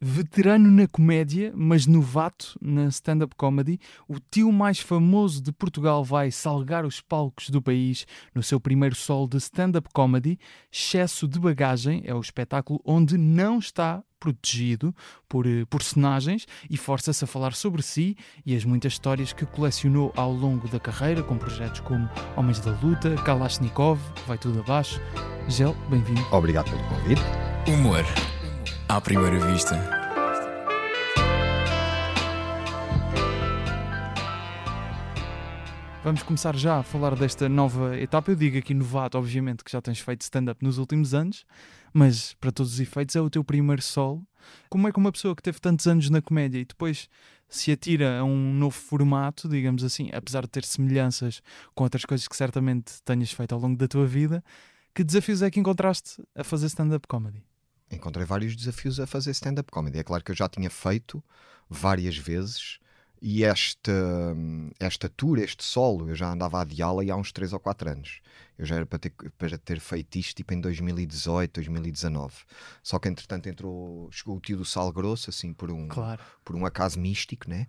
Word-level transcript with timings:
Veterano 0.00 0.70
na 0.70 0.86
comédia, 0.86 1.52
mas 1.56 1.84
novato 1.84 2.56
na 2.62 2.86
stand-up 2.86 3.34
comedy, 3.34 3.80
o 4.06 4.20
tio 4.20 4.52
mais 4.52 4.78
famoso 4.78 5.42
de 5.42 5.50
Portugal 5.50 6.04
vai 6.04 6.30
salgar 6.30 6.86
os 6.86 7.00
palcos 7.00 7.50
do 7.50 7.60
país 7.60 8.06
no 8.32 8.40
seu 8.40 8.60
primeiro 8.60 8.94
solo 8.94 9.26
de 9.26 9.38
stand-up 9.38 9.88
comedy. 9.92 10.38
Excesso 10.72 11.26
de 11.26 11.40
bagagem 11.40 12.02
é 12.04 12.14
o 12.14 12.20
espetáculo 12.20 12.80
onde 12.84 13.18
não 13.18 13.58
está 13.58 14.00
protegido 14.20 14.94
por 15.28 15.48
uh, 15.48 15.66
personagens 15.66 16.46
e 16.70 16.76
força-se 16.76 17.24
a 17.24 17.26
falar 17.26 17.54
sobre 17.54 17.82
si 17.82 18.16
e 18.46 18.54
as 18.54 18.64
muitas 18.64 18.92
histórias 18.92 19.32
que 19.32 19.46
colecionou 19.46 20.12
ao 20.16 20.32
longo 20.32 20.68
da 20.68 20.78
carreira, 20.78 21.24
com 21.24 21.36
projetos 21.36 21.80
como 21.80 22.08
Homens 22.36 22.60
da 22.60 22.70
Luta, 22.80 23.16
Kalashnikov, 23.24 23.98
Vai 24.28 24.38
Tudo 24.38 24.60
Abaixo. 24.60 25.00
Gel, 25.48 25.74
bem-vindo. 25.90 26.24
Obrigado 26.30 26.70
pelo 26.70 26.84
convite. 26.84 27.22
Humor 27.66 28.04
à 28.88 29.00
primeira 29.02 29.38
vista. 29.38 29.78
Vamos 36.02 36.22
começar 36.22 36.56
já 36.56 36.78
a 36.78 36.82
falar 36.82 37.14
desta 37.14 37.50
nova 37.50 37.98
etapa. 37.98 38.30
Eu 38.30 38.36
digo 38.36 38.56
aqui 38.56 38.72
novato, 38.72 39.18
obviamente, 39.18 39.62
que 39.62 39.70
já 39.70 39.82
tens 39.82 40.00
feito 40.00 40.22
stand-up 40.22 40.64
nos 40.64 40.78
últimos 40.78 41.12
anos, 41.12 41.44
mas 41.92 42.32
para 42.40 42.50
todos 42.50 42.72
os 42.72 42.80
efeitos 42.80 43.14
é 43.14 43.20
o 43.20 43.28
teu 43.28 43.44
primeiro 43.44 43.82
solo. 43.82 44.26
Como 44.70 44.88
é 44.88 44.92
que 44.92 44.98
uma 44.98 45.12
pessoa 45.12 45.36
que 45.36 45.42
teve 45.42 45.60
tantos 45.60 45.86
anos 45.86 46.08
na 46.08 46.22
comédia 46.22 46.60
e 46.60 46.64
depois 46.64 47.10
se 47.46 47.70
atira 47.70 48.20
a 48.20 48.24
um 48.24 48.54
novo 48.54 48.76
formato, 48.76 49.50
digamos 49.50 49.84
assim, 49.84 50.08
apesar 50.14 50.42
de 50.42 50.48
ter 50.48 50.64
semelhanças 50.64 51.42
com 51.74 51.84
outras 51.84 52.06
coisas 52.06 52.26
que 52.26 52.36
certamente 52.36 53.02
tenhas 53.04 53.32
feito 53.32 53.54
ao 53.54 53.60
longo 53.60 53.76
da 53.76 53.86
tua 53.86 54.06
vida, 54.06 54.42
que 54.94 55.04
desafios 55.04 55.42
é 55.42 55.50
que 55.50 55.60
encontraste 55.60 56.22
a 56.34 56.42
fazer 56.42 56.66
stand-up 56.66 57.06
comedy? 57.06 57.42
Encontrei 57.90 58.24
vários 58.26 58.54
desafios 58.54 59.00
a 59.00 59.06
fazer 59.06 59.30
stand-up 59.32 59.70
comedy. 59.70 59.98
É 59.98 60.04
claro 60.04 60.22
que 60.22 60.30
eu 60.30 60.36
já 60.36 60.48
tinha 60.48 60.70
feito 60.70 61.22
várias 61.68 62.16
vezes 62.16 62.78
e 63.20 63.44
esta, 63.44 63.92
esta 64.78 65.08
tour, 65.08 65.38
este 65.38 65.64
solo, 65.64 66.08
eu 66.08 66.14
já 66.14 66.30
andava 66.30 66.58
a 66.58 66.62
adiá-la 66.62 67.02
há 67.12 67.16
uns 67.16 67.32
3 67.32 67.52
ou 67.52 67.60
4 67.60 67.90
anos. 67.90 68.20
Eu 68.56 68.64
já 68.64 68.76
era 68.76 68.86
para 68.86 68.98
ter, 68.98 69.12
para 69.36 69.58
ter 69.58 69.80
feito 69.80 70.18
isto 70.18 70.36
tipo 70.36 70.54
em 70.54 70.60
2018, 70.60 71.54
2019. 71.54 72.34
Só 72.82 72.98
que 72.98 73.08
entretanto 73.08 73.48
entrou, 73.48 74.08
chegou 74.12 74.36
o 74.36 74.40
tio 74.40 74.56
do 74.56 74.64
Sal 74.64 74.92
Grosso, 74.92 75.30
assim, 75.30 75.52
por 75.52 75.70
um, 75.70 75.88
claro. 75.88 76.20
por 76.44 76.54
um 76.54 76.64
acaso 76.64 76.98
místico, 76.98 77.48
né? 77.48 77.66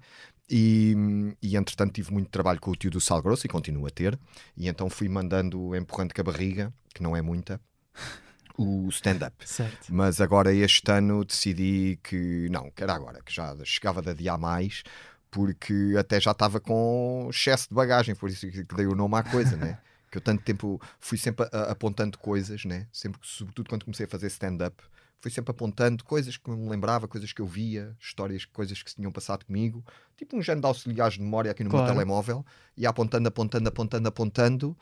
E, 0.49 0.95
e 1.41 1.55
entretanto 1.55 1.93
tive 1.93 2.11
muito 2.11 2.29
trabalho 2.29 2.59
com 2.59 2.71
o 2.71 2.75
tio 2.75 2.89
do 2.89 3.01
Sal 3.01 3.21
Grosso 3.21 3.45
e 3.45 3.49
continuo 3.49 3.85
a 3.87 3.89
ter. 3.89 4.19
E 4.55 4.67
então 4.67 4.89
fui 4.89 5.09
mandando, 5.09 5.75
empurrando 5.75 6.13
com 6.13 6.21
a 6.21 6.23
barriga, 6.23 6.73
que 6.93 7.01
não 7.01 7.15
é 7.15 7.21
muita 7.21 7.59
o 8.59 8.89
stand-up. 8.89 9.35
Mas 9.89 10.19
agora 10.19 10.53
este 10.53 10.91
ano 10.91 11.23
decidi 11.23 11.99
que 12.03 12.47
não, 12.49 12.69
que 12.71 12.83
era 12.83 12.93
agora, 12.93 13.21
que 13.23 13.33
já 13.33 13.55
chegava 13.63 14.01
de 14.01 14.09
adiar 14.09 14.37
mais, 14.37 14.83
porque 15.31 15.95
até 15.97 16.19
já 16.19 16.31
estava 16.31 16.59
com 16.59 17.27
excesso 17.29 17.69
de 17.69 17.75
bagagem, 17.75 18.15
por 18.15 18.29
isso 18.29 18.49
que 18.49 18.63
dei 18.63 18.87
o 18.87 18.95
nome 18.95 19.15
à 19.15 19.23
coisa, 19.23 19.55
né? 19.55 19.79
que 20.11 20.17
eu 20.17 20.21
tanto 20.21 20.43
tempo 20.43 20.81
fui 20.99 21.17
sempre 21.17 21.47
apontando 21.51 22.17
coisas, 22.17 22.65
né? 22.65 22.87
Sempre, 22.91 23.19
sobretudo 23.23 23.69
quando 23.69 23.85
comecei 23.85 24.05
a 24.05 24.09
fazer 24.09 24.27
stand-up, 24.27 24.75
fui 25.21 25.29
sempre 25.29 25.51
apontando 25.51 26.03
coisas 26.03 26.37
que 26.37 26.49
me 26.49 26.69
lembrava, 26.69 27.07
coisas 27.07 27.31
que 27.31 27.41
eu 27.41 27.45
via, 27.45 27.95
histórias, 27.99 28.45
coisas 28.45 28.81
que 28.81 28.89
se 28.89 28.95
tinham 28.95 29.11
passado 29.11 29.45
comigo, 29.45 29.83
tipo 30.17 30.35
um 30.37 30.41
género 30.41 30.61
de 30.61 30.67
auxiliares 30.67 31.13
de 31.15 31.21
memória 31.21 31.51
aqui 31.51 31.63
no 31.63 31.69
claro. 31.69 31.85
meu 31.85 31.93
telemóvel, 31.93 32.45
e 32.75 32.87
apontando, 32.87 33.27
apontando, 33.27 33.69
apontando, 33.69 34.07
apontando, 34.07 34.77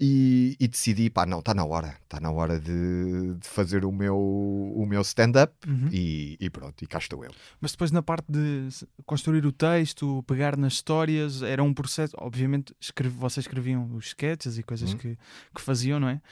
e, 0.00 0.56
e, 0.58 0.66
decidi, 0.66 1.10
pá, 1.10 1.26
não, 1.26 1.40
está 1.40 1.52
na 1.52 1.62
hora, 1.62 1.94
está 2.02 2.18
na 2.18 2.30
hora 2.30 2.58
de, 2.58 3.34
de, 3.34 3.46
fazer 3.46 3.84
o 3.84 3.92
meu, 3.92 4.16
o 4.16 4.86
meu 4.86 5.02
stand-up 5.02 5.52
uhum. 5.68 5.90
e, 5.92 6.38
e, 6.40 6.48
pronto, 6.48 6.82
e 6.82 6.86
cá 6.86 6.96
estou 6.96 7.22
eu. 7.22 7.30
Mas 7.60 7.72
depois 7.72 7.90
na 7.90 8.02
parte 8.02 8.24
de 8.32 8.68
construir 9.04 9.44
o 9.44 9.52
texto, 9.52 10.24
pegar 10.26 10.56
nas 10.56 10.72
histórias, 10.72 11.42
era 11.42 11.62
um 11.62 11.74
processo, 11.74 12.16
obviamente 12.18 12.74
escreve, 12.80 13.14
vocês 13.14 13.44
escreviam 13.44 13.94
os 13.94 14.06
sketches 14.06 14.56
e 14.56 14.62
coisas 14.62 14.92
uhum. 14.92 14.98
que, 14.98 15.18
que 15.54 15.60
faziam, 15.60 16.00
não 16.00 16.08
é? 16.08 16.22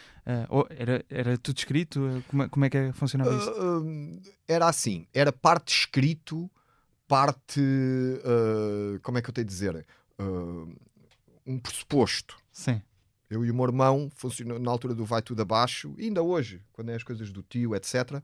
Uh, 0.51 0.67
era, 0.71 1.05
era 1.11 1.37
tudo 1.37 1.59
escrito? 1.59 2.25
Como 2.29 2.45
é, 2.45 2.49
como 2.49 2.65
é 2.65 2.71
que 2.71 2.93
funcionava 2.93 3.37
isso? 3.37 3.51
Uh, 3.51 4.23
era 4.49 4.67
assim, 4.67 5.07
era 5.13 5.31
parte 5.31 5.75
escrito, 5.75 6.51
parte, 7.07 7.61
uh, 7.61 8.99
como 9.03 9.19
é 9.19 9.23
que 9.23 9.29
eu 9.29 9.35
tenho 9.35 9.47
de 9.47 9.53
dizer? 9.53 9.87
um 11.47 11.59
pressuposto. 11.61 12.37
Sim 12.51 12.83
eu 13.31 13.45
e 13.45 13.51
o 13.51 13.55
meu 13.55 13.65
irmão, 13.65 14.11
funcionou 14.15 14.59
na 14.59 14.71
altura 14.71 14.95
do 14.95 15.05
vai 15.05 15.23
tudo 15.23 15.43
abaixo, 15.43 15.95
e 15.99 16.05
ainda 16.05 16.23
hoje, 16.23 16.63
quando 16.73 16.91
é 16.91 16.95
as 16.95 17.03
coisas 17.03 17.31
do 17.31 17.43
tio, 17.43 17.75
etc., 17.75 17.95
uh, 18.13 18.23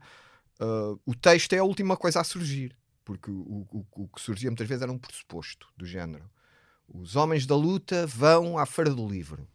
ah, 0.59 0.97
o 1.05 1.13
texto 1.13 1.53
é 1.53 1.59
a 1.59 1.63
última 1.63 1.95
coisa 1.95 2.21
a 2.21 2.23
surgir. 2.23 2.75
Porque 3.03 3.29
o, 3.29 3.67
o, 3.71 3.85
o, 3.91 4.07
que 4.07 4.19
surgia 4.19 4.49
muitas 4.49 4.67
vezes 4.67 4.81
era 4.81 4.91
um 4.91 4.97
pressuposto 4.97 5.67
do 5.77 5.85
género. 5.85 6.27
Os 6.87 7.15
homens 7.15 7.45
da 7.45 7.55
luta 7.55 8.07
vão 8.07 8.57
à 8.57 8.65
Feira 8.65 8.89
do 8.89 9.07
Livro. 9.07 9.47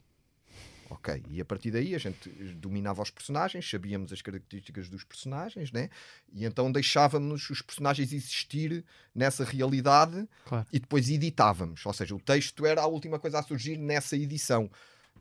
Ok, 0.88 1.22
e 1.28 1.40
a 1.40 1.44
partir 1.44 1.70
daí 1.70 1.94
a 1.94 1.98
gente 1.98 2.28
dominava 2.54 3.00
os 3.00 3.10
personagens, 3.10 3.68
sabíamos 3.68 4.12
as 4.12 4.20
características 4.22 4.88
dos 4.88 5.04
personagens, 5.04 5.70
né? 5.70 5.88
E 6.32 6.44
então 6.44 6.70
deixávamos 6.70 7.48
os 7.48 7.62
personagens 7.62 8.12
existir 8.12 8.84
nessa 9.14 9.44
realidade 9.44 10.28
claro. 10.44 10.66
e 10.72 10.80
depois 10.80 11.08
editávamos. 11.08 11.86
Ou 11.86 11.92
seja, 11.92 12.14
o 12.14 12.20
texto 12.20 12.66
era 12.66 12.82
a 12.82 12.86
última 12.86 13.20
coisa 13.20 13.38
a 13.38 13.42
surgir 13.42 13.76
nessa 13.76 14.16
edição. 14.16 14.68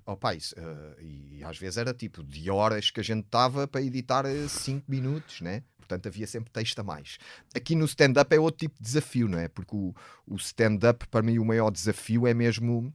Opa, 0.05 0.33
isso, 0.33 0.55
uh, 0.55 1.01
e 1.01 1.43
às 1.43 1.57
vezes 1.57 1.77
era 1.77 1.93
tipo 1.93 2.23
de 2.23 2.49
horas 2.49 2.89
que 2.89 2.99
a 2.99 3.03
gente 3.03 3.25
estava 3.25 3.67
para 3.67 3.81
editar 3.81 4.25
5 4.25 4.79
eh, 4.79 4.83
minutos, 4.87 5.41
né? 5.41 5.63
Portanto, 5.77 6.07
havia 6.07 6.27
sempre 6.27 6.51
texto 6.51 6.77
a 6.79 6.83
mais. 6.83 7.17
Aqui 7.55 7.75
no 7.75 7.85
stand-up 7.85 8.35
é 8.35 8.39
outro 8.39 8.59
tipo 8.59 8.75
de 8.77 8.83
desafio, 8.83 9.27
não 9.27 9.39
é? 9.39 9.47
Porque 9.47 9.75
o, 9.75 9.93
o 10.27 10.35
stand-up, 10.35 11.07
para 11.07 11.23
mim, 11.23 11.39
o 11.39 11.45
maior 11.45 11.71
desafio 11.71 12.27
é 12.27 12.33
mesmo 12.33 12.93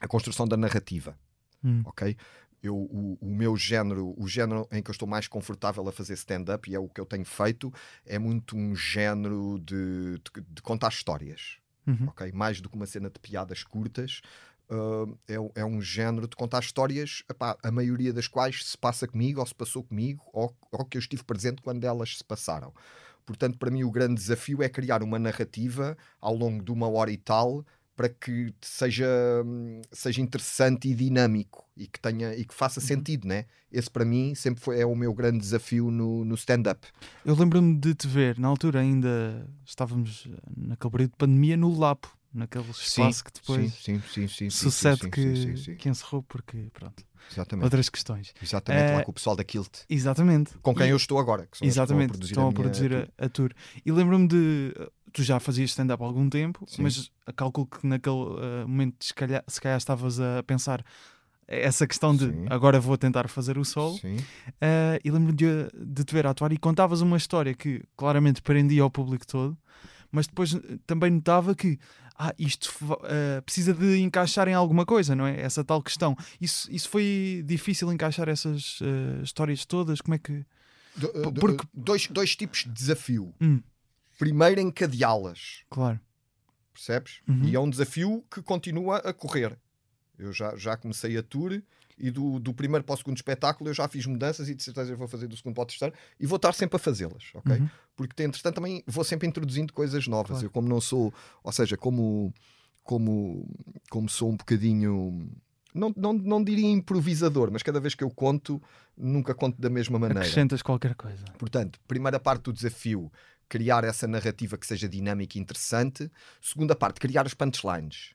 a 0.00 0.08
construção 0.08 0.46
da 0.46 0.56
narrativa. 0.56 1.16
Hum. 1.62 1.82
Ok? 1.84 2.16
Eu, 2.62 2.76
o, 2.76 3.18
o, 3.20 3.34
meu 3.34 3.56
género, 3.58 4.14
o 4.16 4.26
género 4.26 4.66
em 4.72 4.82
que 4.82 4.90
eu 4.90 4.92
estou 4.92 5.06
mais 5.06 5.28
confortável 5.28 5.86
a 5.86 5.92
fazer 5.92 6.14
stand-up, 6.14 6.70
e 6.70 6.74
é 6.74 6.78
o 6.78 6.88
que 6.88 6.98
eu 6.98 7.04
tenho 7.04 7.26
feito, 7.26 7.72
é 8.06 8.18
muito 8.18 8.56
um 8.56 8.74
género 8.74 9.58
de, 9.58 10.18
de, 10.18 10.40
de 10.48 10.62
contar 10.62 10.88
histórias. 10.88 11.58
Uhum. 11.86 12.08
Okay? 12.08 12.32
Mais 12.32 12.60
do 12.60 12.70
que 12.70 12.76
uma 12.76 12.86
cena 12.86 13.10
de 13.10 13.18
piadas 13.18 13.62
curtas, 13.62 14.22
Uh, 14.70 15.16
é, 15.28 15.60
é, 15.60 15.64
um 15.64 15.80
género 15.80 16.26
de 16.26 16.34
contar 16.34 16.60
histórias, 16.60 17.22
epá, 17.28 17.56
a 17.62 17.70
maioria 17.70 18.14
das 18.14 18.26
quais 18.26 18.64
se 18.64 18.78
passa 18.78 19.06
comigo, 19.06 19.40
ou 19.40 19.46
se 19.46 19.54
passou 19.54 19.84
comigo, 19.84 20.24
ou, 20.32 20.56
ou 20.72 20.84
que 20.86 20.96
eu 20.96 21.00
estive 21.00 21.22
presente 21.22 21.60
quando 21.60 21.84
elas 21.84 22.16
se 22.16 22.24
passaram. 22.24 22.72
Portanto, 23.26 23.58
para 23.58 23.70
mim, 23.70 23.84
o 23.84 23.90
grande 23.90 24.14
desafio 24.14 24.62
é 24.62 24.68
criar 24.68 25.02
uma 25.02 25.18
narrativa 25.18 25.96
ao 26.20 26.34
longo 26.34 26.64
de 26.64 26.72
uma 26.72 26.88
hora 26.88 27.10
e 27.10 27.16
tal 27.16 27.64
para 27.96 28.08
que 28.08 28.52
seja, 28.60 29.06
seja 29.92 30.20
interessante 30.20 30.88
e 30.88 30.94
dinâmico 30.94 31.64
e 31.76 31.86
que 31.86 32.00
tenha 32.00 32.34
e 32.34 32.44
que 32.44 32.54
faça 32.54 32.80
uhum. 32.80 32.86
sentido, 32.86 33.26
né? 33.26 33.46
Esse 33.70 33.90
para 33.90 34.04
mim 34.04 34.34
sempre 34.34 34.62
foi 34.62 34.80
é 34.80 34.86
o 34.86 34.94
meu 34.94 35.12
grande 35.14 35.38
desafio 35.38 35.90
no, 35.90 36.24
no 36.24 36.34
stand-up. 36.34 36.86
Eu 37.24 37.34
lembro-me 37.34 37.76
de 37.76 37.94
te 37.94 38.08
ver, 38.08 38.38
na 38.38 38.48
altura 38.48 38.80
ainda 38.80 39.48
estávamos 39.64 40.28
naquele 40.56 40.90
período 40.90 41.10
de 41.10 41.16
pandemia 41.16 41.56
no 41.56 41.76
Lapo, 41.76 42.16
naquele 42.34 42.68
espaço 42.70 43.18
sim, 43.18 43.24
que 43.24 43.32
depois 43.32 43.74
sim, 43.74 44.02
sim, 44.12 44.28
sim, 44.28 44.50
sucede 44.50 45.08
que, 45.08 45.74
que 45.76 45.88
encerrou 45.88 46.22
porque 46.22 46.68
pronto. 46.72 47.04
Exatamente. 47.30 47.64
Outras 47.64 47.88
questões. 47.88 48.34
Exatamente, 48.42 48.92
lá 48.92 49.00
eh, 49.00 49.04
com 49.04 49.10
o 49.10 49.14
pessoal 49.14 49.34
da 49.34 49.44
Kilt. 49.44 49.84
Exatamente. 49.88 50.52
Com 50.60 50.74
quem 50.74 50.88
e, 50.88 50.90
eu 50.90 50.96
estou 50.96 51.18
agora. 51.18 51.46
Que 51.46 51.64
exatamente, 51.64 52.22
estão 52.22 52.48
a 52.48 52.52
produzir, 52.52 52.94
a, 52.94 53.08
a, 53.18 53.26
a, 53.26 53.28
tour. 53.28 53.50
E 53.84 53.90
lembro-me 53.90 54.28
de. 54.28 54.74
Tu 55.12 55.22
já 55.22 55.38
fazias 55.38 55.70
stand-up 55.70 56.02
há 56.02 56.06
algum 56.06 56.28
tempo, 56.28 56.66
mas 56.78 57.10
calculo 57.36 57.68
que 57.68 57.86
naquele 57.86 58.16
uh, 58.16 58.66
momento, 58.66 59.04
se 59.04 59.14
calhar, 59.14 59.44
se 59.46 59.60
calhar 59.60 59.78
estavas 59.78 60.18
a 60.18 60.42
pensar 60.42 60.84
essa 61.46 61.86
questão 61.86 62.16
de 62.16 62.26
Sim. 62.26 62.46
agora 62.48 62.80
vou 62.80 62.96
tentar 62.96 63.28
fazer 63.28 63.58
o 63.58 63.64
solo. 63.64 63.94
Uh, 63.94 64.98
e 65.04 65.10
lembro-me 65.10 65.36
de, 65.36 65.68
de 65.72 66.04
te 66.04 66.12
ver 66.14 66.26
atuar 66.26 66.52
e 66.52 66.58
contavas 66.58 67.00
uma 67.00 67.16
história 67.16 67.54
que 67.54 67.82
claramente 67.96 68.42
prendia 68.42 68.82
ao 68.82 68.90
público 68.90 69.26
todo, 69.26 69.56
mas 70.14 70.28
depois 70.28 70.56
também 70.86 71.10
notava 71.10 71.56
que 71.56 71.76
ah, 72.16 72.32
isto 72.38 72.72
uh, 72.84 73.42
precisa 73.42 73.74
de 73.74 73.98
encaixar 73.98 74.46
em 74.46 74.54
alguma 74.54 74.86
coisa, 74.86 75.16
não 75.16 75.26
é? 75.26 75.40
Essa 75.40 75.64
tal 75.64 75.82
questão. 75.82 76.16
Isso, 76.40 76.70
isso 76.70 76.88
foi 76.88 77.42
difícil 77.44 77.92
encaixar 77.92 78.28
essas 78.28 78.80
uh, 78.80 79.22
histórias 79.24 79.64
todas? 79.64 80.00
Como 80.00 80.14
é 80.14 80.18
que. 80.18 80.46
Do, 80.94 81.08
eh, 81.08 81.32
Porque... 81.40 81.66
dois, 81.74 82.06
dois 82.06 82.36
tipos 82.36 82.60
de 82.60 82.70
desafio. 82.70 83.34
Hum. 83.40 83.60
Primeiro, 84.16 84.60
encadeá-las. 84.60 85.64
Claro. 85.68 85.98
Percebes? 86.72 87.20
Uhum. 87.26 87.44
E 87.46 87.56
é 87.56 87.58
um 87.58 87.68
desafio 87.68 88.24
que 88.30 88.40
continua 88.40 88.98
a 88.98 89.12
correr. 89.12 89.58
Eu 90.16 90.32
já, 90.32 90.54
já 90.56 90.76
comecei 90.76 91.18
a 91.18 91.22
tour 91.24 91.60
e 91.98 92.10
do, 92.10 92.38
do 92.38 92.52
primeiro 92.52 92.84
para 92.84 92.94
o 92.94 92.96
segundo 92.96 93.16
espetáculo 93.16 93.70
eu 93.70 93.74
já 93.74 93.86
fiz 93.88 94.06
mudanças 94.06 94.48
e 94.48 94.54
de 94.54 94.62
certeza 94.62 94.92
eu 94.92 94.96
vou 94.96 95.08
fazer 95.08 95.26
do 95.26 95.36
segundo 95.36 95.54
para 95.54 95.62
o 95.62 95.66
terceiro 95.66 95.94
e 96.18 96.26
vou 96.26 96.36
estar 96.36 96.52
sempre 96.52 96.76
a 96.76 96.78
fazê-las, 96.78 97.24
ok? 97.34 97.56
Uhum. 97.56 97.68
Porque 97.96 98.22
entretanto 98.22 98.56
também 98.56 98.82
vou 98.86 99.04
sempre 99.04 99.28
introduzindo 99.28 99.72
coisas 99.72 100.06
novas. 100.08 100.30
Claro. 100.30 100.46
Eu 100.46 100.50
como 100.50 100.68
não 100.68 100.80
sou, 100.80 101.12
ou 101.42 101.52
seja, 101.52 101.76
como 101.76 102.32
como 102.82 103.48
como 103.90 104.08
sou 104.08 104.30
um 104.30 104.36
bocadinho 104.36 105.30
não, 105.74 105.92
não, 105.96 106.12
não 106.12 106.44
diria 106.44 106.70
improvisador, 106.70 107.50
mas 107.50 107.62
cada 107.62 107.80
vez 107.80 107.96
que 107.96 108.04
eu 108.04 108.10
conto, 108.10 108.62
nunca 108.96 109.34
conto 109.34 109.60
da 109.60 109.68
mesma 109.68 109.98
maneira. 109.98 110.20
Acrescentas 110.20 110.62
qualquer 110.62 110.94
coisa. 110.94 111.24
Portanto, 111.36 111.80
primeira 111.88 112.20
parte 112.20 112.44
do 112.44 112.52
desafio, 112.52 113.10
criar 113.48 113.82
essa 113.82 114.06
narrativa 114.06 114.56
que 114.56 114.66
seja 114.66 114.88
dinâmica 114.88 115.36
e 115.36 115.40
interessante. 115.40 116.10
Segunda 116.40 116.76
parte, 116.76 117.00
criar 117.00 117.26
as 117.26 117.34
punchlines. 117.34 118.14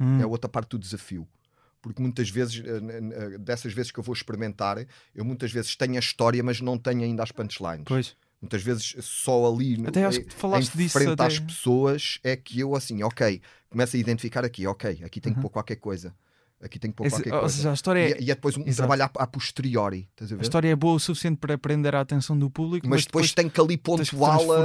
Hum. 0.00 0.20
É 0.20 0.26
outra 0.26 0.48
parte 0.48 0.70
do 0.70 0.78
desafio. 0.78 1.26
Porque 1.82 2.02
muitas 2.02 2.28
vezes, 2.28 2.62
eh, 2.64 3.34
eh, 3.34 3.38
dessas 3.38 3.72
vezes 3.72 3.90
que 3.90 3.98
eu 3.98 4.04
vou 4.04 4.12
experimentar, 4.14 4.84
eu 5.14 5.24
muitas 5.24 5.50
vezes 5.50 5.74
tenho 5.76 5.96
a 5.96 5.98
história, 5.98 6.42
mas 6.42 6.60
não 6.60 6.76
tenho 6.76 7.02
ainda 7.02 7.22
as 7.22 7.32
punchlines. 7.32 7.84
Pois. 7.86 8.14
Muitas 8.40 8.62
vezes 8.62 8.94
só 9.00 9.50
ali 9.52 9.76
no, 9.76 9.88
Até 9.88 10.04
acho 10.04 10.20
que 10.22 10.34
falaste 10.34 10.74
em 10.74 10.78
disso 10.78 10.92
frente 10.92 11.10
até- 11.12 11.26
às 11.26 11.38
pessoas 11.38 12.18
é 12.22 12.36
que 12.36 12.58
eu 12.60 12.74
assim, 12.74 13.02
ok, 13.02 13.40
começo 13.68 13.96
a 13.96 13.98
identificar 13.98 14.44
aqui, 14.44 14.66
ok, 14.66 15.00
aqui 15.04 15.20
tenho 15.20 15.34
que 15.34 15.38
Uhum. 15.38 15.42
pôr 15.42 15.50
qualquer 15.50 15.76
coisa. 15.76 16.14
Aqui 16.62 16.78
tenho 16.78 16.92
que 16.92 16.96
pôr 16.98 17.06
Esse- 17.06 17.16
qualquer 17.16 17.30
coisa. 17.40 17.48
seja, 17.56 17.70
a 17.70 17.74
história, 17.74 18.00
é, 18.00 18.20
E, 18.20 18.24
e 18.24 18.30
é 18.30 18.34
depois 18.34 18.56
um 18.56 18.60
Exato. 18.66 18.76
trabalho 18.76 19.02
a, 19.04 19.22
a 19.22 19.26
posteriori, 19.26 20.08
estás 20.10 20.30
a 20.32 20.36
a 20.36 20.40
história 20.42 20.68
é 20.68 20.76
boa 20.76 20.94
o 20.94 21.00
suficiente 21.00 21.38
para 21.38 21.56
prender 21.56 21.94
a 21.94 22.00
atenção 22.00 22.38
do 22.38 22.50
público, 22.50 22.86
mas 22.88 23.04
depois, 23.06 23.32
tem 23.32 23.48
que 23.48 23.58
ali 23.60 23.78
pontuá-la. 23.78 24.64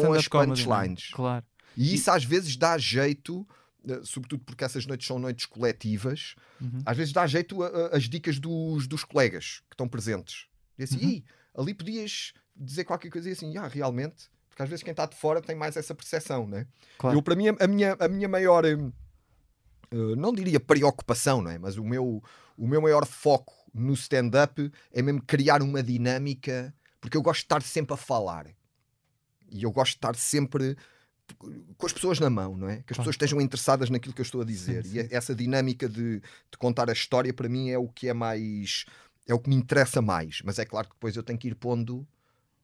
com 0.00 0.12
as 0.14 0.24
é? 0.26 0.28
punchlines. 0.28 1.10
Claro. 1.12 1.44
E 1.76 1.94
isso 1.94 2.10
às 2.10 2.24
vezes 2.24 2.56
dá 2.56 2.76
jeito, 2.78 3.46
eh, 3.50 3.57
sobretudo 4.04 4.42
porque 4.44 4.64
essas 4.64 4.84
noites 4.86 5.06
são 5.06 5.18
noites 5.18 5.46
coletivas, 5.46 6.34
Uhum. 6.60 6.82
às 6.84 6.96
vezes 6.96 7.12
dá 7.12 7.26
jeito 7.26 7.62
a- 7.62 7.68
a- 7.68 7.96
as 7.96 8.04
dicas 8.04 8.38
dos, 8.38 8.86
dos 8.86 9.04
colegas 9.04 9.60
que 9.68 9.74
estão 9.74 9.88
presentes. 9.88 10.46
E 10.78 10.82
assim, 10.84 10.96
Uhum. 11.02 11.08
"Ih, 11.10 11.24
ali 11.56 11.74
podias 11.74 12.32
dizer 12.56 12.84
qualquer 12.84 13.10
coisa 13.10 13.28
e 13.28 13.32
assim, 13.32 13.56
ah, 13.56 13.68
realmente. 13.68 14.28
Porque 14.48 14.62
às 14.62 14.68
vezes 14.68 14.82
quem 14.82 14.90
está 14.90 15.06
de 15.06 15.14
fora 15.16 15.40
tem 15.40 15.54
mais 15.56 15.76
essa 15.76 15.94
percepção, 15.94 16.46
né? 16.46 16.66
Claro. 16.98 17.16
Eu, 17.16 17.22
para 17.22 17.36
mim, 17.36 17.44
a 17.48 17.66
minha, 17.68 17.96
a 18.00 18.08
minha 18.08 18.28
maior, 18.28 18.64
eh, 18.64 18.76
não 20.16 20.32
diria 20.34 20.60
preocupação, 20.60 21.40
não 21.40 21.50
é? 21.50 21.58
Mas 21.58 21.76
o 21.76 21.84
meu, 21.84 22.22
o 22.56 22.66
meu 22.66 22.80
maior 22.82 23.06
foco 23.06 23.54
no 23.72 23.92
stand-up 23.94 24.70
é 24.92 25.00
mesmo 25.02 25.22
criar 25.22 25.62
uma 25.62 25.82
dinâmica, 25.82 26.74
porque 27.00 27.16
eu 27.16 27.22
gosto 27.22 27.40
de 27.40 27.44
estar 27.44 27.62
sempre 27.62 27.94
a 27.94 27.96
falar. 27.96 28.46
E 29.50 29.62
eu 29.62 29.70
gosto 29.70 29.92
de 29.92 29.96
estar 29.98 30.14
sempre 30.16 30.76
com 31.36 31.86
as 31.86 31.92
pessoas 31.92 32.18
na 32.20 32.30
mão, 32.30 32.56
não 32.56 32.68
é? 32.68 32.76
Que 32.76 32.92
as 32.92 32.96
Claro. 32.96 32.98
pessoas 33.00 33.14
estejam 33.14 33.40
interessadas 33.40 33.90
naquilo 33.90 34.14
que 34.14 34.20
eu 34.20 34.24
estou 34.24 34.40
a 34.40 34.44
dizer. 34.44 34.84
Sim, 34.86 34.98
E 34.98 35.08
essa 35.14 35.34
dinâmica 35.34 35.88
de, 35.88 36.20
de 36.20 36.58
contar 36.58 36.88
a 36.88 36.92
história, 36.92 37.32
para 37.32 37.48
mim, 37.48 37.70
é 37.70 37.78
o 37.78 37.88
que 37.88 38.08
é 38.08 38.14
mais. 38.14 38.84
é 39.26 39.34
o 39.34 39.38
que 39.38 39.48
me 39.48 39.56
interessa 39.56 40.00
mais. 40.00 40.40
Mas 40.44 40.58
é 40.58 40.64
claro 40.64 40.88
que 40.88 40.94
depois 40.94 41.16
eu 41.16 41.22
tenho 41.22 41.38
que 41.38 41.48
ir 41.48 41.54
pondo 41.54 42.06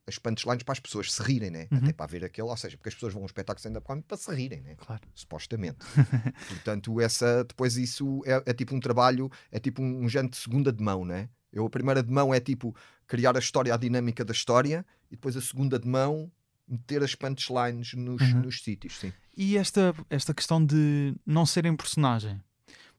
as 0.06 0.19
punchlines 0.19 0.62
para 0.62 0.72
as 0.72 0.81
pessoas 0.81 1.11
se 1.12 1.22
rirem, 1.22 1.50
né? 1.50 1.66
Uhum. 1.72 1.78
Até 1.78 1.93
para 1.94 2.06
ver 2.06 2.25
aquele, 2.25 2.46
ou 2.46 2.56
seja, 2.56 2.76
porque 2.76 2.90
as 2.90 2.94
pessoas 2.94 3.12
vão 3.14 3.22
a 3.22 3.25
um 3.25 3.26
espetáculo 3.26 3.81
comedy 3.82 4.06
para 4.06 4.16
se 4.19 4.31
rirem, 4.34 4.61
né? 4.61 4.75
Claro. 4.76 5.00
supostamente. 5.14 5.78
Portanto, 6.49 7.00
essa, 7.00 7.43
depois 7.44 7.76
isso 7.76 8.22
é, 8.26 8.43
é 8.50 8.52
tipo 8.52 8.75
um 8.75 8.81
trabalho, 8.81 9.31
é 9.50 9.58
tipo 9.58 9.81
um, 9.82 10.05
um 10.05 10.08
género 10.08 10.31
de 10.32 10.37
segunda 10.37 10.70
de 10.72 10.82
mão, 10.82 11.05
né? 11.05 11.28
Eu, 11.52 11.64
a 11.64 11.70
primeira 11.70 12.02
de 12.02 12.12
mão 12.12 12.34
é 12.34 12.40
tipo 12.40 12.75
criar 13.06 13.34
a 13.37 13.38
história, 13.38 13.72
a 13.72 13.76
dinâmica 13.76 14.25
da 14.25 14.32
história, 14.32 14.84
e 15.10 15.14
depois 15.17 15.37
a 15.37 15.40
segunda 15.40 15.78
de 15.78 15.88
mão 15.88 16.31
meter 16.69 17.02
as 17.02 17.14
punchlines 17.14 17.93
nos, 17.94 18.22
Uhum. 18.22 18.40
nos 18.43 18.62
sítios, 18.62 18.99
sim. 18.99 19.12
E 19.37 19.56
esta, 19.56 19.94
esta 20.08 20.32
questão 20.32 20.64
de 20.64 21.14
não 21.26 21.44
serem 21.44 21.76
personagem? 21.76 22.40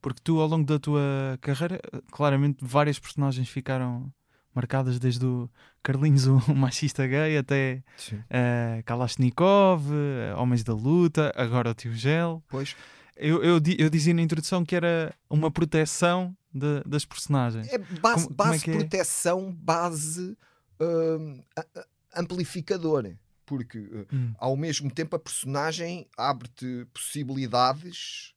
Porque 0.02 0.20
tu, 0.24 0.40
ao 0.40 0.48
longo 0.48 0.66
da 0.66 0.78
tua 0.78 1.02
carreira, 1.42 1.80
claramente 2.12 2.58
várias 2.62 3.00
personagens 3.00 3.50
ficaram 3.50 4.12
marcadas, 4.54 5.00
desde 5.00 5.26
o 5.26 5.50
Carlinhos, 5.82 6.28
o 6.28 6.38
machista 6.56 7.06
gay, 7.08 7.38
até 7.38 7.84
eh, 8.30 8.84
Kalashnikov, 8.86 9.84
eh, 9.92 10.34
Homens 10.36 10.64
da 10.64 10.74
Luta, 10.74 11.34
agora 11.36 11.72
o 11.72 11.74
Tio 11.74 11.94
Gel. 11.96 12.44
Pois, 12.48 12.76
Eu, 13.18 13.42
eu, 13.42 13.62
eu 13.80 13.90
dizia 13.90 14.14
na 14.14 14.22
introdução 14.22 14.64
que 14.66 14.76
era 14.76 15.14
uma 15.30 15.50
proteção 15.50 16.36
de- 16.54 16.84
das 16.86 17.06
personagens. 17.06 17.66
é 17.70 17.78
base, 17.78 18.26
Como- 18.26 18.36
como 18.36 18.50
é 18.50 18.52
base 18.52 18.64
que 18.64 18.72
é? 18.72 18.78
proteção, 18.78 19.52
base 19.54 20.38
hum, 20.80 21.42
a- 21.56 21.66
a- 21.80 21.86
amplificador. 22.22 23.14
Porque 23.46 23.78
uh, 23.80 24.08
Hum, 24.12 24.34
ao 24.38 24.56
mesmo 24.58 24.90
tempo 24.92 25.16
a 25.16 25.20
personagem 25.20 26.08
abre-te 26.18 26.86
possibilidades 26.94 28.34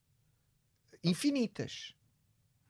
infinitas. 1.02 1.94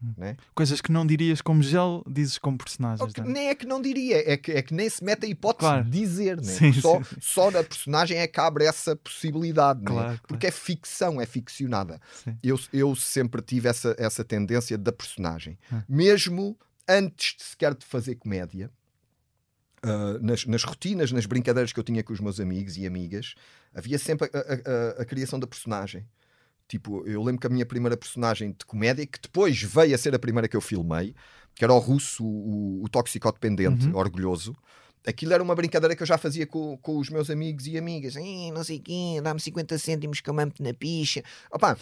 Hum. 0.03 0.15
Né? 0.17 0.37
Coisas 0.55 0.81
que 0.81 0.93
não 0.93 1.05
dirias 1.05 1.43
como 1.43 1.61
gel, 1.61 2.05
dizes 2.09 2.39
como 2.39 2.57
personagens. 2.57 3.13
Que 3.13 3.21
não 3.21 3.31
é? 3.31 3.33
nem 3.33 3.49
é 3.49 3.55
que 3.57 3.67
não 3.67 3.83
diria, 3.83 4.31
é 4.33 4.37
que, 4.37 4.53
é 4.53 4.63
que 4.63 4.73
nem 4.73 4.89
se 4.89 5.03
mete 5.03 5.27
a 5.27 5.29
hipótese 5.29 5.59
Claro. 5.69 5.85
de 5.85 5.91
dizer, 5.91 6.37
né? 6.37 6.43
Sim, 6.45 6.73
só, 6.73 7.03
sim. 7.03 7.17
só 7.21 7.51
na 7.51 7.65
personagem 7.65 8.17
é 8.19 8.27
que 8.29 8.39
abre 8.39 8.65
essa 8.65 8.95
possibilidade, 8.95 9.81
né? 9.81 9.87
Claro, 9.87 10.21
porque 10.29 10.47
é 10.47 10.53
ficção, 10.53 11.21
é 11.21 11.27
ficcionada. 11.27 12.01
Sim. 12.13 12.39
Eu, 12.45 12.61
eu 12.73 12.95
sempre 12.95 13.43
tive 13.43 13.69
essa, 13.69 13.97
essa 13.99 14.23
tendência 14.25 14.79
da 14.79 14.93
personagem, 14.93 15.59
Hum. 15.73 15.83
mesmo 15.89 16.57
antes 16.89 17.35
de 17.37 17.43
sequer 17.43 17.75
de 17.75 17.85
fazer 17.85 18.15
comédia. 18.15 18.71
Ah, 19.83 20.19
nas, 20.21 20.45
nas 20.47 20.63
rotinas, 20.65 21.13
nas 21.13 21.27
brincadeiras 21.27 21.73
que 21.73 21.79
eu 21.81 21.85
tinha 21.85 22.03
com 22.03 22.13
os 22.13 22.21
meus 22.21 22.39
amigos 22.41 22.77
e 22.77 22.87
amigas, 22.87 23.35
havia 23.75 23.99
sempre 23.99 24.31
a, 24.33 24.39
a- 24.39 24.99
a- 24.99 25.03
a 25.03 25.05
criação 25.05 25.39
da 25.39 25.47
personagem. 25.47 26.07
Tipo, 26.67 27.07
eu 27.07 27.23
lembro 27.23 27.41
que 27.41 27.47
a 27.47 27.51
minha 27.51 27.65
primeira 27.65 27.97
personagem 27.97 28.51
de 28.53 28.67
comédia, 28.67 29.07
que 29.07 29.19
depois 29.21 29.63
veio 29.63 29.95
a 29.95 29.99
ser 29.99 30.15
a 30.15 30.19
primeira 30.19 30.47
que 30.49 30.57
eu 30.57 30.61
filmei, 30.61 31.15
que 31.55 31.65
era 31.65 31.73
o 31.73 31.79
russo, 31.79 32.25
o, 32.25 32.85
o 32.85 32.89
toxicodependente, 32.89 33.87
Uhum. 33.87 33.97
orgulhoso. 33.97 34.55
Aquilo 35.07 35.33
era 35.33 35.43
uma 35.43 35.55
brincadeira 35.55 35.97
que 35.97 36.03
eu 36.03 36.07
já 36.07 36.19
fazia 36.19 36.47
com, 36.47 36.77
com 36.79 36.99
os 36.99 37.09
meus 37.09 37.31
amigos 37.31 37.67
e 37.67 37.79
amigas. 37.79 38.17
"Ih, 38.17 38.51
não 38.51 38.63
sei 38.63 38.79
quem, 38.79 39.23
dá-me 39.23 39.41
50 39.41 39.79
cêntimos 39.79 40.21
que 40.21 40.29
eu 40.29 40.35
mamo 40.35 40.53
na 40.61 40.75
picha. 40.75 41.23
Opa, 41.51 41.79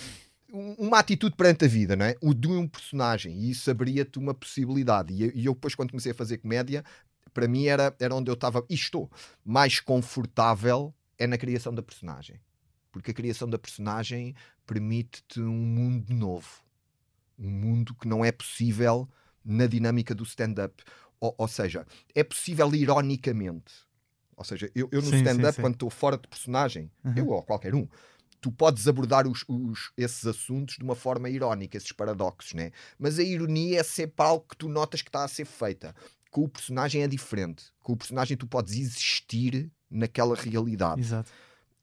um- 0.52 0.74
uma 0.74 1.00
atitude 1.00 1.34
perante 1.34 1.64
a 1.64 1.68
vida, 1.68 1.96
não 1.96 2.06
é? 2.06 2.14
O 2.22 2.32
de 2.32 2.46
um 2.46 2.68
personagem. 2.68 3.34
E 3.36 3.50
isso 3.50 3.68
abria-te 3.68 4.18
uma 4.20 4.32
possibilidade. 4.34 5.12
E 5.12 5.22
eu, 5.24 5.32
e 5.34 5.44
eu 5.46 5.54
depois, 5.54 5.74
quando 5.74 5.90
comecei 5.90 6.12
a 6.12 6.14
fazer 6.14 6.38
comédia, 6.38 6.84
para 7.36 7.46
mim 7.46 7.66
era, 7.66 7.94
era 8.00 8.14
onde 8.14 8.30
eu 8.30 8.34
estava, 8.34 8.64
e 8.70 8.74
estou, 8.74 9.10
mais 9.44 9.78
confortável 9.78 10.94
é 11.18 11.26
na 11.26 11.36
criação 11.36 11.74
da 11.74 11.82
personagem. 11.82 12.40
Porque 12.90 13.10
a 13.10 13.14
criação 13.14 13.46
da 13.48 13.58
personagem 13.58 14.34
permite-te 14.66 15.38
um 15.42 15.52
mundo 15.52 16.14
novo. 16.14 16.48
Um 17.38 17.50
mundo 17.50 17.94
que 17.94 18.08
não 18.08 18.24
é 18.24 18.32
possível 18.32 19.06
na 19.44 19.66
dinâmica 19.66 20.14
do 20.14 20.24
stand-up. 20.24 20.82
Ou, 21.20 21.34
ou 21.36 21.46
seja, 21.46 21.86
é 22.14 22.24
possível 22.24 22.74
ironicamente. 22.74 23.74
Ou 24.34 24.44
seja, 24.44 24.70
eu, 24.74 24.88
eu 24.90 25.02
no 25.02 25.10
stand-up, 25.14 25.60
quando 25.60 25.74
estou 25.74 25.90
fora 25.90 26.16
de 26.16 26.26
personagem, 26.26 26.90
Uhum. 27.04 27.12
eu 27.16 27.28
ou 27.28 27.42
qualquer 27.42 27.74
um, 27.74 27.86
tu 28.40 28.50
podes 28.50 28.88
abordar 28.88 29.26
os, 29.28 29.44
os- 29.46 29.92
esses 29.96 30.24
assuntos 30.26 30.76
de 30.78 30.84
uma 30.84 30.94
forma 30.94 31.28
irónica, 31.28 31.76
esses 31.76 31.92
paradoxos, 31.92 32.54
né? 32.54 32.70
Mas 32.98 33.18
a 33.18 33.22
ironia 33.22 33.80
é 33.80 33.82
sempre 33.82 34.24
algo 34.24 34.46
que 34.48 34.56
tu 34.56 34.68
notas 34.68 35.02
que 35.02 35.08
está 35.10 35.22
a 35.24 35.28
ser 35.28 35.44
feita. 35.44 35.94
Com 36.30 36.42
o 36.44 36.48
personagem 36.48 37.02
é 37.02 37.08
diferente. 37.08 37.64
Com 37.80 37.92
o 37.92 37.96
personagem 37.96 38.36
tu 38.36 38.46
podes 38.46 38.74
existir 38.74 39.70
naquela 39.90 40.34
realidade. 40.36 41.00
Exato. 41.00 41.30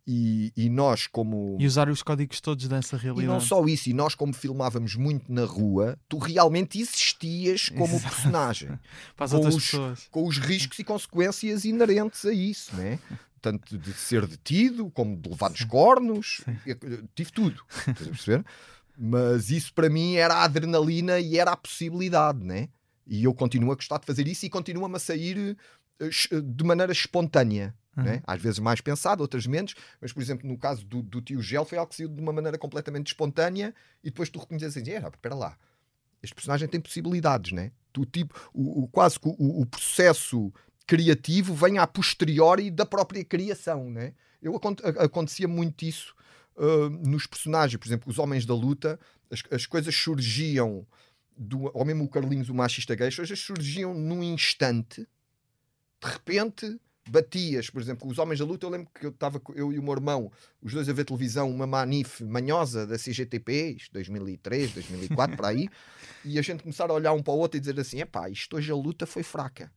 E, 0.06 0.52
e 0.58 0.70
nós, 0.70 1.08
como. 1.08 1.56
E 1.60 1.66
usar 1.66 1.88
os 1.88 2.04
códigos 2.04 2.42
todos 2.42 2.68
dessa 2.68 2.98
E 2.98 3.00
realidade. 3.00 3.28
não 3.28 3.40
só 3.40 3.64
isso, 3.66 3.90
e 3.90 3.94
nós, 3.94 4.14
como 4.14 4.34
filmávamos 4.34 4.96
muito 4.96 5.32
na 5.32 5.46
rua, 5.46 5.98
tu 6.10 6.18
realmente 6.18 6.78
existias 6.78 7.70
como 7.70 7.96
Exato. 7.96 8.14
personagem, 8.14 8.78
para 9.16 9.26
as 9.26 9.32
com 9.32 9.38
outras 9.38 9.56
os- 9.56 9.64
pessoas. 9.64 10.08
com 10.12 10.28
os 10.28 10.38
riscos 10.38 10.78
e 10.78 10.84
consequências 10.84 11.64
inerentes 11.64 12.26
a 12.26 12.34
isso, 12.34 12.76
né? 12.76 13.00
Tanto 13.42 13.78
de 13.78 13.94
ser 13.94 14.28
detido, 14.28 14.92
como 14.92 15.16
de 15.16 15.30
levar 15.30 15.50
nos 15.50 15.64
cornos, 15.64 16.42
eu- 16.66 16.78
eu 16.82 17.08
tive 17.16 17.32
tudo, 17.32 17.64
estás 17.88 18.02
a 18.08 18.12
perceber? 18.12 18.46
Mas 18.98 19.50
isso 19.50 19.74
para 19.74 19.90
mim 19.90 20.16
era 20.16 20.34
a 20.36 20.44
adrenalina 20.44 21.18
e 21.20 21.38
era 21.40 21.52
a 21.54 21.58
possibilidade, 21.58 22.44
né? 22.44 22.68
E 23.06 23.24
eu 23.24 23.34
continuo 23.34 23.72
a 23.72 23.76
gostar 23.76 24.00
de 24.00 24.06
fazer 24.06 24.28
isso 24.28 24.46
e 24.46 24.50
continua-me 24.50 24.96
a 24.96 25.00
sair 25.00 25.58
eh, 26.00 26.08
es- 26.08 26.30
de 26.32 26.64
maneira 26.64 26.92
espontânea. 26.92 27.74
Uhum. 27.96 28.04
né? 28.06 28.24
Às 28.26 28.42
vezes 28.42 28.58
mais 28.58 28.82
pensado, 28.82 29.22
outras 29.22 29.46
menos, 29.46 29.76
mas 30.02 30.12
por 30.12 30.20
exemplo, 30.24 30.48
no 30.48 30.58
caso 30.58 30.84
do, 30.84 31.04
do 31.04 31.22
tio 31.22 31.40
Gel, 31.44 31.64
foi 31.64 31.78
algo 31.78 31.92
que 31.92 31.96
saiu 31.96 32.10
de 32.10 32.20
uma 32.20 32.34
maneira 32.34 32.58
completamente 32.58 33.08
espontânea 33.08 33.72
e 34.04 34.10
depois 34.10 34.30
tu 34.30 34.40
reconheces 34.40 34.76
assim: 34.76 34.90
"Era, 34.92 35.10
espera 35.10 35.36
lá, 35.36 35.56
este 36.24 36.34
personagem 36.34 36.68
tem 36.68 36.82
possibilidades, 36.82 37.52
né? 37.52 37.72
Tu, 37.92 38.04
tipo, 38.08 38.34
o, 38.52 38.84
o- 38.84 38.88
quase 38.88 39.20
que 39.20 39.28
o, 39.28 39.62
o 39.62 39.66
processo 39.68 40.52
criativo 40.88 41.54
vem 41.54 41.78
a 41.78 41.86
posteriori 41.86 42.72
da 42.72 42.86
própria 42.86 43.24
criação, 43.24 43.90
né? 43.92 44.14
Eu 44.42 44.60
acontecia 45.00 45.48
muito 45.48 45.86
isso 45.86 46.16
ah, 46.58 46.90
nos 46.90 47.28
personagens, 47.28 47.78
por 47.80 47.88
exemplo, 47.88 48.10
os 48.10 48.18
homens 48.18 48.44
da 48.46 48.56
luta, 48.56 49.00
as, 49.32 49.44
as 49.52 49.66
coisas 49.68 49.96
surgiam 49.96 50.86
do, 51.38 51.72
ou 51.74 51.86
mesmo 51.86 52.04
o 52.04 52.10
Carlinhos, 52.10 52.50
o 52.50 52.54
machista 52.54 52.96
gay, 52.96 53.08
as 53.08 53.40
surgiam 53.40 53.94
num 53.94 54.24
instante, 54.24 55.08
de 56.02 56.10
repente 56.10 56.80
batias, 57.10 57.70
por 57.70 57.82
exemplo, 57.82 58.10
os 58.10 58.18
homens 58.18 58.40
da 58.40 58.46
luta, 58.46 58.66
eu 58.66 58.70
lembro 58.70 58.90
que 58.94 59.06
eu 59.06 59.10
estava 59.10 59.42
eu 59.56 59.74
e 59.74 59.80
o 59.80 59.84
meu 59.84 59.94
irmão, 59.94 60.32
os 60.62 60.74
dois 60.74 60.88
a 60.88 60.94
ver 60.94 61.06
televisão, 61.06 61.50
uma 61.50 61.68
manif 61.68 62.24
manhosa 62.24 62.88
da 62.88 62.98
CGTP, 62.98 63.76
isto 63.78 63.94
2003, 63.94 64.72
2004, 64.72 65.36
para 65.36 65.50
aí, 65.50 65.68
e 66.24 66.40
a 66.40 66.42
gente 66.42 66.64
começar 66.64 66.90
a 66.90 66.94
olhar 66.94 67.14
um 67.14 67.22
para 67.22 67.34
o 67.34 67.38
outro 67.38 67.58
e 67.58 67.60
dizer 67.60 67.80
assim, 67.80 68.00
epá, 68.00 68.30
isto 68.30 68.56
hoje 68.56 68.72
a 68.72 68.76
luta 68.76 69.06
foi 69.06 69.24
fraca. 69.24 69.72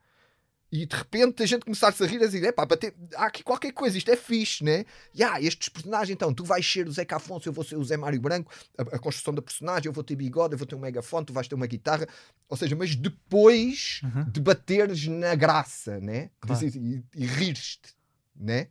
E 0.71 0.85
de 0.85 0.97
repente 0.97 1.43
a 1.43 1.47
gente 1.47 1.65
começar-se 1.65 2.03
a 2.03 2.07
rir 2.07 2.17
a 2.17 2.27
dizer, 2.27 2.43
epá, 2.43 2.67
bater, 2.67 2.93
há 3.15 3.27
aqui 3.27 3.43
qualquer 3.45 3.71
coisa, 3.73 3.97
isto 3.97 4.11
é 4.11 4.17
fixe, 4.17 4.65
né? 4.65 4.85
E 5.15 5.23
ah, 5.23 5.41
estes 5.41 5.69
personagens, 5.69 6.11
então, 6.11 6.35
tu 6.35 6.45
vais 6.45 6.67
ser 6.67 6.89
o 6.89 6.93
Zeca 6.93 7.17
Afonso, 7.17 7.49
eu 7.49 7.53
vou 7.53 7.65
ser 7.65 7.77
o 7.77 7.85
Zé 7.85 7.97
Mário 7.97 8.21
Branco, 8.21 8.53
a, 8.77 8.83
a 8.83 8.99
construção 8.99 9.33
da 9.33 9.41
personagem, 9.41 9.87
eu 9.87 9.93
vou 9.93 10.03
ter 10.03 10.17
bigode, 10.17 10.55
eu 10.55 10.59
vou 10.59 10.67
ter 10.67 10.75
um 10.75 10.81
megafone, 10.81 11.25
tu 11.25 11.33
vais 11.33 11.47
ter 11.47 11.55
uma 11.55 11.67
guitarra, 11.69 12.07
ou 12.49 12.57
seja, 12.57 12.75
mas 12.75 12.97
depois 12.97 14.01
Uhum. 14.03 14.25
de 14.31 14.41
bateres 14.41 15.07
na 15.07 15.35
graça, 15.37 16.01
né? 16.01 16.31
Claro. 16.41 16.67
E, 16.67 17.03
e 17.15 17.27
rires-te, 17.27 17.95
né? 18.35 18.69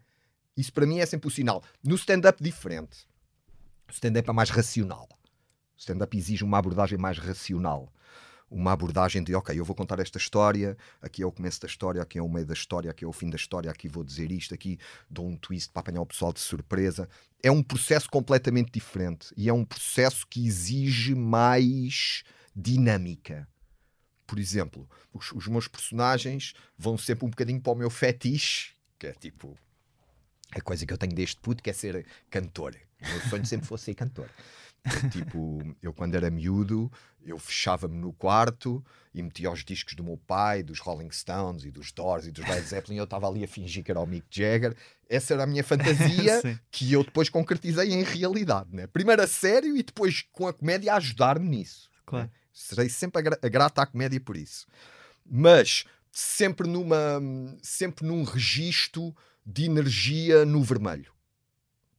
Isso 0.58 0.72
para 0.74 0.86
mim 0.86 1.00
é 1.00 1.06
sempre 1.06 1.28
o 1.28 1.32
sinal. 1.32 1.64
No 1.84 1.96
stand-up, 1.96 2.42
diferente. 2.44 3.08
O 3.88 3.92
stand-up 3.92 4.30
é 4.30 4.34
mais 4.34 4.50
racional. 4.50 5.08
O 5.12 5.80
stand-up 5.80 6.18
exige 6.18 6.44
uma 6.44 6.58
abordagem 6.58 6.98
mais 6.98 7.18
racional. 7.18 7.92
Uma 8.50 8.74
abordagem 8.74 9.24
de, 9.24 9.34
ok, 9.34 9.58
eu 9.58 9.66
vou 9.66 9.76
contar 9.76 10.00
esta 10.00 10.18
história, 10.18 10.78
aqui 11.02 11.24
é 11.24 11.26
o 11.26 11.32
começo 11.32 11.60
da 11.60 11.68
história, 11.68 12.02
aqui 12.02 12.18
é 12.18 12.22
o 12.22 12.30
meio 12.30 12.46
da 12.46 12.54
história, 12.54 12.92
aqui 12.92 13.04
é 13.04 13.08
o 13.08 13.12
fim 13.12 13.30
da 13.30 13.36
história, 13.36 13.72
aqui 13.72 13.88
vou 13.88 14.04
dizer 14.04 14.32
isto, 14.32 14.54
aqui 14.54 14.78
dou 15.10 15.28
um 15.28 15.36
twist 15.36 15.72
para 15.72 15.82
apanhar 15.82 16.02
o 16.02 16.06
pessoal 16.06 16.32
de 16.32 16.40
surpresa. 16.40 17.10
É 17.42 17.52
um 17.52 17.64
processo 17.64 18.10
completamente 18.10 18.72
diferente 18.72 19.34
e 19.36 19.50
é 19.50 19.54
um 19.54 19.66
processo 19.66 20.28
que 20.28 20.46
exige 20.46 21.16
mais 21.16 22.24
dinâmica. 22.56 23.48
Por 24.28 24.40
exemplo, 24.40 24.90
os, 25.14 25.32
os 25.32 25.48
meus 25.48 25.68
personagens 25.68 26.54
vão 26.78 26.98
sempre 26.98 27.26
um 27.26 27.30
bocadinho 27.30 27.62
para 27.62 27.74
o 27.74 27.76
meu 27.76 27.90
fetiche, 27.90 28.74
que 28.98 29.08
é 29.08 29.14
tipo 29.14 29.58
a 30.52 30.62
coisa 30.62 30.86
que 30.86 30.94
eu 30.94 30.98
tenho 30.98 31.14
deste 31.14 31.40
puto, 31.42 31.62
que 31.62 31.70
é 31.70 31.74
ser 31.74 32.06
cantor. 32.30 32.76
O 33.02 33.08
meu 33.08 33.22
sonho 33.30 33.46
sempre 33.46 33.68
fosse 33.68 33.86
ser 33.86 33.96
cantor. 33.96 34.30
tipo, 35.12 35.76
eu 35.82 35.92
quando 35.94 36.16
era 36.16 36.30
miúdo, 36.30 36.92
eu 37.26 37.40
fechava-me 37.40 37.98
no 37.98 38.14
quarto 38.14 38.84
e 39.14 39.22
metia 39.22 39.50
os 39.50 39.64
discos 39.64 39.96
do 39.96 40.04
meu 40.04 40.18
pai, 40.18 40.62
dos 40.62 40.80
Rolling 40.80 41.12
Stones 41.12 41.64
e 41.64 41.72
dos 41.72 41.92
Doors 41.92 42.28
e 42.28 42.32
dos 42.32 42.48
Led 42.48 42.62
Zeppelin, 42.62 42.98
eu 42.98 43.06
estava 43.06 43.28
ali 43.28 43.44
a 43.44 43.48
fingir 43.48 43.84
que 43.84 43.92
era 43.92 44.00
o 44.00 44.06
Mick 44.06 44.26
Jagger. 44.30 44.76
Essa 45.10 45.34
era 45.34 45.44
a 45.44 45.48
minha 45.48 45.64
fantasia 45.64 46.42
que 46.70 46.92
eu 46.92 47.04
depois 47.04 47.30
concretizei 47.30 47.94
em 47.94 48.04
realidade, 48.04 48.76
né? 48.76 48.88
Primeiro 48.88 49.22
a 49.22 49.28
sério 49.28 49.76
e 49.76 49.84
depois 49.84 50.22
com 50.32 50.48
a 50.48 50.54
comédia 50.54 50.94
a 50.94 50.98
ajudar-me 50.98 51.48
nisso. 51.48 51.90
Claro. 52.06 52.26
Né? 52.26 52.32
Serei 52.54 52.90
sempre 52.90 53.22
grata 53.22 53.82
à 53.82 53.86
comédia 53.86 54.20
por 54.20 54.38
isso. 54.38 54.68
Mas 55.26 55.86
sempre 56.12 56.68
numa 56.68 57.22
sempre 57.62 58.06
num 58.06 58.24
registro 58.24 59.16
de 59.46 59.66
energia 59.66 60.46
no 60.46 60.64
vermelho. 60.64 61.12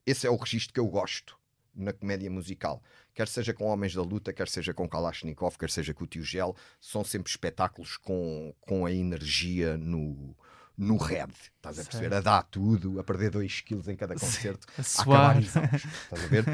Esse 0.07 0.27
é 0.27 0.31
o 0.31 0.37
registro 0.37 0.73
que 0.73 0.81
eu 0.81 0.87
gosto 0.87 1.37
na 1.77 1.93
comédia 1.93 2.31
musical. 2.31 2.83
Quer 3.15 3.29
seja 3.29 3.53
com 3.53 3.65
Homens 3.65 3.95
da 3.95 4.03
Luta, 4.03 4.33
quer 4.33 4.49
seja 4.49 4.73
com 4.73 4.89
Kalashnikov, 4.89 5.57
quer 5.59 5.71
seja 5.71 5.93
com 5.93 6.05
o 6.05 6.07
Tio 6.07 6.23
Gel, 6.23 6.57
são 6.81 7.05
sempre 7.05 7.31
espetáculos 7.31 7.97
com, 7.97 8.55
com 8.61 8.87
a 8.87 8.93
energia 8.93 9.77
no, 9.77 10.37
no 10.77 10.97
red. 10.97 11.29
Estás 11.57 11.79
a 11.79 11.85
perceber? 11.85 12.15
A 12.15 12.21
dar 12.21 12.43
tudo, 12.45 12.99
a 12.99 13.05
perder 13.05 13.31
2 13.31 13.61
quilos 13.61 13.89
em 13.89 13.97
cada 13.97 14.15
concerto, 14.15 14.67
a, 14.77 14.81
a 14.81 15.03
acabar 15.03 15.43
exausto. 15.43 15.77
Estás 15.77 16.25
a 16.25 16.27
ver? 16.27 16.45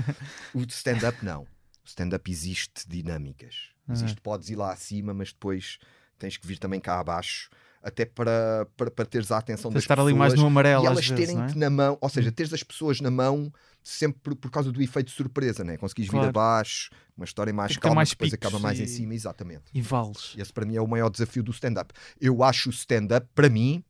O 0.55 0.61
stand-up 0.63 1.25
não. 1.25 1.43
O 1.43 1.87
stand-up 1.87 2.31
existe 2.31 2.89
dinâmicas. 2.89 3.71
Existe, 3.89 4.17
uhum. 4.17 4.23
podes 4.23 4.49
ir 4.49 4.57
lá 4.57 4.73
acima, 4.73 5.13
mas 5.13 5.33
depois 5.33 5.79
tens 6.19 6.37
que 6.37 6.47
vir 6.47 6.59
também 6.59 6.81
cá 6.81 7.01
abaixo 7.01 7.51
até 7.83 8.05
para, 8.05 8.67
para, 8.77 8.91
para 8.91 9.05
teres 9.05 9.33
a 9.33 9.39
atenção 9.39 9.71
Tens 9.71 9.75
das 9.75 9.83
estar 9.83 9.97
pessoas 9.97 10.13
ali 10.13 10.19
mais 10.19 10.35
no 10.35 10.47
amarelo, 10.47 10.85
e 10.85 10.87
elas 10.87 11.09
terem-te 11.09 11.53
é? 11.53 11.57
na 11.57 11.69
mão, 11.69 11.99
ou 12.01 12.09
seja, 12.09 12.31
teres 12.31 12.53
as 12.53 12.63
pessoas 12.63 13.01
na 13.01 13.11
mão 13.11 13.53
sempre 13.83 14.21
por, 14.21 14.37
por 14.37 14.51
causa 14.51 14.71
do 14.71 14.81
efeito 14.81 15.09
de 15.09 15.13
surpresa, 15.13 15.65
né? 15.65 15.77
conseguis 15.77 16.09
claro. 16.09 16.27
vir 16.27 16.29
abaixo, 16.29 16.91
uma 17.17 17.25
história 17.25 17.53
mais 17.53 17.77
calma, 17.77 17.97
mais 17.97 18.11
depois 18.11 18.33
acaba 18.33 18.59
mais 18.61 18.79
e... 18.79 18.85
em 18.85 18.87
cima, 18.87 19.15
exatamente. 19.15 19.65
E 19.75 19.83
vales. 19.83 20.35
Esse 20.39 20.53
para 20.53 20.65
mim 20.65 20.77
é 20.77 20.81
o 20.81 20.87
maior 20.87 21.11
desafio 21.11 21.43
do 21.43 21.51
stand-up. 21.51 21.93
Eu 22.21 22.45
acho 22.45 22.69
o 22.69 22.73
stand-up, 22.73 23.27
para 23.35 23.49
mim, 23.49 23.85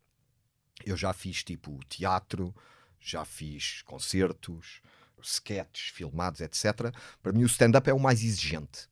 eu 0.87 0.97
já 0.97 1.13
fiz 1.13 1.45
tipo 1.45 1.79
teatro, 1.89 2.55
já 2.99 3.25
fiz 3.25 3.83
concertos, 3.83 4.81
sketches 5.23 5.91
filmados, 5.95 6.41
etc. 6.41 6.95
Para 7.23 7.33
mim, 7.33 7.43
o 7.43 7.47
stand-up 7.47 7.89
é 7.89 7.93
o 7.93 8.01
mais 8.01 8.25
exigente 8.25 8.91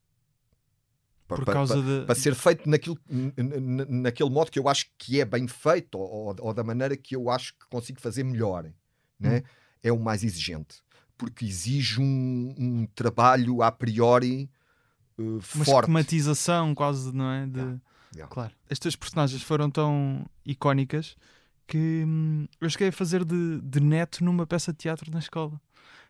por 1.37 1.45
para, 1.45 1.55
causa 1.55 1.75
para, 1.75 1.83
de... 1.83 2.07
para 2.07 2.15
ser 2.15 2.35
feito 2.35 2.69
naquilo, 2.69 2.99
naquele 3.89 4.31
modo 4.31 4.51
que 4.51 4.59
eu 4.59 4.69
acho 4.69 4.87
que 4.99 5.21
é 5.21 5.25
bem 5.25 5.47
feito 5.47 5.99
ou, 5.99 6.35
ou 6.39 6.55
da 6.55 6.63
maneira 6.63 6.97
que 6.97 7.17
eu 7.17 7.31
acho 7.31 7.55
que 7.55 7.67
consigo 7.69 8.01
fazer 8.01 8.25
melhor, 8.25 8.65
né? 9.19 9.39
Hum. 9.39 9.43
é 9.83 9.93
o 9.93 9.99
mais 9.99 10.25
exigente 10.25 10.83
porque 11.21 11.45
exige 11.45 12.01
um, 12.01 12.55
um 12.59 12.87
trabalho 12.95 13.63
a 13.63 13.71
priori 13.71 14.49
uh, 15.19 15.23
Uma 15.35 15.43
forte. 15.43 15.71
esquematização 15.81 16.75
quase, 16.75 17.15
não 17.15 17.31
é? 17.31 17.47
De... 17.47 17.59
Yeah. 17.59 17.81
Yeah. 18.15 18.35
Claro. 18.35 18.53
Estas 18.71 18.97
personagens 18.97 19.43
foram 19.43 19.71
tão 19.71 20.25
icónicas 20.47 21.15
que 21.67 22.05
hum, 22.07 22.49
eu 22.59 22.71
cheguei 22.71 22.89
a 22.89 22.93
fazer 22.93 23.23
de, 23.23 23.61
de 23.61 23.81
neto 23.81 24.25
numa 24.25 24.47
peça 24.47 24.73
de 24.73 24.79
teatro 24.79 25.11
na 25.13 25.19
escola 25.19 25.61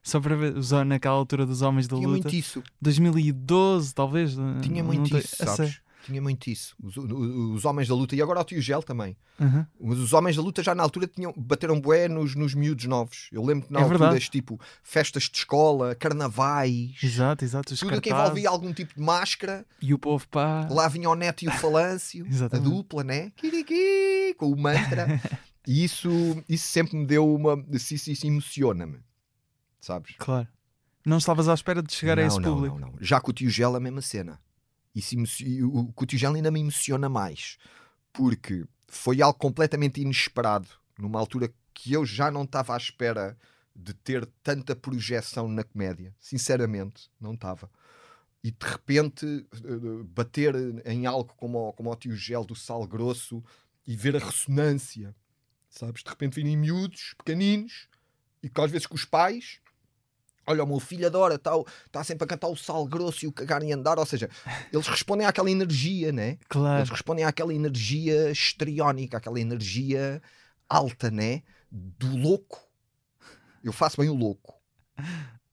só 0.02 0.20
para 0.20 0.34
ver, 0.34 0.54
naquela 0.86 1.14
altura 1.14 1.44
dos 1.44 1.62
Homens 1.62 1.86
da 1.86 1.96
Tinha 1.96 2.08
Luta. 2.08 2.22
muito 2.22 2.36
isso. 2.36 2.62
2012, 2.80 3.94
talvez. 3.94 4.36
Tinha 4.62 4.82
muito 4.82 5.16
isso, 5.16 5.36
sabes? 5.36 5.80
Tinha 6.04 6.20
muito 6.20 6.48
isso. 6.48 6.74
Os, 6.82 6.96
os, 6.96 7.64
Homens 7.64 7.86
da 7.86 7.94
Luta, 7.94 8.16
e 8.16 8.22
agora 8.22 8.40
o 8.40 8.44
Tio 8.44 8.60
Gel 8.60 8.82
também. 8.82 9.16
Uhum. 9.38 9.66
Mas 9.80 9.98
os 9.98 10.12
Homens 10.12 10.36
da 10.36 10.42
Luta 10.42 10.62
já 10.62 10.74
na 10.74 10.82
altura 10.82 11.06
tinham, 11.06 11.32
bateram 11.36 11.78
bué 11.78 12.08
nos, 12.08 12.34
nos 12.34 12.54
miúdos 12.54 12.86
novos. 12.86 13.28
Eu 13.30 13.44
lembro 13.44 13.66
que 13.66 13.72
na 13.72 13.80
é 13.80 13.82
altura, 13.82 14.18
tipo, 14.18 14.58
festas 14.82 15.24
de 15.24 15.36
escola, 15.36 15.94
carnavais. 15.94 16.96
Exato, 17.02 17.44
exato. 17.44 17.76
Tudo 17.76 18.00
que 18.00 18.10
envolvia 18.10 18.48
algum 18.48 18.72
tipo 18.72 18.94
de 18.94 19.00
máscara. 19.00 19.66
E 19.80 19.92
o 19.92 19.98
povo 19.98 20.26
pá. 20.28 20.66
Lá 20.70 20.88
vinha 20.88 21.10
o 21.10 21.14
Neto 21.14 21.44
e 21.44 21.48
o 21.48 21.52
Falâncio, 21.52 22.26
a 22.50 22.58
dupla, 22.58 23.04
né? 23.04 23.32
Com 24.38 24.50
o 24.50 24.56
mantra. 24.56 25.20
e 25.68 25.84
isso, 25.84 26.08
isso 26.48 26.66
sempre 26.66 26.96
me 26.96 27.06
deu 27.06 27.32
uma. 27.34 27.62
Isso, 27.70 28.10
isso 28.10 28.26
emociona-me 28.26 28.98
sabes? 29.80 30.14
Claro. 30.18 30.48
Não 31.04 31.18
estavas 31.18 31.48
à 31.48 31.54
espera 31.54 31.82
de 31.82 31.92
chegar 31.92 32.16
não, 32.16 32.22
a 32.22 32.26
esse 32.26 32.38
não, 32.40 32.54
público. 32.54 32.78
Não, 32.78 32.92
não. 32.92 32.98
Já 33.00 33.20
com 33.20 33.30
o 33.30 33.34
tio 33.34 33.50
Gel 33.50 33.74
a 33.74 33.80
mesma 33.80 34.02
cena. 34.02 34.40
E 34.94 35.62
o, 35.62 35.92
com 35.92 36.04
o 36.04 36.06
tio 36.06 36.18
Gel 36.18 36.34
ainda 36.34 36.50
me 36.50 36.60
emociona 36.60 37.08
mais. 37.08 37.56
Porque 38.12 38.64
foi 38.86 39.22
algo 39.22 39.38
completamente 39.38 40.00
inesperado. 40.00 40.68
Numa 40.98 41.18
altura 41.18 41.52
que 41.72 41.92
eu 41.92 42.04
já 42.04 42.30
não 42.30 42.42
estava 42.42 42.74
à 42.74 42.76
espera 42.76 43.38
de 43.74 43.94
ter 43.94 44.26
tanta 44.42 44.76
projeção 44.76 45.48
na 45.48 45.64
comédia. 45.64 46.14
Sinceramente, 46.18 47.10
não 47.18 47.32
estava. 47.32 47.70
E 48.42 48.50
de 48.50 48.66
repente 48.66 49.26
eh, 49.26 50.04
bater 50.04 50.54
em 50.86 51.06
algo 51.06 51.32
como, 51.36 51.72
como 51.72 51.90
o 51.90 51.96
tio 51.96 52.14
Gel 52.14 52.44
do 52.44 52.54
Sal 52.54 52.86
Grosso 52.86 53.42
e 53.86 53.96
ver 53.96 54.16
a 54.16 54.18
ressonância. 54.18 55.14
Sabes? 55.68 56.02
De 56.02 56.10
repente 56.10 56.34
virem 56.34 56.56
miúdos, 56.56 57.14
pequeninos, 57.16 57.88
e 58.42 58.48
que 58.48 58.60
às 58.60 58.70
vezes 58.70 58.86
com 58.86 58.94
os 58.94 59.04
pais 59.04 59.60
Olha, 60.46 60.64
o 60.64 60.66
meu 60.66 60.80
filho 60.80 61.06
adora, 61.06 61.36
está 61.36 61.52
tá 61.92 62.02
sempre 62.02 62.24
a 62.24 62.26
cantar 62.26 62.48
o 62.48 62.56
sal 62.56 62.84
grosso 62.86 63.24
e 63.24 63.28
o 63.28 63.32
cagar 63.32 63.62
e 63.62 63.72
andar. 63.72 63.98
Ou 63.98 64.06
seja, 64.06 64.28
eles 64.72 64.86
respondem 64.86 65.26
àquela 65.26 65.50
energia, 65.50 66.12
né? 66.12 66.38
Claro. 66.48 66.80
Eles 66.80 66.90
respondem 66.90 67.24
àquela 67.24 67.54
energia 67.54 68.30
estriónica, 68.30 69.18
àquela 69.18 69.40
energia 69.40 70.20
alta, 70.68 71.10
né? 71.10 71.42
Do 71.70 72.16
louco. 72.16 72.60
Eu 73.62 73.72
faço 73.72 74.00
bem 74.00 74.08
o 74.08 74.14
louco, 74.14 74.54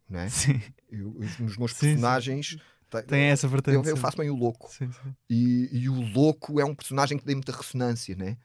né? 0.09 0.29
Sim. 0.29 0.61
Eu, 0.89 1.13
nos 1.39 1.57
meus 1.57 1.73
personagens. 1.73 2.51
Sim, 2.51 2.57
sim. 2.57 3.05
Tem 3.05 3.23
essa 3.25 3.47
vertente. 3.47 3.75
Eu, 3.75 3.83
eu, 3.83 3.97
faço 3.97 4.17
bem 4.17 4.29
o 4.29 4.35
louco. 4.35 4.71
Sim, 4.71 4.89
sim. 4.91 5.15
E, 5.29 5.69
e, 5.73 5.89
o 5.89 5.99
louco 6.13 6.59
é 6.59 6.63
um 6.65 6.73
personagem 6.73 7.17
que 7.17 7.25
tem 7.25 7.35
muita 7.35 7.51
ressonância, 7.51 8.15
né? 8.15 8.37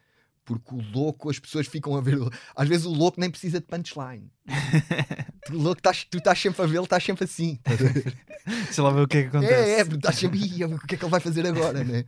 Porque 0.44 0.74
o 0.74 0.80
louco, 0.80 1.30
as 1.30 1.38
pessoas 1.38 1.68
ficam 1.68 1.94
a 1.94 2.00
ver. 2.00 2.18
Às 2.56 2.68
vezes 2.68 2.84
o 2.84 2.92
louco 2.92 3.20
nem 3.20 3.30
precisa 3.30 3.60
de 3.60 3.66
punchline. 3.66 4.32
louco, 5.50 5.80
tás, 5.82 6.04
tu 6.04 6.18
estás 6.18 6.38
sempre 6.40 6.62
a 6.62 6.66
vê-lo, 6.66 6.84
estás 6.84 7.02
sempre 7.02 7.24
assim. 7.24 7.58
Deixa 8.46 8.82
lá 8.82 8.90
ver 8.90 9.02
o 9.02 9.08
que 9.08 9.18
é 9.18 9.22
que 9.22 9.28
acontece. 9.28 9.54
É, 9.54 9.80
é, 9.80 9.82
estás 9.82 10.16
sempre. 10.16 10.38
o 10.64 10.78
que 10.78 10.94
é 10.94 10.98
que 10.98 11.04
ele 11.04 11.10
vai 11.10 11.20
fazer 11.20 11.46
agora, 11.46 11.84
né? 11.84 12.04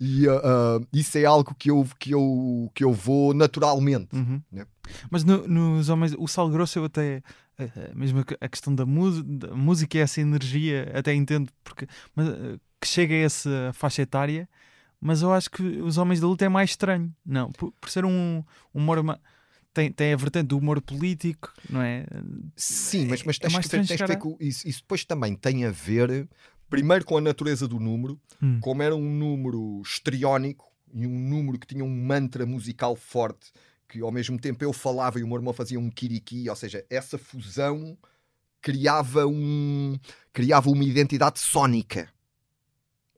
E 0.00 0.26
uh, 0.26 0.36
uh, 0.36 0.86
isso 0.92 1.18
é 1.18 1.24
algo 1.26 1.54
que 1.54 1.70
eu, 1.70 1.86
que 1.98 2.14
eu, 2.14 2.70
que 2.74 2.82
eu 2.82 2.92
vou 2.92 3.34
naturalmente. 3.34 4.16
Uhum. 4.16 4.40
Né? 4.50 4.64
Mas 5.10 5.24
no, 5.24 5.46
nos 5.46 5.90
homens, 5.90 6.14
o 6.18 6.26
sal 6.26 6.48
grosso 6.48 6.78
eu 6.78 6.84
até. 6.84 7.22
Eh, 7.58 7.70
eh, 7.76 7.90
mesmo 7.94 8.24
a 8.40 8.48
questão 8.48 8.74
da, 8.74 8.84
da 8.84 9.54
música 9.54 9.98
e 9.98 10.00
essa 10.00 10.20
energia, 10.20 10.90
até 10.94 11.12
entendo, 11.12 11.52
porque 11.62 11.86
mas, 12.16 12.28
eh, 12.28 12.56
que 12.80 12.88
chega 12.88 13.14
a 13.14 13.18
essa 13.18 13.70
faixa 13.74 14.00
etária 14.00 14.48
mas 15.00 15.22
eu 15.22 15.32
acho 15.32 15.50
que 15.50 15.62
os 15.62 15.96
Homens 15.96 16.20
da 16.20 16.26
Luta 16.26 16.44
é 16.44 16.48
mais 16.48 16.70
estranho. 16.70 17.12
Não, 17.24 17.50
por, 17.52 17.72
por 17.72 17.88
ser 17.88 18.04
um 18.04 18.44
humor. 18.74 18.98
Tem, 19.72 19.92
tem 19.92 20.12
a 20.12 20.16
vertente 20.16 20.48
do 20.48 20.58
humor 20.58 20.80
político, 20.82 21.52
não 21.68 21.80
é? 21.80 22.04
Sim, 22.56 23.06
mas, 23.06 23.22
mas 23.22 23.36
é 23.36 23.48
tens, 23.48 23.58
que 23.58 23.68
ver, 23.68 23.86
tens 23.86 24.00
que 24.00 24.06
ver 24.06 24.18
que 24.18 24.44
isso, 24.44 24.66
isso 24.66 24.80
depois 24.80 25.04
também 25.04 25.36
tem 25.36 25.64
a 25.64 25.70
ver, 25.70 26.28
primeiro 26.68 27.04
com 27.04 27.16
a 27.16 27.20
natureza 27.20 27.68
do 27.68 27.78
número, 27.78 28.20
hum. 28.42 28.58
como 28.60 28.82
era 28.82 28.96
um 28.96 29.14
número 29.14 29.80
estriónico 29.84 30.70
e 30.92 31.06
um 31.06 31.18
número 31.18 31.56
que 31.56 31.68
tinha 31.68 31.84
um 31.84 32.04
mantra 32.04 32.44
musical 32.44 32.96
forte, 32.96 33.52
que 33.88 34.00
ao 34.00 34.10
mesmo 34.10 34.38
tempo 34.40 34.64
eu 34.64 34.72
falava 34.72 35.20
e 35.20 35.22
o 35.22 35.26
meu 35.26 35.36
irmão 35.36 35.52
fazia 35.52 35.78
um 35.78 35.88
kiriki, 35.88 36.48
ou 36.48 36.56
seja, 36.56 36.84
essa 36.90 37.16
fusão 37.16 37.96
criava 38.60 39.26
um 39.26 39.98
criava 40.32 40.68
uma 40.68 40.84
identidade 40.84 41.38
sónica 41.38 42.08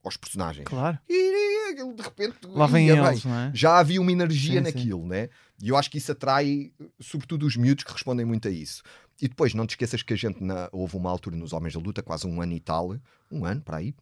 aos 0.02 0.16
personagens. 0.16 0.66
Claro. 0.66 0.98
E 1.08 1.51
aquilo 1.72 1.94
de 1.94 2.02
repente 2.02 2.36
lá 2.46 2.66
vem 2.66 2.88
eles, 2.88 3.24
é? 3.26 3.50
já 3.54 3.78
havia 3.78 4.00
uma 4.00 4.12
energia 4.12 4.60
sim, 4.60 4.64
naquilo, 4.64 5.02
sim. 5.02 5.08
né? 5.08 5.28
E 5.60 5.68
eu 5.68 5.76
acho 5.76 5.90
que 5.90 5.98
isso 5.98 6.10
atrai, 6.10 6.72
sobretudo, 7.00 7.46
os 7.46 7.56
miúdos 7.56 7.84
que 7.84 7.92
respondem 7.92 8.26
muito 8.26 8.48
a 8.48 8.50
isso. 8.50 8.82
E 9.20 9.28
depois, 9.28 9.54
não 9.54 9.64
te 9.64 9.70
esqueças 9.70 10.02
que 10.02 10.12
a 10.12 10.16
gente, 10.16 10.42
na, 10.42 10.68
houve 10.72 10.96
uma 10.96 11.08
altura 11.08 11.36
nos 11.36 11.52
Homens 11.52 11.74
da 11.74 11.80
Luta, 11.80 12.02
quase 12.02 12.26
um 12.26 12.42
ano 12.42 12.52
e 12.52 12.60
tal, 12.60 12.96
um 13.30 13.44
ano 13.44 13.60
para 13.60 13.76
aí, 13.76 13.94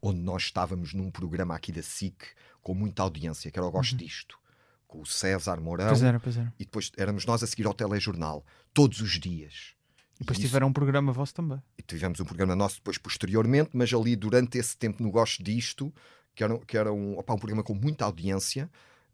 onde 0.00 0.20
nós 0.20 0.44
estávamos 0.44 0.94
num 0.94 1.10
programa 1.10 1.54
aqui 1.54 1.72
da 1.72 1.82
SIC 1.82 2.28
com 2.62 2.74
muita 2.74 3.02
audiência, 3.02 3.50
que 3.50 3.58
era 3.58 3.66
o 3.66 3.70
Gosto 3.70 3.92
uhum. 3.92 3.98
Disto, 3.98 4.38
com 4.86 5.00
o 5.00 5.06
César 5.06 5.60
Mourão. 5.60 5.88
Pois 5.88 6.02
era, 6.02 6.20
pois 6.20 6.36
era. 6.36 6.54
E 6.58 6.64
depois 6.64 6.92
éramos 6.96 7.26
nós 7.26 7.42
a 7.42 7.46
seguir 7.46 7.66
ao 7.66 7.74
telejornal, 7.74 8.44
todos 8.72 9.00
os 9.00 9.18
dias. 9.18 9.74
E 10.16 10.20
depois 10.20 10.38
tiveram 10.38 10.68
um 10.68 10.72
programa 10.72 11.12
vosso 11.12 11.34
também. 11.34 11.60
E 11.78 11.82
tivemos 11.82 12.20
um 12.20 12.24
programa 12.24 12.54
nosso 12.54 12.76
depois 12.76 12.98
posteriormente, 12.98 13.70
mas 13.72 13.92
ali 13.92 14.14
durante 14.14 14.58
esse 14.58 14.76
tempo 14.76 15.02
no 15.02 15.10
Gosto 15.10 15.42
Disto, 15.42 15.92
que 16.34 16.44
era, 16.44 16.58
que 16.58 16.76
era 16.76 16.92
um, 16.92 17.18
opa, 17.18 17.34
um 17.34 17.38
programa 17.38 17.62
com 17.62 17.74
muita 17.74 18.04
audiência, 18.04 18.70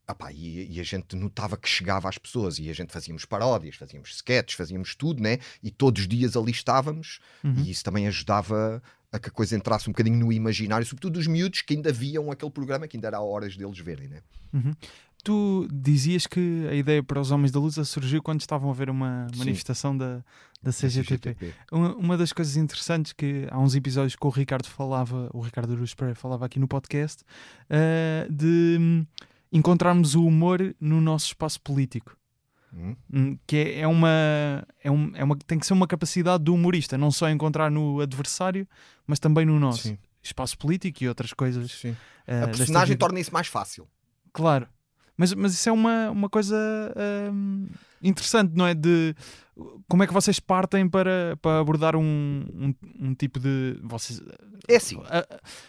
opa, 0.08 0.32
e, 0.32 0.73
e, 0.73 0.80
a 0.80 0.82
gente 0.82 1.16
notava 1.16 1.56
que 1.56 1.68
chegava 1.68 2.08
às 2.08 2.18
pessoas 2.18 2.58
e 2.58 2.70
a 2.70 2.73
gente 2.73 2.92
fazíamos 2.92 3.25
paródias, 3.25 3.76
fazíamos 3.76 4.11
sketches, 4.11 4.56
fazíamos 4.56 4.94
tudo, 4.94 5.23
né? 5.23 5.38
E 5.62 5.70
todos 5.70 6.02
os 6.02 6.08
dias 6.08 6.37
ali 6.37 6.52
estávamos 6.52 7.18
uhum. 7.42 7.54
e 7.58 7.70
isso 7.70 7.82
também 7.82 8.06
ajudava 8.06 8.82
a 9.11 9.18
que 9.18 9.28
a 9.28 9.32
coisa 9.32 9.56
entrasse 9.56 9.88
um 9.88 9.92
bocadinho 9.92 10.16
no 10.16 10.32
imaginário, 10.32 10.87
sobretudo 10.87 11.18
os 11.18 11.26
miúdos 11.26 11.62
que 11.62 11.75
ainda 11.75 11.92
viam 11.92 12.30
aquele 12.30 12.50
programa, 12.50 12.87
que 12.87 12.96
ainda 12.96 13.08
era 13.08 13.20
horas 13.20 13.56
deles 13.56 13.78
verem, 13.78 14.08
né? 14.08 14.20
Uhum 14.52 14.75
tu 15.26 15.66
dizias 15.73 16.25
que 16.25 16.68
a 16.71 16.75
ideia 16.75 17.02
para 17.02 17.21
os 17.21 17.33
Homens 17.33 17.50
da 17.50 17.59
Luta 17.59 17.85
surgiu 17.85 18.23
quando 18.23 18.40
estavam 18.40 18.71
a 18.71 18.73
ver 18.73 18.88
uma 18.88 19.26
manifestação 19.37 19.97
da, 19.97 20.23
da 20.62 20.71
CGTP. 20.71 21.35
CGTP. 21.35 21.54
Uma, 21.73 21.97
uma, 21.97 22.16
das 22.16 22.33
coisas 22.33 22.56
interessantes 22.56 23.12
que 23.12 23.45
há 23.50 23.59
uns 23.59 23.75
episódios 23.75 24.14
que 24.14 24.25
o 24.25 24.30
Ricardo 24.30 24.68
falava, 24.68 25.28
o 25.35 25.40
Ricardo 25.40 25.73
Aruz 25.73 25.97
falava 26.14 26.47
aqui 26.47 26.61
no 26.61 26.68
podcast, 26.68 27.25
uh, 27.25 28.33
de 28.33 29.04
encontrarmos 29.52 30.14
o 30.14 30.25
humor 30.25 30.76
no 30.80 31.00
nosso 31.00 31.26
espaço 31.26 31.61
político. 31.61 32.16
Hum. 32.73 32.95
hum. 33.12 33.38
Que 33.49 33.56
é, 33.56 33.80
é, 33.80 33.87
uma, 33.88 34.64
é, 34.85 34.90
um, 34.92 35.11
é 35.16 35.25
uma. 35.25 35.37
tem 35.45 35.59
que 35.59 35.66
ser 35.66 35.73
uma 35.73 35.88
capacidade 35.88 36.45
do 36.45 36.54
humorista, 36.54 36.97
não 36.97 37.11
só 37.11 37.28
encontrar 37.28 37.68
no 37.68 38.00
adversário, 38.00 38.64
mas 39.09 39.18
também 39.18 39.45
no 39.45 39.59
nosso 39.59 39.88
Sim. 39.88 39.99
espaço 40.23 40.56
político 40.56 41.02
e 41.02 41.09
outras 41.09 41.33
coisas. 41.33 41.73
Sim. 41.73 41.97
Uh, 42.28 42.45
a 42.45 42.49
personagem 42.49 42.97
torna 42.97 43.18
isso 43.18 43.33
mais 43.33 43.49
fácil. 43.49 43.88
Claro, 44.33 44.68
mas, 45.16 45.32
mas 45.35 45.54
isso 45.54 45.68
é 45.68 45.73
uma, 45.73 46.11
uma 46.11 46.28
coisa 46.28 46.56
hum, 47.32 47.68
interessante, 48.02 48.52
não 48.54 48.66
é? 48.66 48.75
De 48.75 49.14
como 49.88 50.02
é 50.02 50.06
que 50.06 50.12
vocês 50.12 50.38
partem 50.38 50.88
para, 50.88 51.37
para 51.40 51.61
abordar 51.61 51.96
um, 51.96 52.02
um, 52.02 52.75
um 53.00 53.14
tipo 53.14 53.40
de. 53.40 53.78
Vocês 53.82 54.20
é 54.68 54.76
assim. 54.76 55.00
A, 55.06 55.26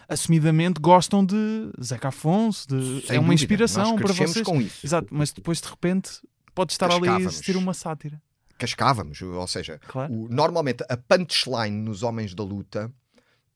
assumidamente 0.10 0.80
gostam 0.80 1.26
de 1.26 1.72
Zeca 1.82 2.10
Afonso, 2.10 2.68
de, 2.68 3.04
é 3.10 3.20
uma 3.20 3.34
inspiração 3.34 3.96
para 3.96 4.14
vocês. 4.14 4.46
com 4.46 4.62
isso. 4.62 4.86
Exato, 4.86 5.08
mas 5.12 5.32
depois 5.32 5.62
de 5.62 5.68
repente 5.68 6.22
pode 6.54 6.74
estar 6.74 6.92
ali 6.92 7.08
a 7.08 7.20
existir 7.20 7.56
uma 7.56 7.74
sátira. 7.74 8.22
Cascávamos, 8.58 9.22
ou 9.22 9.48
seja, 9.48 9.80
claro. 9.88 10.12
o, 10.12 10.28
normalmente 10.30 10.84
a 10.90 10.98
punchline 10.98 11.78
nos 11.78 12.02
Homens 12.02 12.34
da 12.34 12.44
Luta 12.44 12.92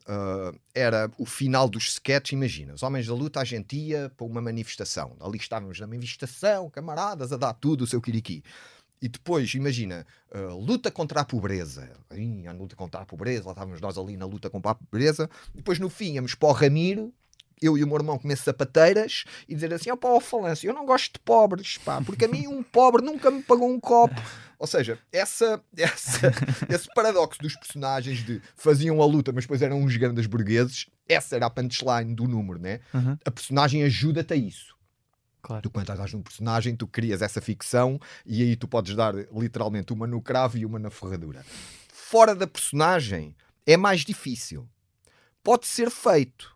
Uh, 0.08 0.58
era 0.74 1.12
o 1.18 1.26
final 1.26 1.70
dos 1.70 1.88
sketches. 1.88 2.34
Imagina, 2.34 2.74
os 2.74 2.84
Homens 2.84 3.08
da 3.08 3.14
Luta, 3.14 3.40
a 3.40 3.44
gente 3.44 3.76
ia 3.76 4.12
para 4.16 4.26
uma 4.26 4.42
manifestação. 4.42 5.16
Ali 5.20 5.38
estávamos 5.38 5.80
na 5.80 5.88
manifestação, 5.88 6.70
camaradas, 6.70 7.32
a 7.32 7.38
dar 7.38 7.54
tudo 7.54 7.84
o 7.84 7.88
seu 7.88 8.02
kiriki. 8.02 8.44
E 9.02 9.08
depois, 9.08 9.54
imagina, 9.56 10.06
uh, 10.34 10.56
luta 10.60 10.92
contra 10.92 11.22
a 11.22 11.26
pobreza. 11.26 11.90
A 12.10 12.52
luta 12.52 12.76
contra 12.76 13.02
a 13.02 13.06
pobreza, 13.06 13.46
lá 13.46 13.52
estávamos 13.52 13.82
nós 13.82 13.98
ali 13.98 14.16
na 14.16 14.26
luta 14.26 14.50
contra 14.50 14.72
a 14.72 14.76
pobreza. 14.76 15.30
Depois, 15.56 15.80
no 15.80 15.90
fim, 15.90 16.14
íamos 16.14 16.36
para 16.36 16.50
o 16.50 16.52
Ramiro, 16.52 17.12
eu 17.62 17.78
e 17.78 17.84
o 17.84 17.88
meu 17.88 17.98
irmão 17.98 18.18
comer 18.18 18.38
sapateiras 18.38 19.24
e 19.48 19.54
dizer 19.54 19.74
assim: 19.74 19.92
ó, 19.92 19.94
oh, 19.94 19.98
pá, 19.98 20.20
falância, 20.20 20.68
eu 20.68 20.74
não 20.74 20.86
gosto 20.86 21.14
de 21.14 21.20
pobres, 21.20 21.78
pá, 21.78 22.02
porque 22.02 22.26
a 22.26 22.28
mim 22.28 22.48
um 22.48 22.64
pobre 22.64 23.04
nunca 23.04 23.30
me 23.30 23.44
pagou 23.44 23.70
um 23.70 23.80
copo. 23.80 24.20
Ou 24.62 24.68
seja, 24.68 25.00
essa, 25.12 25.60
essa, 25.76 26.32
esse 26.70 26.88
paradoxo 26.94 27.42
dos 27.42 27.56
personagens 27.56 28.24
de 28.24 28.40
faziam 28.56 29.02
a 29.02 29.06
luta, 29.08 29.32
mas 29.34 29.46
depois 29.46 29.60
eram 29.64 29.82
uns 29.82 29.98
grandes 29.98 30.28
burgueses, 30.28 30.86
essa 31.10 31.36
era 31.36 31.48
a 31.48 31.50
punchline 31.50 32.14
do 32.14 32.28
número, 32.28 32.60
né? 32.60 32.80
Uhum. 32.94 33.18
A 33.26 33.32
personagem 33.32 33.82
ajuda-te 33.82 34.34
a 34.34 34.36
isso. 34.36 34.76
Claro. 35.42 35.64
Tu, 35.64 35.70
quando 35.72 35.90
estás 35.90 36.14
num 36.14 36.22
personagem, 36.22 36.76
tu 36.76 36.86
crias 36.86 37.24
essa 37.24 37.42
ficção 37.42 38.00
e 38.24 38.44
aí 38.44 38.56
tu 38.56 38.68
podes 38.68 38.96
dar 38.96 39.16
literalmente 39.16 39.92
uma 39.92 40.06
no 40.06 40.22
cravo 40.22 40.60
e 40.60 40.64
uma 40.66 40.78
na 40.78 40.92
ferradura. 40.92 41.44
Fora 41.92 42.36
da 42.36 42.46
personagem 42.46 43.36
é 43.66 43.76
mais 43.76 44.02
difícil. 44.02 44.70
Pode 45.44 45.66
ser 45.66 45.90
feito, 45.90 46.56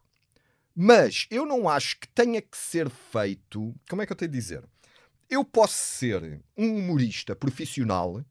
mas 0.76 1.26
eu 1.32 1.44
não 1.44 1.68
acho 1.68 2.00
que 2.00 2.08
tenha 2.10 2.40
que 2.40 2.56
ser 2.56 2.88
feito. 2.88 3.74
Como 3.90 4.04
é 4.04 4.06
que 4.06 4.12
eu 4.12 4.16
tenho 4.16 4.30
de 4.30 4.38
dizer? 4.38 4.64
Eu 5.30 5.44
posso 5.44 5.74
ser 5.74 6.42
um 6.58 6.78
humorista 6.78 7.36
profissional 7.36 8.24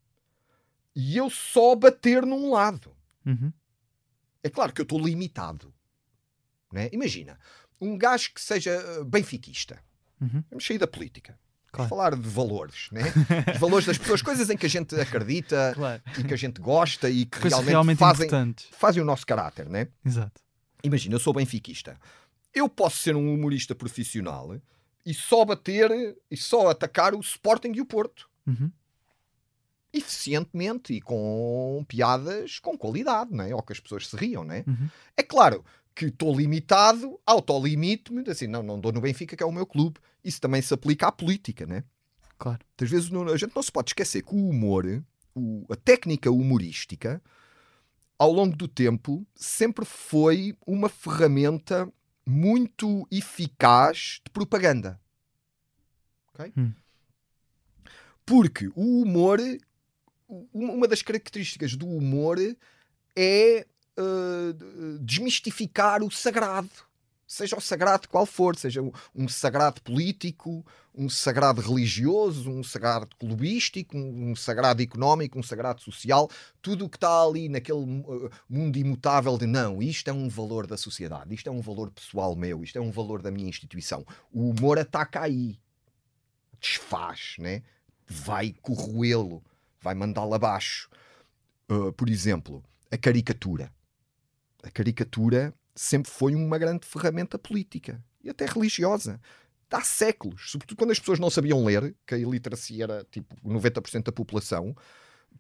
e 0.95 1.17
eu 1.17 1.29
só 1.29 1.75
bater 1.75 2.25
num 2.25 2.51
lado. 2.51 2.95
Uhum. 3.27 3.53
É 4.43 4.49
claro 4.49 4.73
que 4.73 4.81
eu 4.81 4.85
estou 4.85 4.99
limitado. 4.99 5.73
Né? 6.73 6.89
Imagina, 6.93 7.39
um 7.81 7.97
gajo 7.97 8.33
que 8.33 8.41
seja 8.41 8.71
eh, 8.71 9.05
benfiquista. 9.05 9.79
Uhum. 10.21 10.45
Vamos 10.51 10.67
sair 10.67 10.79
da 10.79 10.87
política. 10.87 11.39
Claro. 11.73 11.89
Falar 11.89 12.15
de 12.15 12.29
valores, 12.29 12.89
né? 12.93 13.03
de 13.53 13.59
valores 13.59 13.87
das 13.87 13.99
pessoas, 13.99 14.23
coisas 14.23 14.49
em 14.49 14.57
que 14.57 14.67
a 14.67 14.71
gente 14.71 14.95
acredita 14.95 15.73
claro. 15.75 16.03
e 16.19 16.23
que 16.23 16.33
a 16.33 16.37
gente 16.37 16.61
gosta 16.61 17.11
e 17.11 17.27
que 17.27 17.49
realmente, 17.49 17.71
realmente 17.71 17.99
fazem, 17.99 18.29
fazem 18.71 19.03
o 19.03 19.05
nosso 19.05 19.27
caráter, 19.27 19.69
né? 19.69 19.89
Exato. 20.05 20.41
Imagina, 20.85 21.17
eu 21.17 21.19
sou 21.19 21.33
benfiquista 21.33 21.99
eu 22.55 22.69
posso 22.69 22.99
ser 22.99 23.17
um 23.17 23.35
humorista 23.35 23.75
profissional 23.75 24.57
e 25.05 25.13
só 25.13 25.45
bater 25.45 25.91
e 26.31 26.37
só 26.37 26.69
atacar 26.69 27.15
o 27.15 27.21
Sporting 27.21 27.73
e 27.75 27.81
o 27.81 27.87
Porto. 27.87 28.29
Uhum. 28.47 28.71
Eficientemente 29.93 30.93
e 30.95 31.01
com 31.01 31.85
piadas 31.87 32.59
com 32.59 32.77
qualidade, 32.77 33.33
não 33.33 33.45
é? 33.45 33.55
Ou 33.55 33.63
que 33.63 33.73
as 33.73 33.81
pessoas 33.81 34.09
se 34.09 34.17
riam, 34.17 34.45
não 34.45 34.55
é? 34.55 34.65
Uhum. 34.67 34.89
É 35.17 35.23
claro 35.23 35.65
que 35.95 36.07
estou 36.07 36.35
limitado, 36.37 37.21
autolimito-me, 37.25 38.29
assim, 38.29 38.49
não, 38.49 38.63
não 38.63 38.81
dou 38.81 38.93
no 38.93 39.01
Benfica, 39.01 39.37
que 39.37 39.43
é 39.43 39.47
o 39.47 39.53
meu 39.53 39.65
clube. 39.65 40.01
Isso 40.25 40.41
também 40.41 40.61
se 40.61 40.75
aplica 40.75 41.07
à 41.07 41.13
política, 41.13 41.65
né? 41.67 41.85
Claro. 42.37 42.59
Às 42.81 42.91
vezes 42.91 43.11
a 43.13 43.37
gente 43.37 43.55
não 43.55 43.63
se 43.63 43.71
pode 43.71 43.91
esquecer 43.91 44.23
que 44.23 44.35
o 44.35 44.49
humor, 44.49 44.85
o, 45.35 45.65
a 45.71 45.77
técnica 45.77 46.31
humorística, 46.31 47.23
ao 48.19 48.33
longo 48.33 48.57
do 48.57 48.67
tempo, 48.67 49.25
sempre 49.37 49.85
foi 49.85 50.57
uma 50.67 50.89
ferramenta 50.89 51.89
muito 52.27 53.07
eficaz 53.11 54.21
de 54.25 54.31
propaganda. 54.31 55.01
Okay? 56.33 56.53
Hum. 56.57 56.73
Porque 58.25 58.69
o 58.75 59.03
humor, 59.03 59.39
uma 60.53 60.89
das 60.89 61.03
características 61.03 61.77
do 61.77 61.87
humor 61.87 62.39
é 63.15 63.67
uh, 63.99 64.99
desmistificar 65.01 66.03
o 66.03 66.11
sagrado 66.11 66.71
seja 67.27 67.57
o 67.57 67.61
sagrado 67.61 68.09
qual 68.09 68.27
for, 68.27 68.57
seja 68.57 68.83
um 69.15 69.29
sagrado 69.29 69.81
político, 69.83 70.65
um 70.95 71.09
sagrado 71.09 71.61
religioso, 71.61 72.51
um 72.51 72.63
sagrado 72.63 73.09
clubístico, 73.19 73.97
um 73.97 74.37
sagrado 74.37 74.83
económico, 74.83 75.39
um 75.39 75.43
sagrado 75.43 75.81
social, 75.81 76.31
tudo 76.63 76.85
o 76.85 76.89
que 76.89 76.97
está 76.97 77.23
ali 77.23 77.49
naquele 77.49 77.79
uh, 77.79 78.31
mundo 78.49 78.77
imutável 78.77 79.37
de 79.37 79.47
não, 79.47 79.83
isto 79.83 80.09
é 80.09 80.13
um 80.13 80.29
valor 80.29 80.67
da 80.67 80.77
sociedade, 80.77 81.35
isto 81.35 81.49
é 81.49 81.53
um 81.53 81.61
valor 81.61 81.91
pessoal 81.91 82.37
meu, 82.37 82.63
isto 82.63 82.79
é 82.79 82.81
um 82.81 82.91
valor 82.91 83.23
da 83.23 83.31
minha 83.31 83.49
instituição. 83.49 84.05
O 84.33 84.51
humor 84.51 84.79
ataca 84.79 85.23
aí, 85.23 85.59
desfaz, 86.61 87.37
né? 87.39 87.63
vai 88.07 88.55
corroê-lo, 88.63 89.43
vai 89.81 89.95
mandá-lo 89.95 90.35
abaixo. 90.35 90.89
Uh, 91.69 91.93
por 91.93 92.09
exemplo, 92.09 92.63
a 92.91 92.97
caricatura. 92.97 93.73
A 94.63 94.71
caricatura 94.71 95.53
sempre 95.75 96.11
foi 96.11 96.35
uma 96.35 96.59
grande 96.59 96.87
ferramenta 96.87 97.39
política 97.39 98.03
e 98.23 98.31
até 98.31 98.47
religiosa. 98.47 99.21
Há 99.71 99.83
séculos, 99.83 100.53
sobretudo 100.53 100.79
quando 100.79 100.93
as 100.93 101.01
pessoas 101.01 101.19
não 101.19 101.29
sabiam 101.29 101.65
ler, 101.65 101.97
que 102.07 102.15
a 102.15 102.19
iliteracia 102.19 102.85
era 102.85 103.05
tipo 103.11 103.35
90% 103.45 104.05
da 104.05 104.13
população, 104.13 104.77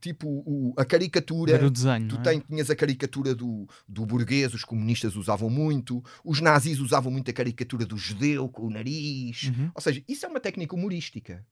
tipo 0.01 0.27
o, 0.29 0.75
a 0.77 0.85
caricatura. 0.85 1.53
Era 1.53 1.67
o 1.67 1.71
desenho. 1.71 2.09
Tu 2.09 2.17
é? 2.17 2.23
tem, 2.23 2.41
tinhas 2.41 2.69
a 2.69 2.75
caricatura 2.75 3.33
do, 3.33 3.69
do 3.89 4.05
burguês, 4.05 4.53
os 4.53 4.65
comunistas 4.65 5.15
usavam 5.15 5.49
muito, 5.49 6.03
os 6.25 6.41
nazis 6.41 6.81
usavam 6.81 7.13
muito 7.13 7.31
a 7.31 7.35
caricatura 7.35 7.87
do 7.87 7.97
judeu 7.97 8.49
com 8.49 8.67
o 8.67 8.71
nariz. 8.71 9.45
Uhum. 9.45 9.71
Ou 9.73 9.81
seja, 9.81 10.03
isso 10.09 10.27
é 10.27 10.29
uma 10.29 10.41
técnica 10.41 10.75
humorística 10.75 11.47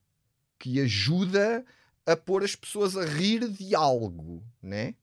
que 0.59 0.81
ajuda 0.81 1.65
a 2.05 2.17
pôr 2.17 2.43
as 2.43 2.55
pessoas 2.55 2.97
a 2.97 3.05
rir 3.05 3.47
de 3.47 3.73
algo, 3.75 4.43
né? 4.61 4.95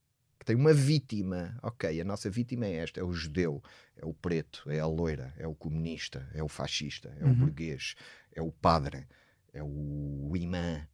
Tem 0.51 0.57
uma 0.57 0.75
vítima. 0.75 1.57
Ok, 1.63 2.01
a 2.01 2.05
nossa 2.05 2.29
vítima 2.29 2.67
é 2.67 2.75
esta: 2.77 2.99
é 2.99 3.05
o 3.05 3.13
judeu, 3.13 3.63
é 3.97 4.05
o 4.05 4.13
preto, 4.13 4.65
é 4.69 4.81
a 4.81 4.87
loira, 4.87 5.33
é 5.39 5.47
o 5.47 5.55
comunista, 5.55 6.29
é 6.35 6.43
o 6.43 6.49
fascista, 6.49 7.17
é 7.21 7.25
uhum. 7.25 7.31
o 7.31 7.35
burguês, 7.37 7.95
é 8.35 8.43
o 8.43 8.51
padre, 8.51 9.07
é 9.53 9.63
o 9.63 10.33
imã. 10.37 10.85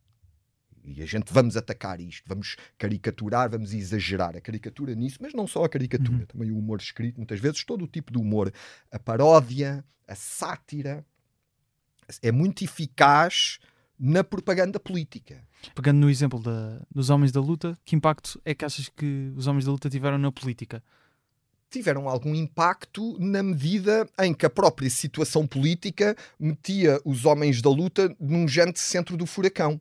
E 0.84 1.02
a 1.02 1.06
gente 1.06 1.32
vamos 1.32 1.56
atacar 1.56 2.00
isto, 2.00 2.22
vamos 2.28 2.56
caricaturar, 2.76 3.50
vamos 3.50 3.72
exagerar 3.72 4.36
a 4.36 4.40
caricatura 4.40 4.94
nisso, 4.94 5.18
mas 5.20 5.32
não 5.32 5.46
só 5.46 5.64
a 5.64 5.68
caricatura, 5.68 6.18
uhum. 6.18 6.26
também 6.26 6.50
o 6.50 6.58
humor 6.58 6.78
escrito, 6.78 7.16
muitas 7.16 7.40
vezes, 7.40 7.64
todo 7.64 7.84
o 7.84 7.88
tipo 7.88 8.12
de 8.12 8.18
humor, 8.18 8.52
a 8.92 8.98
paródia, 8.98 9.82
a 10.06 10.14
sátira, 10.14 11.04
é 12.22 12.30
muito 12.30 12.62
eficaz 12.62 13.58
na 13.98 14.22
propaganda 14.22 14.78
política. 14.78 15.42
Pegando 15.74 15.98
no 15.98 16.10
exemplo 16.10 16.40
da, 16.40 16.80
dos 16.94 17.10
homens 17.10 17.32
da 17.32 17.40
luta, 17.40 17.76
que 17.84 17.96
impacto 17.96 18.40
é 18.44 18.54
que 18.54 18.64
achas 18.64 18.88
que 18.88 19.32
os 19.36 19.46
homens 19.46 19.64
da 19.64 19.72
luta 19.72 19.90
tiveram 19.90 20.18
na 20.18 20.30
política? 20.30 20.82
tiveram 21.68 22.08
algum 22.08 22.34
impacto 22.34 23.18
na 23.18 23.42
medida 23.42 24.08
em 24.20 24.32
que 24.32 24.46
a 24.46 24.50
própria 24.50 24.88
situação 24.88 25.46
política 25.46 26.16
metia 26.38 27.00
os 27.04 27.24
homens 27.24 27.60
da 27.60 27.68
luta 27.68 28.14
num 28.18 28.46
gente 28.46 28.78
centro 28.78 29.16
do 29.16 29.26
furacão. 29.26 29.80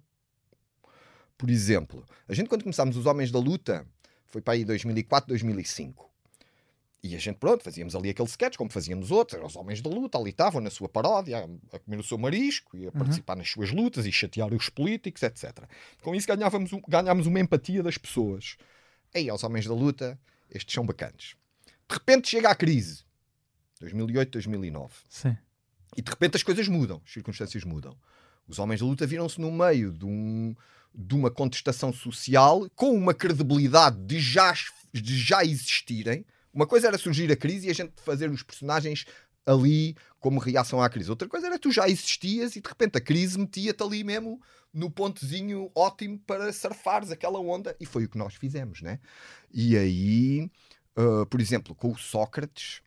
Por 1.38 1.50
exemplo, 1.50 2.04
a 2.28 2.34
gente 2.34 2.48
quando 2.48 2.64
começámos 2.64 2.98
os 2.98 3.06
homens 3.06 3.32
da 3.32 3.40
luta 3.40 3.86
foi 4.26 4.42
para 4.42 4.56
aí 4.56 4.66
2004, 4.66 5.30
2005. 5.30 6.10
E 7.08 7.16
a 7.16 7.20
gente, 7.20 7.38
pronto, 7.38 7.64
fazíamos 7.64 7.96
ali 7.96 8.10
aquele 8.10 8.28
sketch, 8.28 8.58
como 8.58 8.72
fazíamos 8.72 9.12
outros, 9.12 9.40
os 9.44 9.56
homens 9.56 9.80
da 9.80 9.92
luta 9.92 10.18
ali 10.18 10.32
estavam 10.32 10.60
na 10.60 10.72
sua 10.72 10.90
paródia, 10.90 11.48
a, 11.72 11.78
comer 11.78 12.00
o 12.00 12.04
seu 12.04 12.18
marisco 12.18 12.76
e 12.76 12.82
a 12.82 12.86
uhum. 12.86 12.94
participar 12.94 13.36
nas 13.36 13.48
suas 13.48 13.70
lutas 13.70 14.08
e 14.08 14.12
chatear 14.12 14.52
os 14.52 14.70
políticos, 14.70 15.22
etc. 15.22 15.66
Com 16.02 16.16
isso 16.16 16.28
ganhávamos, 16.28 16.72
ganhámos 16.88 17.28
uma 17.28 17.40
empatia 17.40 17.84
das 17.84 17.96
pessoas. 17.96 18.58
Aí, 19.14 19.30
aos 19.30 19.44
homens 19.44 19.68
da 19.68 19.74
luta, 19.76 20.20
estes 20.50 20.74
são 20.74 20.84
bacanas. 20.84 21.36
De 21.88 21.94
repente 21.94 22.28
chega 22.28 22.50
a 22.50 22.56
crise. 22.56 23.04
2008, 23.82 24.32
2009. 24.32 24.92
Sim. 25.08 25.38
E 25.96 26.02
de 26.02 26.10
repente 26.10 26.38
as 26.38 26.44
coisas 26.44 26.68
mudam, 26.68 27.00
as 27.06 27.14
circunstâncias 27.14 27.64
mudam. 27.64 27.96
Os 28.48 28.58
homens 28.58 28.80
da 28.80 28.88
luta 28.88 29.06
viram-se 29.06 29.40
no 29.40 29.52
meio 29.52 29.94
de, 29.94 30.06
um, 30.06 30.56
de 30.92 31.14
uma 31.14 31.30
contestação 31.30 31.94
social 31.94 32.68
com 32.74 32.98
uma 32.98 33.14
credibilidade 33.14 33.96
de 34.08 34.20
já, 34.20 34.56
de 34.92 35.16
já 35.20 35.46
existirem. 35.46 36.26
Uma 36.56 36.66
coisa 36.66 36.88
era 36.88 36.98
surgir 36.98 37.32
a 37.32 37.36
crise 37.36 37.68
e 37.68 37.70
a 37.70 37.74
gente 37.74 37.94
fazer 37.98 38.32
os 38.32 38.42
personagens 38.42 39.06
ali 39.46 39.96
como 40.20 40.40
reação 40.40 40.82
à 40.82 40.90
crise. 40.90 41.12
Outra 41.12 41.28
coisa 41.28 41.46
era 41.46 41.60
tu 41.60 41.72
já 41.72 41.88
existias 41.88 42.56
e 42.56 42.62
de 42.62 42.68
repente 42.68 42.98
a 42.98 43.02
crise 43.02 43.38
metia-te 43.38 43.84
ali 43.84 44.04
mesmo 44.04 44.42
no 44.74 44.90
pontozinho 44.90 45.70
ótimo 45.76 46.18
para 46.20 46.52
surfares 46.52 47.12
aquela 47.12 47.40
onda. 47.40 47.76
E 47.80 47.86
foi 47.86 48.06
o 48.06 48.10
que 48.10 48.18
nós 48.18 48.34
fizemos, 48.34 48.82
né? 48.82 49.00
E 49.54 49.78
aí 49.78 50.50
Uh, 50.98 51.26
por 51.26 51.42
exemplo, 51.42 51.76
com 51.76 51.92
o 51.92 51.98
Sócrates, 51.98 52.82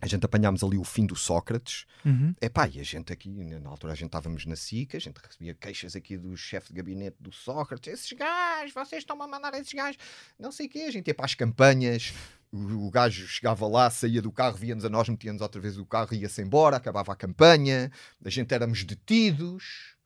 a 0.00 0.06
gente 0.06 0.24
apanhámos 0.24 0.64
ali 0.64 0.78
o 0.78 0.84
fim 0.84 1.04
do 1.04 1.14
Sócrates. 1.14 1.84
Uhum. 2.04 2.34
Epá, 2.40 2.66
e 2.66 2.80
a 2.80 2.82
gente 2.82 3.12
aqui, 3.12 3.28
na 3.28 3.68
altura 3.68 3.92
a 3.92 3.96
gente 3.96 4.06
estávamos 4.06 4.46
na 4.46 4.56
SICA, 4.56 4.96
a 4.96 5.00
gente 5.00 5.18
recebia 5.18 5.54
queixas 5.54 5.94
aqui 5.94 6.16
do 6.16 6.34
chefe 6.34 6.68
de 6.68 6.74
gabinete 6.74 7.16
do 7.20 7.30
Sócrates, 7.30 7.92
esses 7.92 8.12
gajos, 8.12 8.72
vocês 8.72 9.02
estão 9.02 9.20
a 9.20 9.28
mandar 9.28 9.52
esses 9.54 9.72
gajos, 9.72 9.98
não 10.38 10.50
sei 10.50 10.66
o 10.66 10.70
quê, 10.70 10.80
a 10.80 10.90
gente 10.90 11.08
ia 11.08 11.14
para 11.14 11.26
as 11.26 11.34
campanhas, 11.34 12.14
o, 12.54 12.86
o 12.86 12.90
gajo 12.90 13.26
chegava 13.26 13.66
lá, 13.66 13.90
saía 13.90 14.22
do 14.22 14.30
carro, 14.30 14.56
via-nos 14.56 14.84
a 14.84 14.88
nós, 14.88 15.08
metíamos 15.08 15.42
outra 15.42 15.60
vez 15.60 15.76
o 15.76 15.84
carro, 15.84 16.14
ia-se 16.14 16.40
embora, 16.40 16.76
acabava 16.76 17.12
a 17.12 17.16
campanha, 17.16 17.90
a 18.24 18.30
gente 18.30 18.54
éramos 18.54 18.84
detidos, 18.84 19.96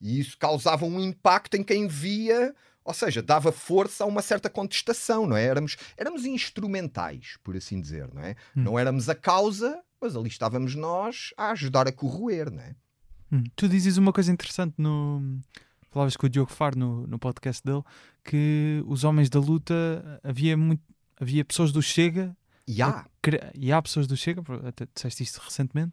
e 0.00 0.18
isso 0.18 0.36
causava 0.36 0.84
um 0.84 1.00
impacto 1.00 1.56
em 1.56 1.62
quem 1.62 1.86
via 1.86 2.54
ou 2.84 2.92
seja, 2.92 3.22
dava 3.22 3.50
força 3.50 4.04
a 4.04 4.06
uma 4.06 4.20
certa 4.20 4.50
contestação, 4.50 5.26
não 5.26 5.36
é? 5.36 5.44
Éramos, 5.44 5.76
éramos 5.96 6.26
instrumentais, 6.26 7.38
por 7.42 7.56
assim 7.56 7.80
dizer, 7.80 8.12
não 8.12 8.20
é? 8.20 8.36
Hum. 8.54 8.62
Não 8.62 8.78
éramos 8.78 9.08
a 9.08 9.14
causa, 9.14 9.82
mas 9.98 10.14
ali 10.14 10.28
estávamos 10.28 10.74
nós 10.74 11.32
a 11.34 11.52
ajudar 11.52 11.88
a 11.88 11.92
corroer, 11.92 12.50
não 12.50 12.60
é? 12.60 12.76
Hum. 13.32 13.44
Tu 13.56 13.70
dizes 13.70 13.96
uma 13.96 14.12
coisa 14.12 14.30
interessante 14.30 14.74
no. 14.76 15.40
Falavas 15.90 16.16
com 16.16 16.26
o 16.26 16.28
Diogo 16.28 16.50
Faro 16.50 16.78
no, 16.78 17.06
no 17.06 17.18
podcast 17.18 17.64
dele 17.64 17.82
que 18.24 18.82
os 18.86 19.04
homens 19.04 19.30
da 19.30 19.38
luta 19.38 20.20
havia 20.24 20.56
muito, 20.56 20.82
havia 21.24 21.44
pessoas 21.44 21.72
do 21.72 21.82
Chega 21.82 22.36
e 22.66 22.80
há. 22.80 23.06
e 23.54 23.72
há 23.72 23.82
pessoas 23.82 24.06
do 24.06 24.16
Chega, 24.16 24.42
até 24.66 24.86
disseste 24.94 25.22
isto 25.22 25.38
recentemente, 25.38 25.92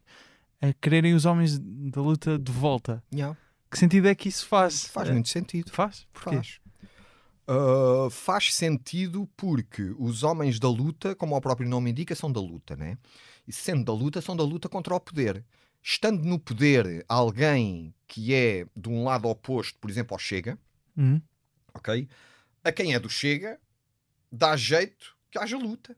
a 0.62 0.72
quererem 0.74 1.14
os 1.14 1.26
homens 1.26 1.58
da 1.58 2.02
luta 2.02 2.38
de 2.38 2.52
volta. 2.52 3.04
Yeah. 3.14 3.38
Que 3.70 3.80
sentido 3.80 4.08
é 4.08 4.14
que 4.14 4.30
isso 4.30 4.46
faz? 4.46 4.86
Faz 4.86 5.10
muito 5.10 5.30
sentido. 5.30 5.72
Faz? 5.72 6.06
Porquê? 6.14 6.36
Faz. 6.36 6.60
Uh, 7.50 8.10
faz 8.10 8.54
sentido 8.54 9.28
porque 9.36 9.94
os 9.98 10.24
homens 10.24 10.60
da 10.60 10.70
luta, 10.70 11.16
como 11.16 11.36
o 11.36 11.42
próprio 11.42 11.68
nome 11.68 11.90
indica, 11.90 12.14
são 12.14 12.32
da 12.32 12.40
luta, 12.40 12.76
né? 12.76 12.98
E 13.48 13.52
sendo 13.52 13.84
da 13.84 13.94
luta, 13.94 14.22
são 14.22 14.36
da 14.36 14.44
luta 14.44 14.70
contra 14.70 14.94
o 14.94 15.00
poder. 15.00 15.44
Estando 15.82 16.24
no 16.24 16.38
poder 16.38 17.04
alguém 17.10 17.94
que 18.08 18.34
é 18.34 18.66
de 18.76 18.90
um 18.90 19.04
lado 19.04 19.28
oposto, 19.28 19.80
por 19.80 19.90
exemplo, 19.90 20.14
ao 20.14 20.20
Chega, 20.20 20.60
uhum. 20.96 21.20
ok? 21.74 22.08
A 22.64 22.72
quem 22.72 22.94
é 22.94 23.00
do 23.00 23.10
Chega, 23.10 23.60
dá 24.32 24.56
jeito 24.56 25.18
que 25.32 25.40
haja 25.40 25.58
luta, 25.58 25.96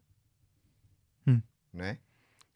uhum. 1.25 1.41
né? 1.73 1.97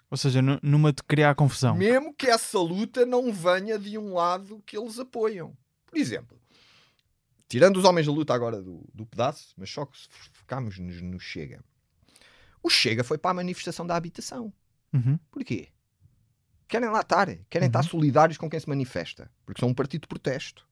Ou 0.10 0.18
seja, 0.18 0.42
numa 0.42 0.94
de 0.94 1.04
criar 1.04 1.36
confusão. 1.36 1.76
Mesmo 1.76 2.14
que 2.14 2.28
essa 2.28 2.60
luta 2.60 3.06
não 3.06 3.34
venha 3.34 3.78
de 3.78 3.98
um 3.98 4.14
lado 4.14 4.64
que 4.66 4.78
eles 4.78 4.98
apoiam. 5.00 5.58
Por 5.86 5.98
exemplo, 5.98 6.40
tirando 7.50 7.78
os 7.78 7.84
homens 7.84 8.06
da 8.06 8.14
luta 8.14 8.34
agora 8.34 8.62
do, 8.62 8.88
do 8.94 9.06
pedaço, 9.06 9.54
mas 9.58 9.70
só 9.70 9.86
que 9.86 9.98
se 9.98 10.08
focarmos 10.32 10.78
no, 10.78 10.94
no, 11.02 11.20
Chega. 11.20 11.62
O 12.64 12.70
Chega 12.70 13.04
foi 13.04 13.18
para 13.18 13.32
a 13.32 13.34
manifestação 13.34 13.86
da 13.86 13.96
habitação. 13.96 14.54
Uhum. 14.94 15.20
Porquê? 15.30 15.70
Querem 16.70 16.90
lá 16.90 17.02
estar, 17.02 17.28
querem 17.50 17.66
uhum. 17.66 17.70
estar 17.70 17.84
solidários 17.84 18.38
com 18.38 18.50
quem 18.50 18.60
se 18.60 18.70
manifesta, 18.70 19.30
porque 19.46 19.60
são 19.60 19.70
um 19.70 19.74
partido 19.74 20.02
de 20.02 20.08
protesto. 20.08 20.68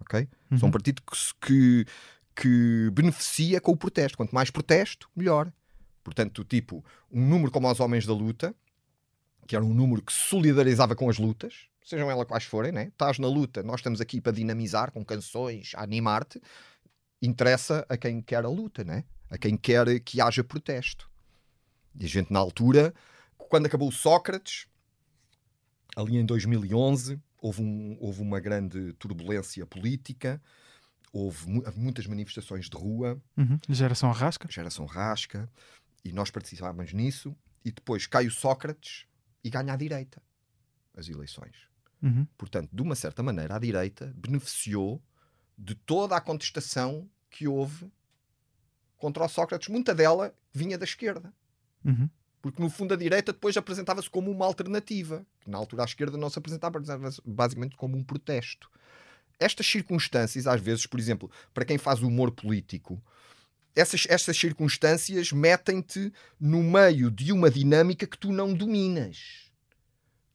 Ok? 0.00 0.28
Uhum. 0.50 0.58
São 0.58 0.68
um 0.68 0.72
partido 0.72 1.02
que, 1.02 1.16
que, 1.40 1.86
que 2.36 2.90
beneficia 2.92 3.60
com 3.60 3.72
o 3.72 3.76
protesto. 3.76 4.16
Quanto 4.16 4.34
mais 4.34 4.50
protesto, 4.50 5.08
melhor. 5.16 5.50
Portanto, 6.04 6.44
tipo, 6.44 6.84
um 7.10 7.26
número 7.26 7.50
como 7.50 7.70
os 7.70 7.80
Homens 7.80 8.06
da 8.06 8.12
Luta, 8.12 8.54
que 9.46 9.56
era 9.56 9.64
um 9.64 9.72
número 9.72 10.02
que 10.02 10.12
solidarizava 10.12 10.94
com 10.94 11.08
as 11.08 11.18
lutas, 11.18 11.68
sejam 11.82 12.10
elas 12.10 12.26
quais 12.26 12.44
forem, 12.44 12.72
né? 12.72 12.88
estás 12.88 13.18
na 13.18 13.28
luta, 13.28 13.62
nós 13.62 13.76
estamos 13.80 14.00
aqui 14.00 14.20
para 14.20 14.32
dinamizar 14.32 14.90
com 14.90 15.04
canções, 15.04 15.72
a 15.76 15.84
animar-te, 15.84 16.42
interessa 17.22 17.86
a 17.88 17.96
quem 17.96 18.20
quer 18.20 18.44
a 18.44 18.48
luta, 18.48 18.84
né? 18.84 19.04
a 19.30 19.38
quem 19.38 19.56
quer 19.56 20.00
que 20.00 20.20
haja 20.20 20.42
protesto. 20.42 21.08
E 21.98 22.04
a 22.04 22.08
gente, 22.08 22.32
na 22.32 22.40
altura, 22.40 22.92
quando 23.38 23.66
acabou 23.66 23.88
o 23.88 23.92
Sócrates, 23.92 24.66
ali 25.96 26.16
em 26.16 26.26
2011, 26.26 27.20
houve, 27.40 27.62
um, 27.62 27.96
houve 28.00 28.20
uma 28.20 28.40
grande 28.40 28.92
turbulência 28.94 29.64
política, 29.64 30.42
houve 31.12 31.48
mu 31.48 31.62
muitas 31.76 32.06
manifestações 32.06 32.68
de 32.68 32.76
rua. 32.76 33.20
Uhum. 33.36 33.58
Geração 33.68 34.10
Rasca. 34.12 34.48
Geração 34.50 34.86
Rasca. 34.86 35.50
E 36.04 36.12
nós 36.12 36.30
participávamos 36.30 36.92
nisso. 36.92 37.36
E 37.64 37.70
depois 37.70 38.06
cai 38.06 38.26
o 38.26 38.30
Sócrates 38.30 39.06
e 39.42 39.50
ganha 39.50 39.72
a 39.72 39.76
direita 39.76 40.22
as 40.96 41.08
eleições. 41.08 41.54
Uhum. 42.02 42.26
Portanto, 42.36 42.70
de 42.72 42.82
uma 42.82 42.94
certa 42.94 43.22
maneira, 43.22 43.54
a 43.54 43.58
direita 43.58 44.12
beneficiou 44.16 45.02
de 45.56 45.74
toda 45.74 46.16
a 46.16 46.20
contestação 46.20 47.08
que 47.30 47.46
houve 47.46 47.90
contra 48.96 49.24
o 49.24 49.28
Sócrates. 49.28 49.68
Muita 49.68 49.94
dela 49.94 50.34
vinha 50.52 50.78
da 50.78 50.84
esquerda. 50.84 51.32
Uhum. 51.84 52.08
Porque, 52.40 52.62
no 52.62 52.70
fundo, 52.70 52.94
a 52.94 52.96
direita 52.96 53.32
depois 53.32 53.56
apresentava-se 53.56 54.08
como 54.08 54.30
uma 54.30 54.46
alternativa. 54.46 55.26
Que, 55.40 55.50
na 55.50 55.58
altura, 55.58 55.82
a 55.82 55.84
esquerda 55.84 56.16
não 56.16 56.30
se 56.30 56.38
apresentava, 56.38 56.78
apresentava-se 56.78 57.20
basicamente 57.24 57.76
como 57.76 57.96
um 57.96 58.04
protesto. 58.04 58.70
Estas 59.38 59.66
circunstâncias, 59.66 60.46
às 60.46 60.60
vezes, 60.60 60.86
por 60.86 60.98
exemplo, 60.98 61.30
para 61.52 61.64
quem 61.64 61.78
faz 61.78 62.00
humor 62.02 62.30
político, 62.30 63.02
essas, 63.74 64.06
essas 64.08 64.36
circunstâncias 64.36 65.32
metem-te 65.32 66.12
no 66.40 66.62
meio 66.62 67.10
de 67.10 67.32
uma 67.32 67.50
dinâmica 67.50 68.06
que 68.06 68.16
tu 68.16 68.32
não 68.32 68.54
dominas 68.54 69.46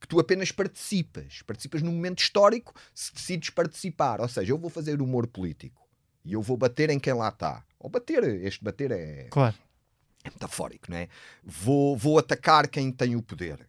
que 0.01 0.07
tu 0.07 0.19
apenas 0.19 0.51
participas. 0.51 1.43
Participas 1.43 1.83
num 1.83 1.91
momento 1.91 2.19
histórico 2.19 2.73
se 2.93 3.13
decides 3.13 3.51
participar. 3.51 4.19
Ou 4.19 4.27
seja, 4.27 4.51
eu 4.51 4.57
vou 4.57 4.69
fazer 4.69 4.99
humor 4.99 5.27
político 5.27 5.87
e 6.25 6.33
eu 6.33 6.41
vou 6.41 6.57
bater 6.57 6.89
em 6.89 6.99
quem 6.99 7.13
lá 7.13 7.29
está. 7.29 7.63
Ou 7.79 7.89
bater, 7.89 8.23
este 8.43 8.63
bater 8.63 8.91
é. 8.91 9.27
Claro. 9.29 9.55
É 10.23 10.29
metafórico, 10.29 10.89
não 10.89 10.97
é? 10.97 11.07
Vou, 11.43 11.95
vou 11.95 12.17
atacar 12.17 12.67
quem 12.67 12.91
tem 12.91 13.15
o 13.15 13.21
poder. 13.21 13.67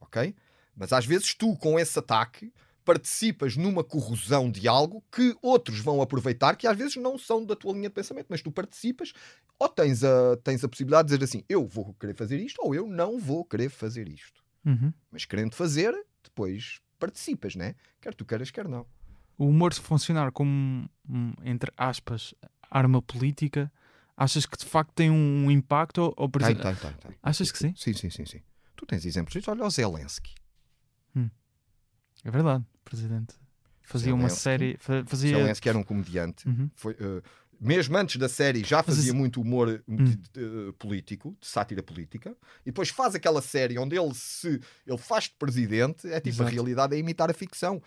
Ok? 0.00 0.34
Mas 0.74 0.92
às 0.92 1.04
vezes 1.04 1.34
tu, 1.34 1.56
com 1.56 1.78
esse 1.78 1.98
ataque, 1.98 2.52
participas 2.86 3.56
numa 3.56 3.82
corrosão 3.82 4.48
de 4.48 4.68
algo 4.68 5.04
que 5.10 5.36
outros 5.42 5.80
vão 5.80 6.00
aproveitar, 6.00 6.56
que 6.56 6.68
às 6.68 6.78
vezes 6.78 6.94
não 6.94 7.18
são 7.18 7.44
da 7.44 7.56
tua 7.56 7.72
linha 7.72 7.88
de 7.88 7.94
pensamento, 7.94 8.28
mas 8.30 8.40
tu 8.40 8.52
participas 8.52 9.12
ou 9.58 9.68
tens 9.68 10.04
a, 10.04 10.36
tens 10.44 10.62
a 10.62 10.68
possibilidade 10.68 11.08
de 11.08 11.14
dizer 11.14 11.24
assim: 11.24 11.44
eu 11.48 11.66
vou 11.66 11.92
querer 11.94 12.14
fazer 12.14 12.38
isto 12.38 12.62
ou 12.62 12.74
eu 12.74 12.86
não 12.86 13.18
vou 13.18 13.44
querer 13.44 13.68
fazer 13.68 14.08
isto. 14.08 14.42
Uhum. 14.64 14.92
Mas 15.10 15.24
querendo 15.24 15.54
fazer, 15.54 15.92
depois 16.22 16.80
participas, 16.98 17.56
né? 17.56 17.74
Quer 18.00 18.14
tu 18.14 18.24
queiras, 18.24 18.52
quer 18.52 18.68
não. 18.68 18.86
O 19.36 19.48
humor, 19.48 19.74
se 19.74 19.80
funcionar 19.80 20.30
como, 20.30 20.88
entre 21.44 21.70
aspas, 21.76 22.34
arma 22.70 23.02
política, 23.02 23.70
achas 24.16 24.46
que 24.46 24.56
de 24.56 24.64
facto 24.64 24.92
tem 24.92 25.10
um 25.10 25.50
impacto? 25.50 26.02
Ou, 26.02 26.14
ou 26.16 26.30
tem, 26.30 26.54
tem, 26.54 26.74
tem, 26.74 26.92
tem. 26.92 27.16
Achas 27.20 27.50
que 27.50 27.58
sim? 27.58 27.74
Sim, 27.76 27.92
sim, 27.92 28.10
sim. 28.10 28.24
sim. 28.24 28.40
Tu 28.76 28.86
tens 28.86 29.04
exemplos 29.04 29.32
disso. 29.32 29.50
Olha 29.50 29.64
o 29.64 29.70
Zelensky. 29.70 30.34
Hum. 31.14 31.28
É 32.24 32.30
verdade, 32.30 32.64
presidente. 32.88 33.34
Fazia 33.82 34.06
Zelensky. 34.06 34.22
uma 34.22 34.28
série. 34.28 34.76
Fazia... 34.78 35.36
Zelensky 35.36 35.68
era 35.68 35.78
um 35.78 35.82
comediante. 35.82 36.48
Uhum. 36.48 36.70
Foi, 36.74 36.94
uh, 36.94 37.22
mesmo 37.60 37.96
antes 37.96 38.16
da 38.16 38.28
série, 38.28 38.62
já 38.64 38.82
fazia 38.82 39.12
Mas... 39.12 39.20
muito 39.20 39.40
humor 39.40 39.82
hum. 39.88 39.96
de, 39.96 40.16
de, 40.16 40.72
político, 40.78 41.36
de 41.40 41.46
sátira 41.46 41.82
política, 41.82 42.36
e 42.62 42.66
depois 42.66 42.88
faz 42.88 43.14
aquela 43.14 43.40
série 43.40 43.78
onde 43.78 43.96
ele 43.98 44.14
se 44.14 44.60
ele 44.86 44.98
faz 44.98 45.24
de 45.24 45.34
presidente, 45.38 46.06
é 46.08 46.20
tipo 46.20 46.36
Exato. 46.36 46.48
a 46.48 46.52
realidade 46.52 46.94
é 46.94 46.98
imitar 46.98 47.30
a 47.30 47.34
ficção. 47.34 47.82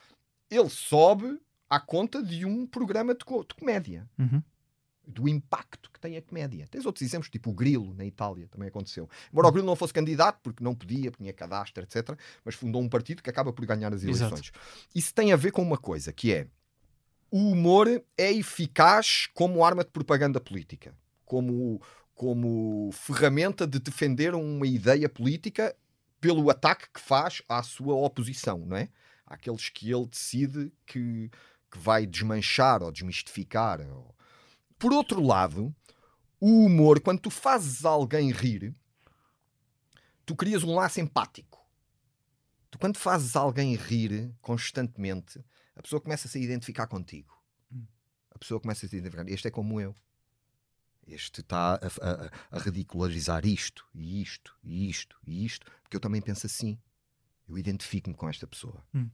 Ele 0.49 0.69
sobe 0.69 1.39
à 1.69 1.79
conta 1.79 2.23
de 2.23 2.45
um 2.45 2.65
programa 2.65 3.13
de, 3.13 3.23
co 3.23 3.43
de 3.43 3.53
comédia. 3.53 4.09
Uhum. 4.17 4.41
Do 5.11 5.27
impacto 5.27 5.89
que 5.91 5.99
tem 5.99 6.15
a 6.17 6.21
comédia. 6.21 6.67
Tens 6.69 6.85
outros 6.85 7.01
exemplos, 7.01 7.31
tipo 7.31 7.49
o 7.49 7.53
Grilo, 7.53 7.95
na 7.95 8.05
Itália, 8.05 8.47
também 8.47 8.67
aconteceu. 8.67 9.09
Embora 9.31 9.47
o 9.47 9.51
Grilo 9.51 9.65
não 9.65 9.75
fosse 9.75 9.91
candidato, 9.91 10.39
porque 10.43 10.63
não 10.63 10.75
podia, 10.75 11.09
tinha 11.09 11.33
cadastro, 11.33 11.83
etc., 11.83 12.17
mas 12.45 12.53
fundou 12.53 12.79
um 12.81 12.87
partido 12.87 13.23
que 13.23 13.29
acaba 13.29 13.51
por 13.51 13.65
ganhar 13.65 13.91
as 13.91 14.03
eleições. 14.03 14.31
Exato. 14.31 14.51
Isso 14.93 15.13
tem 15.13 15.33
a 15.33 15.35
ver 15.35 15.51
com 15.51 15.63
uma 15.63 15.77
coisa, 15.77 16.13
que 16.13 16.31
é 16.31 16.47
o 17.31 17.51
humor 17.51 17.87
é 18.17 18.31
eficaz 18.31 19.27
como 19.33 19.63
arma 19.63 19.83
de 19.83 19.91
propaganda 19.91 20.39
política, 20.39 20.95
como, 21.25 21.81
como 22.15 22.89
ferramenta 22.91 23.67
de 23.67 23.79
defender 23.79 24.33
uma 24.33 24.65
ideia 24.65 25.07
política 25.07 25.75
pelo 26.19 26.49
ataque 26.49 26.87
que 26.93 26.99
faz 26.99 27.41
à 27.47 27.61
sua 27.63 27.95
oposição, 27.95 28.59
não 28.65 28.77
é? 28.77 28.89
Aqueles 29.25 29.69
que 29.69 29.91
ele 29.91 30.07
decide 30.07 30.71
que, 30.85 31.29
que 31.71 31.77
vai 31.77 32.05
desmanchar 32.05 32.81
ou 32.81 32.91
desmistificar. 32.91 33.79
Ou... 33.81 34.15
Por 34.79 34.93
outro 34.93 35.21
lado, 35.21 35.75
o 36.39 36.65
humor, 36.65 37.01
quando 37.01 37.19
tu 37.19 37.29
fazes 37.29 37.83
alguém 37.83 38.31
rir, 38.31 38.73
tu 40.25 40.35
crias 40.35 40.63
um 40.63 40.73
laço 40.73 41.01
empático. 41.01 41.59
Tu, 42.71 42.79
quando 42.79 42.97
fazes 42.97 43.35
alguém 43.35 43.75
rir 43.75 44.33
constantemente, 44.41 45.43
a 45.75 45.81
pessoa 45.81 45.99
começa 45.99 46.27
a 46.27 46.31
se 46.31 46.39
identificar 46.39 46.87
contigo. 46.87 47.33
Hum. 47.71 47.85
A 48.31 48.39
pessoa 48.39 48.59
começa 48.59 48.85
a 48.85 48.89
se 48.89 48.95
identificar. 48.95 49.27
Este 49.27 49.49
é 49.49 49.51
como 49.51 49.81
eu. 49.81 49.93
Este 51.05 51.41
está 51.41 51.73
a, 51.73 51.77
a, 51.77 52.57
a 52.57 52.59
ridicularizar 52.59 53.45
isto, 53.45 53.85
e 53.93 54.21
isto, 54.21 54.55
e 54.63 54.89
isto, 54.89 55.19
e 55.25 55.43
isto, 55.43 55.65
porque 55.81 55.97
eu 55.97 55.99
também 55.99 56.21
penso 56.21 56.45
assim. 56.45 56.79
Eu 57.47 57.57
identifico-me 57.57 58.15
com 58.15 58.29
esta 58.29 58.45
pessoa. 58.45 58.81
Hum. 58.93 59.09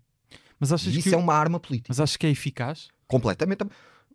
Mas 0.60 0.72
achas 0.74 0.94
e 0.94 1.00
isso 1.00 1.10
que... 1.10 1.16
é 1.16 1.18
uma 1.18 1.34
arma 1.34 1.60
política. 1.60 1.88
Mas 1.90 2.00
achas 2.00 2.18
que 2.18 2.28
é 2.28 2.30
eficaz? 2.30 2.90
Completamente. 3.08 3.64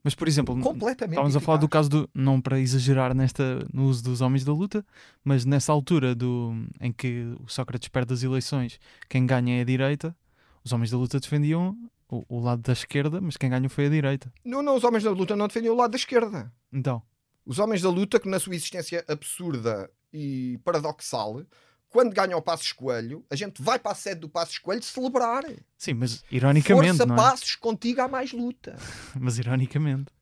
Mas, 0.03 0.15
por 0.15 0.27
exemplo, 0.27 0.59
completamente 0.61 1.15
estávamos 1.15 1.37
a 1.37 1.41
falar 1.41 1.59
do 1.59 1.69
caso 1.69 1.89
do. 1.89 2.11
Não 2.15 2.41
para 2.41 2.59
exagerar 2.59 3.15
nesta, 3.15 3.67
no 3.73 3.85
uso 3.85 4.03
dos 4.03 4.21
homens 4.21 4.45
da 4.45 4.53
luta, 4.53 4.85
mas 5.23 5.45
nessa 5.45 5.73
altura 5.73 6.15
do, 6.15 6.55
em 6.81 6.93
que 6.93 7.35
o 7.45 7.49
Sócrates 7.49 7.89
perde 7.89 8.15
as 8.15 8.23
eleições, 8.23 8.81
quem 9.09 9.27
ganha 9.27 9.59
é 9.59 9.61
a 9.61 9.65
direita, 9.65 10.17
os 10.65 10.73
homens 10.73 10.91
da 10.91 10.97
luta 10.97 11.21
defendiam 11.21 11.77
o, 12.09 12.25
o 12.29 12.41
lado 12.41 12.63
da 12.63 12.73
esquerda, 12.73 13.21
mas 13.21 13.37
quem 13.37 13.51
ganhou 13.51 13.69
foi 13.69 13.87
a 13.87 13.91
direita. 13.91 14.33
Não, 14.45 14.63
não, 14.63 14.77
os 14.77 14.85
homens 14.85 15.05
da 15.05 15.11
luta 15.11 15.37
não 15.37 15.47
defendiam 15.47 15.75
o 15.75 15.79
lado 15.79 15.91
da 15.91 15.97
esquerda. 15.97 16.53
Então. 16.73 17.03
Os 17.45 17.59
homens 17.59 17.83
da 17.83 17.91
luta, 17.91 18.19
que 18.19 18.29
na 18.29 18.39
sua 18.39 18.55
existência 18.55 19.05
absurda 19.09 19.91
e 20.13 20.59
paradoxal, 20.65 21.43
quando 21.91 22.15
ganha 22.15 22.37
o 22.37 22.43
Passos 22.43 22.73
Coelho, 22.73 23.25
a 23.29 23.35
gente 23.35 23.61
vai 23.61 23.79
para 23.79 23.93
a 23.93 23.95
sede 23.95 24.21
do 24.21 24.29
Passos 24.29 24.59
Coelho 24.59 24.83
celebrar. 24.83 25.45
Sim, 25.77 25.95
mas 25.95 26.25
ironicamente. 26.31 26.99
Força 26.99 27.07
não 27.07 27.15
é? 27.17 27.19
Passos, 27.19 27.57
contigo 27.57 28.01
há 28.01 28.09
mais 28.09 28.33
luta. 28.33 28.77
mas 29.19 29.39
ironicamente. 29.39 30.13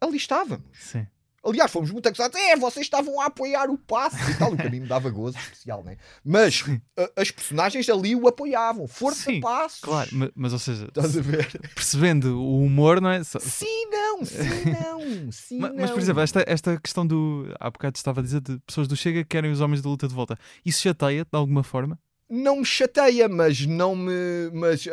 Ali 0.00 0.16
estávamos. 0.16 0.66
Sim. 0.72 1.06
Aliás, 1.44 1.70
fomos 1.70 1.90
muito 1.90 2.08
acusados. 2.08 2.38
É, 2.40 2.56
vocês 2.56 2.86
estavam 2.86 3.20
a 3.20 3.26
apoiar 3.26 3.68
o 3.68 3.76
passo 3.76 4.16
e 4.30 4.34
tal. 4.38 4.52
O 4.52 4.70
me 4.70 4.80
dava 4.80 5.10
gozo 5.10 5.36
especial, 5.38 5.84
né? 5.84 5.96
Mas 6.24 6.64
a, 6.96 7.20
as 7.20 7.30
personagens 7.30 7.88
ali 7.88 8.16
o 8.16 8.26
apoiavam. 8.26 8.88
Força 8.88 9.30
sim, 9.30 9.40
passos. 9.40 9.80
Claro, 9.80 10.08
mas, 10.12 10.30
mas, 10.34 10.52
ou 10.52 10.58
seja, 10.58 10.86
Estás 10.86 11.16
a 11.16 11.20
ver? 11.20 11.46
percebendo 11.74 12.40
o 12.40 12.62
humor, 12.62 13.00
não 13.00 13.10
é? 13.10 13.22
Sim, 13.24 13.86
não, 13.90 14.24
sim, 14.24 14.64
não. 14.80 15.32
Sim, 15.32 15.58
mas, 15.58 15.70
não. 15.70 15.80
mas, 15.80 15.90
por 15.90 16.00
exemplo, 16.00 16.22
esta, 16.22 16.44
esta 16.46 16.80
questão 16.80 17.06
do. 17.06 17.54
Há 17.60 17.70
bocado 17.70 17.96
estava 17.96 18.20
a 18.20 18.22
dizer 18.22 18.40
de 18.40 18.58
pessoas 18.60 18.88
do 18.88 18.96
Chega 18.96 19.22
que 19.22 19.28
querem 19.28 19.50
os 19.50 19.60
homens 19.60 19.82
da 19.82 19.88
luta 19.88 20.08
de 20.08 20.14
volta. 20.14 20.38
Isso 20.64 20.80
chateia-te 20.80 21.30
de 21.30 21.38
alguma 21.38 21.62
forma? 21.62 21.98
não 22.28 22.56
me 22.56 22.64
chateia, 22.64 23.28
mas 23.28 23.64
não 23.66 23.94
me 23.94 24.50
mas, 24.52 24.86
uh, 24.86 24.90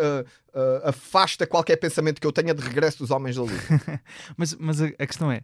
uh, 0.53 0.89
afasta 0.89 1.47
qualquer 1.47 1.77
pensamento 1.77 2.19
que 2.19 2.27
eu 2.27 2.31
tenha 2.31 2.53
de 2.53 2.61
regresso 2.61 2.99
dos 2.99 3.09
homens 3.09 3.35
da 3.35 3.41
luta. 3.41 4.01
mas 4.37 4.53
mas 4.55 4.81
a, 4.81 4.87
a, 4.87 5.07
questão 5.07 5.31
é, 5.31 5.41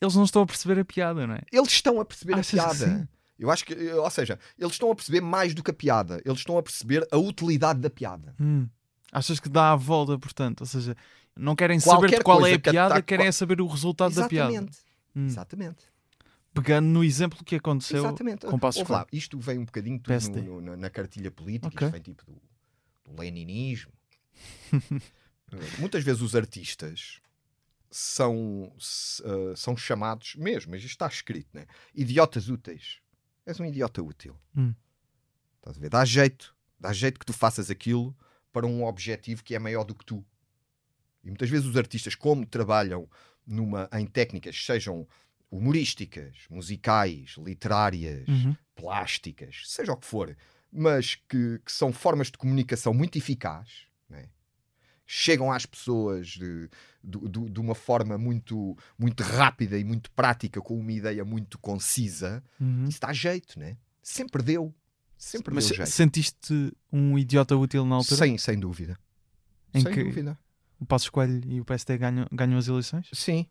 eles 0.00 0.14
não 0.14 0.24
estão 0.24 0.42
a 0.42 0.46
perceber 0.46 0.80
a 0.80 0.84
piada, 0.84 1.26
não 1.26 1.34
é? 1.34 1.42
Eles 1.52 1.68
estão 1.68 2.00
a 2.00 2.04
perceber 2.04 2.34
Achas 2.34 2.58
a 2.58 2.68
piada. 2.68 3.08
Eu 3.38 3.50
acho 3.50 3.64
que, 3.64 3.74
ou 3.92 4.10
seja, 4.10 4.38
eles 4.58 4.72
estão 4.72 4.90
a 4.90 4.94
perceber 4.94 5.20
mais 5.20 5.54
do 5.54 5.62
que 5.62 5.70
a 5.70 5.74
piada. 5.74 6.20
Eles 6.24 6.38
estão 6.38 6.58
a 6.58 6.62
perceber 6.62 7.06
a 7.10 7.16
utilidade 7.16 7.78
da 7.78 7.88
piada. 7.88 8.34
Hum. 8.40 8.68
Achas 9.12 9.38
que 9.38 9.48
dá 9.48 9.72
a 9.72 9.76
volta, 9.76 10.18
portanto? 10.18 10.62
Ou 10.62 10.66
seja, 10.66 10.96
não 11.36 11.54
querem 11.54 11.80
Qualquer 11.80 12.10
saber 12.10 12.22
qual 12.24 12.44
é 12.46 12.54
a 12.54 12.58
piada, 12.58 12.94
que 12.96 13.02
querem 13.02 13.26
é 13.26 13.32
saber 13.32 13.60
o 13.60 13.66
resultado 13.66 14.10
Exatamente. 14.10 14.36
da 14.36 14.48
piada. 14.48 14.70
Hum. 15.14 15.26
Exatamente. 15.26 15.84
Pegando 16.52 16.86
no 16.86 17.04
exemplo 17.04 17.44
que 17.44 17.54
aconteceu 17.54 17.98
Exatamente. 17.98 18.46
com 18.46 18.58
Passos 18.58 18.88
lá, 18.88 19.06
Isto 19.12 19.38
vem 19.38 19.58
um 19.58 19.64
bocadinho 19.64 20.00
tudo 20.00 20.42
no, 20.42 20.60
no, 20.60 20.76
na 20.76 20.90
cartilha 20.90 21.30
política, 21.30 21.68
okay. 21.68 21.86
isto 21.86 21.92
vem 21.92 22.02
tipo 22.02 22.24
do, 22.24 22.40
do 23.04 23.20
leninismo. 23.20 23.92
Muitas 25.78 26.02
vezes 26.02 26.20
os 26.20 26.34
artistas 26.34 27.20
são, 27.90 28.72
uh, 29.24 29.56
são 29.56 29.76
chamados 29.76 30.34
mesmo, 30.36 30.72
mas 30.72 30.82
isto 30.82 30.92
está 30.92 31.06
escrito, 31.06 31.48
né? 31.54 31.66
idiotas 31.94 32.48
úteis. 32.48 33.00
És 33.46 33.58
um 33.58 33.64
idiota 33.64 34.02
útil. 34.02 34.36
Hum. 34.56 34.74
Estás 35.56 35.76
a 35.76 35.80
ver? 35.80 35.88
Dá 35.88 36.04
jeito, 36.04 36.54
dá 36.78 36.92
jeito 36.92 37.18
que 37.18 37.26
tu 37.26 37.32
faças 37.32 37.70
aquilo 37.70 38.16
para 38.52 38.66
um 38.66 38.84
objetivo 38.84 39.42
que 39.42 39.54
é 39.54 39.58
maior 39.58 39.84
do 39.84 39.94
que 39.94 40.04
tu. 40.04 40.24
E 41.24 41.28
muitas 41.28 41.48
vezes 41.48 41.66
os 41.66 41.76
artistas, 41.76 42.14
como 42.14 42.46
trabalham 42.46 43.08
numa, 43.46 43.88
em 43.92 44.06
técnicas, 44.06 44.64
sejam 44.64 45.06
humorísticas, 45.50 46.36
musicais, 46.50 47.34
literárias, 47.38 48.28
uhum. 48.28 48.54
plásticas, 48.74 49.62
seja 49.64 49.92
o 49.92 49.96
que 49.96 50.06
for, 50.06 50.36
mas 50.70 51.14
que, 51.14 51.58
que 51.64 51.72
são 51.72 51.92
formas 51.92 52.26
de 52.30 52.36
comunicação 52.36 52.92
muito 52.92 53.16
eficazes, 53.16 53.86
né? 54.08 54.28
Chegam 55.10 55.50
às 55.50 55.64
pessoas 55.64 56.28
de, 56.28 56.68
de, 57.02 57.50
de, 57.50 57.60
uma 57.60 57.74
forma 57.74 58.18
muito, 58.18 58.76
muito 58.98 59.22
rápida 59.22 59.78
e 59.78 59.82
muito 59.82 60.10
prática, 60.10 60.60
com 60.60 60.78
uma 60.78 60.92
ideia 60.92 61.24
muito 61.24 61.58
concisa, 61.58 62.44
uhum. 62.60 62.84
isso 62.86 63.00
dá 63.00 63.10
jeito, 63.10 63.58
né? 63.58 63.78
Sempre 64.02 64.42
deu. 64.42 64.74
Sempre 65.16 65.54
Mas 65.54 65.66
deu 65.66 65.78
jeito. 65.78 65.90
sentiste 65.90 66.72
um 66.92 67.18
idiota 67.18 67.56
útil 67.56 67.86
na 67.86 67.94
altura? 67.96 68.18
Sem, 68.18 68.36
sem 68.36 68.60
dúvida. 68.60 68.98
Em 69.72 69.80
sem 69.80 69.92
que 69.92 70.04
dúvida. 70.04 70.38
o 70.78 70.84
Passo 70.84 71.06
Escolho 71.06 71.40
e 71.46 71.58
o 71.58 71.64
PSD 71.64 71.96
ganham, 71.96 72.26
ganham 72.30 72.58
as 72.58 72.68
eleições? 72.68 73.08
Sim. 73.14 73.46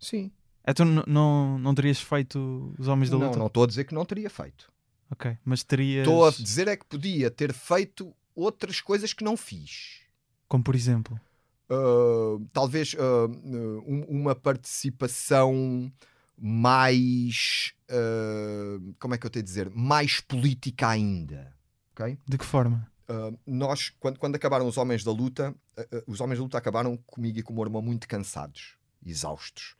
Sim. 0.00 0.32
Então 0.66 0.84
não, 0.84 1.56
não 1.56 1.72
terias 1.72 2.00
feito 2.00 2.74
os 2.76 2.88
Homens 2.88 3.10
da 3.10 3.16
Luta? 3.16 3.30
Não, 3.30 3.38
não 3.38 3.46
estou 3.46 3.62
a 3.62 3.66
dizer 3.68 3.84
que 3.84 3.94
não 3.94 4.04
teria 4.04 4.28
feito. 4.28 4.72
Ok, 5.08 5.38
mas 5.44 5.62
terias... 5.62 6.04
Estou 6.04 6.26
a 6.26 6.30
dizer 6.30 6.66
é 6.66 6.76
que 6.76 6.84
podia 6.84 7.30
ter 7.30 7.52
feito 7.52 8.12
outras 8.34 8.80
coisas 8.80 9.12
que 9.12 9.22
não 9.22 9.36
fiz. 9.36 10.01
Como 10.52 10.62
por 10.62 10.74
exemplo? 10.74 11.18
Uh, 11.70 12.46
talvez 12.52 12.92
uh, 12.92 13.26
um, 13.86 14.04
uma 14.06 14.34
participação 14.34 15.90
mais. 16.36 17.72
Uh, 17.88 18.94
como 18.98 19.14
é 19.14 19.18
que 19.18 19.24
eu 19.24 19.30
tenho 19.30 19.42
a 19.42 19.46
dizer? 19.46 19.70
Mais 19.70 20.20
política 20.20 20.88
ainda. 20.88 21.56
Okay? 21.94 22.18
De 22.28 22.36
que 22.36 22.44
forma? 22.44 22.86
nós, 23.46 23.90
quando, 24.00 24.18
quando 24.18 24.36
acabaram 24.36 24.66
os 24.66 24.78
Homens 24.78 25.04
da 25.04 25.10
Luta, 25.10 25.54
os 26.06 26.18
Homens 26.20 26.38
da 26.38 26.44
Luta 26.44 26.56
acabaram 26.56 26.96
comigo 27.06 27.38
e 27.38 27.42
com 27.42 27.52
o 27.52 27.56
meu 27.56 27.64
irmão 27.64 27.82
muito 27.82 28.08
cansados, 28.08 28.76
exaustos. 29.04 29.76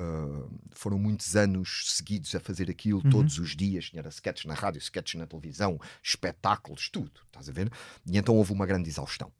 Uh, 0.00 0.48
foram 0.70 0.96
muitos 0.96 1.34
anos 1.34 1.84
seguidos 1.94 2.32
a 2.34 2.40
fazer 2.40 2.70
aquilo 2.70 3.00
uhum. 3.04 3.10
todos 3.10 3.38
os 3.38 3.56
dias. 3.56 3.90
Tinha 3.90 4.06
sketches 4.08 4.44
na 4.44 4.54
rádio, 4.54 4.78
sketches 4.78 5.18
na 5.20 5.26
televisão, 5.26 5.80
espetáculos, 6.02 6.88
tudo. 6.88 7.20
Estás 7.26 7.48
a 7.48 7.52
ver? 7.52 7.72
E 8.06 8.16
então 8.16 8.36
houve 8.36 8.52
uma 8.52 8.66
grande 8.66 8.88
exaustão. 8.88 9.32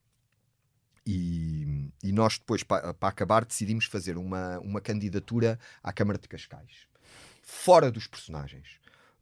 E, 1.06 1.90
e 2.02 2.12
nós 2.12 2.38
depois, 2.38 2.62
para, 2.62 2.92
para 2.94 3.08
acabar, 3.08 3.44
decidimos 3.44 3.86
fazer 3.86 4.16
uma, 4.16 4.58
uma 4.60 4.80
candidatura 4.80 5.58
à 5.82 5.92
Câmara 5.92 6.18
de 6.18 6.28
Cascais. 6.28 6.86
Fora 7.42 7.90
dos 7.90 8.06
personagens. 8.06 8.78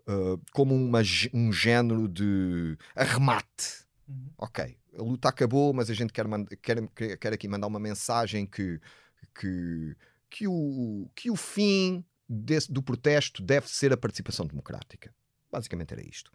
Uh, 0.07 0.41
como 0.53 0.75
uma, 0.75 1.01
um 1.33 1.53
género 1.53 2.09
de 2.09 2.77
arremate. 2.97 3.87
Uhum. 4.09 4.31
Ok, 4.39 4.77
a 4.99 5.03
luta 5.03 5.29
acabou, 5.29 5.73
mas 5.73 5.91
a 5.91 5.95
gente 5.95 6.13
quer, 6.13 6.27
quer, 6.63 7.17
quer 7.19 7.33
aqui 7.33 7.47
mandar 7.47 7.67
uma 7.67 7.79
mensagem 7.79 8.47
que, 8.47 8.81
que, 9.39 9.97
que, 10.31 10.49
o, 10.49 11.11
que 11.15 11.31
o 11.31 11.37
fim 11.37 12.05
desse, 12.29 12.73
do 12.73 12.83
protesto 12.83 13.43
deve 13.43 13.69
ser 13.69 13.93
a 13.93 13.97
participação 13.97 14.47
democrática. 14.47 15.15
Basicamente 15.51 15.93
era 15.93 16.07
isto. 16.07 16.31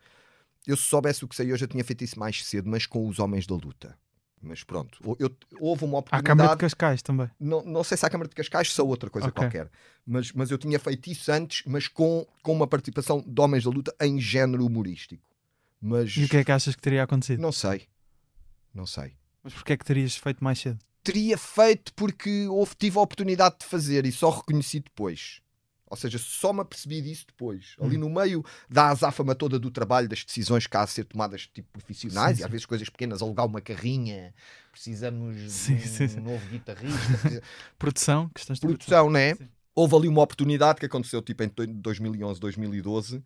Eu, 0.66 0.78
se 0.78 0.84
soubesse 0.84 1.26
o 1.26 1.28
que 1.28 1.36
sei 1.36 1.52
hoje, 1.52 1.64
eu 1.64 1.68
tinha 1.68 1.84
feito 1.84 2.04
isso 2.04 2.18
mais 2.18 2.44
cedo, 2.46 2.70
mas 2.70 2.86
com 2.86 3.08
os 3.08 3.20
homens 3.20 3.46
da 3.46 3.56
luta. 3.56 3.98
Mas 4.46 4.62
pronto, 4.62 5.00
eu, 5.20 5.34
houve 5.58 5.86
uma 5.86 6.00
oportunidade. 6.00 6.26
À 6.26 6.36
Câmara 6.36 6.50
de 6.50 6.60
Cascais 6.60 7.02
também. 7.02 7.32
Não, 7.40 7.64
não 7.64 7.82
sei 7.82 7.96
se 7.96 8.06
a 8.06 8.10
Câmara 8.10 8.28
de 8.28 8.36
Cascais 8.36 8.78
ou 8.78 8.90
outra 8.90 9.10
coisa 9.10 9.30
okay. 9.30 9.42
qualquer. 9.42 9.72
Mas, 10.06 10.34
mas 10.34 10.52
eu 10.52 10.58
tinha 10.58 10.78
feito 10.78 11.10
isso 11.10 11.32
antes, 11.32 11.64
mas 11.66 11.88
com, 11.88 12.28
com 12.42 12.52
uma 12.52 12.68
participação 12.68 13.24
de 13.26 13.42
homens 13.42 13.64
da 13.64 13.70
luta 13.70 13.96
em 14.02 14.20
género 14.20 14.66
humorístico. 14.66 15.24
Mas... 15.82 16.12
E 16.18 16.26
o 16.26 16.30
que 16.30 16.38
é 16.38 16.44
que 16.44 16.52
achas 16.52 16.76
que 16.76 16.82
teria 16.82 17.04
acontecido? 17.04 17.40
Não 17.40 17.54
sei. 17.54 17.88
Não 18.74 18.86
sei. 18.86 19.14
Mas 19.42 19.54
porquê 19.54 19.74
é 19.74 19.78
que 19.78 19.86
terias 19.86 20.18
feito 20.18 20.44
mais 20.44 20.60
cedo? 20.60 20.80
Teria 21.02 21.38
feito 21.38 21.94
porque 21.94 22.48
houve, 22.48 22.76
tive 22.76 22.98
a 22.98 23.02
oportunidade 23.02 23.60
de 23.60 23.66
fazer 23.66 24.06
e 24.06 24.12
só 24.12 24.30
reconheci 24.30 24.82
depois. 24.82 25.42
Ou 25.94 25.98
seja, 25.98 26.18
só 26.18 26.52
me 26.52 26.62
apercebi 26.62 27.04
disso 27.04 27.26
depois. 27.28 27.76
Ali 27.80 27.98
hum. 27.98 28.00
no 28.02 28.10
meio 28.10 28.44
da 28.68 28.90
azáfama 28.90 29.36
toda 29.36 29.60
do 29.60 29.70
trabalho, 29.70 30.10
das 30.10 30.24
decisões 30.24 30.66
que 30.66 30.76
há 30.76 30.82
a 30.82 30.88
ser 30.88 31.06
tomadas 31.06 31.46
tipo 31.46 31.68
profissionais, 31.72 32.38
sim, 32.38 32.42
e 32.42 32.46
às 32.46 32.52
vezes 32.52 32.66
coisas 32.66 32.90
pequenas, 32.90 33.22
alugar 33.22 33.46
uma 33.46 33.62
carrinha, 33.62 34.34
precisamos 34.72 35.52
sim, 35.52 35.76
de 35.76 36.20
um, 36.20 36.24
novo 36.24 36.46
guitarrista. 36.48 37.44
Produção, 37.78 38.28
questões 38.34 38.60
de 38.60 38.66
produção. 38.66 39.10
né? 39.12 39.36
houve 39.76 39.96
ali 39.96 40.08
uma 40.08 40.22
oportunidade 40.22 40.80
que 40.80 40.86
aconteceu 40.86 41.22
tipo 41.22 41.44
em 41.44 41.50
2011, 41.50 42.40
2012, 42.40 43.24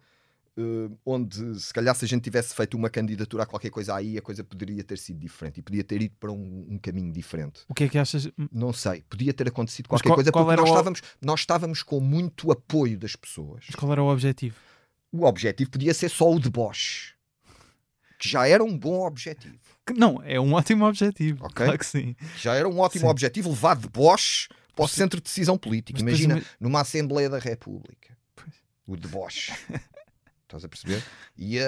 uh, 0.58 0.98
onde 1.06 1.60
se 1.60 1.74
calhar 1.74 1.96
se 1.96 2.04
a 2.04 2.08
gente 2.08 2.24
tivesse 2.24 2.54
feito 2.54 2.76
uma 2.76 2.90
candidatura 2.90 3.44
a 3.44 3.46
qualquer 3.46 3.70
coisa 3.70 3.96
aí, 3.96 4.18
a 4.18 4.22
coisa 4.22 4.44
poderia 4.44 4.84
ter 4.84 4.98
sido 4.98 5.20
diferente 5.20 5.60
e 5.60 5.62
podia 5.62 5.84
ter 5.84 6.02
ido 6.02 6.16
para 6.20 6.32
um, 6.32 6.66
um 6.70 6.78
caminho 6.78 7.12
diferente. 7.12 7.62
O 7.70 7.74
que 7.74 7.84
é 7.84 7.90
que 7.90 7.98
achas? 7.98 8.30
Não 8.52 8.74
sei, 8.74 9.04
podia 9.10 9.34
ter 9.34 9.48
acontecido 9.48 9.88
qualquer 9.88 10.10
qual, 10.10 10.16
coisa 10.16 10.32
qual 10.32 10.46
porque 10.46 10.62
nós, 10.62 10.70
o... 10.70 10.74
estávamos, 10.74 11.02
nós 11.22 11.40
estávamos 11.42 11.84
com 11.84 12.00
muito 12.00 12.52
apoio 12.52 12.98
das 12.98 13.16
pessoas. 13.16 13.66
Mas 13.68 13.76
qual 13.76 13.92
era 13.92 14.04
o 14.04 14.12
objetivo? 14.12 14.56
O 15.12 15.24
objetivo 15.26 15.70
podia 15.70 15.94
ser 15.94 16.10
só 16.10 16.30
o 16.30 16.40
deboche, 16.40 17.14
que 18.20 18.28
já 18.28 18.48
era 18.48 18.64
um 18.64 18.78
bom 18.78 19.06
objetivo. 19.06 19.58
Não, 19.96 20.22
é 20.24 20.40
um 20.40 20.54
ótimo 20.54 20.86
objetivo. 20.86 21.46
Okay? 21.46 21.66
Claro 21.66 21.80
que 21.80 21.86
sim. 21.86 22.16
Já 22.38 22.56
era 22.56 22.68
um 22.68 22.80
ótimo 22.80 23.06
sim. 23.06 23.08
objetivo 23.08 23.50
levar 23.50 23.76
deboche 23.76 24.50
para 24.76 24.84
o 24.84 24.88
centro 24.88 25.20
de 25.20 25.24
decisão 25.24 25.58
política. 25.58 26.02
Imagina, 26.02 26.44
numa 26.60 26.82
Assembleia 26.82 27.30
da 27.30 27.40
República. 27.40 28.18
Pois. 28.36 28.54
O 28.86 28.98
deboche. 28.98 29.54
Estás 30.48 30.64
a 30.64 30.70
perceber? 30.70 31.04
Ia, 31.38 31.66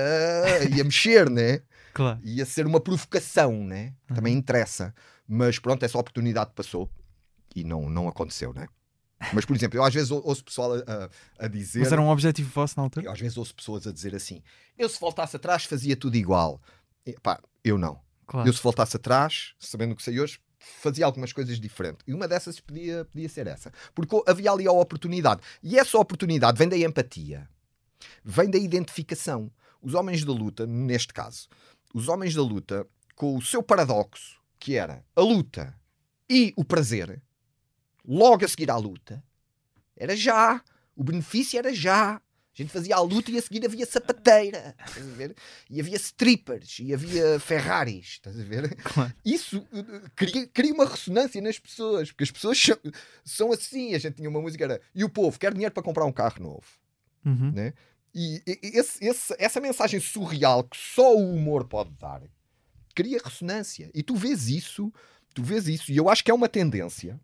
ia 0.73 0.83
mexer, 0.83 1.29
né? 1.29 1.61
Claro. 1.91 2.19
Ia 2.23 2.45
ser 2.45 2.65
uma 2.67 2.79
provocação, 2.79 3.63
né? 3.63 3.93
Uhum. 4.09 4.15
Também 4.15 4.33
interessa. 4.33 4.93
Mas 5.27 5.59
pronto, 5.59 5.83
essa 5.83 5.97
oportunidade 5.97 6.51
passou 6.55 6.89
e 7.53 7.63
não, 7.63 7.89
não 7.89 8.07
aconteceu, 8.07 8.53
né? 8.53 8.67
Mas, 9.33 9.43
por 9.43 9.55
exemplo, 9.55 9.77
eu 9.77 9.83
às 9.83 9.93
vezes 9.93 10.11
ouço 10.11 10.45
pessoal 10.45 10.75
a, 10.75 11.09
a, 11.43 11.47
dizer. 11.47 11.79
Mas 11.79 11.91
era 11.91 12.01
um 12.01 12.07
objetivo 12.07 12.49
vosso 12.53 12.75
na 12.77 12.83
altura? 12.83 13.07
Eu, 13.07 13.11
às 13.11 13.19
vezes 13.19 13.37
ouço 13.37 13.53
pessoas 13.53 13.85
a 13.85 13.91
dizer 13.91 14.15
assim: 14.15 14.41
eu 14.77 14.87
se 14.87 14.99
voltasse 14.99 15.35
atrás 15.35 15.65
fazia 15.65 15.95
tudo 15.97 16.15
igual. 16.15 16.61
E, 17.05 17.13
pá, 17.19 17.41
eu 17.65 17.77
não. 17.77 17.99
Claro. 18.25 18.47
Eu 18.47 18.53
se 18.53 18.61
voltasse 18.61 18.95
atrás, 18.95 19.55
sabendo 19.59 19.91
o 19.91 19.95
que 19.95 20.03
sei 20.03 20.19
hoje, 20.19 20.39
fazia 20.57 21.05
algumas 21.05 21.33
coisas 21.33 21.59
diferentes. 21.59 22.05
E 22.07 22.13
uma 22.13 22.27
dessas 22.27 22.61
podia, 22.61 23.03
podia 23.05 23.27
ser 23.27 23.47
essa. 23.47 23.73
Porque 23.93 24.21
havia 24.25 24.51
ali 24.51 24.67
a 24.67 24.71
oportunidade. 24.71 25.41
E 25.61 25.77
essa 25.77 25.97
oportunidade 25.97 26.57
vem 26.57 26.69
da 26.69 26.77
empatia 26.77 27.49
vem 28.23 28.49
da 28.49 28.57
identificação. 28.57 29.51
Os 29.81 29.93
homens 29.93 30.23
da 30.25 30.31
luta, 30.31 30.67
neste 30.67 31.13
caso, 31.13 31.47
os 31.93 32.07
homens 32.07 32.35
da 32.35 32.41
luta, 32.41 32.85
com 33.15 33.35
o 33.35 33.41
seu 33.41 33.63
paradoxo, 33.63 34.39
que 34.59 34.75
era 34.75 35.03
a 35.15 35.21
luta 35.21 35.75
e 36.29 36.53
o 36.55 36.63
prazer, 36.63 37.21
logo 38.05 38.45
a 38.45 38.47
seguir 38.47 38.69
à 38.69 38.77
luta, 38.77 39.23
era 39.95 40.15
já. 40.15 40.63
O 40.95 41.03
benefício 41.03 41.57
era 41.57 41.73
já. 41.73 42.15
A 42.59 42.62
gente 42.62 42.73
fazia 42.73 42.95
a 42.95 42.99
luta 42.99 43.31
e 43.31 43.38
a 43.38 43.41
seguir 43.41 43.65
havia 43.65 43.85
sapateira, 43.85 44.75
estás 44.85 45.07
a 45.07 45.15
ver? 45.15 45.35
E 45.69 45.79
havia 45.79 45.95
strippers, 45.95 46.79
e 46.79 46.93
havia 46.93 47.39
Ferraris, 47.39 48.05
estás 48.05 48.38
a 48.38 48.43
ver? 48.43 48.75
Claro. 48.83 49.13
Isso 49.23 49.59
uh, 49.59 50.09
cria, 50.13 50.45
cria, 50.47 50.73
uma 50.73 50.85
ressonância 50.85 51.41
nas 51.41 51.57
pessoas, 51.57 52.12
porque 52.12 52.25
as 52.25 52.31
pessoas 52.31 52.59
são, 52.59 52.77
são, 53.23 53.51
assim. 53.53 53.93
A 53.93 53.97
gente 53.97 54.15
tinha 54.15 54.29
uma 54.29 54.41
música, 54.41 54.65
era 54.65 54.81
e 54.93 55.05
o 55.05 55.09
povo 55.09 55.39
quer 55.39 55.53
dinheiro 55.53 55.73
para 55.73 55.83
comprar 55.83 56.03
um 56.03 56.12
carro 56.12 56.43
novo, 56.43 56.65
uhum. 57.25 57.51
né? 57.51 57.73
E 58.13 58.41
esse, 58.45 59.05
esse, 59.05 59.35
essa 59.37 59.61
mensagem 59.61 59.99
surreal 59.99 60.63
que 60.63 60.77
só 60.77 61.15
o 61.15 61.33
humor 61.33 61.65
pode 61.65 61.91
dar 61.91 62.21
cria 62.99 63.21
ressonância. 63.23 63.89
E 63.93 64.03
tu 64.03 64.13
vês 64.15 64.49
isso, 64.49 64.91
tu 65.33 65.41
vês 65.41 65.69
isso, 65.69 65.89
e 65.89 65.95
eu 65.95 66.09
acho 66.09 66.21
que 66.21 66.31
é 66.31 66.33
uma 66.33 66.49
tendência. 66.49 67.17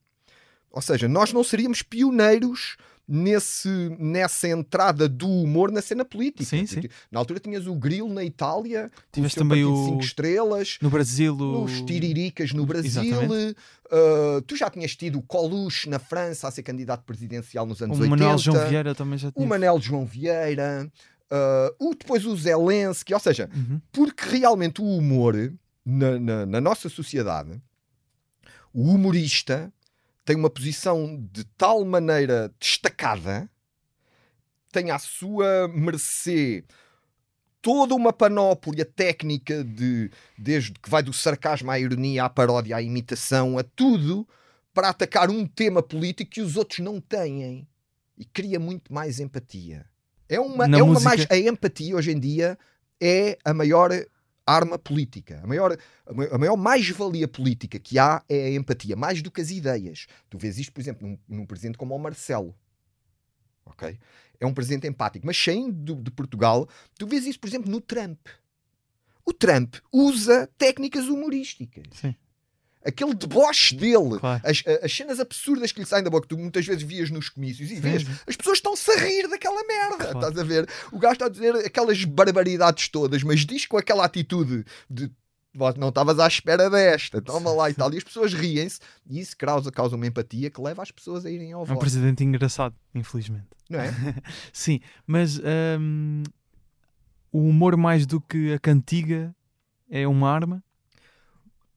Ou 0.72 0.82
seja, 0.82 1.08
nós 1.08 1.34
não 1.34 1.44
seríamos 1.44 1.82
pioneiros 1.82 2.78
nesse, 3.08 3.70
nessa 4.00 4.48
entrada 4.48 5.08
do 5.08 5.28
humor 5.28 5.72
na 5.72 5.82
cena 5.82 6.04
política. 6.04 6.44
Sim, 6.44 6.66
sim. 6.66 6.82
Na 7.12 7.20
altura 7.20 7.40
tinhas 7.40 7.68
o 7.68 7.76
Grilo 7.76 8.12
na 8.12 8.24
Itália, 8.24 8.92
tiveste 9.12 9.40
também 9.40 9.64
o 9.64 9.86
cinco 9.86 10.02
estrelas, 10.02 10.78
no 10.82 10.90
Brasil, 10.90 11.36
o... 11.36 11.64
os 11.64 11.82
Tiriricas 11.82 12.52
no 12.54 12.66
Brasil. 12.66 13.16
Uh, 13.86 14.42
tu 14.48 14.56
já 14.56 14.70
tinhas 14.70 14.96
tido 14.96 15.20
o 15.20 15.22
Coluche 15.22 15.88
na 15.88 16.00
França 16.00 16.48
a 16.48 16.52
ser 16.52 16.64
candidato 16.64 17.04
presidencial 17.04 17.66
nos 17.66 17.82
anos 17.82 18.00
o 18.00 18.02
80. 18.02 18.16
O 18.16 18.20
Manel 18.20 18.38
João 18.40 18.68
Vieira 18.68 18.96
também 18.96 19.20
já 19.20 19.32
tinha. 19.32 19.46
O 19.46 19.48
Manel 19.48 19.80
João 19.80 20.06
Vieira. 20.06 20.92
Uh, 21.32 21.90
o, 21.90 21.96
depois 21.96 22.26
o 22.26 22.36
Zelensky, 22.36 23.14
ou 23.14 23.20
seja, 23.20 23.50
uhum. 23.54 23.82
porque 23.92 24.38
realmente 24.38 24.80
o 24.80 24.86
humor 24.86 25.36
na, 25.84 26.20
na, 26.20 26.46
na 26.46 26.62
nossa 26.62 26.88
sociedade, 26.88 27.60
o 28.74 28.92
humorista 28.92 29.72
tem 30.26 30.36
uma 30.36 30.50
posição 30.50 31.24
de 31.32 31.44
tal 31.44 31.86
maneira 31.86 32.52
destacada, 32.60 33.50
tem 34.72 34.90
à 34.92 34.98
sua 34.98 35.68
mercê 35.68 36.66
toda 37.62 37.96
uma 37.96 38.12
panóplia 38.12 38.84
técnica 38.84 39.64
de 39.64 40.12
desde 40.38 40.72
que 40.74 40.90
vai 40.90 41.02
do 41.02 41.14
sarcasmo 41.14 41.72
à 41.72 41.80
ironia, 41.80 42.26
à 42.26 42.30
paródia, 42.30 42.76
à 42.76 42.82
imitação, 42.82 43.58
a 43.58 43.64
tudo 43.64 44.28
para 44.74 44.90
atacar 44.90 45.30
um 45.30 45.48
tema 45.48 45.82
político 45.82 46.32
que 46.32 46.42
os 46.42 46.58
outros 46.58 46.80
não 46.80 47.00
têm 47.00 47.68
e 48.18 48.26
cria 48.26 48.60
muito 48.60 48.94
mais 48.94 49.20
empatia. 49.20 49.86
É 50.28 50.40
uma, 50.40 50.66
é 50.66 50.84
uma 50.84 51.00
mais 51.00 51.26
a 51.30 51.38
empatia 51.38 51.96
hoje 51.96 52.12
em 52.12 52.20
dia 52.20 52.58
é 53.00 53.38
a 53.44 53.54
maior 53.54 53.92
arma 54.46 54.78
política. 54.78 55.42
A 55.44 55.48
maior, 55.48 55.78
a 56.32 56.38
maior 56.38 56.56
mais-valia 56.56 57.28
política 57.28 57.80
que 57.80 57.98
há 57.98 58.24
é 58.30 58.46
a 58.46 58.52
empatia, 58.52 58.96
mais 58.96 59.22
do 59.22 59.32
que 59.32 59.42
as 59.42 59.50
ideias. 59.50 60.08
Tu 60.30 60.38
vês 60.38 60.60
isto, 60.60 60.72
por 60.72 60.82
exemplo, 60.82 61.08
num, 61.08 61.18
num 61.28 61.46
presidente 61.46 61.78
como 61.78 61.96
o 61.96 62.00
Marcelo. 62.00 62.56
Ok? 63.66 63.98
É 64.40 64.46
um 64.46 64.54
presidente 64.54 64.88
empático. 64.88 65.26
Mas 65.26 65.38
saindo 65.38 65.96
de 65.96 66.12
Portugal, 66.12 66.68
tu 66.98 67.08
vês 67.08 67.26
isso, 67.26 67.40
por 67.40 67.48
exemplo, 67.48 67.72
no 67.72 67.82
Trump. 67.82 68.20
O 69.26 69.34
Trump 69.34 69.76
usa 69.92 70.48
técnicas 70.58 71.08
humorísticas. 71.08 71.86
Sim 71.94 72.16
aquele 72.86 73.16
deboche 73.16 73.76
dele, 73.76 74.20
claro. 74.20 74.42
as, 74.46 74.64
as, 74.84 74.94
cenas 74.94 75.20
absurdas 75.20 75.72
que 75.72 75.80
lhe 75.80 75.86
saem 75.86 76.04
da 76.04 76.10
boca, 76.10 76.28
que 76.28 76.36
tu 76.36 76.38
muitas 76.40 76.66
vezes 76.66 76.84
vias 76.84 77.10
nos 77.10 77.30
comícios 77.30 77.72
e 77.72 77.76
vês, 77.76 78.06
as 78.28 78.36
pessoas 78.36 78.60
estão-se 78.60 78.90
a 78.92 78.98
rir 78.98 79.28
daquela 79.28 79.64
merda, 79.66 79.98
claro. 79.98 80.20
estás 80.20 80.38
a 80.38 80.44
ver? 80.44 80.70
O 80.92 81.00
gajo 81.00 81.14
está 81.14 81.26
a 81.26 81.30
dizer 81.30 81.56
aquelas 81.56 82.04
barbaridades 82.06 82.88
todas, 82.90 83.24
mas 83.24 83.46
diz 83.46 83.66
com 83.66 83.78
aquela 83.78 84.06
atitude 84.06 84.64
de 84.90 85.12
não 85.78 85.88
estavas 85.90 86.20
à 86.20 86.28
espera 86.28 86.70
desta, 86.70 87.22
toma 87.22 87.52
lá 87.52 87.70
e 87.70 87.74
tal, 87.74 87.92
e 87.94 87.98
as 87.98 88.04
pessoas 88.04 88.34
riem-se, 88.34 88.80
e 89.10 89.20
isso 89.20 89.38
causa, 89.38 89.72
causa 89.72 89.96
uma 89.96 90.06
empatia 90.06 90.50
que 90.50 90.62
leva 90.62 90.84
as 90.84 90.92
pessoas 90.92 91.26
a 91.26 91.32
irem 91.32 91.54
ao 91.54 91.62
voto. 91.62 91.72
É 91.72 91.76
um 91.76 91.80
presidente 91.80 92.24
engraçado, 92.24 92.76
infelizmente. 92.94 93.48
Não 93.70 93.80
é? 93.80 93.90
Sim, 94.52 94.82
mas 95.08 95.40
hum, 95.80 96.24
o 97.32 97.40
humor 97.48 97.78
mais 97.78 98.06
do 98.06 98.20
que 98.20 98.54
a 98.54 98.60
cantiga 98.60 99.34
é 99.90 100.06
uma 100.06 100.30
arma? 100.30 100.64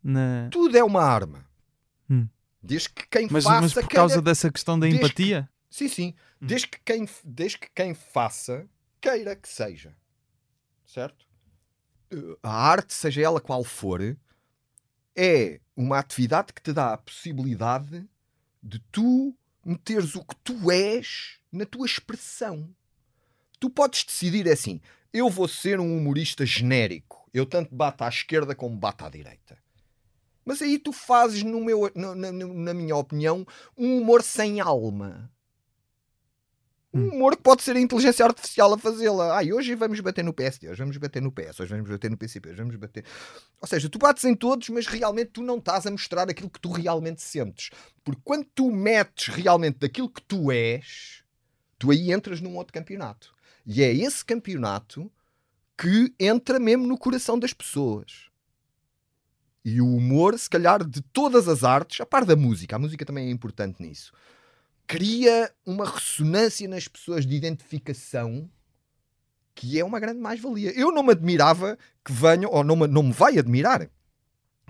Na... 0.03 0.49
Tudo 0.51 0.77
é 0.77 0.85
uma 0.85 1.03
arma. 1.03 1.47
Hum. 2.09 2.29
Desde 2.63 2.91
que 2.91 3.07
quem 3.09 3.29
mas, 3.31 3.45
faça. 3.45 3.61
Mas 3.61 3.75
por 3.75 3.89
causa 3.89 4.15
queira... 4.15 4.23
dessa 4.23 4.51
questão 4.51 4.79
da 4.79 4.89
empatia? 4.89 5.49
Que... 5.71 5.77
Sim, 5.77 5.89
sim. 5.89 6.15
Hum. 6.41 6.47
Desde, 6.47 6.69
que 6.69 6.79
quem, 6.85 7.09
desde 7.25 7.59
que 7.59 7.71
quem 7.75 7.95
faça 7.95 8.69
queira 9.01 9.37
que 9.37 9.49
seja. 9.49 9.95
Certo? 10.85 11.27
A 12.43 12.51
arte, 12.51 12.95
seja 12.95 13.21
ela 13.21 13.41
qual 13.41 13.63
for, 13.63 14.17
é 15.15 15.61
uma 15.77 15.99
atividade 15.99 16.53
que 16.53 16.63
te 16.63 16.73
dá 16.73 16.95
a 16.95 16.99
possibilidade 16.99 18.09
de 18.63 18.79
tu 18.91 19.37
meteres 19.65 20.15
o 20.15 20.25
que 20.25 20.35
tu 20.37 20.71
és 20.71 21.39
na 21.53 21.67
tua 21.67 21.87
expressão. 21.87 22.75
Tu 23.61 23.69
podes 23.69 24.05
decidir 24.05 24.47
é 24.47 24.53
assim: 24.53 24.81
eu 25.13 25.29
vou 25.29 25.49
ser 25.49 25.81
um 25.81 25.97
humorista 25.97 26.47
genérico. 26.47 27.29
Eu 27.33 27.45
tanto 27.45 27.75
bato 27.75 28.05
à 28.05 28.09
esquerda 28.09 28.55
como 28.55 28.77
bato 28.77 29.05
à 29.05 29.11
direita. 29.11 29.59
Mas 30.49 30.63
aí 30.63 30.79
tu 30.79 30.95
fazes, 30.95 31.43
no 31.43 31.63
meu, 31.63 31.93
na, 31.95 32.15
na, 32.15 32.33
na 32.33 32.73
minha 32.73 32.97
opinião, 32.97 33.47
um 33.77 33.99
humor 33.99 34.23
sem 34.23 34.63
alma. 34.63 35.31
Um 36.93 37.01
hum. 37.01 37.09
humor 37.11 37.37
que 37.37 37.43
pode 37.43 37.63
ser 37.63 37.77
a 37.77 37.81
inteligência 37.81 38.25
artificial 38.25 38.73
a 38.73 38.79
fazê-la. 38.79 39.39
Ah, 39.39 39.45
hoje 39.45 39.75
vamos 39.75 40.01
bater 40.01 40.25
no 40.25 40.33
PSD, 40.33 40.71
hoje 40.71 40.79
vamos 40.79 40.97
bater 40.97 41.21
no 41.21 41.31
PS, 41.31 41.61
hoje 41.61 41.75
vamos 41.75 41.91
bater 41.91 42.11
no 42.11 42.17
PCP, 42.17 42.49
hoje 42.49 42.57
vamos 42.57 42.77
bater. 42.77 43.05
Ou 43.61 43.69
seja, 43.69 43.91
tu 43.91 43.99
bates 43.99 44.25
em 44.25 44.35
todos, 44.35 44.71
mas 44.71 44.87
realmente 44.87 45.33
tu 45.33 45.43
não 45.43 45.59
estás 45.59 45.87
a 45.87 45.91
mostrar 45.91 46.31
aquilo 46.31 46.49
que 46.49 46.61
tu 46.61 46.73
realmente 46.73 47.21
sentes. 47.21 47.69
Porque 48.03 48.23
quando 48.25 48.47
tu 48.55 48.71
metes 48.71 49.27
realmente 49.27 49.81
daquilo 49.81 50.09
que 50.09 50.23
tu 50.23 50.51
és, 50.51 51.23
tu 51.79 51.91
aí 51.91 52.11
entras 52.11 52.41
num 52.41 52.57
outro 52.57 52.73
campeonato. 52.73 53.35
E 53.67 53.83
é 53.83 53.93
esse 53.93 54.25
campeonato 54.25 55.13
que 55.77 56.15
entra 56.19 56.59
mesmo 56.59 56.87
no 56.87 56.97
coração 56.97 57.39
das 57.39 57.53
pessoas. 57.53 58.28
E 59.69 59.81
o 59.81 59.97
humor, 59.97 60.39
se 60.39 60.49
calhar, 60.49 60.83
de 60.85 61.03
todas 61.03 61.47
as 61.47 61.63
artes, 61.63 62.01
a 62.01 62.07
par 62.07 62.25
da 62.25 62.35
música, 62.35 62.77
a 62.77 62.79
música 62.79 63.05
também 63.05 63.29
é 63.29 63.31
importante 63.31 63.83
nisso, 63.83 64.13
cria 64.87 65.53
uma 65.67 65.85
ressonância 65.85 66.67
nas 66.67 66.89
pessoas 66.89 67.27
de 67.27 67.37
identificação 67.37 68.51
que 69.55 69.79
é 69.79 69.85
uma 69.85 69.99
grande 69.99 70.21
mais-valia. 70.21 70.73
Eu 70.79 70.93
não 70.93 71.03
me 71.03 71.11
admirava 71.11 71.77
que 72.05 72.13
venham, 72.13 72.51
ou 72.51 72.63
não 72.63 72.77
me, 72.77 72.87
não 72.87 73.03
me 73.03 73.13
vai 73.13 73.39
admirar, 73.39 73.91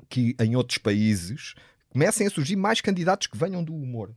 que 0.08 0.34
em 0.40 0.56
outros 0.56 0.78
países 0.78 1.54
comecem 1.90 2.26
a 2.26 2.30
surgir 2.30 2.56
mais 2.56 2.80
candidatos 2.80 3.26
que 3.26 3.36
venham 3.36 3.62
do 3.62 3.74
humor 3.74 4.14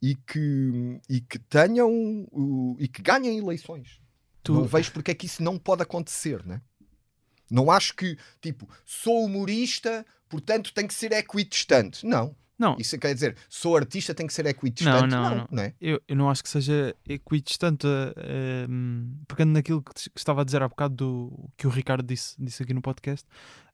e 0.00 0.14
que, 0.14 1.00
e 1.08 1.20
que 1.20 1.38
tenham 1.38 2.26
e 2.78 2.86
que 2.86 3.02
ganhem 3.02 3.36
eleições. 3.36 4.00
Tu... 4.42 4.52
Não 4.54 4.64
vejo 4.64 4.92
porque 4.92 5.10
é 5.10 5.14
que 5.14 5.26
isso 5.26 5.42
não 5.42 5.58
pode 5.58 5.82
acontecer, 5.82 6.46
né? 6.46 6.62
Não 7.50 7.70
acho 7.70 7.94
que, 7.94 8.16
tipo, 8.40 8.68
sou 8.84 9.24
humorista, 9.24 10.06
portanto 10.32 10.72
tem 10.72 10.86
que 10.86 10.94
ser 10.94 11.12
equidistante. 11.12 12.06
Não. 12.06 12.34
Não. 12.58 12.76
Isso 12.78 12.96
quer 12.98 13.12
dizer, 13.12 13.36
sou 13.48 13.76
artista, 13.76 14.14
tem 14.14 14.26
que 14.26 14.32
ser 14.32 14.46
equidistante. 14.46 15.08
Não, 15.10 15.22
não, 15.22 15.30
não, 15.30 15.36
não. 15.38 15.48
não 15.50 15.62
é? 15.64 15.74
Eu, 15.80 16.00
eu 16.06 16.14
não 16.16 16.30
acho 16.30 16.42
que 16.44 16.48
seja 16.48 16.94
equidistante, 17.08 17.86
eh, 18.16 18.66
hum, 18.70 19.16
pegando 19.26 19.52
naquilo 19.52 19.82
que, 19.82 19.92
que 19.92 20.18
estava 20.18 20.42
a 20.42 20.44
dizer 20.44 20.62
há 20.62 20.68
bocado 20.68 20.94
do 20.94 21.50
que 21.56 21.66
o 21.66 21.70
Ricardo 21.70 22.06
disse, 22.06 22.36
disse 22.38 22.62
aqui 22.62 22.72
no 22.72 22.80
podcast. 22.80 23.26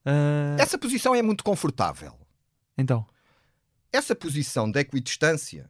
eh, 0.07 0.57
Essa 0.59 0.79
posição 0.79 1.15
é 1.15 1.21
muito 1.21 1.45
confortável. 1.45 2.19
Então, 2.79 3.07
Essa 3.93 4.15
posição 4.17 4.71
de 4.71 4.81
equidistância, 4.81 5.69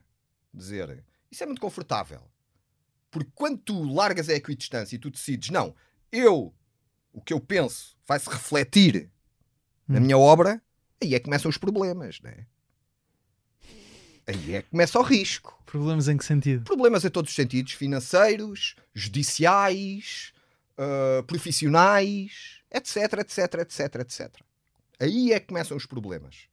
dizer, 0.54 1.04
isso 1.30 1.42
é 1.42 1.46
muito 1.46 1.60
confortável. 1.60 2.22
Porque 3.10 3.30
quando 3.34 3.58
tu 3.58 3.82
largas 3.92 4.28
a 4.28 4.34
equidistância 4.34 4.94
e 4.94 4.98
tu 4.98 5.10
decides, 5.10 5.50
não, 5.50 5.74
eu, 6.12 6.54
o 7.12 7.20
que 7.20 7.32
eu 7.32 7.40
penso, 7.40 7.96
vai-se 8.06 8.28
refletir 8.30 9.10
na 9.88 9.98
Hum. 9.98 10.02
minha 10.02 10.18
obra, 10.18 10.62
aí 11.00 11.14
é 11.14 11.18
que 11.18 11.24
começam 11.24 11.48
os 11.48 11.58
problemas, 11.58 12.20
né? 12.20 12.46
Aí 14.26 14.54
é 14.54 14.62
que 14.62 14.70
começa 14.70 14.98
o 14.98 15.02
risco. 15.02 15.58
problemas 15.64 16.06
em 16.06 16.16
que 16.16 16.24
sentido? 16.24 16.64
Problemas 16.64 17.04
em 17.04 17.10
todos 17.10 17.30
os 17.30 17.36
sentidos, 17.36 17.72
financeiros, 17.72 18.76
judiciais, 18.94 20.32
ah, 20.78 21.24
profissionais, 21.26 22.62
etc, 22.70 23.20
etc, 23.20 23.54
etc, 23.60 23.94
etc. 23.96 24.34
Aí 25.00 25.32
é 25.32 25.40
que 25.40 25.48
começam 25.48 25.76
os 25.76 25.86
problemas. 25.86 26.48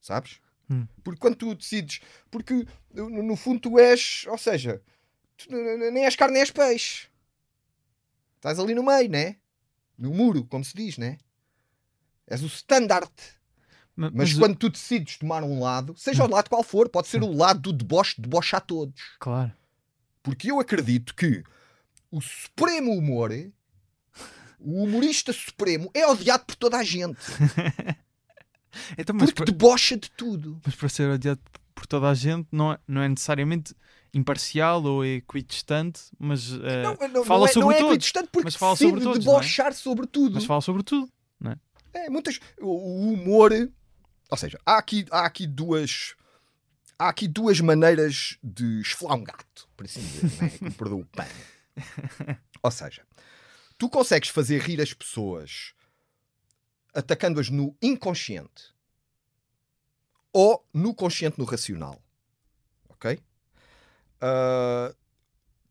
Sabes? 0.00 0.40
Hum. 0.70 0.86
Porque 1.04 1.20
quando 1.20 1.36
tu 1.36 1.54
decides, 1.54 2.00
porque 2.30 2.66
no, 2.92 3.36
fundo 3.36 3.60
tu 3.60 3.78
és, 3.78 4.24
ou 4.28 4.38
seja, 4.38 4.82
tu 5.36 5.50
nem 5.50 6.04
és 6.04 6.16
carne 6.16 6.34
nem 6.34 6.42
és 6.42 6.50
peixe. 6.50 7.08
Estás 8.36 8.58
ali 8.58 8.74
no 8.74 8.82
meio, 8.82 9.08
né? 9.08 9.36
No 9.96 10.12
muro, 10.12 10.44
como 10.44 10.64
se 10.64 10.74
diz, 10.74 10.96
né? 10.96 11.18
És 12.32 12.42
o 12.42 12.46
standard. 12.46 13.10
Ma- 13.94 14.10
Mas, 14.12 14.32
o- 14.34 14.38
quando 14.38 14.56
tu 14.56 14.70
decides 14.70 15.18
tomar 15.18 15.42
um 15.44 15.60
lado, 15.60 15.94
seja 15.96 16.24
o 16.24 16.30
lado 16.30 16.48
qual 16.48 16.62
for, 16.62 16.88
pode 16.88 17.08
ser 17.08 17.22
o 17.22 17.30
lado 17.32 17.60
do 17.60 17.72
deboche, 17.72 18.20
deboche 18.20 18.56
a 18.56 18.60
todos. 18.60 19.00
Claro. 19.20 19.52
Porque 20.22 20.50
eu 20.50 20.58
acredito 20.58 21.14
que 21.14 21.42
o 22.10 22.20
supremo 22.20 22.92
humor, 22.92 23.30
o 24.58 24.82
humorista 24.84 25.32
supremo, 25.32 25.90
é 25.92 26.06
odiado 26.06 26.44
por 26.46 26.56
toda 26.56 26.78
a 26.78 26.82
gente. 26.84 27.18
Então, 28.96 29.14
mas, 29.14 29.26
Porque 29.30 29.44
para, 29.44 29.52
debocha 29.52 29.96
de 29.98 30.10
tudo. 30.12 30.58
mas 30.64 30.74
para 30.74 30.88
ser 30.88 31.10
odiado 31.10 31.40
por 31.74 31.86
toda 31.86 32.08
a 32.08 32.14
gente, 32.14 32.48
não 32.50 32.72
é, 32.72 32.78
não 32.88 33.02
é 33.02 33.08
necessariamente 33.08 33.74
imparcial 34.14 34.82
ou 34.82 35.04
equidistante, 35.04 36.00
mas, 36.18 36.52
eh, 36.52 36.82
Não, 36.82 36.96
não, 37.08 37.24
fala 37.24 37.40
não 37.40 37.46
é, 37.46 37.52
sobre 37.52 37.60
não 37.68 37.72
é 37.72 37.80
equidistante 37.90 38.28
porque 38.32 38.44
Mas 38.44 38.54
fala 38.56 38.74
sobre 38.76 39.00
todos, 39.02 39.24
não 39.26 39.32
é? 39.32 39.36
debochar 39.36 39.74
sobre 39.74 40.06
tudo. 40.06 40.34
mas 40.36 40.44
fala 40.46 40.60
sobre 40.62 40.82
tudo. 40.82 41.10
É, 41.44 41.56
muitas, 42.10 42.40
o 42.60 43.12
humor, 43.12 43.52
ou 44.30 44.36
seja, 44.36 44.58
há 44.64 44.78
aqui, 44.78 45.06
há 45.10 45.26
aqui 45.26 45.46
duas 45.46 46.14
há 46.98 47.08
aqui 47.08 47.26
duas 47.26 47.60
maneiras 47.60 48.38
de 48.42 48.80
esfolar 48.80 49.16
um 49.16 49.24
gato, 49.24 49.68
por 49.76 49.84
assim 49.84 50.00
dizer, 50.00 50.30
não 50.40 50.46
é? 50.46 50.50
que 50.50 50.64
me 50.64 50.70
perdoa 50.70 51.00
o 51.00 51.06
pano. 51.06 51.30
Ou 52.62 52.70
seja, 52.70 53.02
tu 53.76 53.88
consegues 53.88 54.28
fazer 54.28 54.60
rir 54.60 54.80
as 54.80 54.94
pessoas 54.94 55.74
atacando-as 56.94 57.48
no 57.50 57.76
inconsciente 57.82 58.72
ou 60.32 60.64
no 60.72 60.94
consciente 60.94 61.38
no 61.38 61.44
racional. 61.44 62.00
Ok? 62.88 63.18
Ah, 64.20 64.94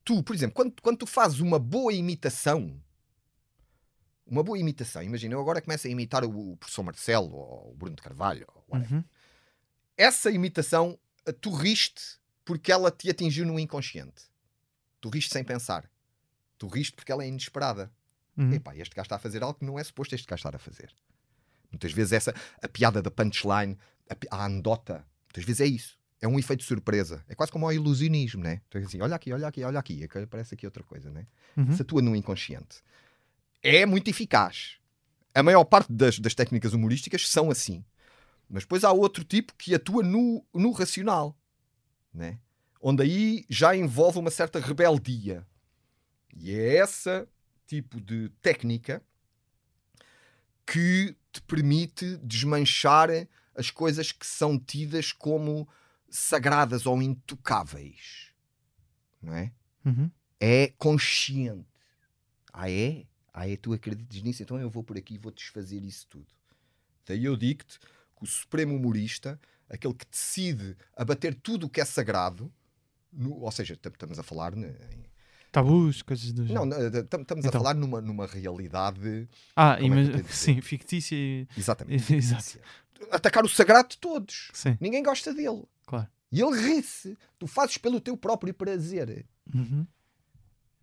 tu, 0.03 0.21
por 0.21 0.35
exemplo, 0.35 0.53
quando, 0.53 0.81
quando 0.81 0.97
tu 0.97 1.07
fazes 1.07 1.39
uma 1.39 1.57
boa 1.57 1.93
imitação 1.93 2.77
uma 4.25 4.43
boa 4.43 4.57
imitação. 4.57 5.01
Imagina, 5.03 5.35
eu 5.35 5.41
agora 5.41 5.61
começo 5.61 5.87
a 5.87 5.89
imitar 5.89 6.23
o, 6.23 6.51
o 6.51 6.57
professor 6.57 6.83
Marcelo 6.83 7.33
ou 7.33 7.71
o 7.71 7.75
Bruno 7.75 7.95
de 7.95 8.01
Carvalho. 8.01 8.47
Uhum. 8.69 9.03
Essa 9.97 10.31
imitação, 10.31 10.97
tu 11.39 11.51
riste 11.51 12.19
porque 12.45 12.71
ela 12.71 12.91
te 12.91 13.09
atingiu 13.09 13.45
no 13.45 13.59
inconsciente. 13.59 14.23
Tu 14.99 15.09
riste 15.09 15.33
sem 15.33 15.43
pensar. 15.43 15.89
Tu 16.57 16.67
riste 16.67 16.93
porque 16.93 17.11
ela 17.11 17.23
é 17.23 17.27
inesperada. 17.27 17.91
Uhum. 18.37 18.53
Epá, 18.53 18.75
este 18.75 18.95
gajo 18.95 19.05
está 19.05 19.15
a 19.15 19.19
fazer 19.19 19.43
algo 19.43 19.59
que 19.59 19.65
não 19.65 19.77
é 19.77 19.83
suposto 19.83 20.15
este 20.15 20.27
gajo 20.27 20.39
estar 20.39 20.55
a 20.55 20.59
fazer. 20.59 20.93
Muitas 21.71 21.91
vezes 21.91 22.13
essa, 22.13 22.33
a 22.61 22.67
piada 22.67 23.01
da 23.01 23.09
punchline, 23.09 23.77
a, 24.09 24.37
a 24.37 24.45
anedota, 24.45 25.05
muitas 25.25 25.43
vezes 25.43 25.61
é 25.61 25.65
isso. 25.65 25.99
É 26.21 26.27
um 26.27 26.37
efeito 26.37 26.59
de 26.59 26.67
surpresa. 26.67 27.23
É 27.27 27.33
quase 27.33 27.51
como 27.51 27.65
o 27.65 27.71
ilusionismo, 27.71 28.43
né? 28.43 28.61
Tu 28.69 28.77
é 28.77 28.81
assim, 28.81 29.01
olha 29.01 29.15
aqui, 29.15 29.33
olha 29.33 29.47
aqui, 29.47 29.63
olha 29.63 29.79
aqui. 29.79 30.03
Aparece 30.03 30.53
aqui 30.53 30.67
outra 30.67 30.83
coisa, 30.83 31.09
né? 31.09 31.25
Uhum. 31.57 31.75
se 31.75 31.81
atua 31.81 32.01
no 32.01 32.15
inconsciente. 32.15 32.83
É 33.63 33.85
muito 33.85 34.09
eficaz. 34.09 34.77
A 35.33 35.43
maior 35.43 35.63
parte 35.63 35.91
das, 35.91 36.19
das 36.19 36.33
técnicas 36.33 36.73
humorísticas 36.73 37.27
são 37.27 37.49
assim. 37.49 37.83
Mas 38.49 38.63
depois 38.63 38.83
há 38.83 38.91
outro 38.91 39.23
tipo 39.23 39.55
que 39.55 39.73
atua 39.73 40.03
no, 40.03 40.45
no 40.53 40.71
racional, 40.71 41.37
né? 42.13 42.37
onde 42.81 43.03
aí 43.03 43.45
já 43.49 43.75
envolve 43.75 44.19
uma 44.19 44.31
certa 44.31 44.59
rebeldia. 44.59 45.45
E 46.35 46.51
é 46.51 46.77
essa 46.77 47.27
tipo 47.67 48.01
de 48.01 48.29
técnica 48.41 49.01
que 50.65 51.15
te 51.31 51.41
permite 51.41 52.17
desmanchar 52.17 53.09
as 53.55 53.69
coisas 53.69 54.11
que 54.11 54.25
são 54.25 54.57
tidas 54.57 55.11
como 55.11 55.67
sagradas 56.09 56.85
ou 56.85 57.01
intocáveis. 57.01 58.33
Não 59.21 59.33
é? 59.35 59.51
Uhum. 59.85 60.11
é 60.39 60.67
consciente. 60.77 61.67
Ah, 62.51 62.69
é? 62.69 63.05
Ah, 63.33 63.47
é? 63.49 63.55
Tu 63.55 63.73
acreditas 63.73 64.21
nisso? 64.21 64.43
Então 64.43 64.59
eu 64.59 64.69
vou 64.69 64.83
por 64.83 64.97
aqui 64.97 65.15
e 65.15 65.17
vou 65.17 65.31
desfazer 65.31 65.83
isso 65.83 66.05
tudo. 66.09 66.27
Daí 67.05 67.23
eu 67.25 67.35
digo-te 67.37 67.79
que 67.79 68.23
o 68.23 68.25
supremo 68.25 68.75
humorista, 68.75 69.39
aquele 69.69 69.93
que 69.93 70.05
decide 70.09 70.75
abater 70.95 71.33
tudo 71.35 71.65
o 71.65 71.69
que 71.69 71.79
é 71.81 71.85
sagrado, 71.85 72.51
no- 73.11 73.39
ou 73.39 73.51
seja, 73.51 73.75
tam- 73.77 73.91
estamos 73.91 74.19
a 74.19 74.23
falar. 74.23 74.55
né, 74.55 74.75
em- 74.93 75.11
Tabus, 75.51 76.01
coisas 76.01 76.31
do 76.31 76.45
não, 76.45 76.63
estamos 76.69 77.43
a 77.45 77.49
Então. 77.49 77.51
falar 77.61 77.73
numa, 77.73 77.99
numa 77.99 78.25
realidade. 78.25 79.27
Ah, 79.53 79.77
é 79.79 79.83
imag- 79.83 80.23
sim, 80.31 80.61
fictícia 80.61 81.13
e. 81.15 81.45
Exatamente. 81.57 81.97
Exato. 82.15 82.41
fictícia. 82.43 82.61
Atacar 83.11 83.43
o 83.43 83.49
sagrado 83.49 83.89
de 83.89 83.97
todos. 83.97 84.49
Sim, 84.53 84.77
Ninguém 84.79 85.03
gosta 85.03 85.33
dele. 85.33 85.63
claro. 85.85 86.07
E 86.31 86.39
ele 86.41 86.55
ri-se. 86.61 87.17
Tu 87.37 87.45
fazes 87.47 87.77
pelo 87.77 87.99
teu 87.99 88.15
próprio 88.15 88.53
prazer. 88.53 89.25
Uhum. 89.53 89.85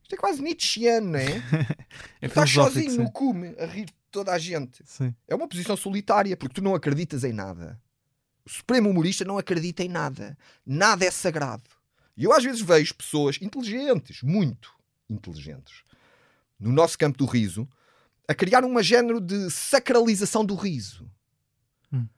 Isto 0.08 0.14
é 0.14 0.16
quase 0.16 0.42
Nietzscheano, 0.42 1.10
não 1.10 1.18
é? 1.18 1.42
É 2.22 2.26
estás 2.26 2.50
sozinho 2.50 2.90
sim. 2.90 2.96
no 2.96 3.12
cume 3.12 3.54
a 3.58 3.66
rir 3.66 3.84
de 3.84 3.94
toda 4.10 4.32
a 4.32 4.38
gente. 4.38 4.82
Sim. 4.86 5.14
É 5.28 5.34
uma 5.34 5.46
posição 5.46 5.76
solitária, 5.76 6.34
porque 6.34 6.54
tu 6.54 6.64
não 6.64 6.74
acreditas 6.74 7.24
em 7.24 7.32
nada. 7.32 7.78
O 8.42 8.48
supremo 8.48 8.88
humorista 8.88 9.22
não 9.22 9.36
acredita 9.36 9.84
em 9.84 9.88
nada. 9.88 10.36
Nada 10.64 11.04
é 11.04 11.10
sagrado. 11.10 11.68
E 12.16 12.24
eu 12.24 12.32
às 12.32 12.42
vezes 12.42 12.62
vejo 12.62 12.94
pessoas 12.94 13.38
inteligentes, 13.42 14.22
muito 14.22 14.74
inteligentes, 15.10 15.82
no 16.58 16.72
nosso 16.72 16.98
campo 16.98 17.18
do 17.18 17.26
riso, 17.26 17.68
a 18.26 18.34
criar 18.34 18.64
um 18.64 18.82
género 18.82 19.20
de 19.20 19.50
sacralização 19.50 20.42
do 20.42 20.54
riso. 20.54 21.06
Hum. 21.92 22.08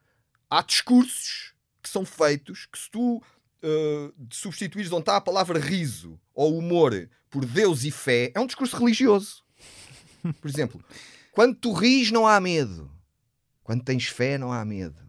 Há 0.48 0.62
discursos 0.62 1.54
que 1.82 1.88
são 1.88 2.04
feitos 2.04 2.66
que 2.66 2.78
se 2.78 2.88
tu 2.88 3.20
uh, 3.62 4.14
substituires 4.30 4.90
onde 4.92 5.02
está 5.02 5.16
a 5.16 5.20
palavra 5.20 5.58
riso 5.58 6.18
ou 6.34 6.56
humor 6.58 7.08
por 7.30 7.44
Deus 7.44 7.84
e 7.84 7.90
fé, 7.90 8.30
é 8.34 8.40
um 8.40 8.46
discurso 8.46 8.76
religioso. 8.76 9.42
Por 10.40 10.48
exemplo, 10.48 10.82
quando 11.32 11.54
tu 11.54 11.72
ris 11.72 12.10
não 12.10 12.26
há 12.26 12.38
medo. 12.40 12.90
Quando 13.62 13.84
tens 13.84 14.06
fé 14.06 14.36
não 14.36 14.52
há 14.52 14.64
medo. 14.64 15.00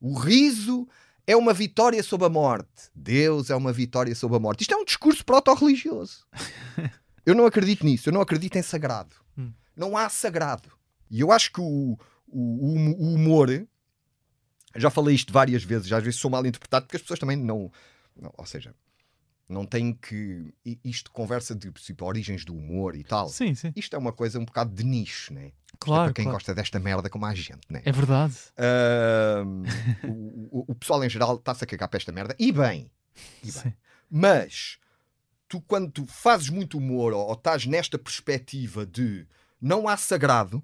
O 0.00 0.18
riso 0.18 0.86
é 1.26 1.36
uma 1.36 1.52
vitória 1.52 2.02
sobre 2.02 2.26
a 2.26 2.30
morte. 2.30 2.90
Deus 2.94 3.50
é 3.50 3.56
uma 3.56 3.72
vitória 3.72 4.14
sobre 4.14 4.36
a 4.36 4.40
morte. 4.40 4.62
Isto 4.62 4.74
é 4.74 4.76
um 4.76 4.84
discurso 4.84 5.24
proto-religioso. 5.24 6.26
Eu 7.24 7.34
não 7.34 7.44
acredito 7.46 7.84
nisso. 7.84 8.08
Eu 8.08 8.12
não 8.12 8.20
acredito 8.20 8.56
em 8.56 8.62
sagrado. 8.62 9.14
Hum. 9.36 9.52
Não 9.76 9.96
há 9.96 10.08
sagrado. 10.08 10.70
E 11.10 11.20
eu 11.20 11.30
acho 11.30 11.52
que 11.52 11.60
o, 11.60 11.98
o- 12.26 12.76
o 12.98 13.14
humor. 13.14 13.48
Já 14.76 14.90
falei 14.90 15.14
isto 15.14 15.32
várias 15.32 15.62
vezes. 15.64 15.92
Às 15.92 16.02
vezes 16.02 16.18
sou 16.20 16.30
mal 16.30 16.44
interpretado 16.46 16.86
porque 16.86 16.96
as 16.96 17.02
pessoas 17.02 17.18
também 17.20 17.36
não. 17.36 17.70
não- 18.16 18.32
ou 18.36 18.46
seja, 18.46 18.74
não 19.48 19.66
têm 19.66 19.92
que. 19.92 20.54
Isto 20.84 21.10
conversa 21.10 21.54
de 21.54 21.72
tipo, 21.72 22.04
origens 22.04 22.44
do 22.44 22.54
humor 22.54 22.94
e 22.94 23.02
tal. 23.02 23.28
Sim, 23.28 23.54
sim. 23.54 23.72
Isto 23.74 23.96
é 23.96 23.98
uma 23.98 24.12
coisa 24.12 24.38
um 24.38 24.44
bocado 24.44 24.72
de 24.74 24.84
nicho, 24.84 25.32
né? 25.34 25.46
É 25.46 25.52
Claro. 25.78 26.04
para 26.04 26.12
quem 26.14 26.24
claro. 26.24 26.36
gosta 26.36 26.54
desta 26.54 26.78
merda 26.78 27.08
como 27.10 27.26
a 27.26 27.34
gente, 27.34 27.60
né? 27.68 27.82
É 27.84 27.90
verdade. 27.92 28.34
Ahm, 28.56 29.64
o, 30.50 30.64
o- 30.72 30.74
pessoal 30.74 31.02
em 31.04 31.08
geral 31.10 31.36
está-se 31.36 31.64
a 31.64 31.66
cagar 31.66 31.88
para 31.88 31.96
esta 31.98 32.12
merda. 32.12 32.34
E 32.38 32.52
bem. 32.52 32.90
E 33.42 33.46
bem. 33.50 33.52
Sim. 33.52 33.72
Mas 34.10 34.78
tu, 35.48 35.60
quando 35.62 35.90
tu 35.90 36.06
fazes 36.06 36.48
muito 36.48 36.78
humor 36.78 37.12
ou, 37.12 37.26
ou 37.26 37.32
estás 37.34 37.66
nesta 37.66 37.98
perspectiva 37.98 38.84
de 38.86 39.26
não 39.60 39.88
há 39.88 39.96
sagrado, 39.96 40.62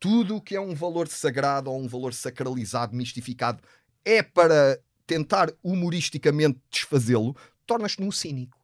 tudo 0.00 0.36
o 0.36 0.40
que 0.40 0.56
é 0.56 0.60
um 0.60 0.74
valor 0.74 1.06
sagrado 1.06 1.70
ou 1.70 1.78
um 1.78 1.86
valor 1.86 2.14
sacralizado, 2.14 2.96
mistificado, 2.96 3.62
é 4.02 4.22
para 4.22 4.82
tentar 5.06 5.52
humoristicamente 5.62 6.58
desfazê-lo, 6.70 7.36
tornas-te 7.66 8.02
um 8.02 8.10
cínico. 8.10 8.58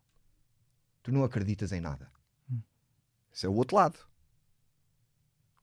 Tu 1.02 1.12
não 1.12 1.22
acreditas 1.22 1.72
em 1.72 1.80
nada. 1.80 2.10
Hum. 2.50 2.60
Esse 3.32 3.44
é 3.44 3.48
o 3.48 3.54
outro 3.54 3.76
lado. 3.76 3.98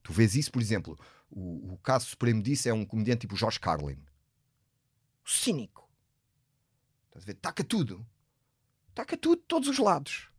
Tu 0.03 0.13
vês 0.13 0.35
isso, 0.35 0.51
por 0.51 0.61
exemplo, 0.61 0.97
o, 1.31 1.73
o 1.73 1.77
caso 1.79 2.05
supremo 2.05 2.43
disso 2.43 2.69
é 2.69 2.73
um 2.73 2.85
comediante 2.85 3.21
tipo 3.21 3.35
Jorge 3.35 3.59
Carlin. 3.59 3.97
Cínico. 5.25 5.89
Estás 7.07 7.23
a 7.23 7.25
ver? 7.25 7.33
Taca 7.35 7.63
tudo. 7.63 8.05
Taca 8.93 9.17
tudo 9.17 9.41
de 9.41 9.47
todos 9.47 9.69
os 9.69 9.79
lados. 9.79 10.29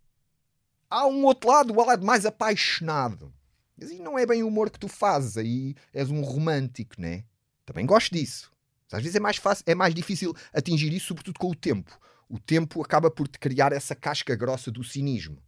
Há 0.88 1.06
um 1.06 1.24
outro 1.24 1.50
lado, 1.50 1.72
o 1.72 1.84
lado 1.84 2.06
mais 2.06 2.24
apaixonado. 2.24 3.34
Mas 3.76 3.90
aí 3.90 3.98
não 3.98 4.18
é 4.18 4.24
bem 4.24 4.42
o 4.42 4.48
humor 4.48 4.70
que 4.70 4.78
tu 4.78 4.88
fazes, 4.88 5.36
aí 5.36 5.74
és 5.92 6.10
um 6.10 6.22
romântico, 6.22 6.94
né? 6.98 7.24
Também 7.66 7.86
gosto 7.86 8.14
disso. 8.14 8.52
Mas 8.90 8.98
às 8.98 9.02
vezes 9.02 9.16
é 9.16 9.20
mais 9.20 9.36
fácil, 9.36 9.64
é 9.66 9.74
mais 9.74 9.94
difícil 9.94 10.34
atingir 10.52 10.92
isso, 10.92 11.06
sobretudo 11.06 11.38
com 11.38 11.50
o 11.50 11.54
tempo. 11.54 11.98
O 12.28 12.38
tempo 12.38 12.82
acaba 12.82 13.10
por 13.10 13.26
te 13.28 13.38
criar 13.38 13.72
essa 13.72 13.94
casca 13.94 14.34
grossa 14.36 14.70
do 14.70 14.84
cinismo. 14.84 15.38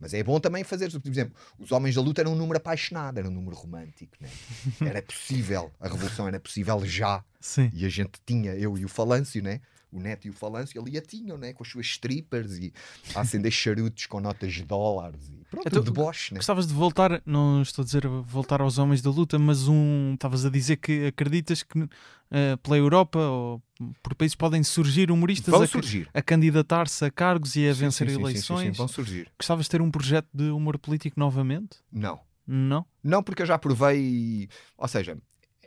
Mas 0.00 0.14
é 0.14 0.22
bom 0.22 0.40
também 0.40 0.64
fazer, 0.64 0.90
por 0.90 1.10
exemplo, 1.10 1.36
os 1.58 1.70
Homens 1.70 1.94
da 1.94 2.00
Luta 2.00 2.22
eram 2.22 2.32
um 2.32 2.36
número 2.36 2.56
apaixonado, 2.56 3.18
era 3.18 3.28
um 3.28 3.30
número 3.30 3.54
romântico, 3.54 4.16
né? 4.18 4.30
Era 4.80 5.02
possível, 5.02 5.70
a 5.78 5.88
revolução 5.88 6.26
era 6.26 6.40
possível 6.40 6.82
já. 6.86 7.22
Sim. 7.38 7.70
E 7.74 7.84
a 7.84 7.88
gente 7.90 8.12
tinha, 8.24 8.54
eu 8.54 8.78
e 8.78 8.84
o 8.84 8.88
Falâncio, 8.88 9.42
né? 9.42 9.60
O 9.92 10.00
Neto 10.00 10.26
e 10.26 10.30
o 10.30 10.32
Falâncio 10.32 10.80
ali 10.80 10.96
a 10.96 11.02
tinham, 11.02 11.36
né? 11.36 11.52
com 11.52 11.62
as 11.62 11.68
suas 11.68 11.86
strippers 11.86 12.58
e 12.58 12.72
a 13.14 13.20
acender 13.20 13.50
charutos 13.50 14.06
com 14.06 14.20
notas 14.20 14.52
de 14.52 14.62
dólares 14.64 15.28
e 15.28 15.44
pronto, 15.50 15.66
Então, 15.66 15.82
tudo 15.82 15.92
deboche, 15.92 16.32
né? 16.34 16.38
Gostavas 16.38 16.66
de 16.66 16.74
voltar, 16.74 17.20
não 17.26 17.62
estou 17.62 17.82
a 17.82 17.84
dizer 17.86 18.06
voltar 18.06 18.60
aos 18.60 18.78
homens 18.78 19.02
da 19.02 19.10
luta, 19.10 19.38
mas 19.38 19.66
um. 19.68 20.14
Estavas 20.14 20.44
a 20.44 20.50
dizer 20.50 20.76
que 20.76 21.06
acreditas 21.06 21.62
que 21.62 21.88
eh, 22.30 22.56
pela 22.62 22.76
Europa 22.76 23.18
ou 23.18 23.62
por 24.02 24.14
países 24.14 24.34
podem 24.34 24.62
surgir 24.62 25.10
humoristas 25.10 25.50
Vão 25.52 25.62
a, 25.62 25.66
surgir. 25.66 26.08
a 26.12 26.22
candidatar-se 26.22 27.04
a 27.04 27.10
cargos 27.10 27.56
e 27.56 27.66
a 27.66 27.74
Sim, 27.74 27.80
vencer 27.80 28.08
sim, 28.08 28.14
sim, 28.16 28.20
eleições. 28.20 28.76
vão 28.76 28.86
surgir. 28.88 29.30
Gostavas 29.38 29.64
de 29.66 29.70
ter 29.70 29.80
um 29.82 29.90
projeto 29.90 30.28
de 30.32 30.44
humor 30.50 30.78
político 30.78 31.18
novamente? 31.18 31.78
Não. 31.90 32.20
Não? 32.46 32.84
Não, 33.02 33.22
porque 33.22 33.42
eu 33.42 33.46
já 33.46 33.58
provei. 33.58 34.48
Ou 34.76 34.88
seja, 34.88 35.16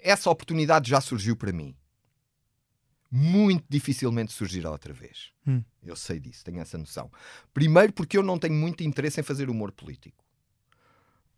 essa 0.01 0.29
oportunidade 0.29 0.89
já 0.89 0.99
surgiu 1.01 1.35
para 1.35 1.51
mim. 1.51 1.73
Muito 3.15 3.63
dificilmente 3.69 4.33
surgirá 4.33 4.71
outra 4.71 4.91
vez. 4.91 5.31
Hum. 5.45 5.63
Eu 5.83 5.95
sei 5.95 6.19
disso, 6.19 6.43
tenho 6.43 6.59
essa 6.59 6.79
noção. 6.79 7.11
Primeiro, 7.53 7.93
porque 7.93 8.17
eu 8.17 8.23
não 8.23 8.39
tenho 8.39 8.55
muito 8.55 8.83
interesse 8.83 9.19
em 9.19 9.23
fazer 9.23 9.51
humor 9.51 9.71
político. 9.71 10.25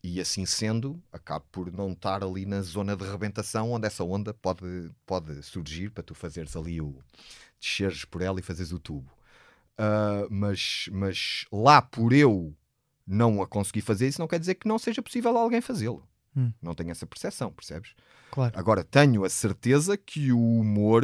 E 0.01 0.21
assim 0.21 0.45
sendo, 0.45 1.03
acabo 1.11 1.45
por 1.51 1.69
não 1.73 1.91
estar 1.91 2.23
ali 2.23 2.45
na 2.45 2.61
zona 2.61 2.95
de 2.95 3.03
rebentação 3.03 3.71
onde 3.71 3.88
essa 3.88 4.05
onda 4.05 4.34
pode, 4.34 4.89
pode 5.05 5.43
surgir 5.43 5.89
para 5.89 6.01
tu 6.01 6.15
fazeres 6.15 6.55
ali 6.55 6.80
o. 6.80 6.97
desceres 7.59 8.05
por 8.05 8.21
ela 8.21 8.39
e 8.39 8.43
fazeres 8.43 8.71
o 8.71 8.80
tubo. 8.80 9.11
Ah, 9.78 10.28
mas, 10.30 10.88
mas 10.93 11.45
lá 11.51 11.82
por 11.82 12.13
eu 12.13 12.55
não 13.05 13.41
a 13.41 13.47
conseguir 13.47 13.82
fazer, 13.82 14.07
isso 14.07 14.21
não 14.21 14.28
quer 14.30 14.39
dizer 14.39 14.55
que 14.55 14.67
não 14.67 14.80
seja 14.80 15.01
possível 15.01 15.38
alguém 15.38 15.59
fazê-lo. 15.59 16.07
Hum. 16.38 16.53
Não 16.61 16.73
tenho 16.73 16.91
essa 16.91 17.05
percepção, 17.05 17.51
percebes? 17.51 17.93
Claro. 18.32 18.57
Agora, 18.57 18.84
tenho 18.84 19.26
a 19.26 19.30
certeza 19.30 19.97
que 19.97 20.32
o 20.32 20.39
humor, 20.39 21.03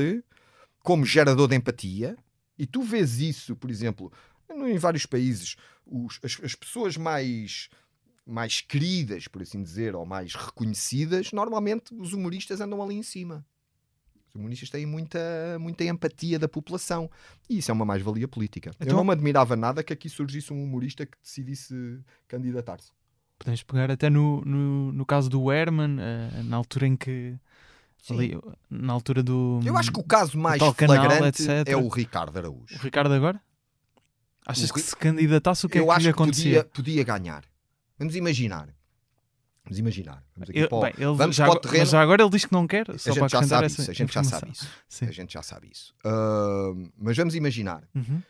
como 0.84 1.06
gerador 1.06 1.48
de 1.48 1.56
empatia, 1.56 2.18
e 2.58 2.66
tu 2.66 2.82
vês 2.82 3.20
isso, 3.20 3.56
por 3.56 3.70
exemplo, 3.70 4.12
em 4.50 4.78
vários 4.78 5.06
países, 5.06 5.56
os- 5.86 6.20
as, 6.24 6.38
as 6.44 6.56
pessoas 6.56 6.98
mais, 6.98 7.70
mais 8.26 8.62
queridas, 8.62 9.28
por 9.28 9.42
assim 9.42 9.62
dizer, 9.64 9.96
ou 9.96 10.06
mais 10.06 10.36
reconhecidas, 10.36 11.32
normalmente 11.32 11.94
os 11.94 12.14
humoristas 12.14 12.62
andam 12.62 12.82
ali 12.82 12.96
em 12.96 13.04
cima. 13.04 13.46
Os 14.30 14.36
humoristas 14.36 14.70
têm 14.70 14.86
muita, 14.86 15.20
muita 15.60 15.84
empatia 15.84 16.40
da 16.40 16.48
população. 16.48 17.10
E 17.50 17.58
isso 17.58 17.70
é 17.70 17.74
uma 17.74 17.84
mais-valia 17.84 18.28
política. 18.30 18.70
Eu 18.80 18.86
Então- 18.86 18.98
não 18.98 19.04
me 19.04 19.12
admirava 19.12 19.58
nada 19.58 19.84
que 19.84 19.92
aqui 19.92 20.08
surgisse 20.08 20.54
um 20.54 20.64
humorista 20.64 21.06
que 21.06 21.18
decidisse 21.22 22.00
candidatar-se. 22.30 22.92
Podemos 23.38 23.64
pegar 23.64 23.92
até 23.92 24.10
no, 24.10 24.42
no, 24.46 24.92
no 24.94 25.06
caso 25.06 25.30
do 25.30 25.52
Herman, 25.52 25.98
eh, 26.00 26.44
na 26.44 26.56
altura 26.58 26.88
em 26.88 26.96
que. 26.96 27.36
Ali, 28.10 28.38
na 28.70 28.94
altura 28.94 29.22
do. 29.22 29.60
Eu 29.64 29.78
acho 29.78 29.92
que 29.92 30.00
o 30.00 30.04
caso 30.04 30.38
mais 30.38 30.60
canal, 30.60 30.74
flagrante 30.74 31.44
etc. 31.44 31.68
é 31.68 31.76
o 31.78 31.88
Ricardo 31.88 32.36
Araújo. 32.38 32.76
O 32.76 32.80
Ricardo 32.80 33.14
agora? 33.14 33.40
Achas 34.46 34.70
O 34.70 34.74
que 34.74 34.80
se 34.82 34.96
candidatasse 34.96 35.66
o 35.66 35.70
que 35.70 35.78
eu 35.78 35.84
é 35.84 35.86
que 35.86 35.92
acho 35.92 36.08
que 36.08 36.14
podia, 36.14 36.64
podia 36.64 37.04
ganhar. 37.04 37.44
Vamos 38.00 38.16
imaginar. 38.16 38.70
Vamos 39.64 39.78
imaginar. 39.78 40.24
Vamos, 40.36 40.50
aqui 40.50 40.60
Eu- 40.60 40.68
para 40.70 40.78
o- 40.78 40.82
bem, 40.82 40.94
ele 40.98 41.16
vamos 41.16 41.36
já, 41.36 41.46
para 41.46 41.54
o 41.58 41.60
terreno. 41.60 41.80
mas 41.82 41.90
já 41.92 42.02
agora 42.02 42.24
ele 42.24 42.30
diz 42.32 42.46
que 42.46 42.52
não 42.52 42.66
quer. 42.66 42.90
A 42.90 42.98
gente 42.98 43.30
já 43.30 43.44
sabe 43.44 43.66
essa 43.68 43.82
isso. 43.84 43.92
A 43.92 43.94
gente 43.94 44.14
já 44.14 44.24
sabe 44.24 44.52
isso. 44.52 44.68
Sim. 44.90 45.06
A 45.06 45.12
gente 45.12 45.34
já 45.34 45.44
sabe 45.44 45.70
isso. 45.72 45.94
Ah, 46.04 46.72
mas 46.98 47.16
vamos 47.16 47.36
imaginar. 47.36 47.84
Uhum, 47.94 48.22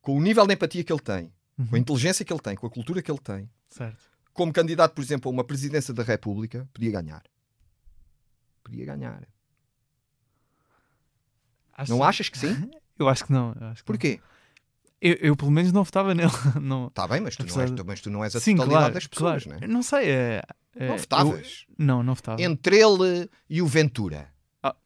Com 0.00 0.16
o 0.16 0.20
nível 0.22 0.46
de 0.46 0.54
empatia 0.54 0.84
que 0.84 0.92
ele 0.92 1.00
tem, 1.00 1.32
uhum, 1.58 1.66
com 1.66 1.74
a 1.74 1.78
inteligência 1.80 2.24
que 2.24 2.32
ele 2.32 2.38
tem, 2.40 2.54
com 2.54 2.64
a 2.68 2.70
cultura 2.70 3.02
que 3.02 3.10
ele 3.10 3.18
tem, 3.18 3.50
Certo. 3.68 3.98
como 4.32 4.52
candidato, 4.52 4.94
por 4.94 5.02
exemplo, 5.02 5.28
a 5.28 5.34
uma 5.34 5.42
presidência 5.42 5.92
da 5.92 6.04
República, 6.04 6.68
podia 6.72 6.92
ganhar. 6.92 7.24
Podia 8.70 8.84
ganhar. 8.86 9.22
Acho- 11.72 11.92
Não 11.92 12.02
achas 12.02 12.28
que 12.28 12.38
sim? 12.38 12.70
Eu 12.98 13.08
acho 13.08 13.24
que 13.26 13.32
não. 13.32 13.54
Eu 13.60 13.66
acho 13.68 13.84
que 13.84 13.88
não. 13.90 13.94
Porquê? 13.94 14.20
Eu, 14.98 15.12
eu, 15.20 15.36
pelo 15.36 15.50
menos 15.50 15.70
não 15.72 15.84
votava 15.84 16.14
nele. 16.14 16.30
Não. 16.58 16.86
Está 16.86 17.06
bem, 17.06 17.20
mas 17.20 17.36
tu, 17.36 17.44
não 17.44 17.60
és, 17.60 17.70
de- 17.70 17.84
mas 17.84 18.00
tu 18.00 18.10
não 18.10 18.24
és 18.24 18.34
a 18.34 18.40
Sim, 18.40 18.52
totalidade 18.56 18.80
claro, 18.80 18.94
das 18.94 19.06
pessoas, 19.06 19.44
claro. 19.44 19.60
né? 19.60 19.66
Não 19.66 19.82
sei. 19.82 20.08
É, 20.08 20.42
é, 20.74 20.86
Não 20.86 20.94
eu- 20.94 20.98
votavas. 20.98 21.66
Não, 21.78 22.02
não 22.02 22.14
votava. 22.14 22.40
Entre 22.40 22.78
ele 22.78 23.28
e 23.50 23.60
o 23.60 23.66
Ventura. 23.66 24.32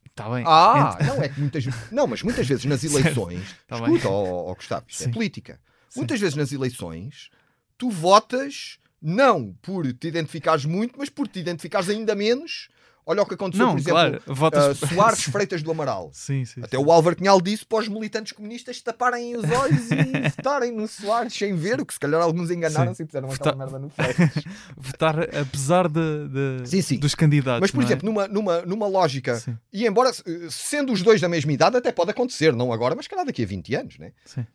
Está 0.05 0.28
bem. 0.28 0.45
Ah, 0.47 0.91
Entre- 1.01 1.07
não, 1.07 1.22
é 1.22 1.28
que 1.28 1.41
muitas 1.41 1.64
Não, 1.93 2.07
mas 2.09 2.22
muitas 2.24 2.45
vezes 2.47 2.64
nas 2.64 2.83
eleições. 2.85 3.55
Tá 3.68 3.76
escuta, 3.76 4.09
ó, 4.09 4.51
ó, 4.51 4.55
Gustavo, 4.57 4.85
isto 4.89 5.05
é 5.05 5.09
política. 5.12 5.61
Sim. 5.89 6.01
Muitas 6.01 6.18
vezes 6.20 6.35
nas 6.35 6.51
eleições, 6.53 7.31
tu 7.78 7.89
votas 7.89 8.78
não 9.01 9.55
por 9.62 9.91
te 9.93 10.09
identificares 10.09 10.64
muito, 10.64 10.99
mas 10.99 11.09
por 11.09 11.28
te 11.28 11.39
identificares 11.39 11.89
ainda 11.89 12.16
menos. 12.16 12.68
Olha 13.07 13.23
o 13.23 13.27
que 13.27 13.35
aconteceu, 13.35 13.67
Não, 13.67 13.73
por 13.73 13.81
exemplo, 13.81 13.93
claro. 13.93 14.23
Votas... 14.27 14.83
ah, 14.83 14.87
Soares 14.87 15.23
Freitas 15.25 15.63
do 15.63 15.71
Amaral. 15.71 16.11
Sim, 16.15 16.45
sim. 16.45 16.61
Até 16.63 16.77
sim. 16.77 16.85
o 16.85 16.93
Álvaro 16.93 17.17
Cunhal 17.17 17.41
disse 17.41 17.65
para 17.67 17.79
os 17.79 17.89
militantes 17.89 18.33
comunistas 18.33 18.81
taparem 18.83 19.35
os 19.37 19.45
olhos 19.51 19.91
e 19.91 20.29
votarem 20.37 20.71
no 20.73 20.87
Soares 20.87 21.33
sem 21.33 21.55
ver, 21.57 21.81
o 21.81 21.87
que 21.87 21.95
se 21.95 21.99
calhar 22.01 22.21
alguns 22.21 22.51
enganaram-se 22.51 23.03
e 23.03 23.07
puseram 23.07 23.31
aquela 23.31 23.53
Vota- 23.53 23.57
merda 23.59 23.79
no 23.79 23.89
Freitas. 23.89 24.45
Votar 24.77 25.19
apesar 25.37 25.89
de, 25.89 26.29
de- 26.63 26.97
dos 26.99 27.15
candidatos. 27.15 27.61
Mas, 27.63 27.71
por 27.71 27.83
é? 27.83 27.87
exemplo, 27.87 28.07
numa, 28.07 28.29
numa, 28.29 28.63
numa 28.63 28.87
lógica 28.87 29.43
E 29.73 29.87
embora 29.87 30.11
sendo 30.51 30.93
os 30.93 31.03
dois 31.03 31.21
da 31.21 31.29
mesma 31.29 31.53
idade, 31.53 31.77
até 31.77 31.91
pode 31.91 32.11
acontecer, 32.11 32.55
não 32.55 32.73
agora, 32.73 32.95
mas 32.95 33.09
calhar 33.09 33.25
daqui 33.25 33.43
a 33.43 33.47
20 33.47 33.75
anos, 33.75 33.99
né? 33.99 34.13
sim. 34.25 34.47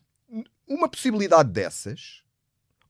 Uma 0.67 0.89
possibilidade 0.89 1.51
dessas, 1.51 2.21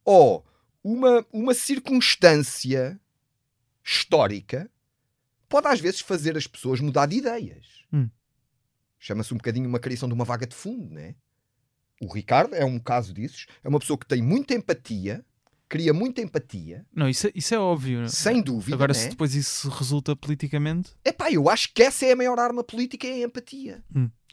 ou 0.04 0.46
uma, 0.84 1.26
uma 1.34 1.54
circunstância 1.54 3.00
histórica, 3.84 4.70
pode 5.62 5.68
às 5.74 5.80
vezes 5.80 6.02
fazer 6.02 6.36
as 6.36 6.46
pessoas 6.48 6.82
mudar 6.82 7.06
de 7.06 7.16
ideias. 7.18 7.66
Hum. 7.94 8.10
Chama-se 9.00 9.34
um 9.34 9.38
bocadinho 9.38 9.70
uma 9.70 9.80
criação 9.80 10.10
de 10.10 10.14
uma 10.14 10.26
vaga 10.26 10.46
de 10.46 10.54
fundo, 10.54 10.94
né? 10.94 11.16
O 12.02 12.12
Ricardo 12.14 12.54
é 12.56 12.66
um 12.66 12.78
caso 12.78 13.14
disso. 13.14 13.46
É 13.64 13.70
uma 13.70 13.80
pessoa 13.80 13.98
que 13.98 14.06
tem 14.06 14.22
muita 14.22 14.54
empatia, 14.54 15.24
cria 15.70 15.94
muita 15.94 16.22
empatia, 16.22 16.86
Não, 16.94 17.08
isso, 17.08 17.28
é- 17.28 17.32
isso 17.34 17.56
é 17.56 17.60
óbvio. 17.60 18.10
sem 18.10 18.42
dúvida. 18.42 18.76
Agora, 18.76 18.92
né? 18.94 19.00
se 19.00 19.10
depois 19.10 19.34
isso 19.34 19.70
resulta 19.70 20.14
politicamente. 20.14 20.92
Epá, 21.06 21.32
eu 21.32 21.50
acho 21.50 21.74
que 21.74 21.82
essa 21.84 22.06
é 22.06 22.12
a 22.12 22.16
maior 22.18 22.38
arma 22.38 22.64
política, 22.64 23.08
é 23.08 23.24
a 23.24 23.26
empatia. 23.28 23.82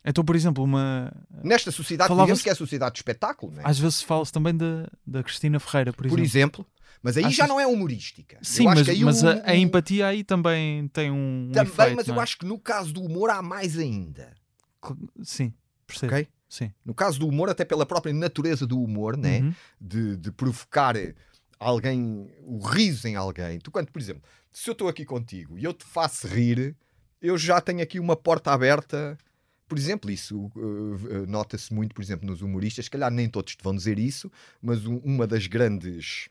Então, 0.05 0.25
por 0.25 0.35
exemplo, 0.35 0.65
uma. 0.65 1.13
Nesta 1.45 1.71
sociedade, 1.71 2.13
digamos 2.13 2.43
que 2.43 2.49
é 2.49 2.53
a 2.53 2.57
sociedade 2.57 2.95
de 2.95 2.99
espetáculo, 2.99 3.53
né? 3.53 3.63
Às 3.65 3.79
vezes 3.79 4.03
fala-se 4.03 4.33
também 4.33 4.57
da, 4.57 4.91
da 5.07 5.23
Cristina 5.23 5.61
Ferreira, 5.61 5.93
por 5.93 6.09
por 6.09 6.19
exemplo. 6.19 6.67
Mas 7.03 7.17
aí 7.17 7.25
já 7.25 7.29
Achas- 7.45 7.49
não 7.49 7.59
é 7.61 7.67
humorística. 7.67 8.37
Eu 8.37 8.45
Sim, 8.45 8.65
mas, 8.65 8.87
mas 9.01 9.23
o- 9.23 9.29
a, 9.29 9.43
a 9.51 9.57
empatia 9.57 10.07
aí 10.07 10.23
também 10.23 10.87
tem 10.89 11.11
um. 11.11 11.49
um 11.49 11.53
Também, 11.53 11.73
efeito, 11.73 11.97
mas 11.97 12.07
eu 12.09 12.15
é? 12.15 12.19
acho 12.21 12.39
que 12.39 12.47
no 12.47 12.59
caso 12.59 12.93
do 12.93 13.03
humor 13.03 13.31
há 13.31 13.43
mais 13.43 13.77
ainda. 13.79 14.33
Sim, 15.23 15.53
percebo. 15.87 16.13
Ok? 16.15 16.29
Sim. 16.49 16.73
No 16.85 16.95
caso 16.95 17.19
do 17.19 17.27
humor, 17.27 17.49
até 17.49 17.65
pela 17.65 17.87
própria 17.87 18.13
natureza 18.13 18.67
do 18.67 18.81
humor, 18.81 19.17
né? 19.17 19.41
Uhum. 19.41 19.55
de, 19.81 20.17
de 20.17 20.31
provocar 20.31 20.95
alguém, 21.59 22.31
o 22.43 22.59
riso 22.59 23.07
em 23.09 23.17
alguém. 23.17 23.59
Tu, 23.59 23.71
quando, 23.71 23.91
por 23.91 24.01
exemplo, 24.01 24.23
se 24.53 24.69
eu 24.69 24.73
estou 24.73 24.89
aqui 24.89 25.05
contigo 25.05 25.59
e 25.59 25.65
eu 25.65 25.73
te 25.73 25.85
faço 25.85 26.27
rir, 26.27 26.77
eu 27.21 27.39
já 27.39 27.61
tenho 27.61 27.83
aqui 27.83 27.99
uma 27.99 28.17
porta 28.17 28.53
aberta. 28.53 29.17
Por 29.69 29.79
exemplo, 29.79 30.11
isso 30.11 30.51
uh, 30.55 30.61
uh, 30.61 31.27
nota-se 31.27 31.73
muito, 31.73 31.95
por 31.95 32.03
exemplo, 32.03 32.27
nos 32.29 32.43
humoristas. 32.43 32.85
Se 32.87 32.91
calhar 32.91 33.11
nem 33.11 33.29
todos 33.29 33.57
te 33.57 33.63
vão 33.65 33.75
dizer 33.75 33.99
isso, 33.99 34.31
mas 34.61 34.85
um- 34.85 34.99
uma 34.99 35.27
das 35.27 35.47
grandes 35.47 36.29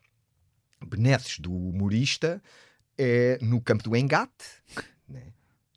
benesses 0.87 1.39
do 1.39 1.51
humorista 1.53 2.41
é 2.97 3.37
no 3.41 3.61
campo 3.61 3.83
do 3.83 3.95
engate. 3.95 4.31
Né? 5.07 5.23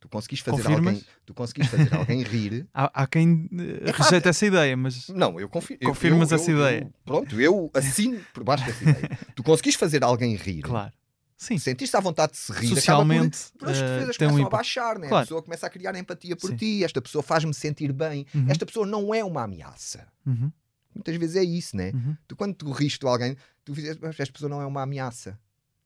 Tu 0.00 0.08
conseguis 0.08 0.40
fazer 0.40 0.62
Confirmas? 0.62 0.94
alguém, 0.94 1.04
tu 1.24 1.34
conseguis 1.34 1.66
fazer 1.68 1.94
alguém 1.94 2.22
rir. 2.22 2.66
Há, 2.74 3.02
há 3.02 3.06
quem 3.06 3.48
eh, 3.52 3.88
É 3.88 3.92
pá, 3.92 4.04
rejeita 4.04 4.28
essa 4.28 4.44
ideia, 4.46 4.76
mas. 4.76 5.08
Não, 5.08 5.40
eu 5.40 5.48
confio. 5.48 5.76
eu- 5.80 5.88
Confirmas 5.88 6.30
eu- 6.30 6.36
essa 6.36 6.50
eu- 6.50 6.58
ideia? 6.58 6.80
eu- 6.82 6.92
pronto, 7.04 7.40
eu 7.40 7.70
assino 7.74 8.20
por 8.34 8.44
baixo 8.44 8.64
dessa 8.66 8.82
ideia. 8.82 9.18
Tu 9.34 9.42
conseguis 9.42 9.74
fazer 9.76 10.04
alguém 10.04 10.34
rir. 10.36 10.62
Claro. 10.62 10.92
Sim. 11.36 11.58
Sentiste 11.58 11.96
à 11.96 12.00
vontade 12.00 12.32
de 12.32 12.38
se 12.38 12.52
rir. 12.52 12.68
Socialmente, 12.68 13.38
por, 13.52 13.58
por 13.66 13.70
as 13.70 13.78
eh, 13.78 13.80
defesas 13.94 14.16
tem 14.16 14.28
um 14.28 14.46
a 14.46 14.48
baixar, 14.48 14.98
né? 14.98 15.08
Claro. 15.08 15.16
a 15.22 15.26
pessoa 15.26 15.42
começa 15.42 15.66
a 15.66 15.70
criar 15.70 15.94
empatia 15.96 16.36
por 16.36 16.50
Sim. 16.50 16.56
ti. 16.56 16.84
Esta 16.84 17.02
pessoa 17.02 17.22
faz-me 17.22 17.52
sentir 17.52 17.92
bem. 17.92 18.24
Uhum, 18.34 18.46
Esta 18.48 18.64
pessoa 18.64 18.86
não 18.86 19.12
é 19.12 19.22
uma 19.24 19.42
ameaça. 19.42 20.06
uhum, 20.24 20.50
Muitas 20.94 21.16
vezes 21.16 21.36
é 21.36 21.42
isso, 21.44 21.76
né? 21.76 21.90
uhum, 21.92 22.16
Tu, 22.28 22.36
quando 22.36 22.54
tu 22.54 22.70
riste 22.70 23.00
de 23.00 23.06
alguém, 23.06 23.36
tu 23.64 23.72
dizes, 23.74 23.98
"Mas 23.98 24.18
esta 24.20 24.32
pessoa 24.32 24.48
não 24.48 24.60
é 24.62 24.66
uma 24.66 24.82
ameaça. 24.82 25.38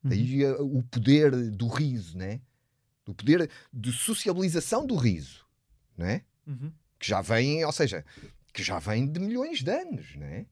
uhum. 0.05 0.11
Daí 0.11 0.45
eh, 0.45 0.53
o 0.61 0.83
poder 0.83 1.31
do 1.51 1.67
riso, 1.69 2.17
né? 2.19 2.41
O 3.07 3.15
poder 3.15 3.51
de 3.73 3.93
sociabilização 3.93 4.87
do 4.87 4.95
riso, 4.97 5.47
né? 5.97 6.23
Uhum. 6.47 6.73
que 6.99 7.07
já 7.09 7.21
vem, 7.21 7.65
ou 7.65 7.73
seja, 7.73 8.05
que 8.53 8.63
já 8.63 8.79
vem 8.79 9.07
de 9.11 9.21
milhões 9.21 9.63
de 9.63 9.71
anos, 9.71 10.07
é? 10.21 10.47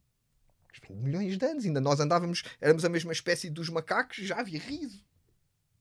De 0.72 0.92
milhões 0.94 1.36
de 1.38 1.44
anos, 1.44 1.64
ainda 1.64 1.80
nós 1.80 1.98
andávamos, 2.00 2.42
éramos 2.60 2.84
a 2.84 2.88
mesma 2.88 3.12
espécie 3.12 3.48
dos 3.50 3.68
macacos, 3.68 4.16
já 4.18 4.36
havia 4.40 4.58
riso, 4.60 5.04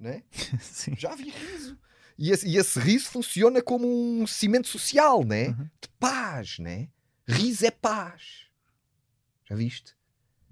é? 0.01 0.21
Sim. 0.59 0.95
Já 0.97 1.11
havia 1.13 1.33
riso. 1.33 1.77
E 2.17 2.31
esse, 2.31 2.47
e 2.47 2.55
esse 2.57 2.79
riso 2.79 3.09
funciona 3.09 3.61
como 3.61 3.87
um 3.87 4.25
cimento 4.25 4.67
social, 4.69 5.23
né? 5.25 5.49
Uhum. 5.49 5.69
De 5.81 5.89
paz, 5.99 6.59
né? 6.59 6.87
Riso 7.27 7.65
é 7.65 7.71
paz. 7.71 8.44
Já 9.47 9.55
viste? 9.55 9.93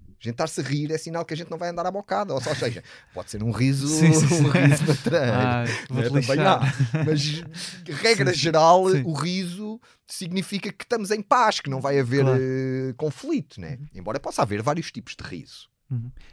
A 0.08 0.24
gente 0.24 0.34
estar-se 0.34 0.60
a 0.60 0.64
rir 0.64 0.90
é 0.90 0.96
sinal 0.96 1.22
que 1.24 1.34
a 1.34 1.36
gente 1.36 1.50
não 1.50 1.58
vai 1.58 1.68
andar 1.68 1.84
à 1.86 1.90
bocada. 1.90 2.32
Ou 2.32 2.40
seja, 2.40 2.82
pode 3.12 3.30
ser 3.30 3.42
um 3.42 3.50
riso, 3.50 3.88
Sim, 3.88 4.12
sim, 4.14 4.26
sim. 4.26 4.44
um 4.46 4.48
riso 4.50 4.86
matreiro. 4.86 5.32
Ah, 5.34 5.64
né? 5.90 6.08
Também 6.08 6.40
há. 6.40 6.60
Mas, 7.04 7.42
regra 8.00 8.32
geral, 8.32 8.84
o 8.84 9.12
riso 9.12 9.78
significa 10.06 10.72
que 10.72 10.84
estamos 10.84 11.10
em 11.10 11.20
paz, 11.20 11.60
que 11.60 11.68
não 11.68 11.78
vai 11.80 11.98
haver 11.98 12.22
Claro. 12.24 12.40
eh, 12.40 12.94
conflito, 12.96 13.60
né? 13.60 13.78
Embora 13.94 14.18
possa 14.18 14.40
haver 14.42 14.62
vários 14.62 14.90
tipos 14.90 15.14
de 15.14 15.22
riso. 15.28 15.68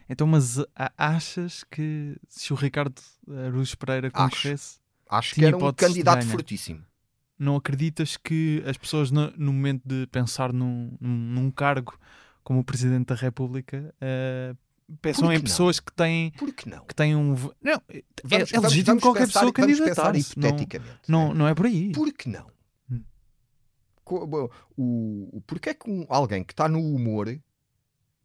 Então, 0.09 0.26
mas 0.26 0.57
achas 0.97 1.64
que 1.70 2.16
se 2.30 2.51
o 2.53 2.55
Ricardo 2.55 2.99
Aruz 3.45 3.76
Pereira 3.76 4.09
Acho. 4.14 4.36
concorresse, 4.36 4.80
Acho 5.09 5.30
que 5.32 5.36
Tinha 5.36 5.47
era 5.49 5.57
um 5.57 5.74
candidato 5.74 6.26
fortíssimo. 6.28 6.82
não 7.38 7.57
acreditas 7.57 8.16
que 8.16 8.64
as 8.66 8.78
pessoas, 8.78 9.12
no, 9.12 9.30
no 9.38 9.51
momento 9.51 9.82
de 9.86 10.07
pensar 10.07 10.53
num, 10.53 10.95
num, 11.01 11.09
num 11.09 11.51
cargo 11.51 11.99
como 12.43 12.59
o 12.59 12.63
Presidente 12.63 13.07
da 13.07 13.15
República, 13.15 13.93
eh, 14.01 14.53
pensam 15.01 15.31
em 15.31 15.35
não? 15.35 15.43
pessoas 15.43 15.79
que 15.79 15.91
têm, 15.93 16.31
Por 16.31 16.51
que 16.53 16.67
não? 16.69 16.83
que 16.85 16.93
têm 16.95 17.15
um. 17.15 17.35
Não, 17.61 17.81
é, 17.89 18.03
Vamos- 18.23 18.53
é 18.53 18.59
legítimo 18.59 18.85
vamos 18.99 19.03
qualquer 19.03 19.19
pensar- 19.27 19.39
pessoa 19.41 19.53
candidatar-se. 19.53 20.37
Não, 20.39 20.47
hipoteticamente. 20.49 20.99
não, 21.07 21.27
né? 21.29 21.33
não 21.35 21.47
é 21.47 21.53
por 21.55 21.65
aí. 21.65 21.91
Por 21.91 22.11
que 22.13 22.29
não? 22.29 22.45
Hum. 22.91 23.01
O, 24.05 24.49
o, 24.77 25.41
porque 25.47 25.69
é 25.69 25.73
que 25.73 25.89
um- 25.89 26.05
alguém 26.09 26.43
que 26.43 26.53
está 26.53 26.67
no 26.67 26.79
humor, 26.79 27.29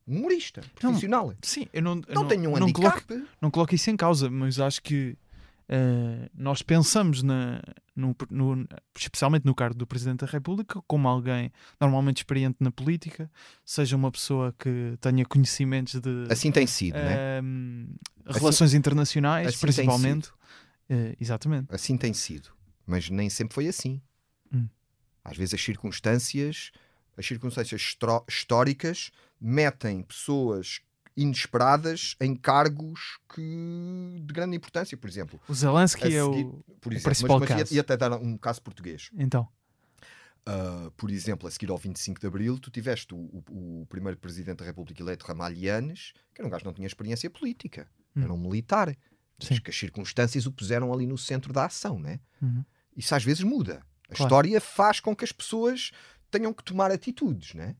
um 0.08 0.16
humorista 0.18 0.60
profissional, 0.74 1.32
Sim, 1.42 1.66
eu 1.72 1.82
não, 1.82 2.00
não, 2.08 2.26
tem 2.26 2.40
um 2.46 2.56
não 2.56 2.66
handicap? 2.66 3.02
coloco, 3.06 3.28
não 3.40 3.50
coloco 3.50 3.74
isso 3.74 3.90
em 3.90 3.96
causa, 3.96 4.28
mas 4.30 4.58
acho 4.58 4.82
que 4.82 5.16
eh, 5.68 6.28
nós 6.34 6.62
pensamos, 6.62 7.22
na, 7.22 7.60
no, 7.96 8.14
no- 8.30 8.68
especialmente 8.96 9.44
no 9.46 9.54
cargo 9.54 9.74
do 9.76 9.86
Presidente 9.86 10.20
da 10.20 10.26
República, 10.30 10.80
como 10.86 11.08
alguém 11.08 11.50
normalmente 11.80 12.18
experiente 12.18 12.58
na 12.60 12.70
política, 12.70 13.30
seja 13.64 13.96
uma 13.96 14.12
pessoa 14.12 14.54
que 14.58 14.96
tenha 15.00 15.24
conhecimentos 15.24 15.98
de 16.00 16.26
Assim 16.30 16.52
tem 16.52 16.66
sido, 16.66 16.96
né? 16.98 17.38
ehm, 17.38 17.86
relações 18.26 18.74
internacionais, 18.74 19.48
assim 19.48 19.60
principalmente. 19.60 20.30
Eh, 20.88 21.16
exatamente. 21.20 21.66
Assim 21.74 21.96
tem 21.96 22.12
sido. 22.12 22.50
Mas 22.86 23.10
nem 23.10 23.28
sempre 23.28 23.54
foi 23.54 23.66
assim. 23.66 24.00
Hum. 24.52 24.68
Às 25.24 25.36
vezes 25.36 25.54
as 25.54 25.60
circunstâncias, 25.62 26.70
as 27.16 27.26
circunstâncias 27.26 27.80
históricas 28.28 29.10
metem 29.40 30.02
pessoas 30.02 30.80
inesperadas 31.16 32.14
em 32.20 32.34
cargos 32.36 33.18
que, 33.34 34.22
de 34.24 34.32
grande 34.34 34.56
importância, 34.56 34.96
por 34.96 35.08
exemplo. 35.08 35.40
O 35.48 35.54
Zelensky 35.54 36.04
A 36.04 36.06
é 36.06 36.10
seguir- 36.10 36.44
o. 36.44 36.64
Por 36.80 36.92
exemplo, 36.92 37.04
principal 37.10 37.40
mas, 37.40 37.48
mas 37.50 37.58
caso. 37.60 37.74
ia 37.74 37.80
até 37.80 37.96
dar 37.96 38.12
um 38.18 38.36
caso 38.36 38.60
português. 38.62 39.10
Então, 39.16 39.48
Uh, 40.48 40.92
por 40.92 41.10
exemplo, 41.10 41.48
a 41.48 41.50
seguir 41.50 41.70
ao 41.72 41.76
25 41.76 42.20
de 42.20 42.26
Abril, 42.28 42.56
tu 42.60 42.70
tiveste 42.70 43.12
o, 43.12 43.16
o- 43.50 43.80
o 43.82 43.86
primeiro 43.86 44.16
presidente 44.16 44.58
da 44.58 44.64
República 44.64 45.02
eleito, 45.02 45.26
Ramalhianes, 45.26 46.12
que 46.32 46.40
era 46.40 46.46
um 46.46 46.50
gajo 46.50 46.60
que 46.60 46.66
não 46.66 46.72
tinha 46.72 46.86
experiência 46.86 47.28
política, 47.28 47.88
Hum. 48.14 48.22
era 48.22 48.32
um 48.32 48.36
militar. 48.38 48.96
Mas 49.40 49.48
Sim. 49.48 49.60
que 49.60 49.70
as 49.70 49.76
circunstâncias 49.76 50.46
o 50.46 50.52
puseram 50.52 50.92
ali 50.92 51.04
no 51.04 51.18
centro 51.18 51.52
da 51.52 51.64
ação, 51.66 51.98
né? 51.98 52.20
Uhum. 52.40 52.64
Isso 52.96 53.12
às 53.12 53.24
vezes 53.24 53.42
muda. 53.42 53.82
A 54.08 54.14
Claro. 54.14 54.22
história 54.22 54.60
faz 54.60 55.00
com 55.00 55.16
que 55.16 55.24
as 55.24 55.32
pessoas 55.32 55.90
tenham 56.30 56.54
que 56.54 56.62
tomar 56.62 56.92
atitudes, 56.92 57.52
né? 57.54 57.74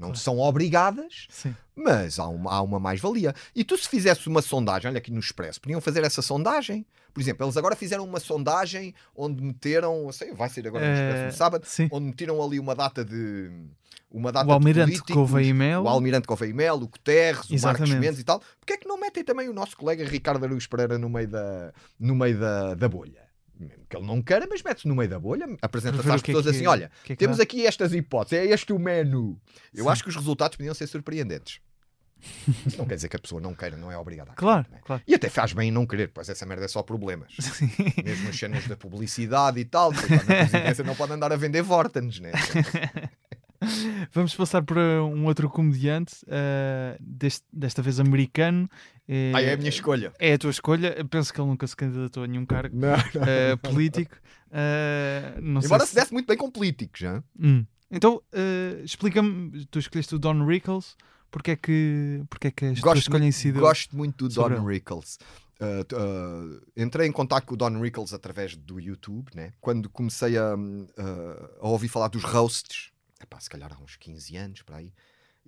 Não 0.00 0.08
Claro. 0.08 0.18
são 0.18 0.38
obrigadas, 0.38 1.26
sim. 1.28 1.54
mas 1.76 2.18
há 2.18 2.26
uma, 2.26 2.50
há 2.52 2.62
uma 2.62 2.80
mais-valia. 2.80 3.34
E 3.54 3.62
tu, 3.62 3.76
se 3.76 3.86
fizesse 3.88 4.26
uma 4.28 4.40
sondagem, 4.40 4.88
olha 4.90 4.96
aqui 4.98 5.10
no 5.12 5.20
Expresso, 5.20 5.60
podiam 5.60 5.80
fazer 5.80 6.02
essa 6.02 6.22
sondagem. 6.22 6.86
Por 7.12 7.20
exemplo, 7.20 7.44
eles 7.44 7.56
agora 7.56 7.76
fizeram 7.76 8.04
uma 8.04 8.18
sondagem 8.20 8.94
onde 9.14 9.42
meteram, 9.42 10.10
sei, 10.12 10.32
vai 10.32 10.48
ser 10.48 10.66
agora 10.66 10.86
no 10.86 10.92
Expresso 10.94 11.22
no 11.22 11.28
Eh, 11.28 11.32
sábado, 11.32 11.64
Sim. 11.66 11.88
onde 11.92 12.06
meteram 12.06 12.42
ali 12.42 12.58
uma 12.58 12.74
data 12.74 13.04
de. 13.04 13.50
Uma 14.10 14.32
data 14.32 14.48
O 14.48 14.52
Almirante 14.52 15.00
Gouveia 15.12 15.46
e 15.46 15.52
Melo. 15.52 15.84
O 15.84 15.88
Almirante 15.88 16.26
Gouveia 16.26 16.50
e 16.50 16.52
Melo, 16.52 16.82
o 16.84 16.88
Guterres, 16.88 17.44
o 17.48 17.52
Marcos 17.52 17.82
Exatamente. 17.82 17.98
Mendes 18.00 18.18
e 18.20 18.24
tal. 18.24 18.40
Porquê 18.58 18.72
é 18.72 18.76
que 18.76 18.88
não 18.88 18.98
metem 18.98 19.22
também 19.22 19.48
o 19.48 19.52
nosso 19.52 19.76
colega 19.76 20.04
Ricardo 20.04 20.42
Araújo 20.44 20.68
Pereira 20.68 20.98
no 20.98 21.08
meio 21.08 21.28
da, 21.28 21.72
no 21.98 22.14
meio 22.16 22.36
da, 22.40 22.74
da 22.74 22.88
bolha? 22.88 23.29
Mesmo 23.60 23.84
que 23.88 23.96
ele 23.96 24.06
não 24.06 24.22
queira, 24.22 24.46
mas 24.48 24.62
mete-se 24.62 24.88
no 24.88 24.94
meio 24.94 25.08
da 25.10 25.18
bolha, 25.18 25.46
apresenta-se 25.60 26.08
às 26.10 26.20
é 26.22 26.24
pessoas 26.24 26.46
assim: 26.46 26.66
olha, 26.66 26.90
o 27.02 27.06
que 27.06 27.12
é 27.12 27.16
temos 27.16 27.36
dá. 27.36 27.42
aqui 27.42 27.66
estas 27.66 27.92
hipóteses, 27.92 28.38
é 28.46 28.52
este 28.52 28.72
o 28.72 28.78
menu. 28.78 29.38
Eu 29.74 29.84
Sim. 29.84 29.90
acho 29.90 30.02
que 30.02 30.08
os 30.08 30.16
resultados 30.16 30.56
podiam 30.56 30.74
ser 30.74 30.86
surpreendentes. 30.86 31.60
Isso 32.66 32.76
não 32.76 32.84
quer 32.84 32.96
dizer 32.96 33.08
que 33.08 33.16
a 33.16 33.18
pessoa 33.18 33.40
não 33.40 33.54
queira, 33.54 33.78
não 33.78 33.90
é 33.90 33.96
obrigada 33.96 34.32
a 34.32 34.34
querer, 34.34 34.46
Claro, 34.46 34.66
não 34.70 34.76
é? 34.76 34.80
claro. 34.82 35.02
E 35.06 35.14
até 35.14 35.30
faz 35.30 35.54
bem 35.54 35.68
em 35.68 35.72
não 35.72 35.86
querer, 35.86 36.08
pois 36.08 36.28
essa 36.28 36.44
merda 36.44 36.66
é 36.66 36.68
só 36.68 36.82
problemas. 36.82 37.32
Sim. 37.38 37.70
Mesmo 38.04 38.28
as 38.28 38.36
cenas 38.36 38.66
da 38.66 38.76
publicidade 38.76 39.58
e 39.58 39.64
tal, 39.64 39.90
depois 39.90 40.10
na 40.10 40.34
presidência 40.36 40.84
não 40.84 40.94
pode 40.94 41.12
andar 41.12 41.32
a 41.32 41.36
vender 41.36 41.62
Vortens, 41.62 42.20
né? 42.20 42.32
Vamos 44.12 44.34
passar 44.34 44.62
para 44.62 45.02
um 45.04 45.24
outro 45.26 45.48
comediante, 45.48 46.16
eh, 46.26 46.96
deste- 47.00 47.46
desta 47.52 47.82
vez 47.82 48.00
americano. 48.00 48.68
Eh, 49.08 49.32
Ah, 49.34 49.40
é 49.42 49.52
a 49.54 49.56
minha 49.56 49.68
escolha. 49.68 50.12
é 50.18 50.34
a 50.34 50.38
tua 50.38 50.50
escolha. 50.50 50.94
Eu 50.96 51.06
penso 51.06 51.32
que 51.32 51.40
ele 51.40 51.48
nunca 51.48 51.66
se 51.66 51.76
candidatou 51.76 52.22
a 52.24 52.26
nenhum 52.26 52.46
cargo 52.46 52.76
Não, 52.76 52.88
eh, 53.26 53.56
político. 53.56 54.16
Eh, 54.52 55.34
não 55.40 55.60
Embora 55.60 55.84
se 55.84 55.90
se... 55.90 55.94
desse 55.96 56.12
muito 56.12 56.26
bem 56.26 56.36
com 56.36 56.50
políticos, 56.50 57.00
já. 57.00 57.22
Hum. 57.38 57.64
Então, 57.90 58.22
explica-me, 58.84 59.66
tu 59.66 59.78
escolheste 59.80 60.14
o 60.14 60.18
Don 60.18 60.44
Rickles, 60.46 60.96
porque 61.30 61.50
é 61.52 61.56
que, 61.56 62.22
porque 62.30 62.46
é 62.48 62.50
que 62.52 62.66
a 62.66 62.74
tua 62.74 62.82
Gosto, 62.82 62.98
escolha 63.02 63.24
muito, 63.24 63.60
gosto 63.60 63.96
muito 63.96 64.28
do 64.28 64.34
Don 64.34 64.46
ele. 64.46 64.74
Rickles. 64.74 65.18
Uh, 65.60 66.54
uh, 66.56 66.62
entrei 66.76 67.06
em 67.06 67.12
contato 67.12 67.44
com 67.44 67.54
o 67.54 67.56
Don 67.56 67.80
Rickles 67.80 68.14
através 68.14 68.56
do 68.56 68.80
YouTube, 68.80 69.28
né? 69.34 69.52
quando 69.60 69.90
comecei 69.90 70.38
a, 70.38 70.54
uh, 70.56 70.88
a 71.60 71.68
ouvir 71.68 71.88
falar 71.88 72.08
dos 72.08 72.22
roasts, 72.24 72.90
epá, 73.20 73.38
se 73.40 73.50
calhar 73.50 73.72
há 73.72 73.78
uns 73.82 73.96
15 73.96 74.36
anos 74.36 74.62
para 74.62 74.78
aí, 74.78 74.92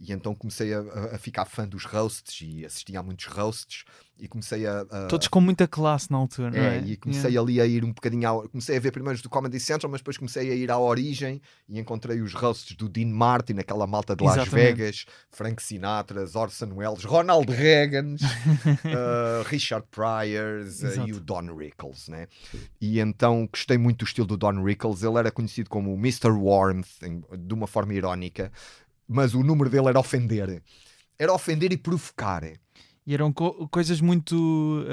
e 0.05 0.12
então 0.12 0.34
comecei 0.34 0.74
a, 0.74 0.80
a- 1.14 1.18
ficar 1.18 1.44
fã 1.44 1.66
dos 1.66 1.84
roasts 1.84 2.40
e 2.42 2.66
assistia 2.66 2.98
a 2.98 3.03
muitos 3.05 3.26
roasts 3.26 3.84
e 4.18 4.26
comecei 4.26 4.66
a, 4.66 4.80
a- 4.90 5.07
Todos 5.07 5.28
com 5.28 5.40
muita 5.40 5.66
classe 5.68 6.11
na 6.11 6.18
altura, 6.18 6.50
não 6.50 6.59
é, 6.59 6.78
é? 6.78 6.80
e 6.84 6.96
comecei 6.96 7.38
ali 7.38 7.61
a 7.61 7.66
ir 7.66 7.84
um 7.84 7.92
bocadinho 7.92 8.28
ao, 8.28 8.48
comecei 8.48 8.76
a 8.76 8.80
ver 8.80 8.90
primeiro 8.90 9.14
os 9.16 9.22
do 9.22 9.28
Comedy 9.30 9.61
Central, 9.61 9.90
mas 9.92 10.00
depois 10.00 10.16
comecei 10.18 10.50
a 10.50 10.55
ir 10.55 10.70
à 10.72 10.78
origem 10.78 11.40
e 11.68 11.78
encontrei 11.78 12.20
os 12.20 12.34
roasts 12.34 12.76
do 12.76 12.88
Dean 12.88 13.07
Martin, 13.09 13.59
aquela 13.59 13.86
malta 13.86 14.16
de 14.16 14.24
Las 14.24 14.36
Exatamente. 14.36 14.74
Vegas, 14.74 15.07
Frank 15.30 15.62
Sinatra, 15.62 16.24
Orson 16.34 16.72
Welles, 16.74 17.05
Ronald 17.05 17.50
Reagan, 17.53 18.14
uh, 18.16 19.42
Richard 19.48 19.86
Pryors 19.90 20.82
uh, 20.82 20.86
Exato. 20.86 21.09
e 21.09 21.12
o 21.12 21.20
Don 21.20 21.55
Rickles, 21.57 22.09
né? 22.09 22.26
E 22.80 22.98
então 23.00 23.48
gostei 23.50 23.78
muito 23.78 23.98
do 24.00 24.05
estilo 24.05 24.26
do 24.26 24.36
Don 24.36 24.62
Rickles. 24.64 25.03
Ele 25.03 25.18
era 25.18 25.30
conhecido 25.30 25.70
como 25.70 25.92
o 25.92 25.96
Mr. 25.96 26.30
Warmth, 26.30 26.88
de 27.38 27.55
uma 27.55 27.66
forma 27.66 27.94
irónica, 27.94 28.50
mas 29.09 29.34
o 29.34 29.42
número 29.42 29.68
dele 29.70 29.88
era 29.88 29.98
ofender. 30.00 30.62
Era 31.18 31.32
ofender 31.32 31.72
e 31.72 31.76
provocar. 31.76 32.42
E 33.05 33.14
eram 33.14 33.32
co- 33.32 33.68
coisas 33.68 34.00
muito 34.00 34.84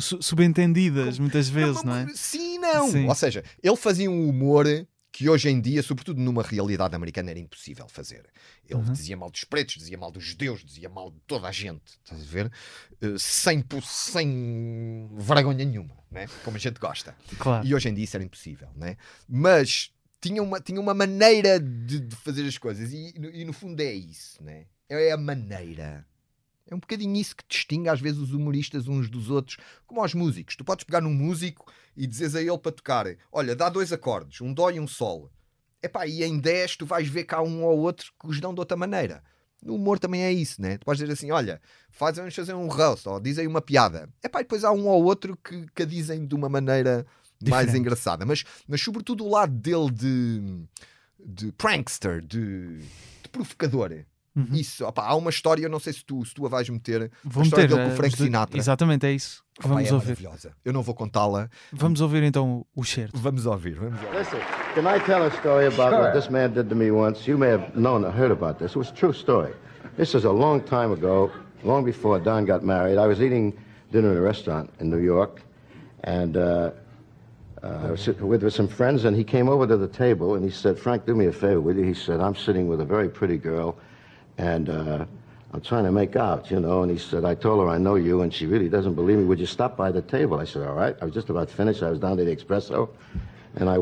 su- 0.00 0.22
subentendidas, 0.22 1.18
muitas 1.18 1.48
vezes, 1.48 1.82
não, 1.82 1.94
é? 1.94 2.06
Sim, 2.14 2.58
não. 2.58 2.90
Sim. 2.90 3.06
Ou 3.06 3.14
seja, 3.14 3.44
ele 3.62 3.76
fazia 3.76 4.10
um 4.10 4.28
humor 4.28 4.66
que 5.12 5.28
hoje 5.28 5.48
em 5.50 5.60
dia, 5.60 5.82
sobretudo 5.82 6.20
numa 6.20 6.42
realidade 6.42 6.94
americana, 6.94 7.30
era 7.30 7.38
impossível 7.38 7.86
fazer. 7.88 8.24
Ele 8.68 8.78
Uhum. 8.78 8.92
dizia 8.92 9.16
mal 9.16 9.28
dos 9.30 9.42
pretos, 9.44 9.74
dizia 9.74 9.98
mal 9.98 10.10
dos 10.10 10.24
judeus, 10.24 10.64
dizia 10.64 10.88
mal 10.88 11.10
de 11.10 11.18
toda 11.26 11.48
a 11.48 11.52
gente, 11.52 11.82
estás 12.02 12.22
a 12.22 12.24
ver? 12.24 12.50
Eh, 13.02 13.14
sem, 13.18 13.62
sem 13.82 15.10
vergonha 15.18 15.64
nenhuma, 15.64 15.96
né? 16.10 16.26
como 16.44 16.56
a 16.56 16.60
gente 16.60 16.78
gosta. 16.78 17.14
Claro. 17.38 17.66
E 17.66 17.74
hoje 17.74 17.88
em 17.88 17.94
dia 17.94 18.04
isso 18.04 18.16
era 18.16 18.24
impossível, 18.24 18.68
né? 18.76 18.96
Mas 19.28 19.90
tinha 20.20 20.42
uma, 20.42 20.60
tinha 20.60 20.80
uma 20.80 20.94
maneira 20.94 21.58
de, 21.58 22.00
de 22.00 22.16
fazer 22.16 22.46
as 22.46 22.58
coisas 22.58 22.92
e, 22.92 23.14
e 23.16 23.44
no 23.44 23.52
fundo 23.52 23.80
é 23.80 23.92
isso, 23.92 24.42
né? 24.42 24.66
É 24.88 25.12
a 25.12 25.16
maneira. 25.16 26.06
É 26.70 26.74
um 26.74 26.78
bocadinho 26.78 27.16
isso 27.16 27.34
que 27.34 27.44
distingue 27.48 27.88
às 27.88 28.00
vezes 28.00 28.20
os 28.20 28.32
humoristas 28.32 28.86
uns 28.86 29.10
dos 29.10 29.28
outros, 29.28 29.56
como 29.86 30.00
aos 30.00 30.14
músicos. 30.14 30.54
Tu 30.54 30.64
podes 30.64 30.84
pegar 30.84 31.00
num 31.00 31.12
músico 31.12 31.70
e 31.96 32.06
dizes 32.06 32.36
a 32.36 32.40
ele 32.40 32.58
para 32.58 32.72
tocar: 32.72 33.06
olha, 33.32 33.56
dá 33.56 33.68
dois 33.68 33.92
acordes, 33.92 34.40
um 34.40 34.52
dó 34.54 34.70
e 34.70 34.78
um 34.78 34.86
sol. 34.86 35.30
Epá, 35.82 36.06
e 36.06 36.22
em 36.22 36.38
10 36.38 36.76
tu 36.76 36.86
vais 36.86 37.08
ver 37.08 37.26
há 37.30 37.42
um 37.42 37.64
ou 37.64 37.78
outro 37.78 38.12
que 38.20 38.28
os 38.28 38.40
dão 38.40 38.54
de 38.54 38.60
outra 38.60 38.76
maneira. 38.76 39.22
No 39.62 39.74
humor 39.74 39.98
também 39.98 40.22
é 40.22 40.32
isso, 40.32 40.60
né? 40.60 40.78
Tu 40.78 40.84
podes 40.84 41.00
dizer 41.00 41.12
assim: 41.12 41.30
olha, 41.30 41.60
faz, 41.90 42.16
vamos 42.16 42.34
fazer 42.34 42.54
um 42.54 42.68
roast, 42.68 43.08
ou 43.08 43.18
diz 43.18 43.38
aí 43.38 43.46
uma 43.46 43.60
piada. 43.60 44.08
Epá, 44.22 44.40
e 44.40 44.44
depois 44.44 44.62
há 44.62 44.70
um 44.70 44.86
ou 44.86 45.02
outro 45.02 45.36
que, 45.36 45.66
que 45.74 45.82
a 45.82 45.86
dizem 45.86 46.26
de 46.26 46.34
uma 46.34 46.48
maneira 46.48 47.06
mais 47.48 47.66
Diferente. 47.66 47.80
engraçada. 47.80 48.26
Mas, 48.26 48.44
mas 48.68 48.80
sobretudo 48.80 49.24
o 49.24 49.30
lado 49.30 49.52
dele 49.52 49.90
de, 49.90 50.64
de 51.24 51.52
prankster, 51.52 52.20
de, 52.20 52.78
de 52.78 53.28
provocador. 53.30 54.04
Uhum. 54.34 54.46
Isso, 54.52 54.84
opa, 54.86 55.02
há 55.02 55.14
uma 55.16 55.30
história, 55.30 55.68
não 55.68 55.80
sei 55.80 55.92
se 55.92 56.04
tu, 56.04 56.24
se 56.24 56.32
tu 56.32 56.46
a 56.46 56.48
vais 56.48 56.68
meter. 56.68 57.10
Vou 57.24 57.42
a 57.42 57.44
história 57.44 57.64
meter, 57.64 57.76
dele 57.76 57.88
com 57.88 57.94
o 57.94 57.96
Frank 57.96 58.16
Sinatra. 58.16 58.58
Exatamente, 58.58 59.06
é 59.06 59.12
isso. 59.12 59.42
Opa, 59.58 59.68
vamos 59.68 59.88
é 59.88 59.94
ouvir. 59.94 60.18
Eu 60.64 60.72
não 60.72 60.82
vou 60.82 60.94
contá-la. 60.94 61.50
Vamos 61.72 62.00
ouvir 62.00 62.22
então 62.22 62.64
o 62.74 62.84
certo. 62.84 63.18
Vamos 63.18 63.44
ouvir, 63.46 63.74
vamos 63.74 64.00
ouvir. 64.00 64.18
Listen, 64.18 64.38
can 64.74 64.82
I 64.82 65.00
tell 65.00 65.22
a 65.22 65.30
story 65.38 65.66
about 65.66 65.90
sure. 65.90 66.00
what 66.00 66.12
this 66.12 66.30
man 66.30 66.52
did 66.52 66.68
to 66.68 66.76
me 66.76 66.90
once? 66.90 67.28
You 67.28 67.38
may 67.38 67.50
have 67.50 67.72
known 67.74 68.04
or 68.04 68.12
heard 68.12 68.30
about 68.30 68.58
this. 68.58 68.72
It 68.72 68.78
was 68.78 68.90
a 68.90 68.94
true 68.94 69.12
story. 69.12 69.52
This 69.96 70.14
is 70.14 70.24
a 70.24 70.32
long 70.32 70.60
time 70.62 70.92
ago, 70.92 71.30
long 71.64 71.84
before 71.84 72.20
Don 72.20 72.46
got 72.46 72.62
married. 72.62 72.98
I 72.98 73.06
was 73.06 73.20
eating 73.20 73.52
dinner 73.90 74.12
in 74.12 74.16
a 74.16 74.22
restaurant 74.22 74.70
in 74.78 74.88
New 74.88 75.02
York, 75.02 75.42
and 76.04 76.36
uh, 76.36 76.70
uh, 77.62 77.86
I 77.86 77.90
was 77.90 78.00
sitting 78.00 78.26
with, 78.26 78.52
some 78.52 78.68
friends, 78.68 79.04
and 79.04 79.16
he 79.16 79.24
came 79.24 79.48
over 79.48 79.66
to 79.66 79.76
the 79.76 79.88
table 79.88 80.34
and 80.34 80.44
he 80.44 80.50
said, 80.50 80.78
Frank, 80.78 81.04
do 81.04 81.14
me 81.14 81.26
a 81.26 81.32
favor, 81.32 81.60
will 81.60 81.76
you? 81.76 81.84
He 81.84 81.94
said, 81.94 82.20
I'm 82.20 82.34
sitting 82.34 82.68
with 82.68 82.80
a 82.80 82.84
very 82.84 83.08
pretty 83.08 83.36
girl, 83.36 83.76
and 84.38 84.70
uh, 84.70 85.04
I'm 85.52 85.60
trying 85.60 85.84
to 85.84 85.92
make 85.92 86.16
out, 86.16 86.50
you 86.50 86.58
know. 86.58 86.82
And 86.82 86.90
he 86.90 86.96
said, 86.96 87.24
I 87.24 87.34
told 87.34 87.62
her 87.62 87.68
I 87.68 87.76
know 87.76 87.96
you, 87.96 88.22
and 88.22 88.32
she 88.32 88.46
really 88.46 88.68
doesn't 88.68 88.94
believe 88.94 89.18
me. 89.18 89.24
Would 89.24 89.38
you 89.38 89.46
stop 89.46 89.76
by 89.76 89.92
the 89.92 90.00
table? 90.00 90.38
I 90.38 90.44
said, 90.44 90.66
all 90.66 90.74
right. 90.74 90.96
I 91.02 91.04
was 91.04 91.12
just 91.12 91.28
about 91.28 91.50
finished. 91.50 91.82
I 91.82 91.90
was 91.90 91.98
down 91.98 92.16
to 92.16 92.24
the 92.24 92.34
espresso. 92.34 92.88
And 93.56 93.68
I 93.68 93.76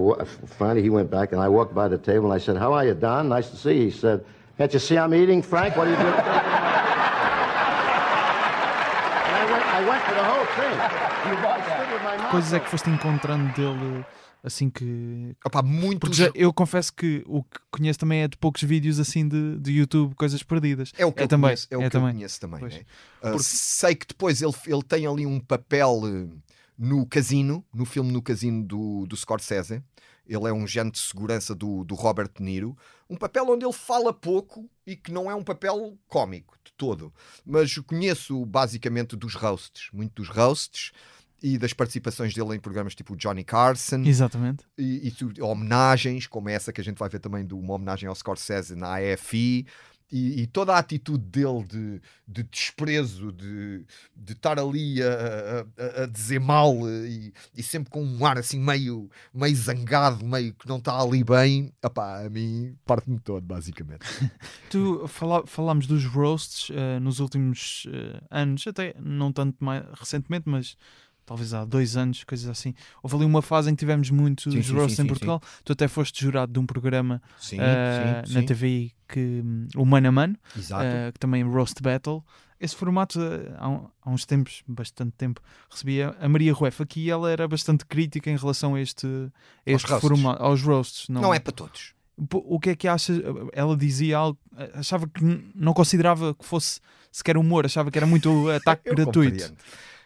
finally 0.47 0.83
he 0.83 0.91
went 0.91 1.11
back, 1.11 1.33
and 1.33 1.41
I 1.41 1.49
walked 1.49 1.75
by 1.75 1.89
the 1.89 1.99
table, 1.99 2.33
and 2.33 2.35
I 2.35 2.43
said, 2.43 2.57
how 2.57 2.73
are 2.73 2.85
you, 2.85 2.95
Don? 2.95 3.29
Nice 3.29 3.51
to 3.51 3.57
see 3.57 3.75
you. 3.75 3.85
He 3.85 3.91
said, 3.91 4.25
can't 4.57 4.73
you 4.73 4.81
see 4.81 4.99
I'm 4.99 5.15
eating, 5.15 5.41
Frank? 5.43 5.77
What 5.77 5.87
are 5.87 5.91
you 5.91 5.97
doing? 5.97 6.75
Coisas 12.31 12.53
é 12.53 12.61
que 12.61 12.69
foste 12.69 12.91
encontrando 12.91 13.53
dele 13.55 14.05
assim 14.43 14.71
que. 14.71 15.37
Opa, 15.45 15.63
muito 15.63 16.01
Porque 16.01 16.17
já, 16.17 16.31
eu 16.35 16.53
confesso 16.53 16.93
que 16.93 17.23
o 17.27 17.43
que 17.43 17.59
conheço 17.71 17.99
também 17.99 18.23
é 18.23 18.29
de 18.29 18.37
poucos 18.37 18.63
vídeos 18.63 18.99
assim 18.99 19.27
de, 19.29 19.59
de 19.59 19.73
YouTube, 19.73 20.15
coisas 20.15 20.43
perdidas. 20.43 20.93
É 20.97 21.05
o 21.05 21.13
que, 21.13 21.21
é 21.21 21.25
eu, 21.25 21.29
também, 21.29 21.49
conheço, 21.49 21.69
é 21.71 21.77
o 21.77 21.83
é 21.83 21.85
que 21.85 21.91
também. 21.91 22.09
eu 22.09 22.15
conheço 22.15 22.41
também. 22.41 22.61
Né? 22.61 22.69
Uh, 22.69 22.83
Porque... 23.21 23.43
Sei 23.43 23.95
que 23.95 24.07
depois 24.07 24.43
ele, 24.43 24.55
ele 24.67 24.83
tem 24.83 25.07
ali 25.07 25.27
um 25.27 25.41
papel 25.41 26.03
eh, 26.05 26.27
no 26.79 27.07
casino, 27.07 27.65
no 27.73 27.85
filme 27.85 28.13
No 28.13 28.23
Casino 28.23 28.65
do, 28.65 29.07
do 29.07 29.17
Scorsese. 29.17 29.83
Ele 30.29 30.47
é 30.47 30.53
um 30.53 30.65
agente 30.65 30.93
de 30.93 30.99
segurança 30.99 31.55
do, 31.55 31.85
do 31.85 31.95
Robert 31.95 32.29
De 32.37 32.43
Niro. 32.43 32.77
Um 33.09 33.17
papel 33.17 33.49
onde 33.49 33.65
ele 33.65 33.73
fala 33.73 34.13
pouco 34.13 34.69
e 34.87 34.95
que 34.95 35.11
não 35.11 35.31
é 35.31 35.35
um 35.35 35.43
papel 35.43 35.97
cómico 36.07 36.55
de 36.63 36.73
todo. 36.73 37.13
Mas 37.47 37.77
conheço 37.79 38.45
basicamente 38.45 39.17
dos 39.17 39.35
roasts, 39.35 39.89
muito 39.93 40.23
dos 40.23 40.29
roasts 40.29 40.93
e 41.43 41.57
das 41.57 41.73
participações 41.73 42.35
dele 42.35 42.57
em 42.57 42.61
programas 42.61 42.95
tipo 42.95 43.17
Johnny 43.17 43.45
Carson. 43.45 44.03
Exatamente. 44.05 44.65
E, 44.77 45.09
e, 45.09 45.43
homenagens, 45.43 46.27
como 46.27 46.49
essa 46.49 46.73
que 46.73 46.81
a 46.81 46.85
gente 46.85 46.99
vai 46.99 47.09
ver 47.09 47.21
também 47.21 47.47
de 47.47 47.55
uma 47.55 47.75
homenagem 47.75 48.09
ao 48.09 48.15
Scorsese 48.15 48.75
na 48.75 48.97
AFI. 48.97 49.67
E, 50.11 50.43
e, 50.43 50.47
toda 50.47 50.75
a 50.75 50.79
atitude 50.79 51.23
dele 51.25 51.65
de, 51.65 52.01
de 52.27 52.43
desprezo, 52.43 53.31
de, 53.31 53.85
de 54.17 54.33
estar 54.33 54.59
ali 54.59 55.03
a, 55.03 55.67
a, 56.01 56.03
a 56.05 56.07
dizer 56.07 56.41
mal 56.41 56.75
e, 56.89 57.33
e, 57.55 57.63
sempre 57.63 57.91
com 57.91 58.03
um 58.03 58.25
ar 58.25 58.39
assim 58.39 58.59
meio, 58.59 59.11
meio 59.35 59.55
zangado, 59.55 60.25
meio 60.25 60.55
que 60.55 60.67
não 60.67 60.79
está 60.79 60.99
ali 60.99 61.23
bem, 61.23 61.73
epá, 61.83 62.25
a 62.25 62.31
mim 62.31 62.75
parte-me 62.87 63.19
todo, 63.21 63.45
basicamente. 63.45 64.07
tu 64.71 65.07
fala, 65.09 65.47
falámos 65.47 65.87
dos 65.87 66.07
roasts 66.07 66.71
uh, 66.71 66.99
nos 67.01 67.21
últimos 67.21 67.87
uh, 67.87 68.25
anos, 68.31 68.67
até 68.67 68.95
não 68.99 69.31
tanto 69.31 69.63
mais 69.63 69.85
recentemente, 69.93 70.49
mas 70.49 70.77
talvez 71.29 71.53
há 71.53 71.63
dois 71.67 71.95
anos, 71.95 72.25
coisas 72.25 72.49
assim. 72.49 72.75
Houve 73.03 73.17
ali 73.17 73.25
uma 73.27 73.43
fase 73.43 73.71
em 73.71 73.75
que 73.75 73.81
tivemos 73.81 74.11
muitos 74.11 74.51
sim, 74.51 74.73
roasts 74.73 74.99
em 74.99 75.07
Portugal. 75.07 75.43
Tu 75.63 75.73
até 75.73 75.87
foste 75.87 76.25
jurado 76.25 76.51
de 76.51 76.59
um 76.59 76.65
programa 76.65 77.21
uh, 77.53 78.33
na 78.33 78.43
TV 78.43 78.93
que 79.07 79.43
um, 79.45 79.69
o 79.77 79.85
Mano 79.85 80.09
a 80.09 80.13
Mano, 80.13 80.37
uh, 80.57 81.13
que 81.13 81.19
também 81.19 81.43
Roast 81.43 81.83
Battle. 81.83 82.25
Esse 82.59 82.75
formato, 82.75 83.21
uh, 83.21 83.91
há, 84.03 84.11
uns 84.11 84.25
tempos, 84.25 84.63
bastante 84.67 85.13
tempo, 85.19 85.43
recebia 85.71 86.17
a 86.19 86.29
Maria 86.29 86.53
Rueff 86.53 86.83
aqui 86.83 87.03
e 87.03 87.11
ela 87.11 87.31
era 87.31 87.47
bastante 87.47 87.85
crítica 87.85 88.31
em 88.31 88.37
relação 88.37 88.75
a 88.75 88.81
este, 88.81 89.07
a 89.07 89.31
este 89.71 89.93
aos 89.93 90.01
formato, 90.01 90.43
aos 90.43 90.63
roasts. 90.63 91.09
Não, 91.11 91.21
não 91.21 91.35
é 91.35 91.39
para 91.39 91.53
todos. 91.53 91.93
O 92.33 92.59
que 92.59 92.71
é 92.71 92.75
que 92.75 92.89
acha? 92.89 93.13
Ela 93.53 93.77
dizia 93.77 94.17
algo, 94.17 94.39
achava 94.75 95.07
que 95.07 95.23
não 95.55 95.73
considerava 95.73 96.35
que 96.35 96.45
fosse 96.45 96.81
sequer 97.13 97.37
humor, 97.37 97.65
achava 97.65 97.91
que 97.93 97.99
era 97.99 98.07
muito 98.07 98.49
ataque 98.51 98.93
gratuito. 98.93 99.31
Compreendo. 99.31 99.57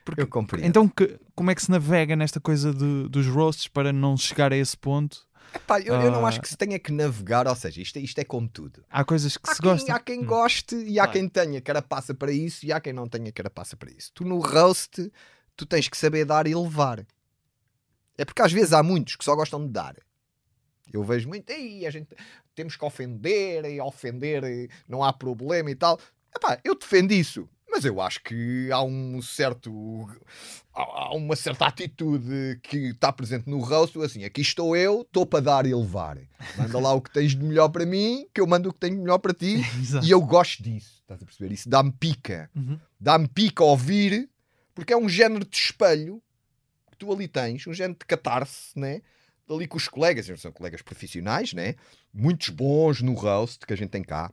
Porque, 0.04 0.22
eu 0.22 0.26
compreendo. 0.26 0.68
Então, 0.68 0.88
que, 0.88 1.18
como 1.34 1.50
é 1.50 1.54
que 1.54 1.62
se 1.62 1.70
navega 1.70 2.16
nesta 2.16 2.40
coisa 2.40 2.72
de, 2.72 3.08
dos 3.08 3.26
roasts 3.26 3.68
para 3.68 3.92
não 3.92 4.16
chegar 4.16 4.52
a 4.52 4.56
esse 4.56 4.76
ponto? 4.76 5.26
Epá, 5.54 5.80
eu, 5.80 5.94
eu, 5.94 6.10
não 6.10 6.26
acho 6.26 6.40
que 6.40 6.48
se 6.48 6.56
tenha 6.56 6.78
que 6.78 6.90
navegar, 6.90 7.46
ou 7.46 7.54
seja, 7.54 7.80
isto, 7.80 7.98
isto 7.98 8.18
é 8.18 8.24
como 8.24 8.48
tudo. 8.48 8.82
Há 8.90 9.04
coisas 9.04 9.36
que 9.36 9.50
há 9.50 9.54
se 9.54 9.62
gostam. 9.62 9.94
Há 9.94 10.00
quem 10.00 10.20
hum. 10.20 10.26
goste 10.26 10.74
e 10.76 10.98
há 10.98 11.06
quem 11.06 11.28
tenha 11.28 11.60
carapaça 11.60 12.14
para 12.14 12.32
isso 12.32 12.64
e 12.64 12.72
há 12.72 12.80
quem 12.80 12.92
não 12.92 13.06
tenha 13.06 13.30
carapaça 13.30 13.76
para 13.76 13.90
isso. 13.90 14.10
Tu 14.14 14.24
no 14.24 14.38
roast, 14.38 15.12
tu 15.54 15.66
tens 15.66 15.88
que 15.88 15.96
saber 15.96 16.24
dar 16.24 16.46
e 16.46 16.54
levar. 16.54 17.06
É 18.16 18.24
porque 18.24 18.42
às 18.42 18.52
vezes 18.52 18.72
há 18.72 18.82
muitos 18.82 19.16
que 19.16 19.24
só 19.24 19.36
gostam 19.36 19.66
de 19.66 19.72
dar. 19.72 19.96
Eu 20.92 21.02
vejo 21.02 21.28
muito, 21.28 21.50
aí 21.52 21.86
a 21.86 21.90
gente 21.90 22.08
temos 22.54 22.76
que 22.76 22.84
ofender 22.84 23.64
e 23.64 23.80
ofender, 23.80 24.70
não 24.88 25.02
há 25.02 25.12
problema 25.12 25.70
e 25.70 25.74
tal. 25.74 25.98
Epá, 26.34 26.58
eu 26.64 26.78
defendo 26.78 27.12
isso. 27.12 27.48
Mas 27.72 27.86
eu 27.86 28.02
acho 28.02 28.22
que 28.22 28.70
há 28.70 28.82
um 28.82 29.22
certo. 29.22 30.06
Há 30.74 31.14
uma 31.14 31.34
certa 31.34 31.66
atitude 31.66 32.60
que 32.62 32.90
está 32.90 33.10
presente 33.10 33.48
no 33.48 33.58
rosto, 33.60 34.02
assim, 34.02 34.24
aqui 34.24 34.42
estou 34.42 34.76
eu, 34.76 35.02
estou 35.02 35.24
para 35.24 35.40
dar 35.40 35.66
e 35.66 35.74
levar. 35.74 36.18
Manda 36.56 36.78
lá 36.78 36.92
o 36.92 37.00
que 37.00 37.10
tens 37.10 37.32
de 37.32 37.42
melhor 37.42 37.70
para 37.70 37.86
mim, 37.86 38.26
que 38.34 38.40
eu 38.40 38.46
mando 38.46 38.68
o 38.68 38.72
que 38.72 38.78
tenho 38.78 38.96
de 38.96 39.00
melhor 39.00 39.18
para 39.18 39.32
ti. 39.32 39.56
e 40.04 40.10
eu 40.10 40.20
gosto 40.20 40.62
disso, 40.62 40.98
estás 41.00 41.22
a 41.22 41.24
perceber? 41.24 41.52
Isso 41.52 41.68
dá-me 41.68 41.92
pica. 41.92 42.50
Uhum. 42.54 42.78
Dá-me 43.00 43.26
pica 43.26 43.64
ouvir, 43.64 44.28
porque 44.74 44.92
é 44.92 44.96
um 44.96 45.08
género 45.08 45.46
de 45.46 45.56
espelho 45.56 46.22
que 46.90 46.98
tu 46.98 47.10
ali 47.10 47.26
tens, 47.26 47.66
um 47.66 47.74
género 47.74 47.98
de 47.98 48.06
catarse, 48.06 48.78
né? 48.78 49.00
Ali 49.48 49.66
com 49.66 49.76
os 49.76 49.88
colegas, 49.88 50.26
são 50.40 50.52
colegas 50.52 50.82
profissionais, 50.82 51.52
né? 51.54 51.74
Muitos 52.12 52.50
bons 52.50 53.02
no 53.02 53.14
roast 53.14 53.66
que 53.66 53.72
a 53.72 53.76
gente 53.76 53.90
tem 53.90 54.02
cá 54.02 54.30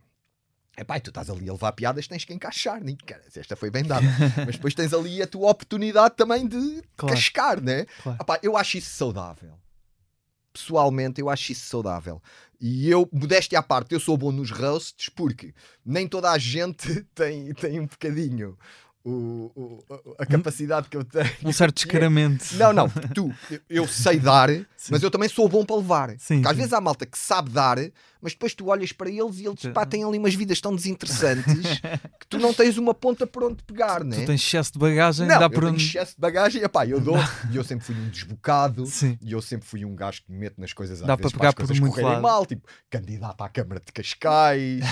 Epá, 0.80 0.98
tu 0.98 1.10
estás 1.10 1.30
ali 1.30 1.50
a 1.50 1.52
levar 1.52 1.74
piadas, 1.74 2.08
tens 2.08 2.24
que 2.24 2.34
encaixar, 2.34 2.82
nem, 2.82 2.96
cara, 2.96 3.22
esta 3.36 3.56
foi 3.56 3.70
bem 3.70 3.84
dada. 3.84 4.06
Mas 4.46 4.56
depois 4.56 4.74
tens 4.74 4.94
ali 4.94 5.22
a 5.22 5.28
tua 5.28 5.50
oportunidade 5.50 6.16
também 6.16 6.48
de 6.48 6.82
claro. 6.96 7.14
cascar, 7.14 7.62
né? 7.62 7.86
Claro. 8.02 8.18
Epá, 8.22 8.40
eu 8.42 8.56
acho 8.56 8.78
isso 8.78 8.90
saudável. 8.96 9.60
Pessoalmente, 10.54 11.20
eu 11.20 11.30
acho 11.30 11.52
isso 11.52 11.66
saudável. 11.66 12.22
E 12.62 12.90
eu, 12.90 13.08
modéstia 13.12 13.60
à 13.60 13.64
parte, 13.64 13.94
eu 13.94 14.00
sou 14.00 14.18
bom 14.18 14.32
nos 14.32 14.52
roasts 14.52 15.10
porque 15.10 15.54
nem 15.86 16.08
toda 16.08 16.32
a 16.32 16.38
gente 16.38 17.04
tem, 17.14 17.54
tem 17.54 17.80
um 17.80 17.86
bocadinho 17.86 18.58
o, 19.04 19.52
o, 19.56 19.84
a 20.18 20.26
capacidade 20.26 20.90
que 20.90 20.98
eu 20.98 21.04
tenho. 21.04 21.30
Um 21.44 21.54
certo 21.54 21.76
descaramento. 21.76 22.56
Não, 22.56 22.74
não, 22.74 22.90
tu, 23.14 23.34
eu 23.70 23.88
sei 23.88 24.20
dar, 24.20 24.50
Sim. 24.50 24.66
mas 24.92 25.02
eu 25.02 25.10
também 25.10 25.30
sou 25.30 25.48
bom 25.48 25.66
para 25.66 25.78
levar. 25.78 26.16
Sim, 26.18 26.42
às 26.46 26.56
vezes 26.56 26.74
há 26.74 26.82
malta 26.82 27.06
que 27.06 27.18
sabe 27.18 27.50
dar, 27.50 27.78
mas 28.22 28.34
depois 28.34 28.54
tu 28.54 28.68
olhas 28.68 28.92
para 28.92 29.10
eles 29.10 29.40
e 29.40 29.46
eles 29.46 29.62
pá, 29.74 29.86
têm 29.86 30.04
ali 30.04 30.18
umas 30.18 30.36
vidas 30.36 30.60
tão 30.60 30.76
desinteressantes 30.76 31.80
que 32.20 32.28
tu 32.28 32.38
não 32.38 32.54
tens 32.54 32.78
uma 32.78 32.94
ponta 32.94 33.26
por 33.26 33.44
onde 33.46 33.64
pegar, 33.64 34.04
né? 34.04 34.18
Tu 34.18 34.26
tens 34.26 34.42
excesso 34.42 34.74
de 34.74 34.80
bagagem, 34.80 35.28
não, 35.28 35.40
dá 35.40 35.46
eu 35.46 35.50
por 35.50 35.62
tenho 35.62 35.74
onde... 35.74 35.86
excesso 35.86 36.16
de 36.16 36.20
bagagem, 36.20 36.62
epá, 36.62 36.86
eu 36.86 37.00
dou, 37.00 37.16
e 37.52 37.56
eu 37.56 37.64
sempre 37.64 37.86
fui 37.86 37.96
um 37.96 38.10
desbocado, 38.10 38.86
Sim. 38.86 39.18
e 39.22 39.32
eu 39.32 39.42
sempre 39.42 39.66
fui 39.66 39.86
um 39.86 39.96
gajo 39.96 40.22
que 40.24 40.32
me 40.32 40.40
mete 40.40 40.60
nas 40.60 40.74
coisas 40.74 41.02
às 41.02 41.08
dá 41.08 41.16
vezes 41.16 41.32
para, 41.32 41.40
pegar 41.40 41.54
para 41.54 41.64
as 41.64 41.70
coisas 41.70 41.88
correrem 41.88 42.12
lado. 42.12 42.22
mal, 42.22 42.46
tipo 42.46 42.68
candidato 42.90 43.42
à 43.42 43.50
Câmara 43.50 43.80
de 43.80 43.92
Cascais, 43.94 44.84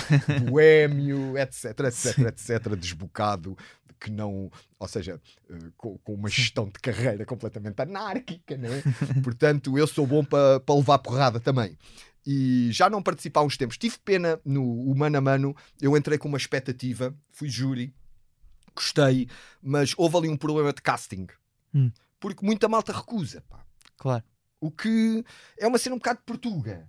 boêmio, 0.48 1.36
etc, 1.36 1.80
etc, 1.80 2.18
etc, 2.18 2.76
desbocado, 2.76 3.56
que 3.98 4.10
não, 4.10 4.50
ou 4.78 4.88
seja, 4.88 5.20
uh, 5.50 5.72
com, 5.76 5.98
com, 5.98 6.14
uma 6.14 6.28
gestão 6.28 6.66
de 6.66 6.78
carreira 6.80 7.24
completamente 7.24 7.80
anárquica, 7.80 8.56
não 8.56 8.68
é? 8.68 8.82
Portanto, 9.22 9.76
eu 9.76 9.86
sou 9.86 10.06
bom 10.06 10.24
para 10.24 10.60
pa 10.60 10.74
levar 10.74 10.98
porrada 10.98 11.40
também. 11.40 11.76
E 12.26 12.70
já 12.72 12.90
não 12.90 13.02
participo 13.02 13.38
há 13.40 13.42
uns 13.42 13.56
tempos. 13.56 13.78
Tive 13.78 13.98
pena 14.04 14.40
no 14.44 14.94
Mano 14.94 15.18
a 15.18 15.20
Mano, 15.20 15.56
eu 15.80 15.96
entrei 15.96 16.18
com 16.18 16.28
uma 16.28 16.36
expectativa, 16.36 17.14
fui 17.32 17.48
júri, 17.48 17.94
gostei, 18.74 19.28
mas 19.62 19.94
houve 19.96 20.16
ali 20.16 20.28
um 20.28 20.36
problema 20.36 20.72
de 20.72 20.82
casting. 20.82 21.26
Hum. 21.74 21.90
Porque 22.20 22.44
muita 22.44 22.68
malta 22.68 22.92
recusa, 22.92 23.42
pá. 23.48 23.64
Claro. 23.96 24.24
O 24.60 24.70
que 24.70 25.24
é 25.58 25.66
uma 25.66 25.78
cena 25.78 25.94
um 25.94 25.98
bocado 25.98 26.20
Portuga 26.26 26.88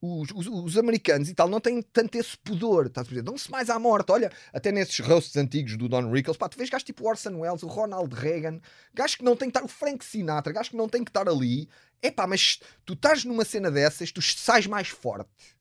os, 0.00 0.30
os, 0.32 0.46
os, 0.46 0.78
americanos 0.78 1.28
e 1.28 1.34
tal 1.34 1.48
não 1.48 1.60
têm 1.60 1.82
tanto 1.82 2.16
esse 2.16 2.36
pudor, 2.38 2.86
estás 2.86 3.06
a 3.06 3.10
dizer? 3.10 3.22
Dão-se 3.22 3.50
mais 3.50 3.68
à 3.68 3.78
morte. 3.78 4.12
Olha, 4.12 4.30
até 4.52 4.70
nesses 4.70 4.98
roasts 5.00 5.36
antigos 5.36 5.76
do 5.76 5.88
Don 5.88 6.10
Rickles, 6.10 6.36
pá, 6.36 6.48
tu 6.48 6.56
vês 6.56 6.70
gajos 6.70 6.84
tipo 6.84 7.08
Orson 7.08 7.36
Welles, 7.36 7.62
o 7.62 7.66
Ronald 7.66 8.14
Reagan, 8.14 8.60
gajos 8.94 9.16
que 9.16 9.24
não 9.24 9.34
têm 9.36 9.50
que 9.50 9.58
estar, 9.58 9.64
o 9.64 9.68
Frank 9.68 10.04
Sinatra, 10.04 10.52
gajos 10.52 10.70
que 10.70 10.76
não 10.76 10.88
têm 10.88 11.04
que 11.04 11.10
estar 11.10 11.28
ali. 11.28 11.68
É 12.00 12.10
pá, 12.10 12.26
mas 12.26 12.60
tu 12.84 12.92
estás 12.92 13.24
numa 13.24 13.44
cena 13.44 13.70
dessas, 13.70 14.12
tu 14.12 14.22
sais 14.22 14.66
mais 14.66 14.88
forte. 14.88 15.57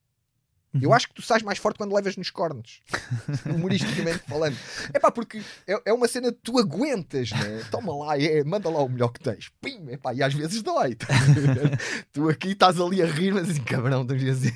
Uhum. 0.74 0.82
Eu 0.84 0.94
acho 0.94 1.08
que 1.08 1.14
tu 1.14 1.22
sais 1.22 1.42
mais 1.44 1.58
forte 1.58 1.78
quando 1.78 1.96
levas 1.96 2.18
nos 2.18 2.30
cornos, 2.30 2.82
humoristicamente 3.46 4.20
falando. 4.20 4.58
É 4.94 5.00
pá, 5.00 5.10
porque 5.10 5.42
é, 5.66 5.82
é, 5.86 5.94
uma 5.94 6.08
cena 6.08 6.32
que 6.32 6.40
tu 6.44 6.60
aguentas, 6.60 7.32
né? 7.32 7.64
Toma 7.72 7.96
lá, 7.96 8.20
é, 8.20 8.44
manda 8.44 8.70
lá 8.70 8.82
o 8.84 8.90
melhor 8.90 9.10
que 9.10 9.20
tens. 9.20 9.50
Pim, 9.62 9.90
epá, 9.90 10.14
e 10.14 10.22
às 10.22 10.34
vezes 10.34 10.62
dói. 10.62 10.98
Tu 12.12 12.30
aqui 12.30 12.50
estás 12.50 12.80
ali 12.80 13.02
a 13.02 13.06
rir, 13.06 13.34
mas 13.34 13.50
assim, 13.50 13.64
cabrão, 13.64 14.02
a 14.02 14.14
dizer. 14.14 14.54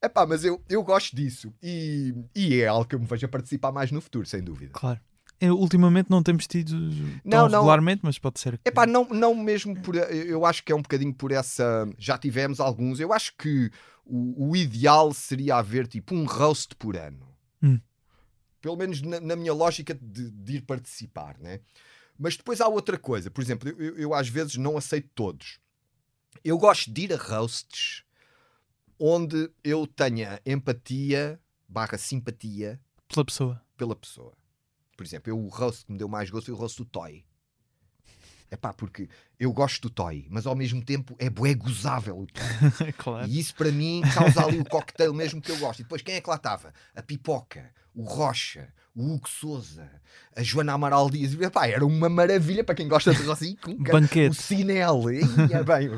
É 0.00 0.08
pá, 0.08 0.24
mas 0.26 0.44
eu, 0.44 0.62
eu 0.68 0.82
gosto 0.82 1.14
disso 1.14 1.52
e, 1.62 2.14
e 2.34 2.60
é 2.60 2.68
algo 2.68 2.84
que 2.84 2.94
eu 2.94 3.00
me 3.00 3.06
vejo 3.06 3.26
a 3.26 3.28
participar 3.28 3.72
mais 3.72 3.90
no 3.90 4.00
futuro, 4.00 4.26
sem 4.26 4.42
dúvida. 4.42 4.72
Claro. 4.72 5.00
Eu, 5.40 5.56
ultimamente 5.56 6.10
não 6.10 6.22
temos 6.22 6.46
tido 6.46 6.74
não, 7.24 7.48
não. 7.48 7.60
regularmente, 7.60 8.00
mas 8.02 8.18
pode 8.18 8.40
ser. 8.40 8.58
Que... 8.58 8.68
Epá, 8.68 8.86
não, 8.86 9.04
não 9.08 9.34
mesmo 9.34 9.80
por. 9.80 9.94
Eu 9.94 10.44
acho 10.44 10.64
que 10.64 10.72
é 10.72 10.74
um 10.74 10.82
bocadinho 10.82 11.14
por 11.14 11.30
essa. 11.30 11.88
Já 11.96 12.18
tivemos 12.18 12.58
alguns. 12.58 12.98
Eu 12.98 13.12
acho 13.12 13.36
que 13.36 13.70
o, 14.04 14.50
o 14.50 14.56
ideal 14.56 15.14
seria 15.14 15.56
haver 15.56 15.86
tipo 15.86 16.14
um 16.14 16.24
roast 16.24 16.74
por 16.74 16.96
ano. 16.96 17.28
Hum. 17.62 17.80
Pelo 18.60 18.76
menos 18.76 19.00
na, 19.00 19.20
na 19.20 19.36
minha 19.36 19.52
lógica 19.52 19.94
de, 19.94 20.30
de, 20.30 20.56
ir 20.56 20.62
participar, 20.62 21.38
né? 21.38 21.60
Mas 22.18 22.36
depois 22.36 22.60
há 22.60 22.66
outra 22.66 22.98
coisa. 22.98 23.30
Por 23.30 23.40
exemplo, 23.40 23.68
eu, 23.68 23.96
eu 23.96 24.14
às 24.14 24.28
vezes 24.28 24.56
não 24.56 24.76
aceito 24.76 25.08
todos. 25.14 25.60
Eu 26.42 26.58
gosto 26.58 26.90
de 26.90 27.02
ir 27.02 27.12
a 27.12 27.16
roasts 27.16 28.02
onde 28.98 29.48
eu 29.62 29.86
tenha 29.86 30.40
empatia 30.44 31.40
barra 31.68 31.96
simpatia 31.96 32.80
pela 33.06 33.24
pessoa. 33.24 33.62
Pela 33.76 33.94
pessoa. 33.94 34.32
Por 34.98 35.06
exemplo, 35.06 35.30
eu, 35.30 35.38
o 35.38 35.46
roast 35.46 35.86
que 35.86 35.92
me 35.92 35.96
deu 35.96 36.08
mais 36.08 36.28
gosto 36.28 36.46
foi 36.46 36.54
o 36.54 36.56
roast 36.56 36.76
do 36.76 36.84
Toy. 36.84 37.24
É 38.50 38.56
pá, 38.56 38.72
porque 38.72 39.08
eu 39.38 39.52
gosto 39.52 39.82
do 39.82 39.90
Toy, 39.90 40.26
mas 40.30 40.46
ao 40.46 40.56
mesmo 40.56 40.82
tempo 40.82 41.14
é 41.18 41.28
bué 41.28 41.54
gozável 41.54 42.18
o 42.18 42.26
Toy. 42.26 42.92
claro. 42.96 43.28
E 43.28 43.38
isso 43.38 43.54
para 43.54 43.70
mim 43.70 44.02
causa 44.14 44.44
ali 44.44 44.58
o 44.58 44.64
cocktail 44.64 45.12
mesmo 45.12 45.40
que 45.40 45.50
eu 45.50 45.58
gosto. 45.58 45.80
E 45.80 45.82
depois 45.82 46.02
quem 46.02 46.14
é 46.14 46.20
que 46.20 46.30
lá 46.30 46.36
estava? 46.36 46.72
A 46.94 47.02
Pipoca, 47.02 47.70
o 47.94 48.04
Rocha, 48.04 48.72
o 48.98 49.14
Hugo 49.14 49.28
Souza, 49.28 49.88
a 50.34 50.42
Joana 50.42 50.72
Amaral 50.72 51.08
Dias. 51.08 51.32
E, 51.32 51.44
epá, 51.44 51.68
era 51.68 51.86
uma 51.86 52.08
maravilha 52.08 52.64
para 52.64 52.74
quem 52.74 52.88
gosta 52.88 53.14
de 53.14 53.22
Rossi. 53.22 53.56
Banquete. 53.92 54.30
O 54.30 54.34
Cinel. 54.34 55.10
E, 55.12 55.20
é 55.52 55.62
bem, 55.62 55.88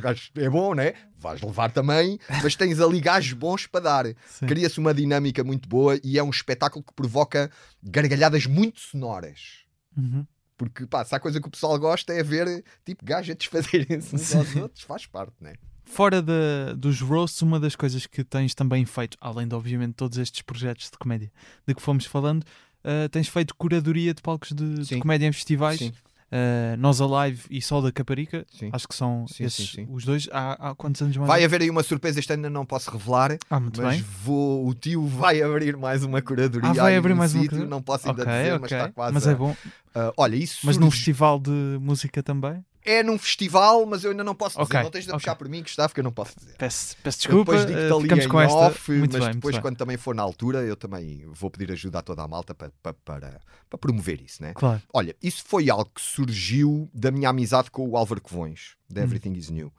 é 0.45 0.51
bom, 0.51 0.75
né? 0.75 0.93
Vais 1.19 1.41
levar 1.41 1.71
também, 1.71 2.19
mas 2.43 2.55
tens 2.57 2.81
ali 2.81 3.01
gajos 3.01 3.33
bons 3.33 3.67
para 3.67 3.81
dar. 3.81 4.05
Cria-se 4.47 4.79
uma 4.79 4.93
dinâmica 4.93 5.43
muito 5.43 5.69
boa 5.69 5.99
e 6.03 6.19
é 6.19 6.23
um 6.23 6.31
espetáculo 6.31 6.85
que 6.85 6.93
provoca 6.93 7.51
gargalhadas 7.83 8.47
muito 8.47 8.81
sonoras. 8.81 9.65
Uhum. 9.97 10.27
Porque, 10.61 10.87
pá, 10.87 11.03
se 11.03 11.15
há 11.15 11.19
coisa 11.19 11.41
que 11.41 11.49
o 11.49 11.51
pessoal 11.51 11.79
gosta 11.79 12.13
é 12.13 12.23
ver, 12.23 12.63
tipo, 12.85 13.03
gajos 13.03 13.31
a 13.31 13.33
desfazerem-se 13.41 14.15
uns 14.15 14.35
aos 14.35 14.57
outros, 14.57 14.85
faz 14.85 15.07
parte, 15.07 15.33
né? 15.41 15.55
Fora 15.87 16.21
de, 16.21 16.75
dos 16.77 17.01
roasts, 17.01 17.41
uma 17.41 17.59
das 17.59 17.75
coisas 17.75 18.07
que 18.07 18.23
tens 18.23 18.55
também 18.55 18.85
feito, 18.85 19.17
além 19.23 19.49
de, 19.49 19.55
obviamente, 19.55 19.95
todos 19.95 20.19
estes 20.19 20.43
projetos 20.43 20.91
de 20.91 20.99
comédia 20.99 21.33
de 21.67 21.75
que 21.75 21.81
fomos 21.81 22.05
falando, 22.05 22.43
uh, 22.43 23.09
tens 23.09 23.27
feito 23.27 23.55
curadoria 23.55 24.13
de 24.13 24.21
palcos 24.21 24.53
de, 24.53 24.85
de 24.85 24.99
comédia 24.99 25.27
em 25.27 25.33
festivais. 25.33 25.79
Sim 25.79 25.93
uh, 26.31 26.77
Nós 26.79 27.01
Alive 27.01 27.45
e 27.51 27.61
Sol 27.61 27.83
da 27.83 27.93
Caparica. 27.93 28.47
Sim. 28.51 28.71
Acho 28.73 28.89
que 28.89 28.95
são 28.95 29.27
sim, 29.29 29.45
esses 29.45 29.73
sim, 29.73 29.87
os 29.91 30.05
dois. 30.05 30.29
Há, 30.33 30.71
há, 30.71 30.75
quantos 30.75 31.01
anos 31.03 31.17
mais? 31.17 31.29
Vai 31.29 31.45
haver 31.45 31.63
aí 31.63 31.71
uma 31.71 31.83
surpresa, 31.83 32.19
este 32.19 32.33
ano 32.33 32.49
não 32.49 32.65
posso 32.65 32.91
revelar. 32.91 33.37
Ah, 33.49 33.61
muito 33.61 33.83
mas 33.83 33.97
bem. 33.97 34.05
Vou, 34.25 34.67
o 34.67 34.75
tio 34.75 35.07
vai 35.07 35.43
abrir 35.43 35.77
mais 35.77 36.05
uma 36.05 36.23
curadoria. 36.23 36.71
Ah, 36.71 36.75
vai 36.75 36.97
abrir 36.97 37.15
mais 37.15 37.35
uma 37.35 37.43
sítio, 37.43 37.67
Não 37.67 37.83
posso 37.83 38.09
ainda 38.09 38.23
okay, 38.23 38.35
dizer, 38.35 38.55
okay. 38.55 38.61
mas 38.61 38.73
está 38.73 38.89
quase. 38.93 39.15
Mas 39.15 39.27
é 39.27 39.35
bom. 39.35 39.51
Uh, 39.51 40.13
olha, 40.17 40.37
isso. 40.37 40.61
Mas 40.65 40.77
surge... 40.77 40.81
num 40.81 40.91
festival 40.91 41.39
de 41.41 41.51
música 41.81 42.23
também? 42.23 42.65
É 42.85 43.03
num 43.03 43.19
festival, 43.19 43.85
mas 43.87 44.05
eu 44.05 44.11
ainda 44.11 44.25
não 44.25 44.35
posso 44.35 44.59
dizer. 44.59 44.65
Okay, 44.65 44.83
não 44.83 44.91
tens 44.91 45.05
de 45.05 45.11
okay. 45.11 45.21
puxar 45.21 45.35
por 45.37 45.49
mim, 45.49 45.63
Gustavo, 45.63 45.93
que 45.93 46.01
eu 46.01 46.05
não 46.05 46.13
posso 46.13 46.39
dizer. 46.39 46.55
Peço, 46.57 46.97
peço 47.03 47.19
desculpa, 47.19 47.53
depois 47.53 47.67
digo 47.67 47.97
uh, 47.97 48.01
ficamos 48.01 48.27
com 48.27 48.41
esta. 48.41 48.57
Off, 48.57 48.93
muito 48.93 49.13
mas 49.13 49.25
bem, 49.25 49.35
depois, 49.35 49.59
quando 49.59 49.77
também 49.77 49.97
for 49.97 50.15
na 50.15 50.23
altura, 50.23 50.61
eu 50.61 50.77
também 50.77 51.27
vou 51.27 51.51
pedir 51.51 51.73
ajuda 51.73 51.99
a 51.99 52.03
toda 52.03 52.23
a 52.23 52.29
malta 52.29 52.55
para, 52.55 52.71
para, 52.83 52.95
para, 52.95 53.41
para 53.69 53.79
promover 53.79 54.21
isso, 54.21 54.43
né? 54.43 54.53
Claro. 54.55 54.83
Olha, 54.93 55.15
isso 55.23 55.45
foi 55.47 55.69
algo 55.69 55.91
que 55.95 56.01
surgiu 56.01 56.89
da 56.95 57.11
minha 57.11 57.29
amizade 57.29 57.71
com 57.71 57.89
o 57.89 57.97
Álvaro 57.97 58.21
Covões, 58.21 58.77
de 58.89 59.01
hum. 59.01 59.05
Everything 59.05 59.31
hum. 59.31 59.37
is 59.37 59.51
New. 59.51 59.73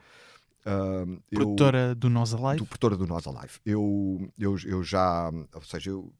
Uh, 0.63 1.19
produtora 1.31 1.89
eu, 1.89 1.95
do 1.95 2.09
Nós 2.09 2.33
Alive? 2.33 2.57
Do, 2.57 2.65
produtora 2.65 2.95
do 2.95 3.07
Nós 3.07 3.25
Alive. 3.25 3.59
Eu, 3.65 4.31
eu, 4.37 4.55
eu 4.65 4.83
já, 4.83 5.31
ou 5.53 5.61
seja, 5.63 5.89
eu 5.89 6.13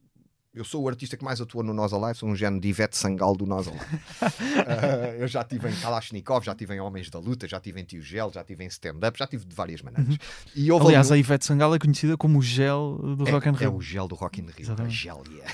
eu 0.54 0.64
sou 0.64 0.82
o 0.82 0.88
artista 0.88 1.16
que 1.16 1.24
mais 1.24 1.40
atua 1.40 1.62
no 1.62 1.72
Nós 1.72 1.94
Alive, 1.94 2.18
sou 2.18 2.28
um 2.28 2.36
género 2.36 2.60
de 2.60 2.68
Ivete 2.68 2.96
Sangal 2.96 3.34
do 3.34 3.46
Nós 3.46 3.66
Alive. 3.66 3.84
uh, 3.84 5.16
eu 5.18 5.26
já 5.26 5.40
estive 5.40 5.68
em 5.70 5.74
Kalashnikov, 5.74 6.44
já 6.44 6.52
estive 6.52 6.74
em 6.74 6.80
Homens 6.80 7.08
da 7.08 7.18
Luta, 7.18 7.48
já 7.48 7.56
estive 7.56 7.80
em 7.80 7.84
Tio 7.84 8.02
Gel, 8.02 8.30
já 8.32 8.42
estive 8.42 8.62
em 8.62 8.66
stand-up, 8.66 9.18
já 9.18 9.26
tive 9.26 9.46
de 9.46 9.54
várias 9.54 9.80
maneiras. 9.80 10.18
Uhum. 10.54 10.86
Aliás, 10.86 11.10
um... 11.10 11.14
a 11.14 11.18
Ivete 11.18 11.46
Sangal 11.46 11.74
é 11.74 11.78
conhecida 11.78 12.18
como 12.18 12.38
o 12.38 12.42
gel 12.42 12.98
do 13.16 13.26
é, 13.26 13.30
Rock 13.30 13.48
Rio. 13.48 13.62
É 13.62 13.68
o 13.68 13.80
gel 13.80 14.06
do 14.06 14.14
Rock 14.14 14.42
and 14.42 14.46
Rio, 14.54 14.72
a 14.72 14.82
yeah. 15.30 15.52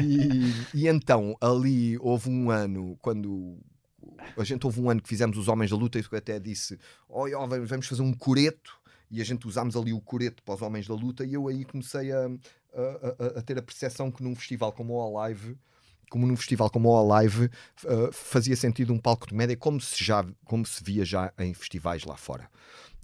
e, 0.02 0.82
e 0.82 0.88
então, 0.88 1.36
ali 1.38 1.98
houve 1.98 2.30
um 2.30 2.50
ano, 2.50 2.96
quando 3.02 3.58
a 4.38 4.44
gente 4.44 4.64
houve 4.64 4.80
um 4.80 4.88
ano 4.88 5.02
que 5.02 5.08
fizemos 5.08 5.36
os 5.36 5.48
Homens 5.48 5.70
da 5.70 5.76
Luta, 5.76 5.98
e 5.98 6.02
eu 6.10 6.18
até 6.18 6.40
disse: 6.40 6.78
oh, 7.10 7.26
oh, 7.26 7.46
vamos 7.66 7.86
fazer 7.86 8.02
um 8.02 8.12
coreto. 8.12 8.82
E 9.10 9.20
a 9.20 9.24
gente 9.24 9.46
usámos 9.46 9.76
ali 9.76 9.92
o 9.92 10.00
coreto 10.00 10.42
para 10.42 10.54
os 10.54 10.62
Homens 10.62 10.88
da 10.88 10.94
Luta, 10.94 11.24
e 11.24 11.34
eu 11.34 11.46
aí 11.46 11.64
comecei 11.64 12.10
a, 12.10 12.28
a, 12.76 13.38
a, 13.38 13.42
ter 13.42 13.58
a 13.58 13.62
percepção 13.62 14.10
que 14.10 14.22
num 14.22 14.34
festival 14.34 14.72
como 14.72 14.94
o 14.94 15.18
Alive 15.18 15.56
como 16.10 16.26
num 16.26 16.36
festival 16.36 16.70
como 16.70 16.90
o 16.90 17.12
Alive 17.12 17.46
uh, 17.46 18.12
fazia 18.12 18.56
sentido 18.56 18.92
um 18.92 18.98
palco 18.98 19.26
de 19.26 19.34
média 19.34 19.56
como 19.56 19.80
se 19.80 20.02
já 20.02 20.24
como 20.44 20.64
se 20.64 20.82
via 20.82 21.04
já 21.04 21.32
em 21.38 21.54
festivais 21.54 22.04
lá 22.04 22.16
fora 22.16 22.48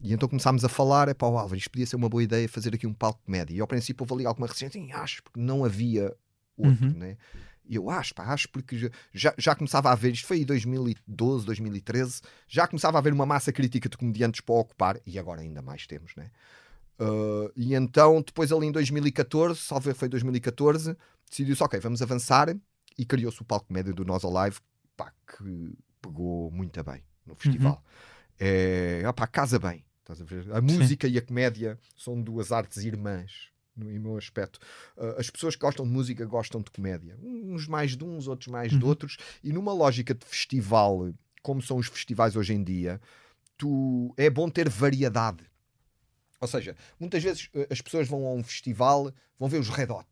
e 0.02 0.12
então 0.12 0.28
começámos 0.28 0.64
a 0.64 0.68
falar 0.68 1.08
é 1.08 1.14
para 1.14 1.28
o 1.28 1.38
Álvaro, 1.38 1.58
isto 1.58 1.70
podia 1.70 1.86
ser 1.86 1.96
uma 1.96 2.08
boa 2.08 2.22
ideia 2.22 2.48
fazer 2.48 2.74
aqui 2.74 2.86
um 2.86 2.94
palco 2.94 3.20
de 3.24 3.30
média 3.30 3.54
e 3.54 3.60
ao 3.60 3.66
princípio 3.66 4.02
houve 4.02 4.14
ali 4.14 4.26
alguma 4.26 4.46
resistência 4.46 4.80
acho, 4.96 5.22
porque 5.22 5.38
não 5.38 5.64
havia 5.64 6.14
outro, 6.56 6.86
uhum. 6.86 6.92
né? 6.92 7.16
E 7.70 7.76
eu 7.76 7.88
acho, 7.88 8.12
pá, 8.14 8.24
acho 8.32 8.48
porque 8.48 8.90
já, 9.14 9.32
já 9.38 9.54
começava 9.54 9.90
a 9.90 9.92
haver, 9.92 10.12
isto 10.12 10.26
foi 10.26 10.40
em 10.40 10.44
2012, 10.44 11.46
2013, 11.46 12.20
já 12.48 12.66
começava 12.66 12.98
a 12.98 13.00
haver 13.00 13.12
uma 13.12 13.24
massa 13.24 13.52
crítica 13.52 13.88
de 13.88 13.96
comediantes 13.96 14.40
para 14.40 14.56
ocupar, 14.56 15.00
e 15.06 15.16
agora 15.18 15.42
ainda 15.42 15.62
mais 15.62 15.86
temos, 15.86 16.16
né? 16.16 16.32
Uh, 17.00 17.50
e 17.56 17.74
então, 17.74 18.20
depois 18.20 18.52
ali 18.52 18.66
em 18.66 18.72
2014, 18.72 19.58
salve 19.58 19.94
foi 19.94 20.08
2014, 20.08 20.96
decidiu-se, 21.28 21.62
ok, 21.62 21.80
vamos 21.80 22.02
avançar 22.02 22.54
e 22.98 23.04
criou-se 23.06 23.40
o 23.40 23.44
palco 23.44 23.72
médio 23.72 23.94
do 23.94 24.04
Nós 24.04 24.24
Alive, 24.24 24.58
pá, 24.96 25.12
que 25.26 25.72
pegou 26.02 26.50
muito 26.50 26.82
bem 26.84 27.02
no 27.24 27.34
festival. 27.34 27.74
Uhum. 27.74 28.36
É, 28.38 29.02
opá, 29.08 29.26
casa 29.26 29.58
bem, 29.58 29.84
a? 30.04 30.46
A 30.52 30.60
música 30.60 31.08
Sim. 31.08 31.14
e 31.14 31.18
a 31.18 31.22
comédia 31.22 31.78
são 31.96 32.20
duas 32.20 32.52
artes 32.52 32.84
irmãs 32.84 33.50
no 33.76 33.86
meu 33.86 34.16
aspecto. 34.18 34.58
Uh, 34.96 35.18
as 35.18 35.30
pessoas 35.30 35.54
que 35.54 35.60
gostam 35.60 35.86
de 35.86 35.92
música 35.92 36.24
gostam 36.26 36.60
de 36.60 36.70
comédia. 36.70 37.18
Uns 37.22 37.66
mais 37.66 37.96
de 37.96 38.04
uns, 38.04 38.28
outros 38.28 38.48
mais 38.48 38.72
uhum. 38.72 38.78
de 38.78 38.84
outros. 38.84 39.16
E 39.42 39.52
numa 39.52 39.72
lógica 39.72 40.14
de 40.14 40.24
festival, 40.26 41.12
como 41.42 41.62
são 41.62 41.78
os 41.78 41.86
festivais 41.86 42.36
hoje 42.36 42.52
em 42.52 42.62
dia, 42.62 43.00
tu, 43.56 44.12
é 44.16 44.28
bom 44.28 44.48
ter 44.50 44.68
variedade. 44.68 45.49
Ou 46.40 46.48
seja, 46.48 46.76
muitas 46.98 47.22
vezes 47.22 47.48
eh, 47.54 47.66
as 47.70 47.80
pessoas 47.80 48.08
vão 48.08 48.26
a 48.26 48.32
um 48.32 48.42
festival, 48.42 49.12
vão 49.38 49.48
ver 49.48 49.58
os 49.58 49.68
Red 49.68 49.90
Hot. 49.90 50.06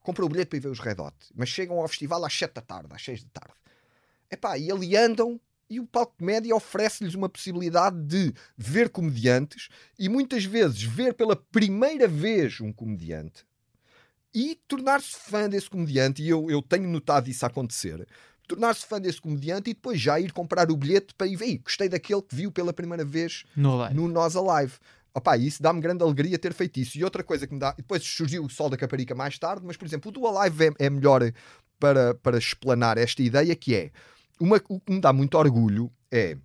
Compram 0.00 0.26
o 0.26 0.28
bilhete 0.28 0.48
para 0.48 0.56
ir 0.56 0.60
ver 0.60 0.68
os 0.68 0.80
Red 0.80 0.96
Hot. 0.98 1.14
Mas 1.34 1.48
chegam 1.48 1.78
ao 1.78 1.88
festival 1.88 2.24
às 2.24 2.32
7 2.32 2.54
da 2.54 2.62
tarde, 2.62 2.88
às 2.92 3.04
6 3.04 3.24
da 3.24 3.40
tarde. 3.40 3.54
Epá, 4.30 4.56
e 4.56 4.70
ali 4.70 4.96
andam 4.96 5.40
e 5.70 5.78
o 5.78 5.86
palco 5.86 6.14
de 6.18 6.24
média 6.24 6.56
oferece-lhes 6.56 7.14
uma 7.14 7.28
possibilidade 7.28 8.00
de 8.02 8.32
ver 8.56 8.88
comediantes 8.88 9.68
e 9.98 10.08
muitas 10.08 10.44
vezes 10.44 10.82
ver 10.82 11.12
pela 11.12 11.36
primeira 11.36 12.08
vez 12.08 12.60
um 12.60 12.72
comediante 12.72 13.46
e 14.34 14.58
tornar-se 14.66 15.16
fã 15.16 15.48
desse 15.48 15.68
comediante. 15.68 16.22
E 16.22 16.28
eu, 16.28 16.50
eu 16.50 16.62
tenho 16.62 16.88
notado 16.88 17.28
isso 17.28 17.44
acontecer. 17.44 18.06
Tornar-se 18.46 18.86
fã 18.86 19.00
desse 19.00 19.20
comediante 19.20 19.70
e 19.70 19.74
depois 19.74 20.00
já 20.00 20.18
ir 20.18 20.32
comprar 20.32 20.70
o 20.70 20.76
bilhete 20.76 21.14
para 21.14 21.26
ir 21.26 21.36
ver. 21.36 21.58
Gostei 21.58 21.88
daquele 21.88 22.22
que 22.22 22.34
viu 22.34 22.50
pela 22.50 22.72
primeira 22.72 23.04
vez 23.04 23.44
no, 23.54 23.88
no 23.90 24.08
Nós 24.08 24.36
Alive. 24.36 24.74
Opa, 25.18 25.36
isso 25.36 25.60
dá-me 25.60 25.80
grande 25.80 26.02
alegria 26.02 26.38
ter 26.38 26.52
feito 26.52 26.78
isso. 26.78 26.96
E 26.96 27.02
outra 27.02 27.24
coisa 27.24 27.44
que 27.44 27.52
me 27.52 27.58
dá. 27.58 27.72
Depois 27.72 28.02
surgiu 28.04 28.44
o 28.44 28.48
Sol 28.48 28.70
da 28.70 28.76
Caparica 28.76 29.14
mais 29.16 29.36
tarde, 29.36 29.66
mas 29.66 29.76
por 29.76 29.84
exemplo, 29.84 30.10
o 30.10 30.12
do 30.12 30.26
Alive 30.26 30.68
é, 30.78 30.86
é 30.86 30.90
melhor 30.90 31.22
para, 31.78 32.14
para 32.14 32.38
explanar 32.38 32.96
esta 32.96 33.20
ideia 33.20 33.54
que 33.56 33.74
é. 33.74 33.90
Uma, 34.40 34.62
o 34.68 34.78
que 34.78 34.92
me 34.92 35.00
dá 35.00 35.12
muito 35.12 35.36
orgulho 35.36 35.90
é. 36.10 36.36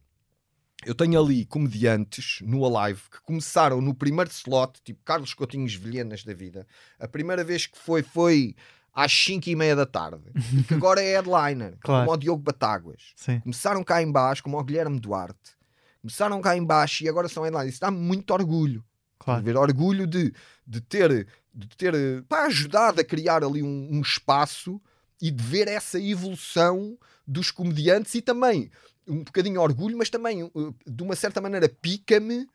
Eu 0.86 0.96
tenho 0.96 1.22
ali 1.22 1.46
comediantes 1.46 2.40
no 2.42 2.66
Alive 2.66 3.04
que 3.10 3.22
começaram 3.22 3.80
no 3.80 3.94
primeiro 3.94 4.30
slot, 4.32 4.82
tipo 4.84 5.00
Carlos 5.06 5.34
Coutinhos 5.34 5.76
Vilhenas 5.76 6.26
da 6.26 6.34
vida. 6.34 6.68
A 7.00 7.08
primeira 7.08 7.42
vez 7.42 7.68
que 7.68 7.78
foi, 7.78 8.04
foi 8.04 8.54
às 8.94 9.14
5 9.14 9.50
e 9.50 9.56
meia 9.56 9.78
da 9.78 9.86
tarde. 9.86 10.24
e 10.52 10.64
que 10.68 10.74
agora 10.74 11.02
é 11.02 11.14
headliner, 11.14 11.78
claro. 11.80 12.06
como 12.06 12.12
o 12.12 12.18
Diogo 12.18 12.42
Batáguas. 12.42 13.14
Sim. 13.16 13.40
Começaram 13.42 13.82
cá 13.82 14.02
em 14.02 14.12
baixo, 14.12 14.44
como 14.44 14.60
o 14.60 14.64
Guilherme 14.64 15.00
Duarte 15.00 15.56
começaram 16.04 16.42
cá 16.42 16.56
em 16.56 16.64
baixo 16.64 17.04
e 17.04 17.10
agora 17.10 17.30
são 17.30 17.44
headliners. 17.44 17.74
Isso 17.74 17.82
dá 17.82 17.90
muito 17.90 18.32
orgulho. 18.32 18.84
Claro. 19.18 19.42
Ver 19.42 19.56
orgulho 19.56 20.06
de, 20.06 20.34
de 20.68 20.82
ter, 20.82 21.26
de 21.56 21.68
ter 21.70 22.24
pá, 22.24 22.46
ajudado 22.46 23.00
a 23.00 23.04
criar 23.06 23.42
ali 23.42 23.64
um, 23.64 23.88
um 23.90 24.02
espaço 24.02 24.82
e 25.22 25.32
de 25.32 25.42
ver 25.42 25.70
essa 25.70 25.98
evolução 25.98 26.98
dos 27.26 27.50
comediantes 27.50 28.14
e 28.16 28.22
também 28.22 28.70
um 29.08 29.24
bocadinho 29.24 29.62
orgulho, 29.62 29.98
mas 29.98 30.10
também 30.10 30.44
uh, 30.44 30.76
de 30.86 31.04
uma 31.04 31.16
certa 31.16 31.40
maneira 31.40 31.70
pica-me 31.70 32.46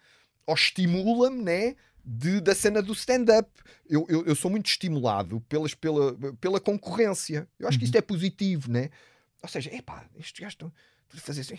ou 0.46 0.54
estimula-me, 0.54 1.42
né? 1.42 1.74
de, 2.04 2.40
da 2.40 2.54
cena 2.54 2.80
do 2.80 2.92
stand-up. 2.94 3.50
Eu, 3.88 4.06
eu, 4.08 4.24
eu, 4.24 4.34
sou 4.34 4.50
muito 4.50 4.66
estimulado 4.66 5.40
pelas, 5.42 5.74
pela, 5.74 6.16
pela 6.40 6.58
concorrência. 6.58 7.46
Eu 7.58 7.68
acho 7.68 7.76
uhum. 7.76 7.80
que 7.80 7.84
isto 7.84 7.96
é 7.96 8.00
positivo, 8.00 8.70
né? 8.70 8.88
Ou 9.42 9.48
seja, 9.48 9.74
epá, 9.74 10.06
estes 10.18 10.40
gajos 10.40 10.54
estão 10.54 10.72
fazer 11.16 11.40
assim, 11.40 11.58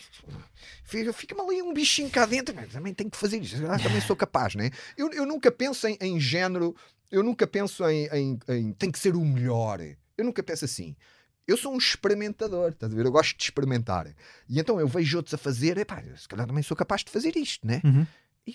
fica-me 1.13 1.41
ali 1.41 1.61
um 1.61 1.73
bichinho 1.73 2.09
cá 2.09 2.25
dentro, 2.25 2.55
mas 2.55 2.71
também 2.71 2.93
tenho 2.93 3.09
que 3.09 3.17
fazer 3.17 3.41
isto, 3.41 3.57
eu 3.57 3.79
também 3.79 4.01
sou 4.01 4.15
capaz, 4.15 4.55
né? 4.55 4.69
Eu, 4.97 5.11
eu 5.11 5.25
nunca 5.25 5.51
penso 5.51 5.87
em, 5.87 5.97
em 5.99 6.19
género, 6.19 6.75
eu 7.11 7.23
nunca 7.23 7.47
penso 7.47 7.87
em, 7.89 8.07
em, 8.07 8.39
em 8.47 8.73
tem 8.73 8.91
que 8.91 8.99
ser 8.99 9.15
o 9.15 9.25
melhor, 9.25 9.79
eu 10.17 10.25
nunca 10.25 10.43
penso 10.43 10.65
assim. 10.65 10.95
Eu 11.47 11.57
sou 11.57 11.73
um 11.73 11.77
experimentador, 11.77 12.69
estás 12.69 12.93
a 12.93 12.95
ver? 12.95 13.07
Eu 13.07 13.11
gosto 13.11 13.35
de 13.35 13.43
experimentar. 13.43 14.05
E 14.47 14.59
então 14.59 14.79
eu 14.79 14.87
vejo 14.87 15.17
outros 15.17 15.33
a 15.33 15.37
fazer, 15.37 15.79
epá, 15.79 16.03
se 16.15 16.27
calhar 16.27 16.45
também 16.45 16.61
sou 16.61 16.77
capaz 16.77 17.03
de 17.03 17.09
fazer 17.09 17.35
isto, 17.35 17.65
né? 17.65 17.81
Uhum. 17.83 18.05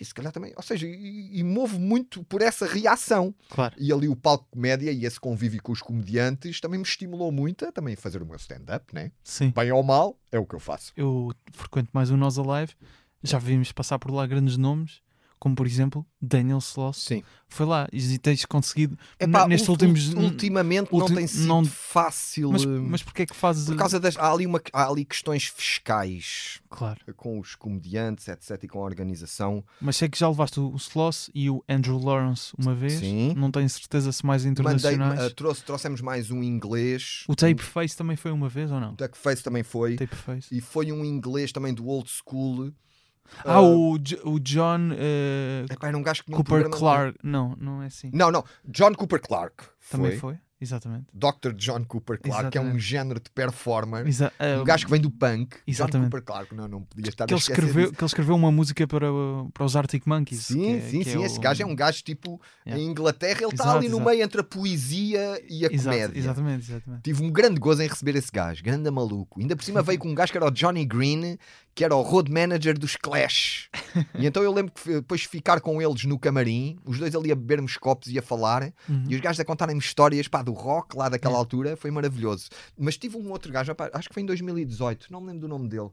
E 0.00 0.04
se 0.04 0.14
calhar 0.14 0.32
também, 0.32 0.52
ou 0.56 0.62
seja, 0.62 0.86
e, 0.86 1.38
e 1.38 1.42
movo 1.44 1.78
muito 1.78 2.24
por 2.24 2.42
essa 2.42 2.66
reação. 2.66 3.34
Claro. 3.50 3.74
E 3.78 3.92
ali 3.92 4.08
o 4.08 4.16
palco 4.16 4.46
comédia 4.50 4.90
e 4.90 5.04
esse 5.04 5.20
convívio 5.20 5.62
com 5.62 5.72
os 5.72 5.82
comediantes 5.82 6.60
também 6.60 6.78
me 6.78 6.84
estimulou 6.84 7.30
muito 7.30 7.64
a 7.64 7.72
também 7.72 7.96
fazer 7.96 8.22
o 8.22 8.26
meu 8.26 8.36
stand-up, 8.36 8.94
né? 8.94 9.12
Sim. 9.22 9.52
Bem 9.54 9.70
ou 9.72 9.82
mal, 9.82 10.18
é 10.30 10.38
o 10.38 10.46
que 10.46 10.54
eu 10.54 10.60
faço. 10.60 10.92
Eu 10.96 11.32
frequento 11.52 11.90
mais 11.92 12.10
o 12.10 12.16
Nós 12.16 12.38
Alive, 12.38 12.74
já 13.22 13.38
vimos 13.38 13.72
passar 13.72 13.98
por 13.98 14.10
lá 14.10 14.26
grandes 14.26 14.56
nomes 14.56 15.03
como 15.44 15.54
por 15.54 15.66
exemplo 15.66 16.06
Daniel 16.18 16.56
Sloss. 16.56 17.04
Sim. 17.04 17.22
Foi 17.48 17.66
lá 17.66 17.86
e 17.92 18.18
tens 18.18 18.46
conseguido 18.46 18.98
Epá, 19.20 19.46
nestes 19.46 19.68
últimos 19.68 20.14
ultimamente 20.14 20.88
ulti... 20.90 21.10
não 21.10 21.16
tem 21.16 21.26
sido 21.26 21.46
não... 21.46 21.64
fácil. 21.66 22.50
Mas, 22.50 22.64
mas 22.64 23.02
porquê 23.02 23.22
é 23.24 23.26
que 23.26 23.36
fazes 23.36 23.66
Por 23.66 23.76
causa 23.76 24.00
das 24.00 24.16
há 24.16 24.32
ali 24.32 24.46
uma 24.46 24.58
há 24.72 24.88
ali 24.88 25.04
questões 25.04 25.44
fiscais. 25.44 26.62
Claro. 26.70 26.98
Com 27.14 27.38
os 27.38 27.54
comediantes, 27.54 28.26
etc 28.26 28.64
e 28.64 28.68
com 28.68 28.78
a 28.78 28.84
organização. 28.84 29.62
Mas 29.82 29.98
sei 29.98 30.08
que 30.08 30.18
já 30.18 30.26
levaste 30.30 30.58
o 30.58 30.74
Sloss 30.76 31.30
e 31.34 31.50
o 31.50 31.62
Andrew 31.68 31.98
Lawrence 31.98 32.54
uma 32.58 32.74
vez. 32.74 32.94
Sim. 32.94 33.34
Não 33.36 33.50
tenho 33.50 33.68
certeza 33.68 34.12
se 34.12 34.24
mais 34.24 34.46
internacionais. 34.46 35.10
Mandei, 35.10 35.26
uh, 35.26 35.34
trouxe, 35.34 35.62
trouxemos 35.62 36.00
mais 36.00 36.30
um 36.30 36.42
inglês. 36.42 37.24
O 37.28 37.36
Tape 37.36 37.62
Face 37.62 37.94
também 37.94 38.16
foi 38.16 38.30
uma 38.30 38.48
vez 38.48 38.72
ou 38.72 38.80
não? 38.80 38.94
O 38.94 38.96
Tape 38.96 39.18
Face 39.18 39.42
também 39.42 39.62
foi. 39.62 39.98
E 40.50 40.62
foi 40.62 40.90
um 40.90 41.04
inglês 41.04 41.52
também 41.52 41.74
do 41.74 41.86
old 41.86 42.08
school 42.08 42.72
ah, 43.44 43.60
uh, 43.60 43.64
o, 43.64 43.92
o 43.94 44.40
John 44.40 44.90
uh, 44.92 45.72
epá, 45.72 45.88
um 45.88 46.02
Cooper 46.36 46.68
Clark. 46.70 47.18
Não, 47.22 47.54
não 47.58 47.82
é 47.82 47.86
assim. 47.86 48.10
Não, 48.12 48.30
não. 48.30 48.44
John 48.64 48.94
Cooper 48.94 49.20
Clark. 49.20 49.64
Também 49.90 50.18
foi. 50.18 50.38
Exatamente. 50.60 51.06
Dr. 51.12 51.52
John 51.54 51.84
Cooper 51.84 52.18
Clark, 52.20 52.50
que 52.50 52.58
é 52.58 52.60
um 52.60 52.78
género 52.78 53.20
de 53.20 53.30
performer. 53.30 54.06
Exa 54.06 54.32
um 54.40 54.62
uh, 54.62 54.64
gajo 54.64 54.84
que 54.84 54.90
vem 54.90 55.00
do 55.00 55.10
punk. 55.10 55.56
Exatamente. 55.66 56.10
John 56.10 56.20
Cooper 56.20 56.46
não, 56.56 56.68
não 56.68 56.82
podia 56.82 57.08
estar 57.08 57.26
que 57.26 57.34
ele 57.34 57.40
escreveu 57.40 57.92
Que 57.92 58.02
ele 58.02 58.06
escreveu 58.06 58.34
uma 58.34 58.52
música 58.52 58.86
para, 58.86 59.06
para 59.52 59.64
os 59.64 59.76
Arctic 59.76 60.06
Monkeys. 60.06 60.46
Sim, 60.46 60.76
é, 60.76 60.80
sim, 60.80 61.02
sim. 61.02 61.22
É 61.22 61.26
esse 61.26 61.38
o... 61.38 61.40
gajo 61.40 61.62
é 61.62 61.66
um 61.66 61.74
gajo 61.74 62.02
tipo 62.02 62.40
yeah. 62.66 62.82
em 62.82 62.88
Inglaterra, 62.88 63.40
ele 63.42 63.52
está 63.52 63.72
ali 63.72 63.88
no 63.88 63.96
exato. 63.96 64.10
meio 64.10 64.22
entre 64.22 64.40
a 64.40 64.44
poesia 64.44 65.42
e 65.48 65.66
a 65.66 65.72
exato, 65.72 65.96
comédia. 65.96 66.18
Exatamente, 66.18 66.70
exatamente. 66.70 67.02
Tive 67.02 67.22
um 67.22 67.30
grande 67.30 67.58
gozo 67.58 67.82
em 67.82 67.88
receber 67.88 68.14
esse 68.16 68.30
gajo, 68.32 68.62
grande 68.62 68.90
maluco. 68.90 69.40
Ainda 69.40 69.56
por 69.56 69.64
cima 69.64 69.82
veio 69.82 69.98
com 69.98 70.08
um 70.08 70.14
gajo 70.14 70.30
que 70.30 70.38
era 70.38 70.46
o 70.46 70.50
Johnny 70.50 70.84
Green, 70.84 71.36
que 71.74 71.84
era 71.84 71.94
o 71.94 72.02
road 72.02 72.30
manager 72.30 72.78
dos 72.78 72.96
Clash. 72.96 73.68
e 74.16 74.26
então 74.26 74.42
eu 74.42 74.52
lembro 74.52 74.72
que 74.72 74.94
depois 74.94 75.22
de 75.22 75.28
ficar 75.28 75.60
com 75.60 75.82
eles 75.82 76.04
no 76.04 76.18
camarim, 76.18 76.78
os 76.84 76.98
dois 76.98 77.14
ali 77.14 77.32
a 77.32 77.34
beber-nos 77.34 77.76
copos 77.76 78.08
e 78.08 78.18
a 78.18 78.22
falar, 78.22 78.72
uhum. 78.88 79.04
e 79.08 79.14
os 79.14 79.20
gajos 79.20 79.40
a 79.40 79.44
contarem-me 79.44 79.80
histórias 79.80 80.28
pá, 80.28 80.42
do 80.44 80.52
rock 80.52 80.96
lá 80.96 81.08
daquela 81.08 81.36
altura, 81.36 81.76
foi 81.76 81.90
maravilhoso. 81.90 82.48
Mas 82.78 82.96
tive 82.96 83.16
um 83.16 83.30
outro 83.30 83.52
gajo, 83.52 83.74
acho 83.92 84.08
que 84.08 84.14
foi 84.14 84.22
em 84.22 84.26
2018, 84.26 85.10
não 85.10 85.20
me 85.20 85.28
lembro 85.28 85.42
do 85.42 85.48
nome 85.48 85.68
dele, 85.68 85.90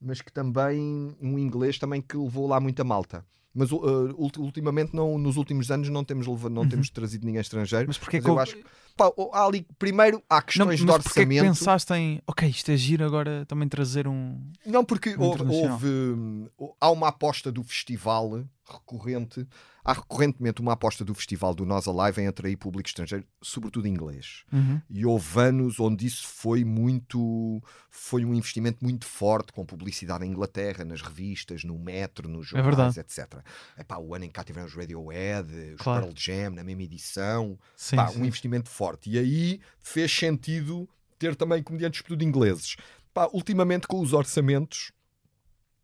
mas 0.00 0.20
que 0.20 0.32
também, 0.32 1.14
um 1.20 1.38
inglês 1.38 1.78
também 1.78 2.00
que 2.00 2.16
levou 2.16 2.46
lá 2.46 2.58
muita 2.58 2.82
malta. 2.82 3.24
Mas 3.52 3.72
uh, 3.72 4.14
ultimamente, 4.38 4.94
não, 4.94 5.18
nos 5.18 5.36
últimos 5.36 5.70
anos, 5.70 5.88
não 5.88 6.04
temos, 6.04 6.26
não 6.26 6.62
uhum. 6.62 6.68
temos 6.68 6.88
trazido 6.88 7.26
ninguém 7.26 7.40
estrangeiro. 7.40 7.86
Mas 7.88 7.98
porque 7.98 8.18
mas 8.18 8.26
eu 8.26 8.38
acho 8.38 8.56
pá, 8.96 9.12
há 9.32 9.46
ali, 9.46 9.66
primeiro, 9.78 10.22
há 10.28 10.42
questões 10.42 10.80
não, 10.80 10.86
de 10.86 10.92
orçamento. 10.92 11.38
É 11.38 11.42
que 11.42 11.48
pensaste 11.48 11.92
em, 11.94 12.22
ok, 12.26 12.48
isto 12.48 12.70
é 12.70 12.76
giro 12.76 13.04
agora 13.04 13.44
também 13.46 13.68
trazer 13.68 14.06
um. 14.06 14.38
Não, 14.66 14.84
porque 14.84 15.16
um 15.16 15.22
houve, 15.22 15.42
houve, 15.42 16.76
há 16.80 16.90
uma 16.90 17.08
aposta 17.08 17.50
do 17.50 17.64
festival 17.64 18.44
recorrente 18.64 19.46
há 19.90 19.92
recorrentemente 19.92 20.60
uma 20.60 20.72
aposta 20.72 21.04
do 21.04 21.12
festival 21.14 21.52
do 21.52 21.66
Nós 21.66 21.88
Alive 21.88 22.22
em 22.22 22.28
atrair 22.28 22.56
público 22.56 22.88
estrangeiro, 22.88 23.26
sobretudo 23.42 23.88
inglês. 23.88 24.44
Uhum. 24.52 24.80
E 24.88 25.04
houve 25.04 25.40
anos 25.40 25.80
onde 25.80 26.06
isso 26.06 26.26
foi 26.26 26.64
muito. 26.64 27.60
Foi 27.90 28.24
um 28.24 28.32
investimento 28.32 28.78
muito 28.82 29.04
forte 29.04 29.52
com 29.52 29.66
publicidade 29.66 30.24
em 30.24 30.30
Inglaterra, 30.30 30.84
nas 30.84 31.02
revistas, 31.02 31.64
no 31.64 31.76
metro, 31.78 32.28
nos 32.28 32.46
É 32.46 32.62
jornais, 32.62 32.96
etc. 32.96 33.42
Epá, 33.76 33.98
o 33.98 34.14
ano 34.14 34.24
em 34.24 34.28
que 34.28 34.34
cá 34.34 34.44
tivemos 34.44 34.72
Radiohead, 34.74 35.74
os 35.74 35.80
Claro. 35.80 36.02
Pearl 36.02 36.14
Jam 36.16 36.50
na 36.50 36.62
mesma 36.62 36.82
edição. 36.82 37.58
Sim, 37.74 37.96
Pá, 37.96 38.08
sim. 38.08 38.20
um 38.20 38.24
investimento 38.24 38.68
forte. 38.68 39.10
E 39.10 39.18
aí 39.18 39.60
fez 39.80 40.12
sentido 40.12 40.88
ter 41.18 41.34
também 41.34 41.62
comediantes 41.62 42.02
tudo 42.02 42.22
ingleses. 42.22 42.76
Pá, 43.12 43.28
ultimamente, 43.32 43.88
com 43.88 44.00
os 44.00 44.12
orçamentos, 44.12 44.92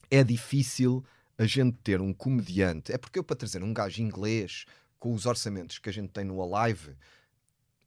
é 0.08 0.22
difícil 0.22 1.04
a 1.38 1.44
gente 1.46 1.76
ter 1.82 2.00
um 2.00 2.12
comediante. 2.12 2.92
É 2.92 2.98
porque 2.98 3.18
eu, 3.18 3.24
para 3.24 3.36
trazer 3.36 3.62
um 3.62 3.72
gajo 3.72 4.02
inglês 4.02 4.64
com 4.98 5.12
os 5.12 5.26
orçamentos 5.26 5.78
que 5.78 5.88
a 5.88 5.92
gente 5.92 6.08
tem 6.08 6.24
no 6.24 6.42
Alive, 6.42 6.96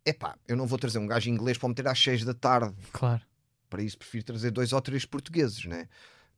é 0.06 0.14
pá, 0.14 0.38
eu 0.48 0.56
não 0.56 0.68
vou 0.68 0.78
trazer 0.78 1.00
um 1.00 1.08
gajo 1.08 1.30
inglês 1.30 1.58
para 1.58 1.70
meter 1.70 1.88
às 1.88 2.00
6 2.00 2.24
da 2.24 2.34
tarde. 2.34 2.76
Claro. 2.92 3.22
Para 3.70 3.84
isso, 3.84 3.98
prefiro 3.98 4.24
trazer 4.24 4.52
dois 4.52 4.74
ou 4.74 4.82
três 4.82 5.06
portugueses, 5.06 5.66
né? 5.66 5.88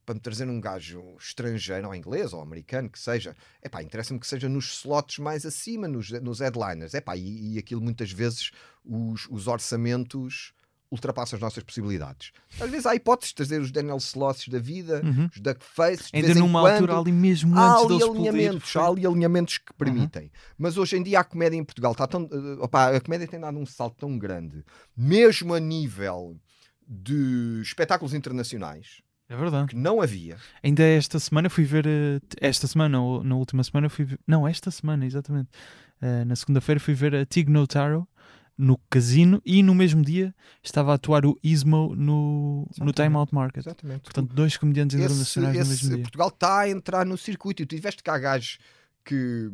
Para 0.05 0.15
me 0.15 0.21
trazer 0.21 0.47
um 0.49 0.59
gajo 0.59 1.15
estrangeiro, 1.17 1.87
ou 1.87 1.95
inglês, 1.95 2.33
ou 2.33 2.41
americano, 2.41 2.89
que 2.89 2.99
seja, 2.99 3.35
é 3.61 3.69
pá, 3.69 3.81
interessa-me 3.83 4.19
que 4.19 4.27
seja 4.27 4.49
nos 4.49 4.79
slots 4.79 5.19
mais 5.19 5.45
acima, 5.45 5.87
nos, 5.87 6.09
nos 6.11 6.39
headliners, 6.39 6.93
é 6.93 6.99
pá, 6.99 7.15
e, 7.15 7.53
e 7.53 7.59
aquilo 7.59 7.81
muitas 7.81 8.11
vezes 8.11 8.51
os, 8.83 9.27
os 9.29 9.47
orçamentos 9.47 10.53
ultrapassam 10.91 11.37
as 11.37 11.41
nossas 11.41 11.63
possibilidades. 11.63 12.31
Às 12.59 12.69
vezes 12.69 12.85
há 12.85 12.93
hipóteses 12.93 13.29
de 13.29 13.35
trazer 13.35 13.61
os 13.61 13.71
Daniel 13.71 13.97
Slosses 13.97 14.47
da 14.49 14.59
vida, 14.59 15.01
Uhum. 15.03 15.29
os 15.33 15.39
Duckface, 15.39 16.03
de 16.11 16.17
Ainda 16.17 16.27
vez 16.27 16.37
em 16.37 16.41
numa 16.41 16.59
quando, 16.61 16.73
altura 16.73 16.97
ali 16.99 17.11
mesmo 17.13 17.57
há 17.57 17.71
antes 17.71 17.85
ali 17.85 18.03
alinhamentos, 18.03 18.75
há 18.75 18.85
ali 18.87 19.05
alinhamentos 19.07 19.55
Uhum. 19.55 19.61
que 19.65 19.73
permitem. 19.73 20.31
Mas 20.57 20.77
hoje 20.77 20.97
em 20.97 21.03
dia 21.03 21.21
a 21.21 21.23
comédia 21.23 21.55
em 21.57 21.63
Portugal 21.63 21.93
está 21.93 22.05
tão. 22.05 22.23
eh, 22.31 22.57
opá, 22.59 22.95
a 22.95 22.99
comédia 22.99 23.27
tem 23.27 23.39
dado 23.39 23.57
um 23.57 23.65
salto 23.65 23.95
tão 23.97 24.17
grande, 24.17 24.63
mesmo 24.97 25.53
a 25.53 25.59
nível 25.59 26.37
de 26.87 27.59
espetáculos 27.61 28.13
internacionais, 28.13 29.01
É 29.29 29.35
verdade. 29.35 29.67
que 29.69 29.75
não 29.77 30.01
havia. 30.01 30.35
Ainda 30.61 30.83
esta 30.83 31.19
semana 31.19 31.49
fui 31.49 31.63
ver. 31.63 31.85
eh, 31.87 32.19
Esta 32.41 32.67
semana, 32.67 32.99
ou 33.01 33.23
na 33.23 33.35
última 33.35 33.63
semana, 33.63 33.87
fui 33.87 34.03
ver. 34.05 34.19
Não, 34.27 34.45
esta 34.47 34.69
semana, 34.71 35.05
exatamente. 35.05 35.49
Eh, 36.01 36.25
na 36.25 36.35
segunda-feira 36.35 36.79
fui 36.81 36.93
ver 36.93 37.15
a 37.15 37.25
Tig 37.25 37.49
Notaro 37.49 38.05
no 38.61 38.77
casino 38.89 39.41
e 39.45 39.63
no 39.63 39.73
mesmo 39.73 40.03
dia 40.03 40.33
estava 40.63 40.91
a 40.91 40.95
atuar 40.95 41.25
o 41.25 41.35
Ismo 41.43 41.95
no, 41.95 42.67
no. 42.79 42.93
Time 42.93 43.15
Out 43.15 43.33
Market. 43.33 43.65
Exatamente. 43.65 44.01
Portanto, 44.01 44.33
dois 44.33 44.55
comediantes 44.57 44.95
esse, 44.95 45.03
internacionais 45.05 45.55
no 45.55 45.61
esse- 45.61 45.69
mesmo 45.85 45.95
dia. 45.95 46.03
Portugal 46.03 46.27
está 46.29 46.59
a 46.59 46.69
entrar 46.69 47.05
no 47.05 47.17
circuito 47.17 47.63
e 47.63 47.65
tu 47.65 47.75
tiveste 47.75 48.03
cá 48.03 48.17
gajos 48.19 48.59
que. 49.03 49.49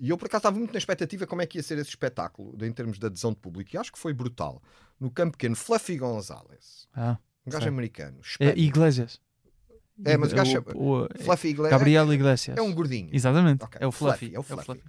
E 0.00 0.08
eu 0.10 0.16
por 0.16 0.26
acaso 0.26 0.38
estava 0.40 0.56
muito 0.56 0.72
na 0.72 0.78
expectativa 0.78 1.26
como 1.26 1.42
é 1.42 1.46
que 1.46 1.58
ia 1.58 1.62
ser 1.62 1.76
esse 1.78 1.90
espetáculo 1.90 2.56
em 2.64 2.72
termos 2.72 2.98
de 2.98 3.04
adesão 3.06 3.32
de 3.32 3.38
público. 3.38 3.70
E 3.74 3.76
acho 3.78 3.92
que 3.92 3.98
foi 3.98 4.14
brutal. 4.14 4.62
No 4.98 5.10
campo 5.10 5.32
pequeno, 5.32 5.54
Fluffy 5.56 5.96
Gonzalez, 5.98 6.88
Ah, 6.94 7.18
um 7.46 7.50
gajo 7.50 7.62
Sei. 7.64 7.68
americano. 7.72 8.18
é. 8.40 8.58
Iglesias. 8.58 9.20
É, 10.04 10.16
mas 10.16 10.32
o 10.32 10.36
gajo 10.36 10.64
o, 10.74 10.90
o, 11.02 11.06
é 11.06 11.22
Fluffy 11.24 11.50
Iglesias. 11.50 11.78
Gabriel 11.78 12.14
Iglesias. 12.14 12.56
É 12.56 12.62
um 12.62 12.72
gordinho. 12.72 13.10
Exatamente. 13.12 13.64
Ok, 13.64 13.78
É 13.82 13.86
o 13.86 13.90
Fluffy. 13.92 14.32
é 14.34 14.38
o 14.38 14.42
Fluffy. 14.42 14.80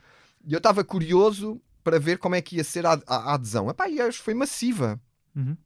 E 0.47 0.53
eu 0.53 0.57
estava 0.59 0.83
curioso 0.83 1.59
para 1.89 1.99
ver 1.99 2.19
como 2.19 2.35
é 2.35 2.41
que 2.41 2.57
ia 2.57 2.63
ser 2.63 2.85
a, 2.85 2.93
a- 3.07 3.15
a 3.31 3.33
adesão. 3.33 3.69
Epá, 3.69 3.89
e 3.89 3.99
acho 3.99 4.19
que 4.19 4.23
foi 4.25 4.33
massiva. 4.35 4.99
Uhum, 5.35 5.57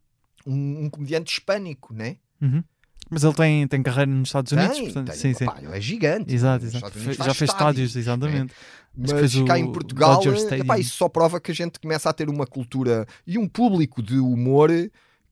Um, 0.45 0.85
um 0.85 0.89
comediante 0.89 1.31
hispânico, 1.33 1.93
né? 1.93 2.17
uhum. 2.41 2.63
Mas 3.09 3.23
ele 3.23 3.33
tem, 3.33 3.67
tem 3.67 3.83
carreira 3.83 4.09
nos 4.09 4.29
Estados 4.29 4.51
Unidos, 4.53 4.75
Tem, 4.75 4.85
portanto, 4.85 5.07
tem. 5.07 5.15
sim, 5.15 5.33
sim. 5.33 5.45
Ele 5.61 5.77
é 5.77 5.81
gigante. 5.81 6.33
Exato, 6.33 6.65
exato. 6.65 6.91
Fe- 6.97 7.13
Já 7.13 7.33
fez 7.33 7.51
estádios, 7.51 7.51
estádios, 7.51 7.95
exatamente. 7.97 8.53
Mas 8.95 9.11
fez 9.11 9.41
cá 9.45 9.59
em 9.59 9.71
Portugal, 9.71 10.21
epá, 10.57 10.77
isso 10.79 10.95
só 10.95 11.09
prova 11.09 11.39
que 11.41 11.51
a 11.51 11.55
gente 11.55 11.79
começa 11.79 12.09
a 12.09 12.13
ter 12.13 12.29
uma 12.29 12.47
cultura 12.47 13.05
e 13.27 13.37
um 13.37 13.47
público 13.47 14.01
de 14.01 14.17
humor 14.17 14.69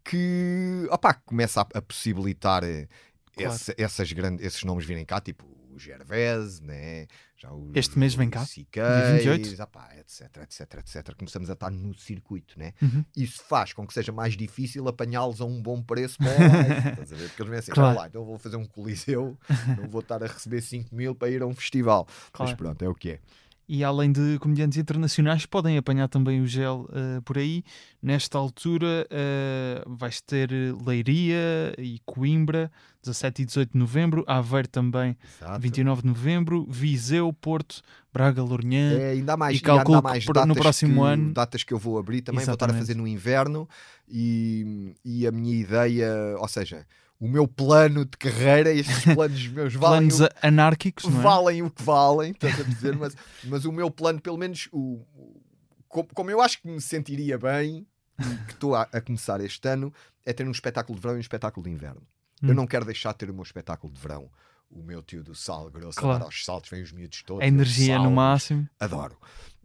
que 0.04 0.86
opá, 0.92 1.14
começa 1.14 1.62
a, 1.62 1.68
a 1.78 1.82
possibilitar 1.82 2.64
eh, 2.64 2.88
Claro. 3.34 3.54
esse- 3.56 3.74
essas 3.78 4.12
grandes, 4.12 4.46
esses 4.46 4.64
nomes 4.64 4.86
virem 4.86 5.06
cá, 5.06 5.22
tipo 5.22 5.46
o 5.74 5.80
Gervais, 5.80 6.60
né? 6.60 7.08
Já 7.38 7.52
o, 7.52 7.72
Este 7.74 7.98
mês 7.98 8.14
vem 8.14 8.30
cá, 8.30 8.44
dia 8.44 9.14
28. 9.14 9.62
opá, 9.64 9.90
etc, 9.98 10.38
etc, 10.44 10.74
etc. 10.80 11.16
Começamos 11.16 11.50
a 11.50 11.54
estar 11.54 11.72
no 11.72 11.94
circuito, 11.96 12.58
né? 12.60 12.74
Uhum. 12.82 13.04
Isso 13.16 13.44
faz 13.48 13.74
com 13.74 13.86
que 13.88 13.94
seja 13.94 14.12
mais 14.12 14.36
difícil 14.38 14.88
apanhá-los 14.88 15.42
a 15.42 15.46
um 15.46 15.62
bom 15.62 15.82
preço 15.82 16.18
para 16.18 16.30
estás 16.92 17.14
a 17.14 17.16
ver? 17.16 17.28
Porque 17.30 17.42
eles 17.42 17.50
vêm 17.50 17.60
assim, 17.60 17.72
Claro. 17.72 17.90
"Espera 17.92 18.02
lá, 18.04 18.08
então 18.08 18.24
vou 18.26 18.38
fazer 18.38 18.58
um 18.58 18.66
coliseu, 18.66 19.38
não 19.78 19.90
vou 19.90 20.02
estar 20.02 20.24
a 20.24 20.28
receber 20.28 20.62
5 20.62 20.96
mil 20.96 21.16
para 21.16 21.30
ir 21.30 21.42
a 21.42 21.48
um 21.48 21.56
festival. 21.56 22.06
Claro. 22.32 22.52
Mas 22.52 22.58
pronto, 22.58 22.84
é 22.86 22.90
o 22.90 22.94
que 22.96 23.12
é. 23.12 23.20
E 23.74 23.86
além 23.86 24.12
de 24.12 24.38
comediantes 24.40 24.78
internacionais, 24.78 25.46
podem 25.46 25.78
apanhar 25.78 26.10
também 26.10 26.42
o 26.42 26.46
gel 26.46 26.90
uh, 26.90 27.22
por 27.22 27.38
aí. 27.38 27.64
Nesta 28.04 28.38
altura 28.38 29.08
uh, 29.08 29.96
vais 29.96 30.20
ter 30.20 30.52
Leiria 30.86 31.74
e 31.78 32.02
Coimbra, 32.06 32.70
17 33.02 33.44
e 33.44 33.46
18 33.46 33.72
de 33.72 33.78
novembro, 33.78 34.26
Aveiro 34.28 34.68
também, 34.68 35.16
Exato. 35.40 35.62
29 35.62 36.02
de 36.02 36.08
novembro, 36.10 36.68
Viseu, 36.70 37.32
Porto, 37.32 37.82
Braga, 38.12 38.44
Lourinhã. 38.44 38.92
É, 38.92 39.12
ainda 39.12 39.38
mais, 39.38 39.56
e 39.58 39.62
calculo 39.62 40.00
ainda 40.00 40.10
mais 40.10 40.26
datas 40.26 40.48
no 40.48 40.56
próximo 40.56 41.04
que, 41.04 41.08
ano. 41.08 41.34
Datas 41.34 41.64
que 41.64 41.74
eu 41.74 41.80
vou 41.80 41.98
abrir 41.98 42.22
também 42.24 42.42
Exatamente. 42.42 42.60
vou 42.60 42.66
estar 42.66 42.76
a 42.76 42.78
fazer 42.78 42.96
no 42.96 43.08
inverno 43.08 43.70
e, 44.06 44.94
e 45.06 45.26
a 45.26 45.32
minha 45.32 45.56
ideia, 45.56 46.12
ou 46.40 46.48
seja, 46.50 46.86
o 47.22 47.28
meu 47.28 47.48
plano 47.48 48.04
de 48.04 48.18
carreira, 48.18 48.74
estes 48.74 49.06
planos 49.14 49.48
meus 49.50 49.76
valem. 49.76 50.10
Planos 50.10 50.22
o, 50.22 50.30
anárquicos, 50.42 51.06
não 51.06 51.20
é? 51.20 51.24
Valem 51.24 51.62
o 51.62 51.70
que 51.70 51.84
valem, 51.84 52.32
estás 52.32 52.60
a 52.60 52.64
dizer, 52.64 52.98
mas, 52.98 53.16
mas 53.44 53.64
o 53.64 53.72
meu 53.72 53.92
plano, 53.92 54.20
pelo 54.20 54.38
menos, 54.38 54.68
o, 54.72 55.06
como, 55.88 56.10
como 56.16 56.32
eu 56.32 56.42
acho 56.42 56.60
que 56.60 56.68
me 56.68 56.82
sentiria 56.82 57.38
bem, 57.38 57.86
que 58.48 58.54
estou 58.54 58.74
a, 58.74 58.88
a, 58.92 59.00
começar 59.00 59.40
este 59.40 59.68
ano, 59.70 59.94
é 60.26 60.34
ter 60.34 60.48
um 60.48 60.52
espetáculo 60.52 60.96
de 60.96 61.02
verão 61.04 61.16
e 61.16 61.18
um 61.20 61.22
espetáculo 61.22 61.64
de 61.64 61.70
inverno. 61.72 62.02
Hum. 62.42 62.50
Eu 62.50 62.56
não 62.56 62.66
quero 62.66 62.86
deixar 62.86 63.12
de 63.12 63.20
ter 63.20 63.30
o 63.30 63.34
meu 63.36 63.44
espetáculo 63.44 63.94
de 63.94 64.02
verão. 64.02 64.28
O 64.72 64.82
meu 64.82 65.04
tio 65.04 65.24
do 65.24 65.36
sal 65.36 65.70
grosso, 65.70 66.00
claro. 66.00 66.24
aos 66.24 66.44
saltos, 66.44 66.72
vem 66.72 66.82
os 66.82 66.92
miúdos 66.92 67.22
todos. 67.24 67.44
A 67.44 67.48
energia 67.48 68.00
no 68.00 68.10
máximo. 68.10 68.68
Adoro. 68.80 69.18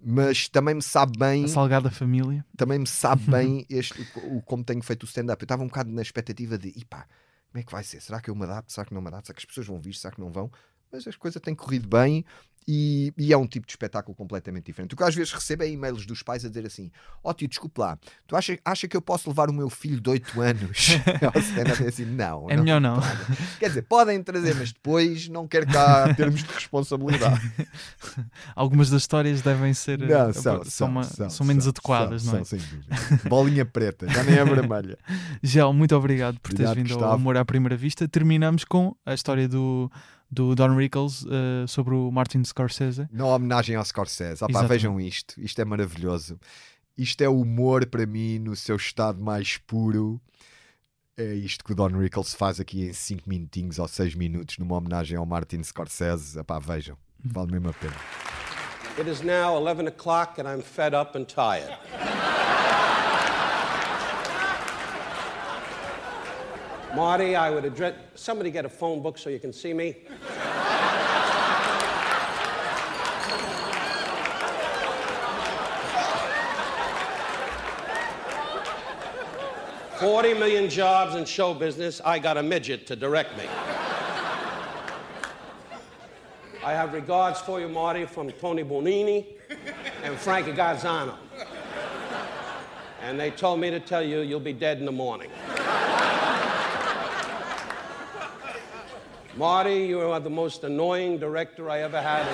Mas 0.04 0.48
também 0.48 0.74
me 0.74 0.82
sabe 0.82 1.16
bem. 1.16 1.44
A 1.44 1.48
salgada 1.48 1.90
família. 1.90 2.44
Também 2.56 2.80
me 2.80 2.86
sabe 2.86 3.22
bem 3.30 3.64
este, 3.70 4.06
o, 4.16 4.42
como 4.42 4.64
tenho 4.64 4.82
feito 4.82 5.04
o 5.04 5.06
stand-up. 5.06 5.40
Eu 5.40 5.44
estava 5.46 5.62
um 5.62 5.68
bocado 5.68 5.90
na 5.90 6.02
expectativa 6.02 6.58
de, 6.58 6.72
pá, 6.90 7.06
como 7.50 7.60
é 7.60 7.62
que 7.62 7.72
vai 7.72 7.84
ser? 7.84 8.00
Será 8.00 8.20
que 8.20 8.30
eu 8.30 8.34
me 8.34 8.44
adapto? 8.44 8.72
Será 8.72 8.86
que 8.86 8.94
não 8.94 9.00
me 9.00 9.08
adapto? 9.08 9.26
Será 9.26 9.36
que 9.36 9.40
as 9.40 9.44
pessoas 9.46 9.66
vão 9.66 9.80
vir? 9.80 9.94
Será 9.94 10.12
que 10.12 10.20
não 10.20 10.30
vão? 10.30 10.50
Mas 10.90 11.06
as 11.06 11.16
coisas 11.16 11.40
têm 11.42 11.54
corrido 11.54 11.88
bem 11.88 12.24
e, 12.68 13.12
e, 13.16 13.32
é 13.32 13.36
um 13.36 13.46
tipo 13.46 13.66
de 13.66 13.72
espetáculo 13.72 14.14
completamente 14.14 14.66
diferente. 14.66 14.94
O 14.94 14.96
que 14.96 15.04
às 15.04 15.14
vezes 15.14 15.32
recebo 15.32 15.62
é 15.62 15.68
e-mails 15.68 16.04
dos 16.04 16.22
pais 16.22 16.44
a 16.44 16.48
dizer 16.48 16.66
assim: 16.66 16.90
Ó 17.22 17.30
oh, 17.30 17.34
tio, 17.34 17.46
desculpe 17.46 17.80
lá, 17.80 17.98
tu 18.26 18.36
acha, 18.36 18.58
acha 18.64 18.88
que 18.88 18.96
eu 18.96 19.02
posso 19.02 19.28
levar 19.28 19.48
o 19.48 19.52
meu 19.52 19.70
filho 19.70 20.00
de 20.00 20.10
8 20.10 20.40
anos 20.40 20.88
ao 21.34 21.40
stand 21.40 21.86
assim? 21.86 22.04
Não, 22.04 22.50
é 22.50 22.56
não 22.56 22.64
melhor 22.64 22.80
não. 22.80 23.00
Quer 23.58 23.68
dizer, 23.68 23.82
podem 23.82 24.22
trazer, 24.22 24.54
mas 24.54 24.72
depois 24.72 25.28
não 25.28 25.46
quero 25.46 25.66
cá 25.66 26.12
termos 26.14 26.42
de 26.42 26.52
responsabilidade. 26.52 27.52
Algumas 28.54 28.90
das 28.90 29.02
histórias 29.02 29.42
devem 29.42 29.72
ser 29.72 29.98
não, 29.98 30.32
são, 30.32 30.42
são, 30.42 30.64
são, 30.64 30.88
uma, 30.88 31.04
são, 31.04 31.30
são 31.30 31.46
menos 31.46 31.68
adequadas, 31.68 32.24
não 32.24 32.34
é? 32.34 32.44
São, 32.44 32.58
sem 32.58 32.58
dúvida. 32.58 32.96
Bolinha 33.28 33.64
preta, 33.64 34.08
já 34.08 34.24
nem 34.24 34.38
é 34.38 34.44
vermelha. 34.44 34.98
Gel, 35.42 35.72
muito 35.72 35.94
obrigado 35.94 36.40
por 36.40 36.52
obrigado, 36.52 36.74
teres 36.74 36.84
vindo 36.84 36.94
Gustavo. 36.94 37.12
ao 37.12 37.16
Amor 37.16 37.36
à 37.36 37.44
Primeira 37.44 37.76
Vista. 37.76 38.08
Terminamos 38.08 38.64
com 38.64 38.94
a 39.04 39.14
história 39.14 39.48
do 39.48 39.90
do 40.30 40.54
Don 40.54 40.74
Rickles 40.76 41.22
uh, 41.24 41.66
sobre 41.66 41.94
o 41.94 42.10
Martin 42.10 42.44
Scorsese. 42.44 43.08
Na 43.12 43.26
homenagem 43.26 43.76
ao 43.76 43.84
Scorsese. 43.84 44.44
Opa, 44.44 44.62
vejam 44.64 45.00
isto, 45.00 45.40
isto 45.40 45.60
é 45.60 45.64
maravilhoso. 45.64 46.38
Isto 46.96 47.22
é 47.22 47.28
humor 47.28 47.86
para 47.86 48.06
mim 48.06 48.38
no 48.38 48.56
seu 48.56 48.76
estado 48.76 49.22
mais 49.22 49.58
puro. 49.58 50.20
É 51.16 51.34
isto 51.34 51.64
que 51.64 51.72
o 51.72 51.74
Don 51.74 51.88
Rickles 51.88 52.34
faz 52.34 52.60
aqui 52.60 52.86
em 52.86 52.92
5 52.92 53.28
minutinhos 53.28 53.78
ou 53.78 53.88
6 53.88 54.14
minutos 54.14 54.58
numa 54.58 54.76
homenagem 54.76 55.16
ao 55.16 55.24
Martin 55.24 55.62
Scorsese. 55.62 56.38
Epá, 56.38 56.58
vejam, 56.58 56.96
vale 57.24 57.52
mesmo 57.52 57.70
a 57.70 57.72
pena. 57.72 57.94
It 58.98 59.08
is 59.10 59.20
now 59.20 59.54
11 59.56 59.88
o'clock 59.88 60.40
and 60.40 60.48
I'm 60.48 60.62
fed 60.62 60.94
up 60.94 61.16
and 61.16 61.24
tired. 61.26 61.76
Marty, 66.96 67.36
I 67.36 67.50
would 67.50 67.66
address. 67.66 67.92
Somebody 68.14 68.50
get 68.50 68.64
a 68.64 68.70
phone 68.70 69.02
book 69.02 69.18
so 69.18 69.28
you 69.28 69.38
can 69.38 69.52
see 69.52 69.74
me. 69.74 69.96
Forty 80.00 80.32
million 80.32 80.70
jobs 80.70 81.16
in 81.16 81.26
show 81.26 81.52
business. 81.52 82.00
I 82.02 82.18
got 82.18 82.38
a 82.38 82.42
midget 82.42 82.86
to 82.86 82.96
direct 82.96 83.36
me. 83.36 83.44
I 86.64 86.72
have 86.72 86.94
regards 86.94 87.42
for 87.42 87.60
you, 87.60 87.68
Marty, 87.68 88.06
from 88.06 88.30
Tony 88.32 88.64
Bonini 88.64 89.26
and 90.02 90.16
Frankie 90.16 90.52
Gazzano. 90.52 91.14
And 93.02 93.20
they 93.20 93.30
told 93.30 93.60
me 93.60 93.70
to 93.70 93.80
tell 93.80 94.02
you 94.02 94.20
you'll 94.20 94.40
be 94.40 94.54
dead 94.54 94.78
in 94.78 94.86
the 94.86 94.92
morning. 94.92 95.30
Marty, 99.36 99.84
you 99.84 100.00
are 100.00 100.18
the 100.18 100.30
most 100.30 100.64
annoying 100.64 101.18
director 101.18 101.68
I 101.68 101.80
ever 101.80 102.00
had 102.00 102.26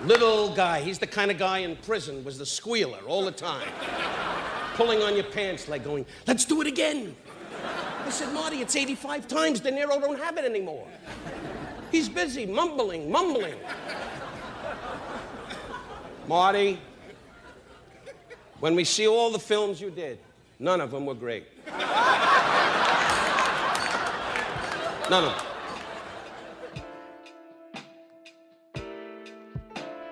in 0.00 0.08
Little 0.08 0.52
guy, 0.52 0.80
he's 0.80 0.98
the 0.98 1.06
kind 1.06 1.30
of 1.30 1.38
guy 1.38 1.58
in 1.58 1.76
prison, 1.76 2.24
was 2.24 2.38
the 2.38 2.46
squealer 2.46 2.98
all 3.06 3.24
the 3.24 3.30
time. 3.30 3.68
Pulling 4.74 5.00
on 5.00 5.14
your 5.14 5.24
pants 5.24 5.68
like 5.68 5.84
going, 5.84 6.04
let's 6.26 6.44
do 6.44 6.60
it 6.60 6.66
again. 6.66 7.14
I 8.04 8.10
said, 8.10 8.34
Marty, 8.34 8.62
it's 8.62 8.74
85 8.74 9.28
times. 9.28 9.60
De 9.60 9.70
Niro 9.70 10.00
don't 10.00 10.18
have 10.18 10.36
it 10.38 10.44
anymore. 10.44 10.88
He's 11.92 12.08
busy 12.08 12.46
mumbling, 12.46 13.12
mumbling. 13.12 13.54
Marty, 16.26 16.80
when 18.58 18.74
we 18.74 18.82
see 18.82 19.06
all 19.06 19.30
the 19.30 19.38
films 19.38 19.80
you 19.80 19.90
did, 19.90 20.18
none 20.58 20.80
of 20.80 20.90
them 20.90 21.06
were 21.06 21.14
great. 21.14 21.46
Não, 25.08 25.22
não. 25.22 25.32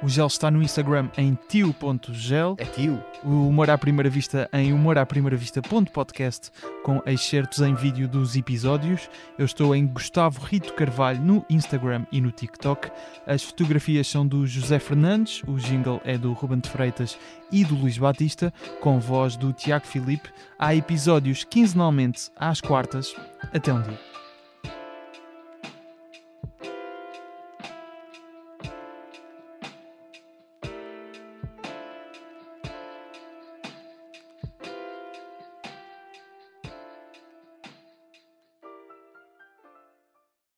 O 0.05 0.09
Gel 0.09 0.27
está 0.27 0.51
no 0.51 0.63
Instagram 0.63 1.09
em 1.17 1.37
tio.gel. 1.49 2.57
É 2.59 2.65
tio. 2.67 3.03
O 3.25 3.49
Humor 3.49 3.71
à 3.71 3.79
Primeira 3.79 4.11
Vista 4.11 4.51
em 4.53 4.71
humoraprimeiravista.podcast 4.71 6.51
com 6.85 7.01
excertos 7.07 7.61
em 7.61 7.75
vídeo 7.75 8.07
dos 8.07 8.37
episódios. 8.37 9.09
Eu 9.39 9.47
estou 9.47 9.75
em 9.75 9.87
Gustavo 9.87 10.45
Rito 10.45 10.75
Carvalho 10.75 11.23
no 11.23 11.43
Instagram 11.49 12.05
e 12.13 12.21
no 12.21 12.31
TikTok. 12.31 12.91
As 13.27 13.43
fotografias 13.43 14.07
são 14.07 14.27
do 14.27 14.47
José 14.47 14.79
Fernandes, 14.79 15.43
o 15.47 15.57
jingle 15.57 16.03
é 16.05 16.19
do 16.19 16.35
Ruben 16.35 16.59
de 16.59 16.69
Freitas 16.69 17.19
e 17.51 17.65
do 17.65 17.75
Luís 17.75 17.97
Batista, 17.97 18.53
com 18.83 19.01
voz 19.01 19.37
do 19.37 19.55
Tiago 19.55 19.87
Filipe. 19.87 20.29
Há 20.59 20.75
episódios 20.75 21.45
quinzenalmente 21.45 22.31
às 22.37 22.61
quartas. 22.61 23.17
Até 23.55 23.73
um 23.73 23.81
dia. 23.81 24.14